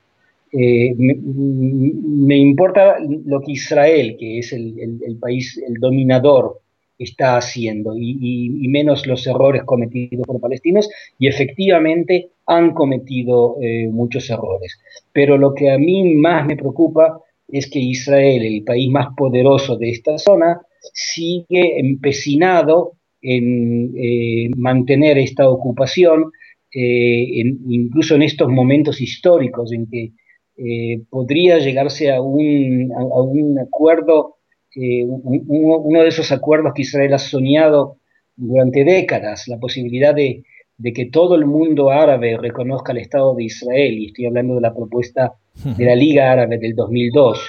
Eh, 0.51 0.95
me, 0.97 2.37
importa 2.37 2.97
lo 2.99 3.41
que 3.41 3.51
Israel, 3.51 4.15
que 4.19 4.39
es 4.39 4.51
el, 4.53 5.17
país, 5.19 5.61
el 5.67 5.75
dominador, 5.75 6.59
está 6.97 7.37
haciendo 7.37 7.95
y, 7.97 8.67
menos 8.67 9.05
los 9.07 9.25
errores 9.27 9.63
cometidos 9.63 10.25
por 10.25 10.39
palestinos 10.39 10.89
y 11.19 11.27
efectivamente 11.27 12.29
han 12.45 12.73
cometido 12.73 13.57
muchos 13.91 14.29
errores. 14.29 14.79
Pero 15.11 15.37
lo 15.37 15.53
que 15.53 15.71
a 15.71 15.77
mí 15.77 16.13
más 16.15 16.45
me 16.45 16.55
preocupa 16.55 17.19
es 17.47 17.69
que 17.69 17.79
Israel, 17.79 18.45
el 18.45 18.63
país 18.63 18.89
más 18.91 19.07
poderoso 19.17 19.75
de 19.75 19.89
esta 19.89 20.17
zona, 20.17 20.61
sigue 20.93 21.79
empecinado 21.79 22.93
en 23.23 23.93
eh, 23.97 24.49
mantener 24.57 25.17
esta 25.17 25.49
ocupación, 25.49 26.31
eh, 26.75 27.25
incluso 27.69 28.15
en 28.15 28.23
estos 28.23 28.49
momentos 28.49 28.99
históricos 28.99 29.71
en 29.71 29.87
que 29.89 30.11
eh, 30.57 31.01
podría 31.09 31.57
llegarse 31.59 32.11
a 32.11 32.21
un, 32.21 32.91
a, 32.95 33.21
un 33.21 33.57
acuerdo, 33.59 34.35
uno 34.75 36.01
de 36.01 36.07
esos 36.07 36.31
acuerdos 36.31 36.73
que 36.75 36.81
Israel 36.81 37.13
ha 37.13 37.19
soñado 37.19 37.97
durante 38.35 38.83
décadas, 38.83 39.47
la 39.47 39.59
posibilidad 39.59 40.13
de, 40.15 40.43
de, 40.77 40.93
que 40.93 41.05
todo 41.05 41.35
el 41.35 41.45
mundo 41.45 41.91
árabe 41.91 42.37
reconozca 42.37 42.91
el 42.91 42.97
Estado 42.97 43.35
de 43.35 43.43
Israel, 43.45 43.93
y 43.99 44.07
estoy 44.07 44.25
hablando 44.25 44.55
de 44.55 44.61
la 44.61 44.73
propuesta 44.73 45.33
de 45.77 45.85
la 45.85 45.95
Liga 45.95 46.31
Árabe 46.31 46.57
del 46.57 46.75
2002. 46.75 47.39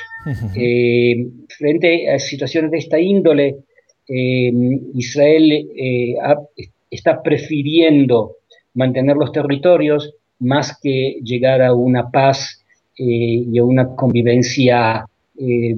frente 1.59 2.10
a 2.10 2.18
situaciones 2.18 2.70
de 2.70 2.78
esta 2.78 3.01
índole, 3.01 3.56
Em, 4.06 4.81
Israel 4.94 5.51
eh, 5.52 6.14
está 6.90 7.22
prefiriendo 7.22 8.36
mantener 8.74 9.16
los 9.16 9.32
territorios 9.32 10.14
más 10.40 10.78
que 10.82 11.20
llegar 11.22 11.62
a 11.62 11.74
una 11.74 12.10
paz 12.10 12.64
eh, 12.98 13.44
y 13.51 13.59
a 13.59 13.64
una 13.64 13.94
convivencia 13.97 15.06
eh, 15.36 15.74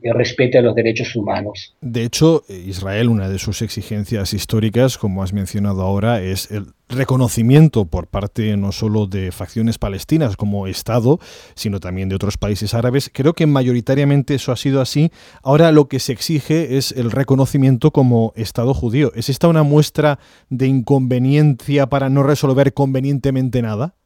que 0.00 0.12
respete 0.12 0.58
a 0.58 0.62
los 0.62 0.74
derechos 0.74 1.16
humanos. 1.16 1.74
De 1.80 2.04
hecho, 2.04 2.44
Israel, 2.48 3.08
una 3.08 3.28
de 3.28 3.40
sus 3.40 3.60
exigencias 3.60 4.32
históricas, 4.32 4.98
como 4.98 5.24
has 5.24 5.32
mencionado 5.32 5.82
ahora, 5.82 6.22
es 6.22 6.50
el 6.52 6.66
reconocimiento 6.88 7.86
por 7.86 8.06
parte 8.06 8.56
no 8.56 8.70
solo 8.70 9.06
de 9.06 9.32
facciones 9.32 9.78
palestinas 9.78 10.36
como 10.36 10.68
Estado, 10.68 11.18
sino 11.54 11.80
también 11.80 12.08
de 12.08 12.14
otros 12.14 12.36
países 12.36 12.72
árabes. 12.72 13.10
Creo 13.12 13.34
que 13.34 13.46
mayoritariamente 13.46 14.34
eso 14.34 14.52
ha 14.52 14.56
sido 14.56 14.80
así. 14.80 15.10
Ahora 15.42 15.72
lo 15.72 15.88
que 15.88 15.98
se 15.98 16.12
exige 16.12 16.76
es 16.76 16.92
el 16.92 17.10
reconocimiento 17.10 17.90
como 17.90 18.32
Estado 18.36 18.74
judío. 18.74 19.12
¿Es 19.16 19.28
esta 19.28 19.48
una 19.48 19.64
muestra 19.64 20.20
de 20.50 20.68
inconveniencia 20.68 21.88
para 21.88 22.10
no 22.10 22.22
resolver 22.22 22.74
convenientemente 22.74 23.60
nada? 23.60 23.96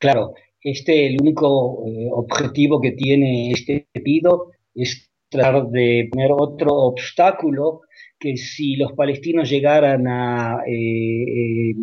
Claro, 0.00 0.34
este, 0.66 1.06
el 1.06 1.20
único 1.20 1.84
eh, 1.86 2.08
objetivo 2.10 2.80
que 2.80 2.90
tiene 2.90 3.52
este 3.52 3.86
pedido 3.92 4.50
es 4.74 5.08
tratar 5.28 5.68
de 5.68 6.08
poner 6.10 6.32
otro 6.32 6.74
obstáculo 6.74 7.82
que 8.18 8.36
si 8.36 8.74
los 8.74 8.92
palestinos 8.94 9.48
llegaran 9.48 10.08
a, 10.08 10.62
eh, 10.66 11.70
eh, 11.70 11.74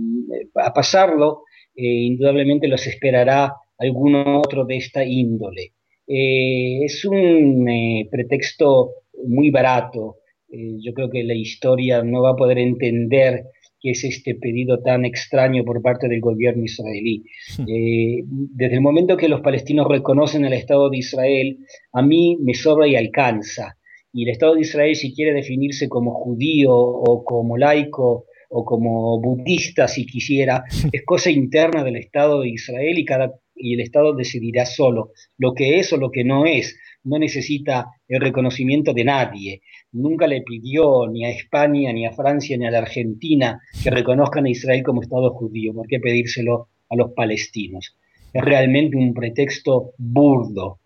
a 0.55 0.73
pasarlo, 0.73 1.43
indudablemente 1.76 2.68
los 2.68 2.85
esperará 2.85 3.53
alguno 3.77 4.41
otro 4.41 4.65
de 4.65 4.77
esta 4.77 5.03
índole. 5.05 5.73
es 6.05 7.05
un 7.05 7.65
pretexto 8.11 8.91
muy 9.26 9.49
barato. 9.49 10.18
yo 10.49 10.93
creo 10.93 11.10
que 11.10 11.23
la 11.23 11.34
historia 11.34 12.03
no 12.03 12.22
va 12.22 12.31
a 12.31 12.35
poder 12.35 12.60
entender 12.60 13.45
que 13.84 13.91
es 13.91 14.05
este 14.05 14.35
pedido 14.35 14.81
tan 14.81 15.03
extraño 15.03 15.65
por 15.65 15.81
parte 15.81 16.07
del 16.07 16.22
gobierno 16.22 16.64
israelí. 16.64 17.26
Hmm. 17.57 17.65
Eh, 17.68 18.23
desde 18.26 18.76
el 18.76 18.81
momento 18.81 19.18
que 19.18 19.27
los 19.27 19.41
palestinos 19.41 19.88
reconocen 19.89 20.45
el 20.45 20.53
Estado 20.53 20.89
de 20.89 20.97
Israel, 20.99 21.57
a 21.91 22.01
mí 22.01 22.38
me 22.41 22.53
sobra 22.53 22.88
y 22.88 22.95
alcanza. 22.95 23.77
Y 24.14 24.23
el 24.23 24.30
Estado 24.30 24.55
de 24.55 24.61
Israel, 24.61 24.95
si 24.95 25.14
quiere 25.14 25.34
definirse 25.34 25.89
como 25.89 26.14
judío 26.14 26.73
o 26.73 27.26
como 27.26 27.57
laico 27.57 28.27
o 28.49 28.64
como 28.64 29.19
budista, 29.19 29.89
si 29.89 30.05
quisiera, 30.05 30.64
es 30.91 31.03
cosa 31.03 31.30
interna 31.30 31.84
del 31.84 31.97
Estado 31.97 32.41
de 32.41 32.49
Israel 32.49 32.97
y, 32.97 33.03
cada, 33.03 33.34
y 33.53 33.73
el 33.73 33.81
Estado 33.81 34.15
decidirá 34.15 34.65
solo 34.65 35.11
lo 35.38 35.53
que 35.53 35.80
es 35.80 35.91
o 35.91 35.97
lo 35.97 36.10
que 36.10 36.23
no 36.23 36.45
es. 36.45 36.80
No 37.03 37.19
necesita 37.19 37.88
el 38.07 38.21
reconocimiento 38.21 38.93
de 38.93 39.03
nadie 39.03 39.61
nunca 39.93 40.27
le 40.27 40.41
pidió 40.41 41.07
ni 41.09 41.25
a 41.25 41.30
España, 41.30 41.93
ni 41.93 42.05
a 42.05 42.11
Francia, 42.11 42.57
ni 42.57 42.65
a 42.65 42.71
la 42.71 42.80
Argentina 42.80 43.61
que 43.81 43.89
reconozcan 43.89 44.45
a 44.45 44.49
Israel 44.49 44.84
como 44.84 45.01
Estado 45.01 45.31
judío. 45.31 45.73
¿Por 45.73 45.88
qué 45.88 45.99
pedírselo 45.99 46.67
a 46.89 46.95
los 46.95 47.11
palestinos? 47.13 47.95
Es 48.34 48.43
realmente 48.43 48.97
un 48.97 49.13
pretexto 49.13 49.91
burdo. 49.97 50.80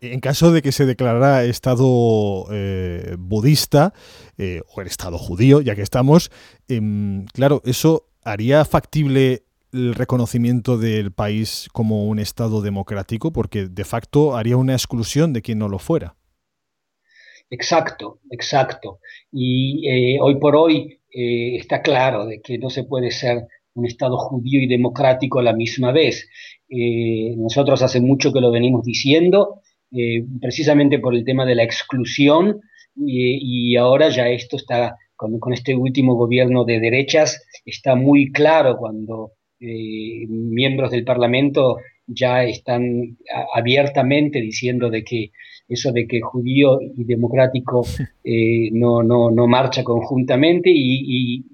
En 0.00 0.20
caso 0.20 0.52
de 0.52 0.60
que 0.60 0.72
se 0.72 0.84
declarara 0.84 1.44
Estado 1.44 2.46
eh, 2.52 3.16
budista 3.18 3.94
eh, 4.36 4.60
o 4.74 4.80
el 4.80 4.86
Estado 4.86 5.16
judío, 5.16 5.62
ya 5.62 5.74
que 5.74 5.82
estamos, 5.82 6.30
em, 6.68 7.24
claro, 7.26 7.62
eso 7.64 8.08
haría 8.22 8.64
factible 8.66 9.44
el 9.72 9.94
reconocimiento 9.94 10.78
del 10.78 11.12
país 11.12 11.68
como 11.72 12.06
un 12.06 12.18
Estado 12.18 12.62
democrático, 12.62 13.32
porque 13.32 13.66
de 13.66 13.84
facto 13.84 14.36
haría 14.36 14.56
una 14.56 14.72
exclusión 14.72 15.32
de 15.32 15.42
quien 15.42 15.58
no 15.58 15.68
lo 15.68 15.78
fuera. 15.78 16.16
Exacto, 17.50 18.20
exacto. 18.30 18.98
Y 19.32 19.88
eh, 19.88 20.18
hoy 20.20 20.36
por 20.38 20.56
hoy 20.56 21.00
eh, 21.12 21.56
está 21.56 21.82
claro 21.82 22.26
de 22.26 22.40
que 22.42 22.58
no 22.58 22.70
se 22.70 22.84
puede 22.84 23.10
ser 23.10 23.46
un 23.74 23.86
Estado 23.86 24.16
judío 24.18 24.60
y 24.60 24.66
democrático 24.66 25.38
a 25.38 25.42
la 25.42 25.52
misma 25.52 25.92
vez. 25.92 26.28
Eh, 26.68 27.34
nosotros 27.36 27.82
hace 27.82 28.00
mucho 28.00 28.32
que 28.32 28.40
lo 28.40 28.50
venimos 28.50 28.84
diciendo, 28.84 29.62
precisamente 30.42 30.98
por 30.98 31.14
el 31.14 31.24
tema 31.24 31.46
de 31.46 31.54
la 31.54 31.62
exclusión, 31.62 32.60
y, 32.94 33.76
ahora 33.76 34.10
ya 34.10 34.28
esto 34.28 34.56
está, 34.56 34.96
con, 35.16 35.38
con, 35.38 35.52
este 35.52 35.74
último 35.74 36.14
gobierno 36.16 36.64
de 36.64 36.80
derechas, 36.80 37.42
está 37.64 37.94
muy 37.94 38.30
claro 38.32 38.76
cuando 38.76 39.32
miembros 39.60 40.90
del 40.90 41.04
Parlamento 41.04 41.78
ya 42.06 42.44
están 42.44 43.16
abiertamente 43.54 44.40
diciendo 44.40 44.88
de 44.88 45.04
que 45.04 45.30
eso 45.68 45.92
de 45.92 46.06
que 46.06 46.20
judío 46.20 46.80
y 46.80 47.04
democrático 47.04 47.84
eh, 48.24 48.70
no, 48.72 49.02
no, 49.02 49.30
no, 49.30 49.46
marcha 49.46 49.84
conjuntamente 49.84 50.70
y, 50.72 51.44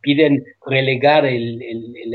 piden 0.00 0.44
relegar 0.64 1.26
el, 1.26 1.60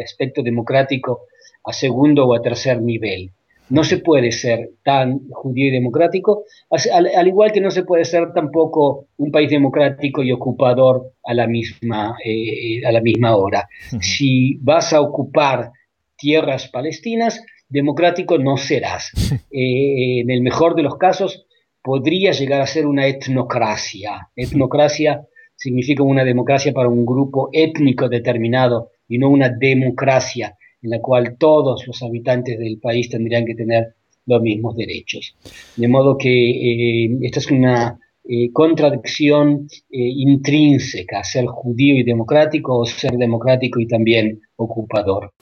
aspecto 0.04 0.42
democrático 0.42 1.28
a 1.64 1.72
segundo 1.72 2.26
o 2.26 2.36
a 2.36 2.42
tercer 2.42 2.82
nivel. 2.82 3.32
No 3.70 3.84
se 3.84 3.98
puede 3.98 4.32
ser 4.32 4.72
tan 4.84 5.30
judío 5.30 5.68
y 5.68 5.72
democrático, 5.72 6.44
al, 6.70 7.28
igual 7.28 7.52
que 7.52 7.62
no 7.62 7.72
se 7.72 7.84
puede 7.84 8.06
ser 8.06 8.34
tampoco 8.34 9.08
un 9.18 9.32
país 9.32 9.50
democrático 9.50 10.22
y 10.22 10.32
ocupador 10.32 11.14
a 11.24 11.34
la 11.34 11.48
misma, 11.48 12.16
eh, 12.24 12.86
a 12.86 12.92
la 12.92 13.02
misma 13.02 13.36
hora. 13.36 13.68
Si 14.00 14.58
vas 14.62 14.94
a 14.94 15.02
ocupar 15.02 15.72
tierras 16.18 16.68
palestinas, 16.68 17.42
democrático 17.70 18.38
no 18.38 18.58
serás. 18.58 19.12
Eh, 19.56 20.22
en 20.22 20.32
el 20.32 20.42
mejor 20.42 20.74
de 20.74 20.82
los 20.82 20.98
casos, 20.98 21.46
podría 21.84 22.32
llegar 22.32 22.60
a 22.62 22.66
ser 22.66 22.88
una 22.88 23.06
etnocracia. 23.06 24.30
Etnocracia 24.36 25.28
significa 25.56 26.02
una 26.02 26.24
democracia 26.24 26.74
para 26.74 26.90
un 26.90 27.06
grupo 27.06 27.50
étnico 27.54 28.10
determinado 28.10 28.90
y 29.08 29.20
no 29.20 29.30
una 29.30 29.50
democracia 29.50 30.58
en 30.84 30.90
la 30.90 31.00
cual 31.00 31.38
todos 31.40 31.88
los 31.88 32.04
habitantes 32.04 32.60
del 32.60 32.78
país 32.80 33.10
tendrían 33.10 33.46
que 33.46 33.56
tener 33.56 33.96
los 34.26 34.42
mismos 34.42 34.76
derechos. 34.76 35.36
De 35.76 35.88
modo 35.88 36.18
que 36.18 36.30
eh, 36.30 37.18
esta 37.22 37.40
es 37.40 37.52
una 37.52 38.00
eh, 38.26 38.52
contradicción 38.54 39.68
eh, 39.90 39.98
intrínseca, 39.98 41.24
ser 41.24 41.46
judío 41.46 41.96
y 41.96 42.04
democrático 42.04 42.78
o 42.78 42.86
ser 42.86 43.14
democrático 43.18 43.80
y 43.80 43.88
también 43.88 44.42
ocupador. 44.56 45.34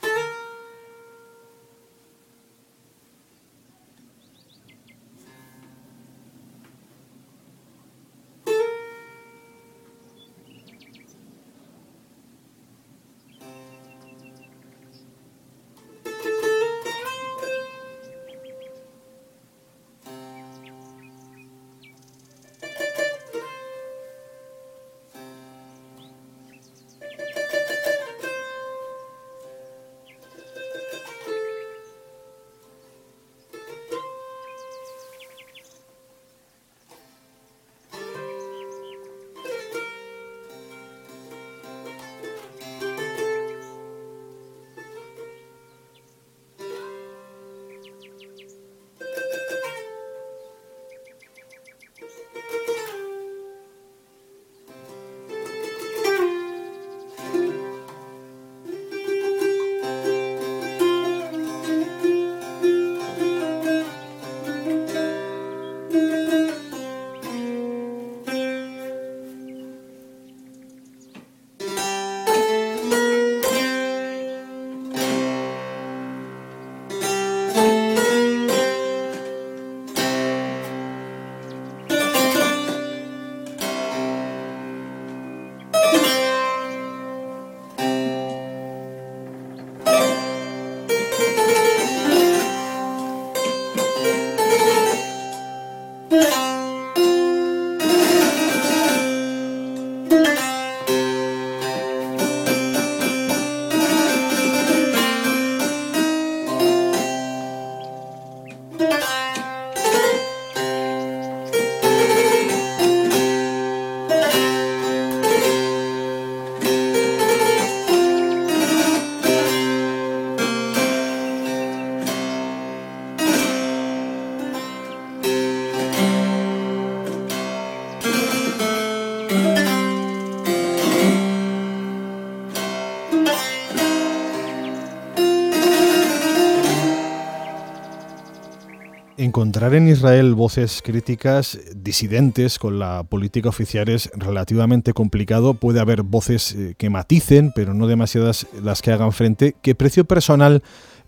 Encontrar 139.61 139.79
en 139.79 139.89
Israel 139.89 140.33
voces 140.33 140.81
críticas 140.81 141.59
disidentes 141.75 142.57
con 142.57 142.79
la 142.79 143.03
política 143.03 143.49
oficial 143.49 143.89
es 143.89 144.09
relativamente 144.15 144.91
complicado. 144.93 145.53
Puede 145.53 145.79
haber 145.79 146.01
voces 146.01 146.55
eh, 146.55 146.73
que 146.79 146.89
maticen, 146.89 147.51
pero 147.53 147.75
no 147.75 147.85
demasiadas 147.85 148.47
las 148.63 148.81
que 148.81 148.89
hagan 148.89 149.11
frente. 149.11 149.53
¿Qué 149.61 149.75
precio 149.75 150.05
personal 150.05 150.63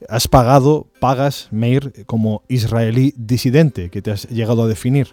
has 0.08 0.28
pagado, 0.28 0.86
pagas, 1.00 1.48
Meir, 1.50 2.06
como 2.06 2.44
israelí 2.48 3.16
disidente 3.18 3.90
que 3.90 4.04
te 4.04 4.12
has 4.12 4.30
llegado 4.30 4.62
a 4.62 4.68
definir? 4.68 5.08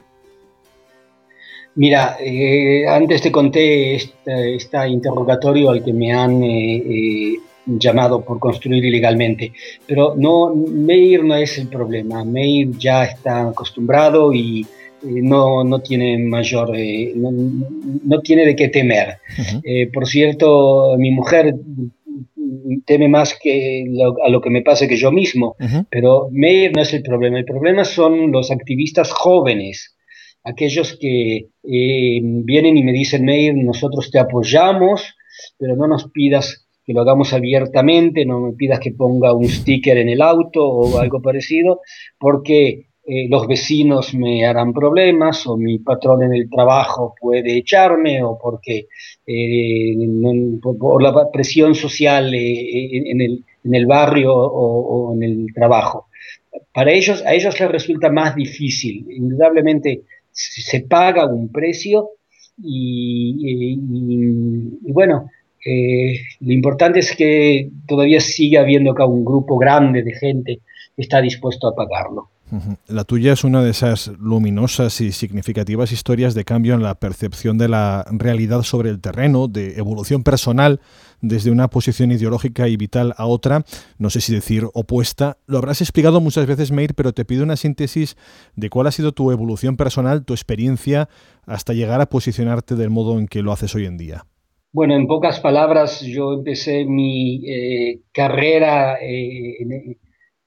Mira, 1.76 2.18
eh, 2.20 2.86
antes 2.86 3.22
te 3.22 3.32
conté 3.32 3.94
este, 3.94 4.86
interrogatorio 4.86 5.70
al 5.70 5.82
que 5.82 5.94
me 5.94 6.12
han 6.12 6.42
eh, 6.42 7.40
llamado 7.66 8.24
por 8.24 8.38
construir 8.38 8.84
ilegalmente. 8.84 9.52
Pero 9.86 10.14
no, 10.16 10.54
Meir 10.54 11.24
no 11.24 11.36
es 11.36 11.58
el 11.58 11.68
problema. 11.68 12.24
Meir 12.24 12.70
ya 12.78 13.04
está 13.04 13.48
acostumbrado 13.48 14.32
y 14.32 14.66
eh, 15.02 15.22
no, 15.22 15.64
no, 15.64 15.80
tiene 15.80 16.18
mayor, 16.18 16.72
eh, 16.76 17.12
no, 17.14 18.20
tiene 18.20 18.46
de 18.46 18.56
qué 18.56 18.68
temer. 18.68 19.18
Eh, 19.62 19.90
por 19.92 20.06
cierto, 20.06 20.96
mi 20.98 21.10
mujer 21.10 21.54
teme 22.84 23.08
más 23.08 23.38
que 23.40 23.84
a 24.24 24.28
lo 24.28 24.40
que 24.40 24.50
me 24.50 24.62
pasa 24.62 24.88
que 24.88 24.96
yo 24.96 25.12
mismo, 25.12 25.56
pero 25.90 26.28
Meir 26.30 26.72
no 26.74 26.82
es 26.82 26.92
el 26.94 27.02
problema. 27.02 27.38
El 27.38 27.44
problema 27.44 27.84
son 27.84 28.32
los 28.32 28.50
activistas 28.50 29.10
jóvenes 29.12 29.96
aquellos 30.42 30.96
que 30.98 31.48
vienen 31.62 32.76
y 32.76 32.82
me 32.82 32.92
dicen, 32.92 33.24
Meir, 33.24 33.54
nosotros 33.54 34.10
te 34.10 34.18
apoyamos, 34.18 35.14
pero 35.58 35.76
no 35.76 35.86
nos 35.86 36.10
pidas 36.10 36.66
que 36.90 36.94
lo 36.94 37.02
hagamos 37.02 37.32
abiertamente, 37.32 38.26
no 38.26 38.40
me 38.40 38.52
pidas 38.54 38.80
que 38.80 38.90
ponga 38.90 39.32
un 39.32 39.48
sticker 39.48 39.96
en 39.96 40.08
el 40.08 40.20
auto 40.20 40.66
o 40.66 40.98
algo 40.98 41.22
parecido, 41.22 41.82
porque 42.18 42.88
eh, 43.06 43.28
los 43.28 43.46
vecinos 43.46 44.12
me 44.12 44.44
harán 44.44 44.72
problemas 44.72 45.46
o 45.46 45.56
mi 45.56 45.78
patrón 45.78 46.24
en 46.24 46.34
el 46.34 46.50
trabajo 46.50 47.14
puede 47.20 47.58
echarme 47.58 48.24
o 48.24 48.36
porque 48.36 48.88
eh, 49.24 49.94
por, 50.60 51.00
la 51.00 51.30
presión 51.30 51.76
social 51.76 52.34
eh, 52.34 52.90
en, 53.08 53.20
el, 53.72 53.86
barrio 53.86 54.34
o, 54.34 55.14
en 55.14 55.22
el 55.22 55.46
trabajo. 55.54 56.08
Para 56.74 56.90
ellos, 56.90 57.22
a 57.24 57.34
ellos 57.34 57.60
les 57.60 57.70
resulta 57.70 58.10
más 58.10 58.34
difícil. 58.34 59.06
Indudablemente 59.12 60.02
se 60.32 60.80
paga 60.80 61.24
un 61.24 61.52
precio 61.52 62.10
y 62.60 63.78
bueno, 64.92 65.30
eh, 65.64 66.20
lo 66.40 66.52
importante 66.52 67.00
es 67.00 67.14
que 67.14 67.70
todavía 67.86 68.20
sigue 68.20 68.58
habiendo 68.58 68.92
acá 68.92 69.04
un 69.04 69.24
grupo 69.24 69.58
grande 69.58 70.02
de 70.02 70.12
gente 70.12 70.60
que 70.96 71.02
está 71.02 71.20
dispuesto 71.20 71.68
a 71.68 71.74
pagarlo. 71.74 72.30
La 72.88 73.04
tuya 73.04 73.32
es 73.32 73.44
una 73.44 73.62
de 73.62 73.70
esas 73.70 74.08
luminosas 74.18 75.00
y 75.00 75.12
significativas 75.12 75.92
historias 75.92 76.34
de 76.34 76.44
cambio 76.44 76.74
en 76.74 76.82
la 76.82 76.96
percepción 76.96 77.58
de 77.58 77.68
la 77.68 78.04
realidad 78.10 78.62
sobre 78.62 78.90
el 78.90 79.00
terreno, 79.00 79.46
de 79.46 79.76
evolución 79.76 80.24
personal 80.24 80.80
desde 81.20 81.50
una 81.50 81.68
posición 81.68 82.10
ideológica 82.10 82.66
y 82.66 82.76
vital 82.76 83.14
a 83.16 83.26
otra, 83.26 83.64
no 83.98 84.10
sé 84.10 84.20
si 84.20 84.34
decir 84.34 84.66
opuesta. 84.74 85.36
Lo 85.46 85.58
habrás 85.58 85.80
explicado 85.80 86.20
muchas 86.20 86.46
veces, 86.46 86.72
Meir, 86.72 86.94
pero 86.94 87.12
te 87.12 87.24
pido 87.24 87.44
una 87.44 87.56
síntesis 87.56 88.16
de 88.56 88.70
cuál 88.70 88.88
ha 88.88 88.92
sido 88.92 89.12
tu 89.12 89.30
evolución 89.30 89.76
personal, 89.76 90.24
tu 90.24 90.32
experiencia, 90.32 91.08
hasta 91.46 91.72
llegar 91.72 92.00
a 92.00 92.08
posicionarte 92.08 92.74
del 92.74 92.90
modo 92.90 93.18
en 93.18 93.28
que 93.28 93.42
lo 93.42 93.52
haces 93.52 93.74
hoy 93.74 93.86
en 93.86 93.96
día. 93.96 94.26
Bueno, 94.72 94.94
en 94.94 95.08
pocas 95.08 95.40
palabras, 95.40 96.00
yo 96.00 96.32
empecé 96.32 96.84
mi 96.84 97.42
eh, 97.44 98.02
carrera 98.12 98.98
eh, 99.02 99.96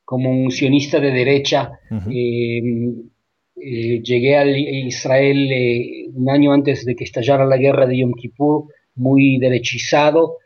como 0.06 0.32
un 0.32 0.50
sionista 0.50 1.02
de 1.02 1.12
derecha. 1.12 1.72
Em, 2.10 3.10
eh, 3.58 4.02
llegué 4.02 4.38
a 4.38 4.45
Israel 4.45 6.10
un 6.14 6.30
año 6.30 6.54
antes 6.54 6.86
de 6.86 6.95
que 6.95 7.04
estallara 7.04 7.45
la 7.45 7.58
guerra 7.58 7.86
de 7.86 7.98
Yom 7.98 8.14
Kippur, 8.14 8.68
muy 8.95 9.40
derechizado. 9.40 10.38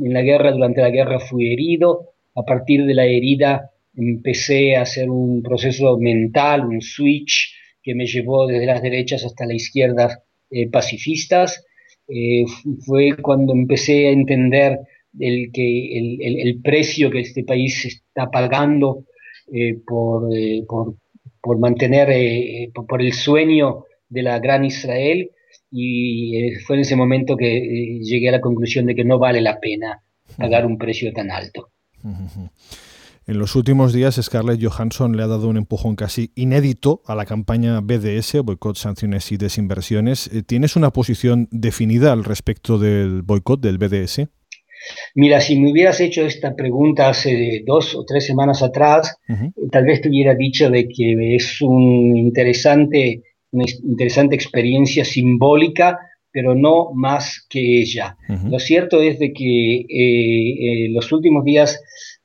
En 0.00 0.12
la 0.12 0.22
guerra, 0.22 0.52
durante 0.52 0.80
la 0.80 0.90
guerra 0.90 1.18
fui 1.18 1.52
herido. 1.52 2.10
A 2.36 2.44
partir 2.44 2.84
de 2.86 2.94
la 2.94 3.04
herida 3.04 3.70
empecé 3.96 4.76
a 4.76 4.82
hacer 4.82 5.10
un 5.10 5.42
proceso 5.42 5.98
mental, 5.98 6.66
un 6.66 6.80
switch 6.80 7.52
que 7.82 7.96
me 7.96 8.06
llevó 8.06 8.46
desde 8.46 8.66
las 8.66 8.80
derechas 8.80 9.24
hasta 9.24 9.44
las 9.44 9.56
izquierdas 9.56 10.20
pacifistas 10.70 11.64
fue 12.86 13.16
cuando 13.20 13.52
empecé 13.52 14.08
a 14.08 14.12
entender 14.12 14.80
el, 15.18 15.50
que 15.52 15.98
el, 15.98 16.60
precio 16.62 17.10
que 17.10 17.20
este 17.20 17.44
país 17.44 17.84
está 17.84 18.30
pagando 18.30 19.04
por, 19.86 20.28
por, 20.66 20.94
por, 21.40 21.58
mantener, 21.58 22.70
por, 22.72 23.00
el 23.00 23.12
sueño 23.12 23.84
de 24.08 24.22
la 24.22 24.38
gran 24.38 24.64
Israel. 24.64 25.30
Y 25.70 26.52
fue 26.66 26.76
en 26.76 26.82
ese 26.82 26.96
momento 26.96 27.36
que 27.36 27.98
llegué 28.00 28.28
a 28.28 28.32
la 28.32 28.40
conclusión 28.40 28.86
de 28.86 28.94
que 28.94 29.04
no 29.04 29.18
vale 29.18 29.40
la 29.40 29.58
pena 29.58 30.02
pagar 30.36 30.66
un 30.66 30.78
precio 30.78 31.12
tan 31.12 31.30
alto. 31.30 31.70
En 33.26 33.38
los 33.38 33.56
últimos 33.56 33.94
días, 33.94 34.20
Scarlett 34.20 34.62
Johansson 34.62 35.16
le 35.16 35.22
ha 35.22 35.26
dado 35.26 35.48
un 35.48 35.56
empujón 35.56 35.96
casi 35.96 36.30
inédito 36.34 37.00
a 37.06 37.14
la 37.14 37.24
campaña 37.24 37.80
BDS, 37.80 38.42
Boicot, 38.44 38.76
Sanciones 38.76 39.32
y 39.32 39.38
Desinversiones. 39.38 40.30
Eh, 40.32 40.42
¿Tienes 40.42 40.76
una 40.76 40.90
posición 40.90 41.48
definida 41.50 42.12
al 42.12 42.24
respecto 42.24 42.78
del 42.78 43.22
boicot 43.22 43.62
del 43.62 43.78
BDS? 43.78 44.28
Mira, 45.14 45.40
si 45.40 45.58
me 45.58 45.72
hubieras 45.72 46.00
hecho 46.00 46.26
esta 46.26 46.54
pregunta 46.54 47.08
hace 47.08 47.62
dos 47.66 47.94
o 47.94 48.04
tres 48.04 48.26
semanas 48.26 48.62
atrás, 48.62 49.16
tal 49.72 49.84
vez 49.86 50.02
te 50.02 50.10
hubiera 50.10 50.34
dicho 50.34 50.68
de 50.68 50.86
que 50.86 51.36
es 51.36 51.62
un 51.62 52.14
interesante, 52.18 53.22
una 53.52 53.64
interesante 53.82 54.34
experiencia 54.34 55.06
simbólica, 55.06 55.98
pero 56.30 56.54
no 56.54 56.92
más 56.92 57.46
que 57.48 57.80
ella. 57.80 58.18
Lo 58.50 58.58
cierto 58.58 59.00
es 59.00 59.18
de 59.18 59.32
que 59.32 59.76
eh, 59.76 59.86
eh, 59.88 60.88
los 60.90 61.12
últimos 61.12 61.44
días 61.44 61.80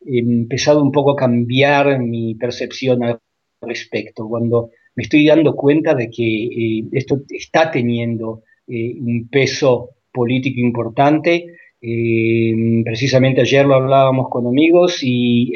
empezado 0.05 0.81
un 0.81 0.91
poco 0.91 1.11
a 1.11 1.15
cambiar 1.15 1.99
mi 1.99 2.35
percepción 2.35 3.03
al 3.03 3.19
respecto, 3.61 4.27
cuando 4.27 4.71
me 4.95 5.03
estoy 5.03 5.25
dando 5.25 5.55
cuenta 5.55 5.95
de 5.95 6.09
que 6.09 6.23
eh, 6.23 6.83
esto 6.91 7.21
está 7.29 7.71
teniendo 7.71 8.43
eh, 8.67 8.95
un 8.99 9.29
peso 9.29 9.91
político 10.11 10.59
importante. 10.59 11.55
Eh, 11.81 12.81
precisamente 12.83 13.39
ayer 13.39 13.65
lo 13.65 13.75
hablábamos 13.75 14.27
con 14.29 14.45
amigos 14.47 14.99
y 15.01 15.53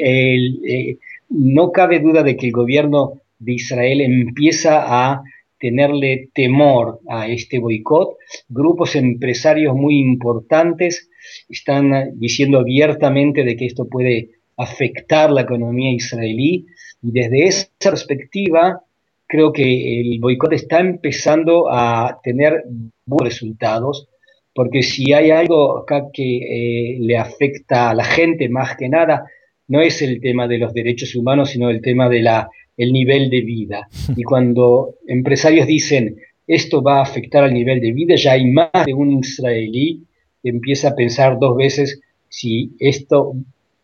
no 1.28 1.72
cabe 1.72 2.00
duda 2.00 2.22
de 2.22 2.36
que 2.36 2.46
el 2.46 2.52
gobierno 2.52 3.20
de 3.38 3.52
Israel 3.52 4.00
empieza 4.00 4.82
a 4.86 5.22
tenerle 5.58 6.30
temor 6.32 7.00
a 7.08 7.28
este 7.28 7.58
boicot. 7.58 8.16
Grupos 8.48 8.96
empresarios 8.96 9.74
muy 9.74 9.98
importantes 9.98 11.10
están 11.48 12.18
diciendo 12.18 12.58
abiertamente 12.58 13.44
de 13.44 13.56
que 13.56 13.66
esto 13.66 13.88
puede 13.88 14.30
afectar 14.56 15.30
la 15.30 15.42
economía 15.42 15.92
israelí 15.92 16.66
y 17.02 17.10
desde 17.10 17.46
esa 17.46 17.68
perspectiva 17.78 18.80
creo 19.26 19.52
que 19.52 20.00
el 20.00 20.18
boicot 20.20 20.52
está 20.52 20.80
empezando 20.80 21.70
a 21.70 22.20
tener 22.22 22.64
buenos 23.04 23.34
resultados 23.34 24.08
porque 24.54 24.82
si 24.82 25.12
hay 25.12 25.30
algo 25.30 25.78
acá 25.78 26.06
que 26.12 26.36
eh, 26.36 26.98
le 27.00 27.18
afecta 27.18 27.90
a 27.90 27.94
la 27.94 28.04
gente 28.04 28.48
más 28.48 28.76
que 28.76 28.88
nada, 28.88 29.24
no 29.66 29.80
es 29.80 30.00
el 30.00 30.20
tema 30.20 30.46
de 30.46 30.58
los 30.58 30.72
derechos 30.72 31.16
humanos, 31.16 31.50
sino 31.50 31.70
el 31.70 31.80
tema 31.80 32.08
de 32.08 32.22
la 32.22 32.48
el 32.76 32.92
nivel 32.92 33.30
de 33.30 33.40
vida. 33.40 33.88
Y 34.16 34.22
cuando 34.22 34.94
empresarios 35.06 35.66
dicen 35.66 36.16
esto 36.46 36.82
va 36.82 36.98
a 36.98 37.02
afectar 37.02 37.42
al 37.44 37.54
nivel 37.54 37.80
de 37.80 37.92
vida, 37.92 38.16
ya 38.16 38.32
hay 38.32 38.46
más 38.50 38.70
de 38.84 38.92
un 38.92 39.18
israelí 39.18 40.04
que 40.42 40.50
empieza 40.50 40.88
a 40.88 40.94
pensar 40.94 41.38
dos 41.38 41.56
veces 41.56 42.00
si 42.28 42.72
esto 42.78 43.34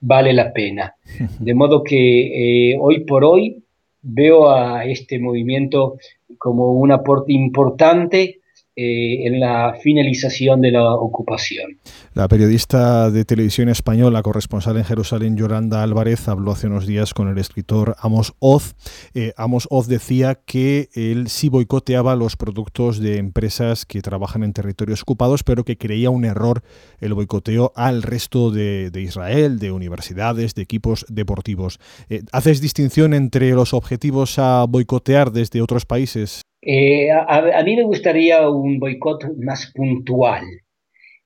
vale 0.01 0.32
la 0.32 0.52
pena. 0.52 0.94
De 1.39 1.55
modo 1.55 1.82
que 1.82 2.72
eh, 2.72 2.78
hoy 2.81 3.05
por 3.05 3.24
hoy 3.24 3.62
veo 4.02 4.51
a 4.51 4.85
este 4.86 5.18
movimiento 5.18 5.98
como 6.39 6.72
un 6.72 6.90
aporte 6.90 7.32
importante 7.32 8.39
eh, 8.82 9.27
en 9.27 9.40
la 9.40 9.74
finalización 9.74 10.62
de 10.62 10.70
la 10.70 10.94
ocupación. 10.94 11.78
La 12.15 12.28
periodista 12.28 13.11
de 13.11 13.27
televisión 13.27 13.69
española, 13.69 14.23
corresponsal 14.23 14.78
en 14.78 14.85
Jerusalén, 14.85 15.36
Yolanda 15.36 15.82
Álvarez, 15.82 16.27
habló 16.28 16.52
hace 16.52 16.69
unos 16.69 16.86
días 16.86 17.12
con 17.12 17.28
el 17.28 17.36
escritor 17.36 17.94
Amos 17.98 18.32
Oz. 18.39 18.74
Eh, 19.12 19.35
Amos 19.36 19.69
Oz 19.69 19.86
decía 19.86 20.35
que 20.47 20.89
él 20.94 21.28
sí 21.28 21.51
boicoteaba 21.51 22.16
los 22.16 22.39
productos 22.39 23.01
de 23.01 23.19
empresas 23.19 23.85
que 23.85 24.01
trabajan 24.01 24.44
en 24.44 24.55
territorios 24.55 25.02
ocupados, 25.02 25.43
pero 25.43 25.62
que 25.62 25.77
creía 25.77 26.09
un 26.09 26.24
error 26.24 26.62
el 27.01 27.12
boicoteo 27.12 27.73
al 27.77 28.02
resto 28.02 28.51
de, 28.51 28.90
Israel, 28.94 29.59
de 29.59 29.73
universidades, 29.73 30.55
de 30.55 30.62
equipos 30.62 31.05
deportivos. 31.11 31.81
Eh, 32.09 32.23
¿Haces 32.32 32.62
distinción 32.62 33.12
entre 33.12 33.51
los 33.51 33.74
objetivos 33.74 34.39
a 34.39 34.65
boicotear 34.66 35.32
desde 35.32 35.61
otros 35.61 35.85
países? 35.85 36.40
Eh, 36.62 37.10
a, 37.10 37.62
mí 37.64 37.76
me 37.76 37.84
gustaría 37.84 38.48
un 38.48 38.78
boicot 38.78 39.36
más 39.38 39.72
puntual. 39.74 40.44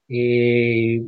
Eh, 0.08 1.00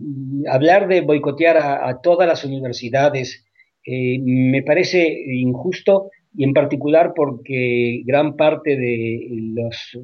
hablar 0.51 0.89
de 0.89 1.03
boicotear 1.03 1.59
a, 1.59 2.01
todas 2.01 2.27
las 2.27 2.45
universidades 2.45 3.45
eh, 3.85 4.19
me 4.21 4.63
parece 4.63 5.07
injusto 5.29 6.11
y 6.35 6.45
en 6.45 6.55
particular 6.55 7.13
porque 7.15 8.03
gran 8.05 8.37
parte 8.37 8.77
de 8.77 9.29
los 9.55 9.99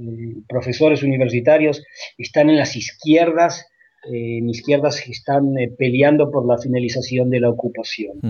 profesores 0.48 1.02
universitarios 1.02 1.82
están 2.16 2.48
en 2.48 2.56
las 2.56 2.76
izquierdas, 2.76 3.66
en 4.04 4.48
izquierdas 4.48 5.00
que 5.00 5.12
están 5.12 5.54
peleando 5.78 6.30
por 6.30 6.46
la 6.46 6.58
finalización 6.58 7.28
de 7.28 7.40
la 7.40 7.50
ocupación. 7.50 8.20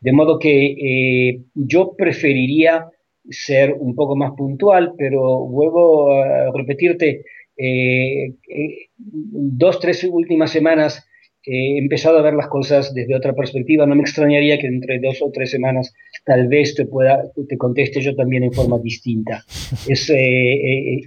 De 0.00 0.12
modo 0.12 0.38
que 0.38 1.42
yo 1.54 1.94
preferiría 1.96 2.88
ser 3.28 3.74
un 3.78 3.94
poco 3.94 4.16
más 4.16 4.32
puntual, 4.36 4.94
pero 4.98 5.46
vuelvo 5.46 6.12
a 6.12 6.52
repetirte, 6.54 7.24
eh, 7.56 8.34
eh, 8.48 8.88
dos, 8.96 9.80
tres 9.80 10.04
últimas 10.04 10.50
semanas 10.50 11.06
he 11.46 11.78
empezado 11.78 12.18
a 12.18 12.22
ver 12.22 12.34
las 12.34 12.48
cosas 12.48 12.94
desde 12.94 13.14
otra 13.14 13.34
perspectiva. 13.34 13.86
No 13.86 13.94
me 13.94 14.02
extrañaría 14.02 14.58
que 14.58 14.66
entre 14.66 14.98
dos 14.98 15.20
o 15.20 15.30
tres 15.30 15.50
semanas 15.50 15.92
tal 16.24 16.48
vez 16.48 16.74
te 16.74 16.86
pueda, 16.86 17.22
te 17.48 17.58
conteste 17.58 18.00
yo 18.00 18.14
también 18.14 18.44
en 18.44 18.52
forma 18.52 18.78
distinta. 18.78 19.44
Es, 19.86 20.08
eh, 20.10 21.00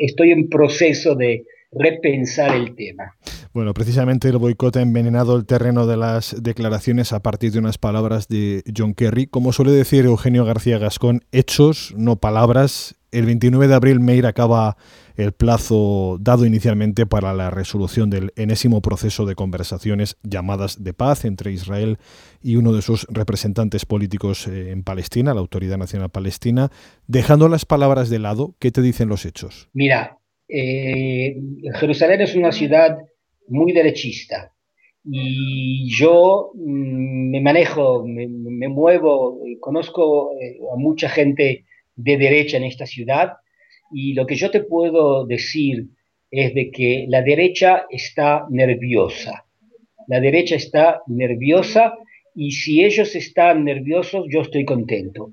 estoy 0.00 0.32
en 0.32 0.48
proceso 0.48 1.14
de 1.14 1.44
repensar 1.70 2.56
el 2.56 2.74
tema. 2.74 3.14
Bueno, 3.54 3.72
precisamente 3.72 4.28
el 4.28 4.38
boicot 4.38 4.74
ha 4.78 4.82
envenenado 4.82 5.36
el 5.36 5.46
terreno 5.46 5.86
de 5.86 5.96
las 5.96 6.42
declaraciones 6.42 7.12
a 7.12 7.20
partir 7.20 7.52
de 7.52 7.60
unas 7.60 7.78
palabras 7.78 8.26
de 8.26 8.64
John 8.76 8.94
Kerry. 8.94 9.28
Como 9.28 9.52
suele 9.52 9.70
decir 9.70 10.06
Eugenio 10.06 10.44
García 10.44 10.78
Gascón, 10.78 11.24
hechos, 11.30 11.94
no 11.96 12.16
palabras. 12.16 12.96
El 13.12 13.26
29 13.26 13.68
de 13.68 13.74
abril 13.76 14.00
Meir 14.00 14.26
acaba 14.26 14.76
el 15.14 15.30
plazo 15.30 16.18
dado 16.20 16.46
inicialmente 16.46 17.06
para 17.06 17.32
la 17.32 17.50
resolución 17.50 18.10
del 18.10 18.32
enésimo 18.34 18.82
proceso 18.82 19.24
de 19.24 19.36
conversaciones 19.36 20.16
llamadas 20.24 20.82
de 20.82 20.92
paz 20.92 21.24
entre 21.24 21.52
Israel 21.52 21.98
y 22.42 22.56
uno 22.56 22.72
de 22.72 22.82
sus 22.82 23.06
representantes 23.08 23.86
políticos 23.86 24.48
eh, 24.48 24.72
en 24.72 24.82
Palestina, 24.82 25.32
la 25.32 25.38
Autoridad 25.38 25.78
Nacional 25.78 26.10
Palestina. 26.10 26.72
Dejando 27.06 27.48
las 27.48 27.66
palabras 27.66 28.10
de 28.10 28.18
lado, 28.18 28.56
¿qué 28.58 28.72
te 28.72 28.82
dicen 28.82 29.08
los 29.08 29.24
hechos? 29.24 29.68
Mira, 29.72 30.18
eh, 30.48 31.36
Jerusalén 31.78 32.20
es 32.20 32.34
una 32.34 32.50
ciudad 32.50 32.96
muy 33.48 33.72
derechista. 33.72 34.52
Y 35.04 35.90
yo 35.90 36.52
mm, 36.54 37.30
me 37.30 37.40
manejo, 37.40 38.04
me, 38.06 38.68
muevo, 38.68 39.40
eh, 39.46 39.58
conozco 39.60 40.32
eh, 40.40 40.56
a 40.72 40.76
mucha 40.76 41.08
gente 41.08 41.64
de 41.94 42.16
derecha 42.16 42.56
en 42.56 42.64
esta 42.64 42.86
ciudad 42.86 43.34
y 43.92 44.14
lo 44.14 44.26
que 44.26 44.36
yo 44.36 44.50
te 44.50 44.60
puedo 44.60 45.26
decir 45.26 45.88
es 46.30 46.54
de 46.54 46.70
que 46.70 47.04
la 47.08 47.22
derecha 47.22 47.84
está 47.90 48.46
nerviosa. 48.50 49.44
La 50.08 50.20
derecha 50.20 50.56
está 50.56 51.02
nerviosa 51.06 51.94
y 52.34 52.52
si 52.52 52.82
ellos 52.82 53.14
están 53.14 53.64
nerviosos, 53.64 54.26
yo 54.28 54.40
estoy 54.40 54.64
contento. 54.64 55.32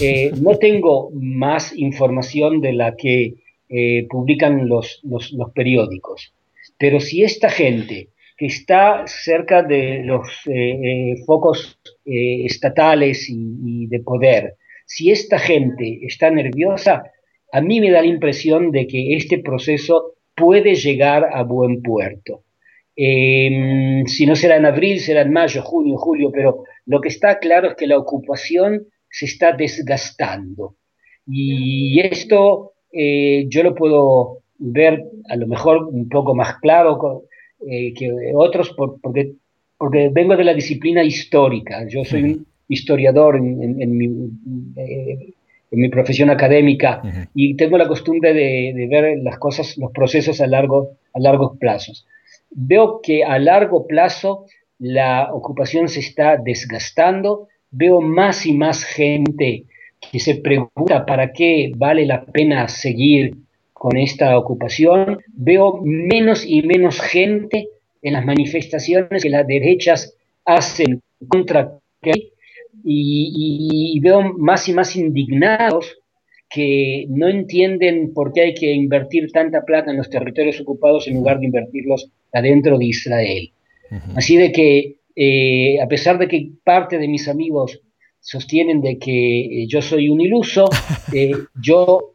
Eh, 0.00 0.32
no 0.40 0.56
tengo 0.56 1.10
más 1.12 1.76
información 1.76 2.60
de 2.60 2.72
la 2.72 2.96
que 2.96 3.34
publican 4.08 4.68
los, 4.68 4.98
los, 5.04 5.30
los 5.30 5.52
periódicos. 5.52 6.34
Pero 6.80 6.98
si 6.98 7.22
esta 7.22 7.50
gente 7.50 8.08
que 8.38 8.46
está 8.46 9.04
cerca 9.06 9.62
de 9.62 10.02
los 10.02 10.26
eh, 10.46 10.52
eh, 10.52 11.14
focos 11.26 11.78
eh, 12.06 12.46
estatales 12.46 13.26
y, 13.28 13.86
de 13.86 14.00
poder, 14.00 14.54
si 14.86 15.10
esta 15.10 15.38
gente 15.38 16.00
está 16.02 16.30
nerviosa, 16.30 17.04
a 17.52 17.60
mí 17.60 17.80
me 17.80 17.90
da 17.90 18.00
la 18.00 18.06
impresión 18.06 18.70
de 18.70 18.86
que 18.86 19.14
este 19.14 19.40
proceso 19.40 20.14
puede 20.34 20.74
llegar 20.74 21.28
a 21.30 21.42
buen 21.42 21.82
puerto. 21.82 22.44
Em, 22.96 24.06
si 24.06 24.24
no 24.24 24.34
será 24.34 24.56
en 24.56 24.64
abril, 24.64 25.00
será 25.00 25.20
en 25.20 25.34
mayo, 25.34 25.60
junio, 25.62 25.98
julio, 25.98 26.30
pero 26.32 26.64
lo 26.86 27.00
que 27.02 27.08
está 27.08 27.38
claro 27.38 27.68
es 27.68 27.74
que 27.74 27.86
la 27.86 27.98
ocupación 27.98 28.86
se 29.10 29.26
está 29.26 29.52
desgastando. 29.52 30.76
Y 31.26 32.00
esto 32.00 32.72
yo 32.92 33.62
lo 33.62 33.74
puedo 33.74 34.39
ver 34.60 35.04
a 35.28 35.36
lo 35.36 35.46
mejor 35.46 35.84
un 35.84 36.08
poco 36.08 36.34
más 36.34 36.58
claro 36.58 37.24
eh, 37.66 37.92
que 37.94 38.12
otros 38.34 38.74
porque, 38.76 39.32
porque 39.76 40.10
vengo 40.12 40.36
de 40.36 40.44
la 40.44 40.54
disciplina 40.54 41.02
histórica. 41.02 41.86
Yo 41.88 42.04
soy 42.04 42.22
un 42.22 42.46
historiador 42.68 43.36
en, 43.36 43.96
mi, 43.96 44.06
eh, 44.76 45.32
en 45.70 45.80
mi 45.80 45.88
profesión 45.88 46.30
académica 46.30 47.02
y 47.34 47.54
tengo 47.54 47.78
la 47.78 47.88
costumbre 47.88 48.34
de, 48.34 48.86
ver 48.88 49.18
las 49.22 49.38
cosas, 49.38 49.76
los 49.78 49.90
procesos 49.92 50.40
a, 50.40 50.46
largo, 50.46 50.92
a 51.14 51.20
largos 51.20 51.56
plazos. 51.58 52.06
Veo 52.50 53.00
que 53.02 53.24
a 53.24 53.38
largo 53.38 53.86
plazo 53.86 54.44
la 54.78 55.30
ocupación 55.32 55.88
se 55.88 56.00
está 56.00 56.36
desgastando, 56.36 57.48
veo 57.70 58.00
más 58.00 58.46
y 58.46 58.52
más 58.52 58.84
gente 58.84 59.64
que 60.10 60.18
se 60.18 60.36
pregunta 60.36 61.06
para 61.06 61.32
qué 61.32 61.72
vale 61.76 62.06
la 62.06 62.24
pena 62.24 62.66
seguir 62.68 63.34
con 63.80 63.96
esta 63.96 64.36
ocupación, 64.36 65.22
veo 65.28 65.80
menos 65.82 66.44
y 66.46 66.60
menos 66.60 67.00
gente 67.00 67.70
en 68.02 68.12
las 68.12 68.26
manifestaciones 68.26 69.22
que 69.22 69.30
las 69.30 69.46
derechas 69.46 70.14
hacen 70.44 71.00
contra 71.26 71.78
y, 72.84 73.94
y, 73.94 73.98
veo 74.00 74.34
más 74.36 74.68
y 74.68 74.74
más 74.74 74.96
indignados 74.96 75.96
que 76.50 77.06
no 77.08 77.26
entienden 77.26 78.12
por 78.12 78.34
qué 78.34 78.42
hay 78.42 78.54
que 78.54 78.70
invertir 78.70 79.32
tanta 79.32 79.64
plata 79.64 79.90
en 79.90 79.96
los 79.96 80.10
territorios 80.10 80.60
ocupados 80.60 81.08
en 81.08 81.14
lugar 81.14 81.40
de 81.40 81.46
invertirlos 81.46 82.10
adentro 82.34 82.76
de 82.76 82.84
Israel. 82.84 83.50
Así 84.14 84.36
de 84.36 84.52
que, 84.52 84.96
eh, 85.16 85.80
a 85.80 85.88
pesar 85.88 86.18
de 86.18 86.28
que 86.28 86.50
parte 86.62 86.98
de 86.98 87.08
mis 87.08 87.28
amigos 87.28 87.80
sostienen 88.20 88.82
de 88.82 88.98
que 88.98 89.62
eh, 89.62 89.66
yo 89.66 89.80
soy 89.80 90.10
un 90.10 90.20
iluso, 90.20 90.66
eh, 91.14 91.32
yo 91.62 92.10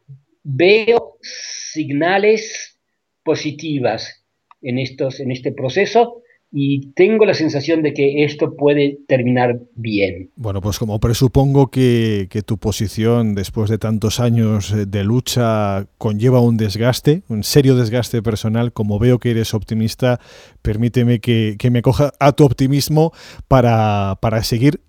veo 0.48 1.18
señales 1.22 2.78
positivas 3.24 4.24
en, 4.62 4.78
estos, 4.78 5.18
en 5.18 5.32
este 5.32 5.50
proceso 5.50 6.22
y 6.52 6.92
tengo 6.92 7.26
la 7.26 7.34
sensación 7.34 7.82
de 7.82 7.92
que 7.92 8.24
esto 8.24 8.54
puede 8.56 9.00
terminar 9.08 9.60
bien. 9.74 10.30
Bueno, 10.36 10.60
pues 10.60 10.78
como 10.78 11.00
presupongo 11.00 11.70
que, 11.70 12.28
tu 12.46 12.58
posición 12.58 13.34
después 13.34 13.70
de 13.70 13.78
tantos 13.78 14.20
años 14.20 14.70
eh, 14.70 14.86
de 14.86 15.02
lucha 15.02 15.86
conlleva 15.98 16.40
un 16.40 16.56
desgaste, 16.56 17.22
un 17.28 17.42
serio 17.42 17.74
desgaste 17.74 18.22
personal, 18.22 18.72
como 18.72 18.98
veo 18.98 19.18
que 19.18 19.30
eres 19.30 19.54
optimista, 19.54 20.20
permíteme 20.62 21.18
que, 21.18 21.56
me 21.70 21.82
coja 21.82 22.12
a 22.20 22.32
tu 22.32 22.44
optimismo 22.44 23.12
para, 23.48 24.16
seguir 24.42 24.80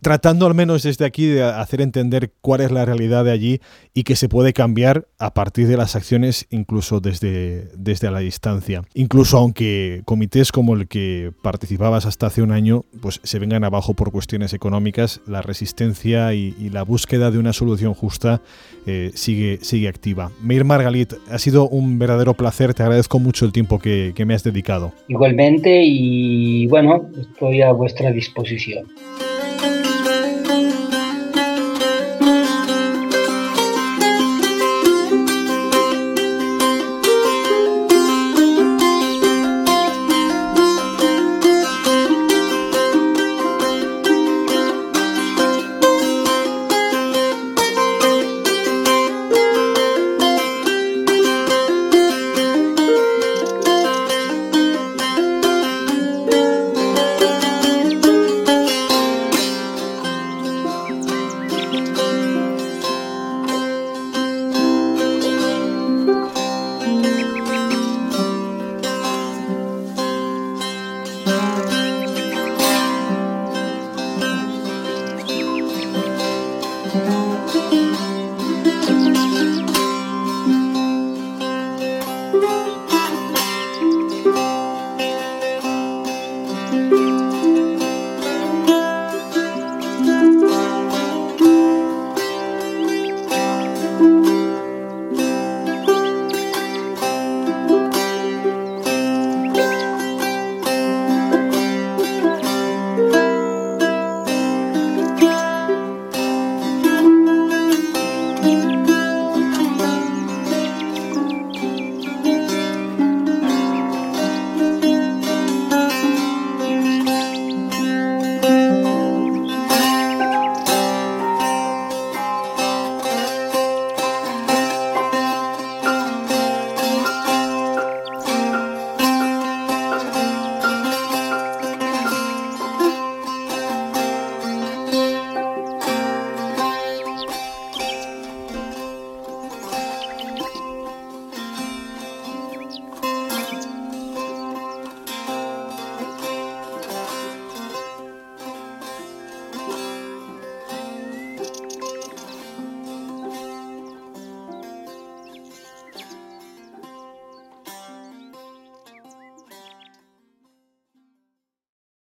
tratando 0.00 0.46
al 0.46 0.54
menos 0.54 0.84
desde 0.84 1.04
aquí 1.04 1.26
de 1.26 1.42
hacer 1.42 1.82
entender 1.82 2.32
cuál 2.40 2.62
es 2.62 2.70
la 2.70 2.84
realidad 2.84 3.24
de 3.24 3.32
allí 3.32 3.60
y 3.92 4.04
que 4.04 4.16
se 4.16 4.28
puede 4.28 4.52
cambiar 4.52 5.08
a 5.18 5.34
partir 5.34 5.68
de 5.68 5.76
las 5.76 5.96
acciones 5.96 6.46
incluso 6.50 7.00
desde, 7.00 7.68
desde 7.76 8.10
la 8.10 8.20
distancia. 8.20 8.82
Incluso 8.94 9.36
aunque 9.36 10.02
comités 10.06 10.52
como 10.52 10.74
el 10.74 10.88
que 10.88 11.01
participabas 11.42 12.06
hasta 12.06 12.26
hace 12.26 12.42
un 12.42 12.52
año, 12.52 12.84
pues 13.00 13.20
se 13.22 13.38
vengan 13.38 13.64
abajo 13.64 13.94
por 13.94 14.12
cuestiones 14.12 14.52
económicas, 14.52 15.20
la 15.26 15.42
resistencia 15.42 16.34
y, 16.34 16.52
la 16.72 16.84
búsqueda 16.84 17.30
de 17.30 17.38
una 17.38 17.52
solución 17.52 17.92
justa 17.92 18.40
eh, 18.86 19.10
sigue, 19.14 19.58
sigue 19.60 19.88
activa. 19.88 20.30
Meir 20.42 20.64
Margalit, 20.64 21.12
ha 21.30 21.38
sido 21.38 21.68
un 21.68 21.98
verdadero 21.98 22.34
placer, 22.34 22.72
te 22.72 22.82
agradezco 22.82 23.18
mucho 23.18 23.44
el 23.44 23.52
tiempo 23.52 23.78
que 23.78 24.24
me 24.26 24.34
has 24.34 24.42
dedicado. 24.42 24.92
Igualmente 25.08 25.82
y 25.84 26.66
bueno, 26.66 27.10
estoy 27.20 27.62
a 27.62 27.72
vuestra 27.72 28.10
disposición. 28.10 28.86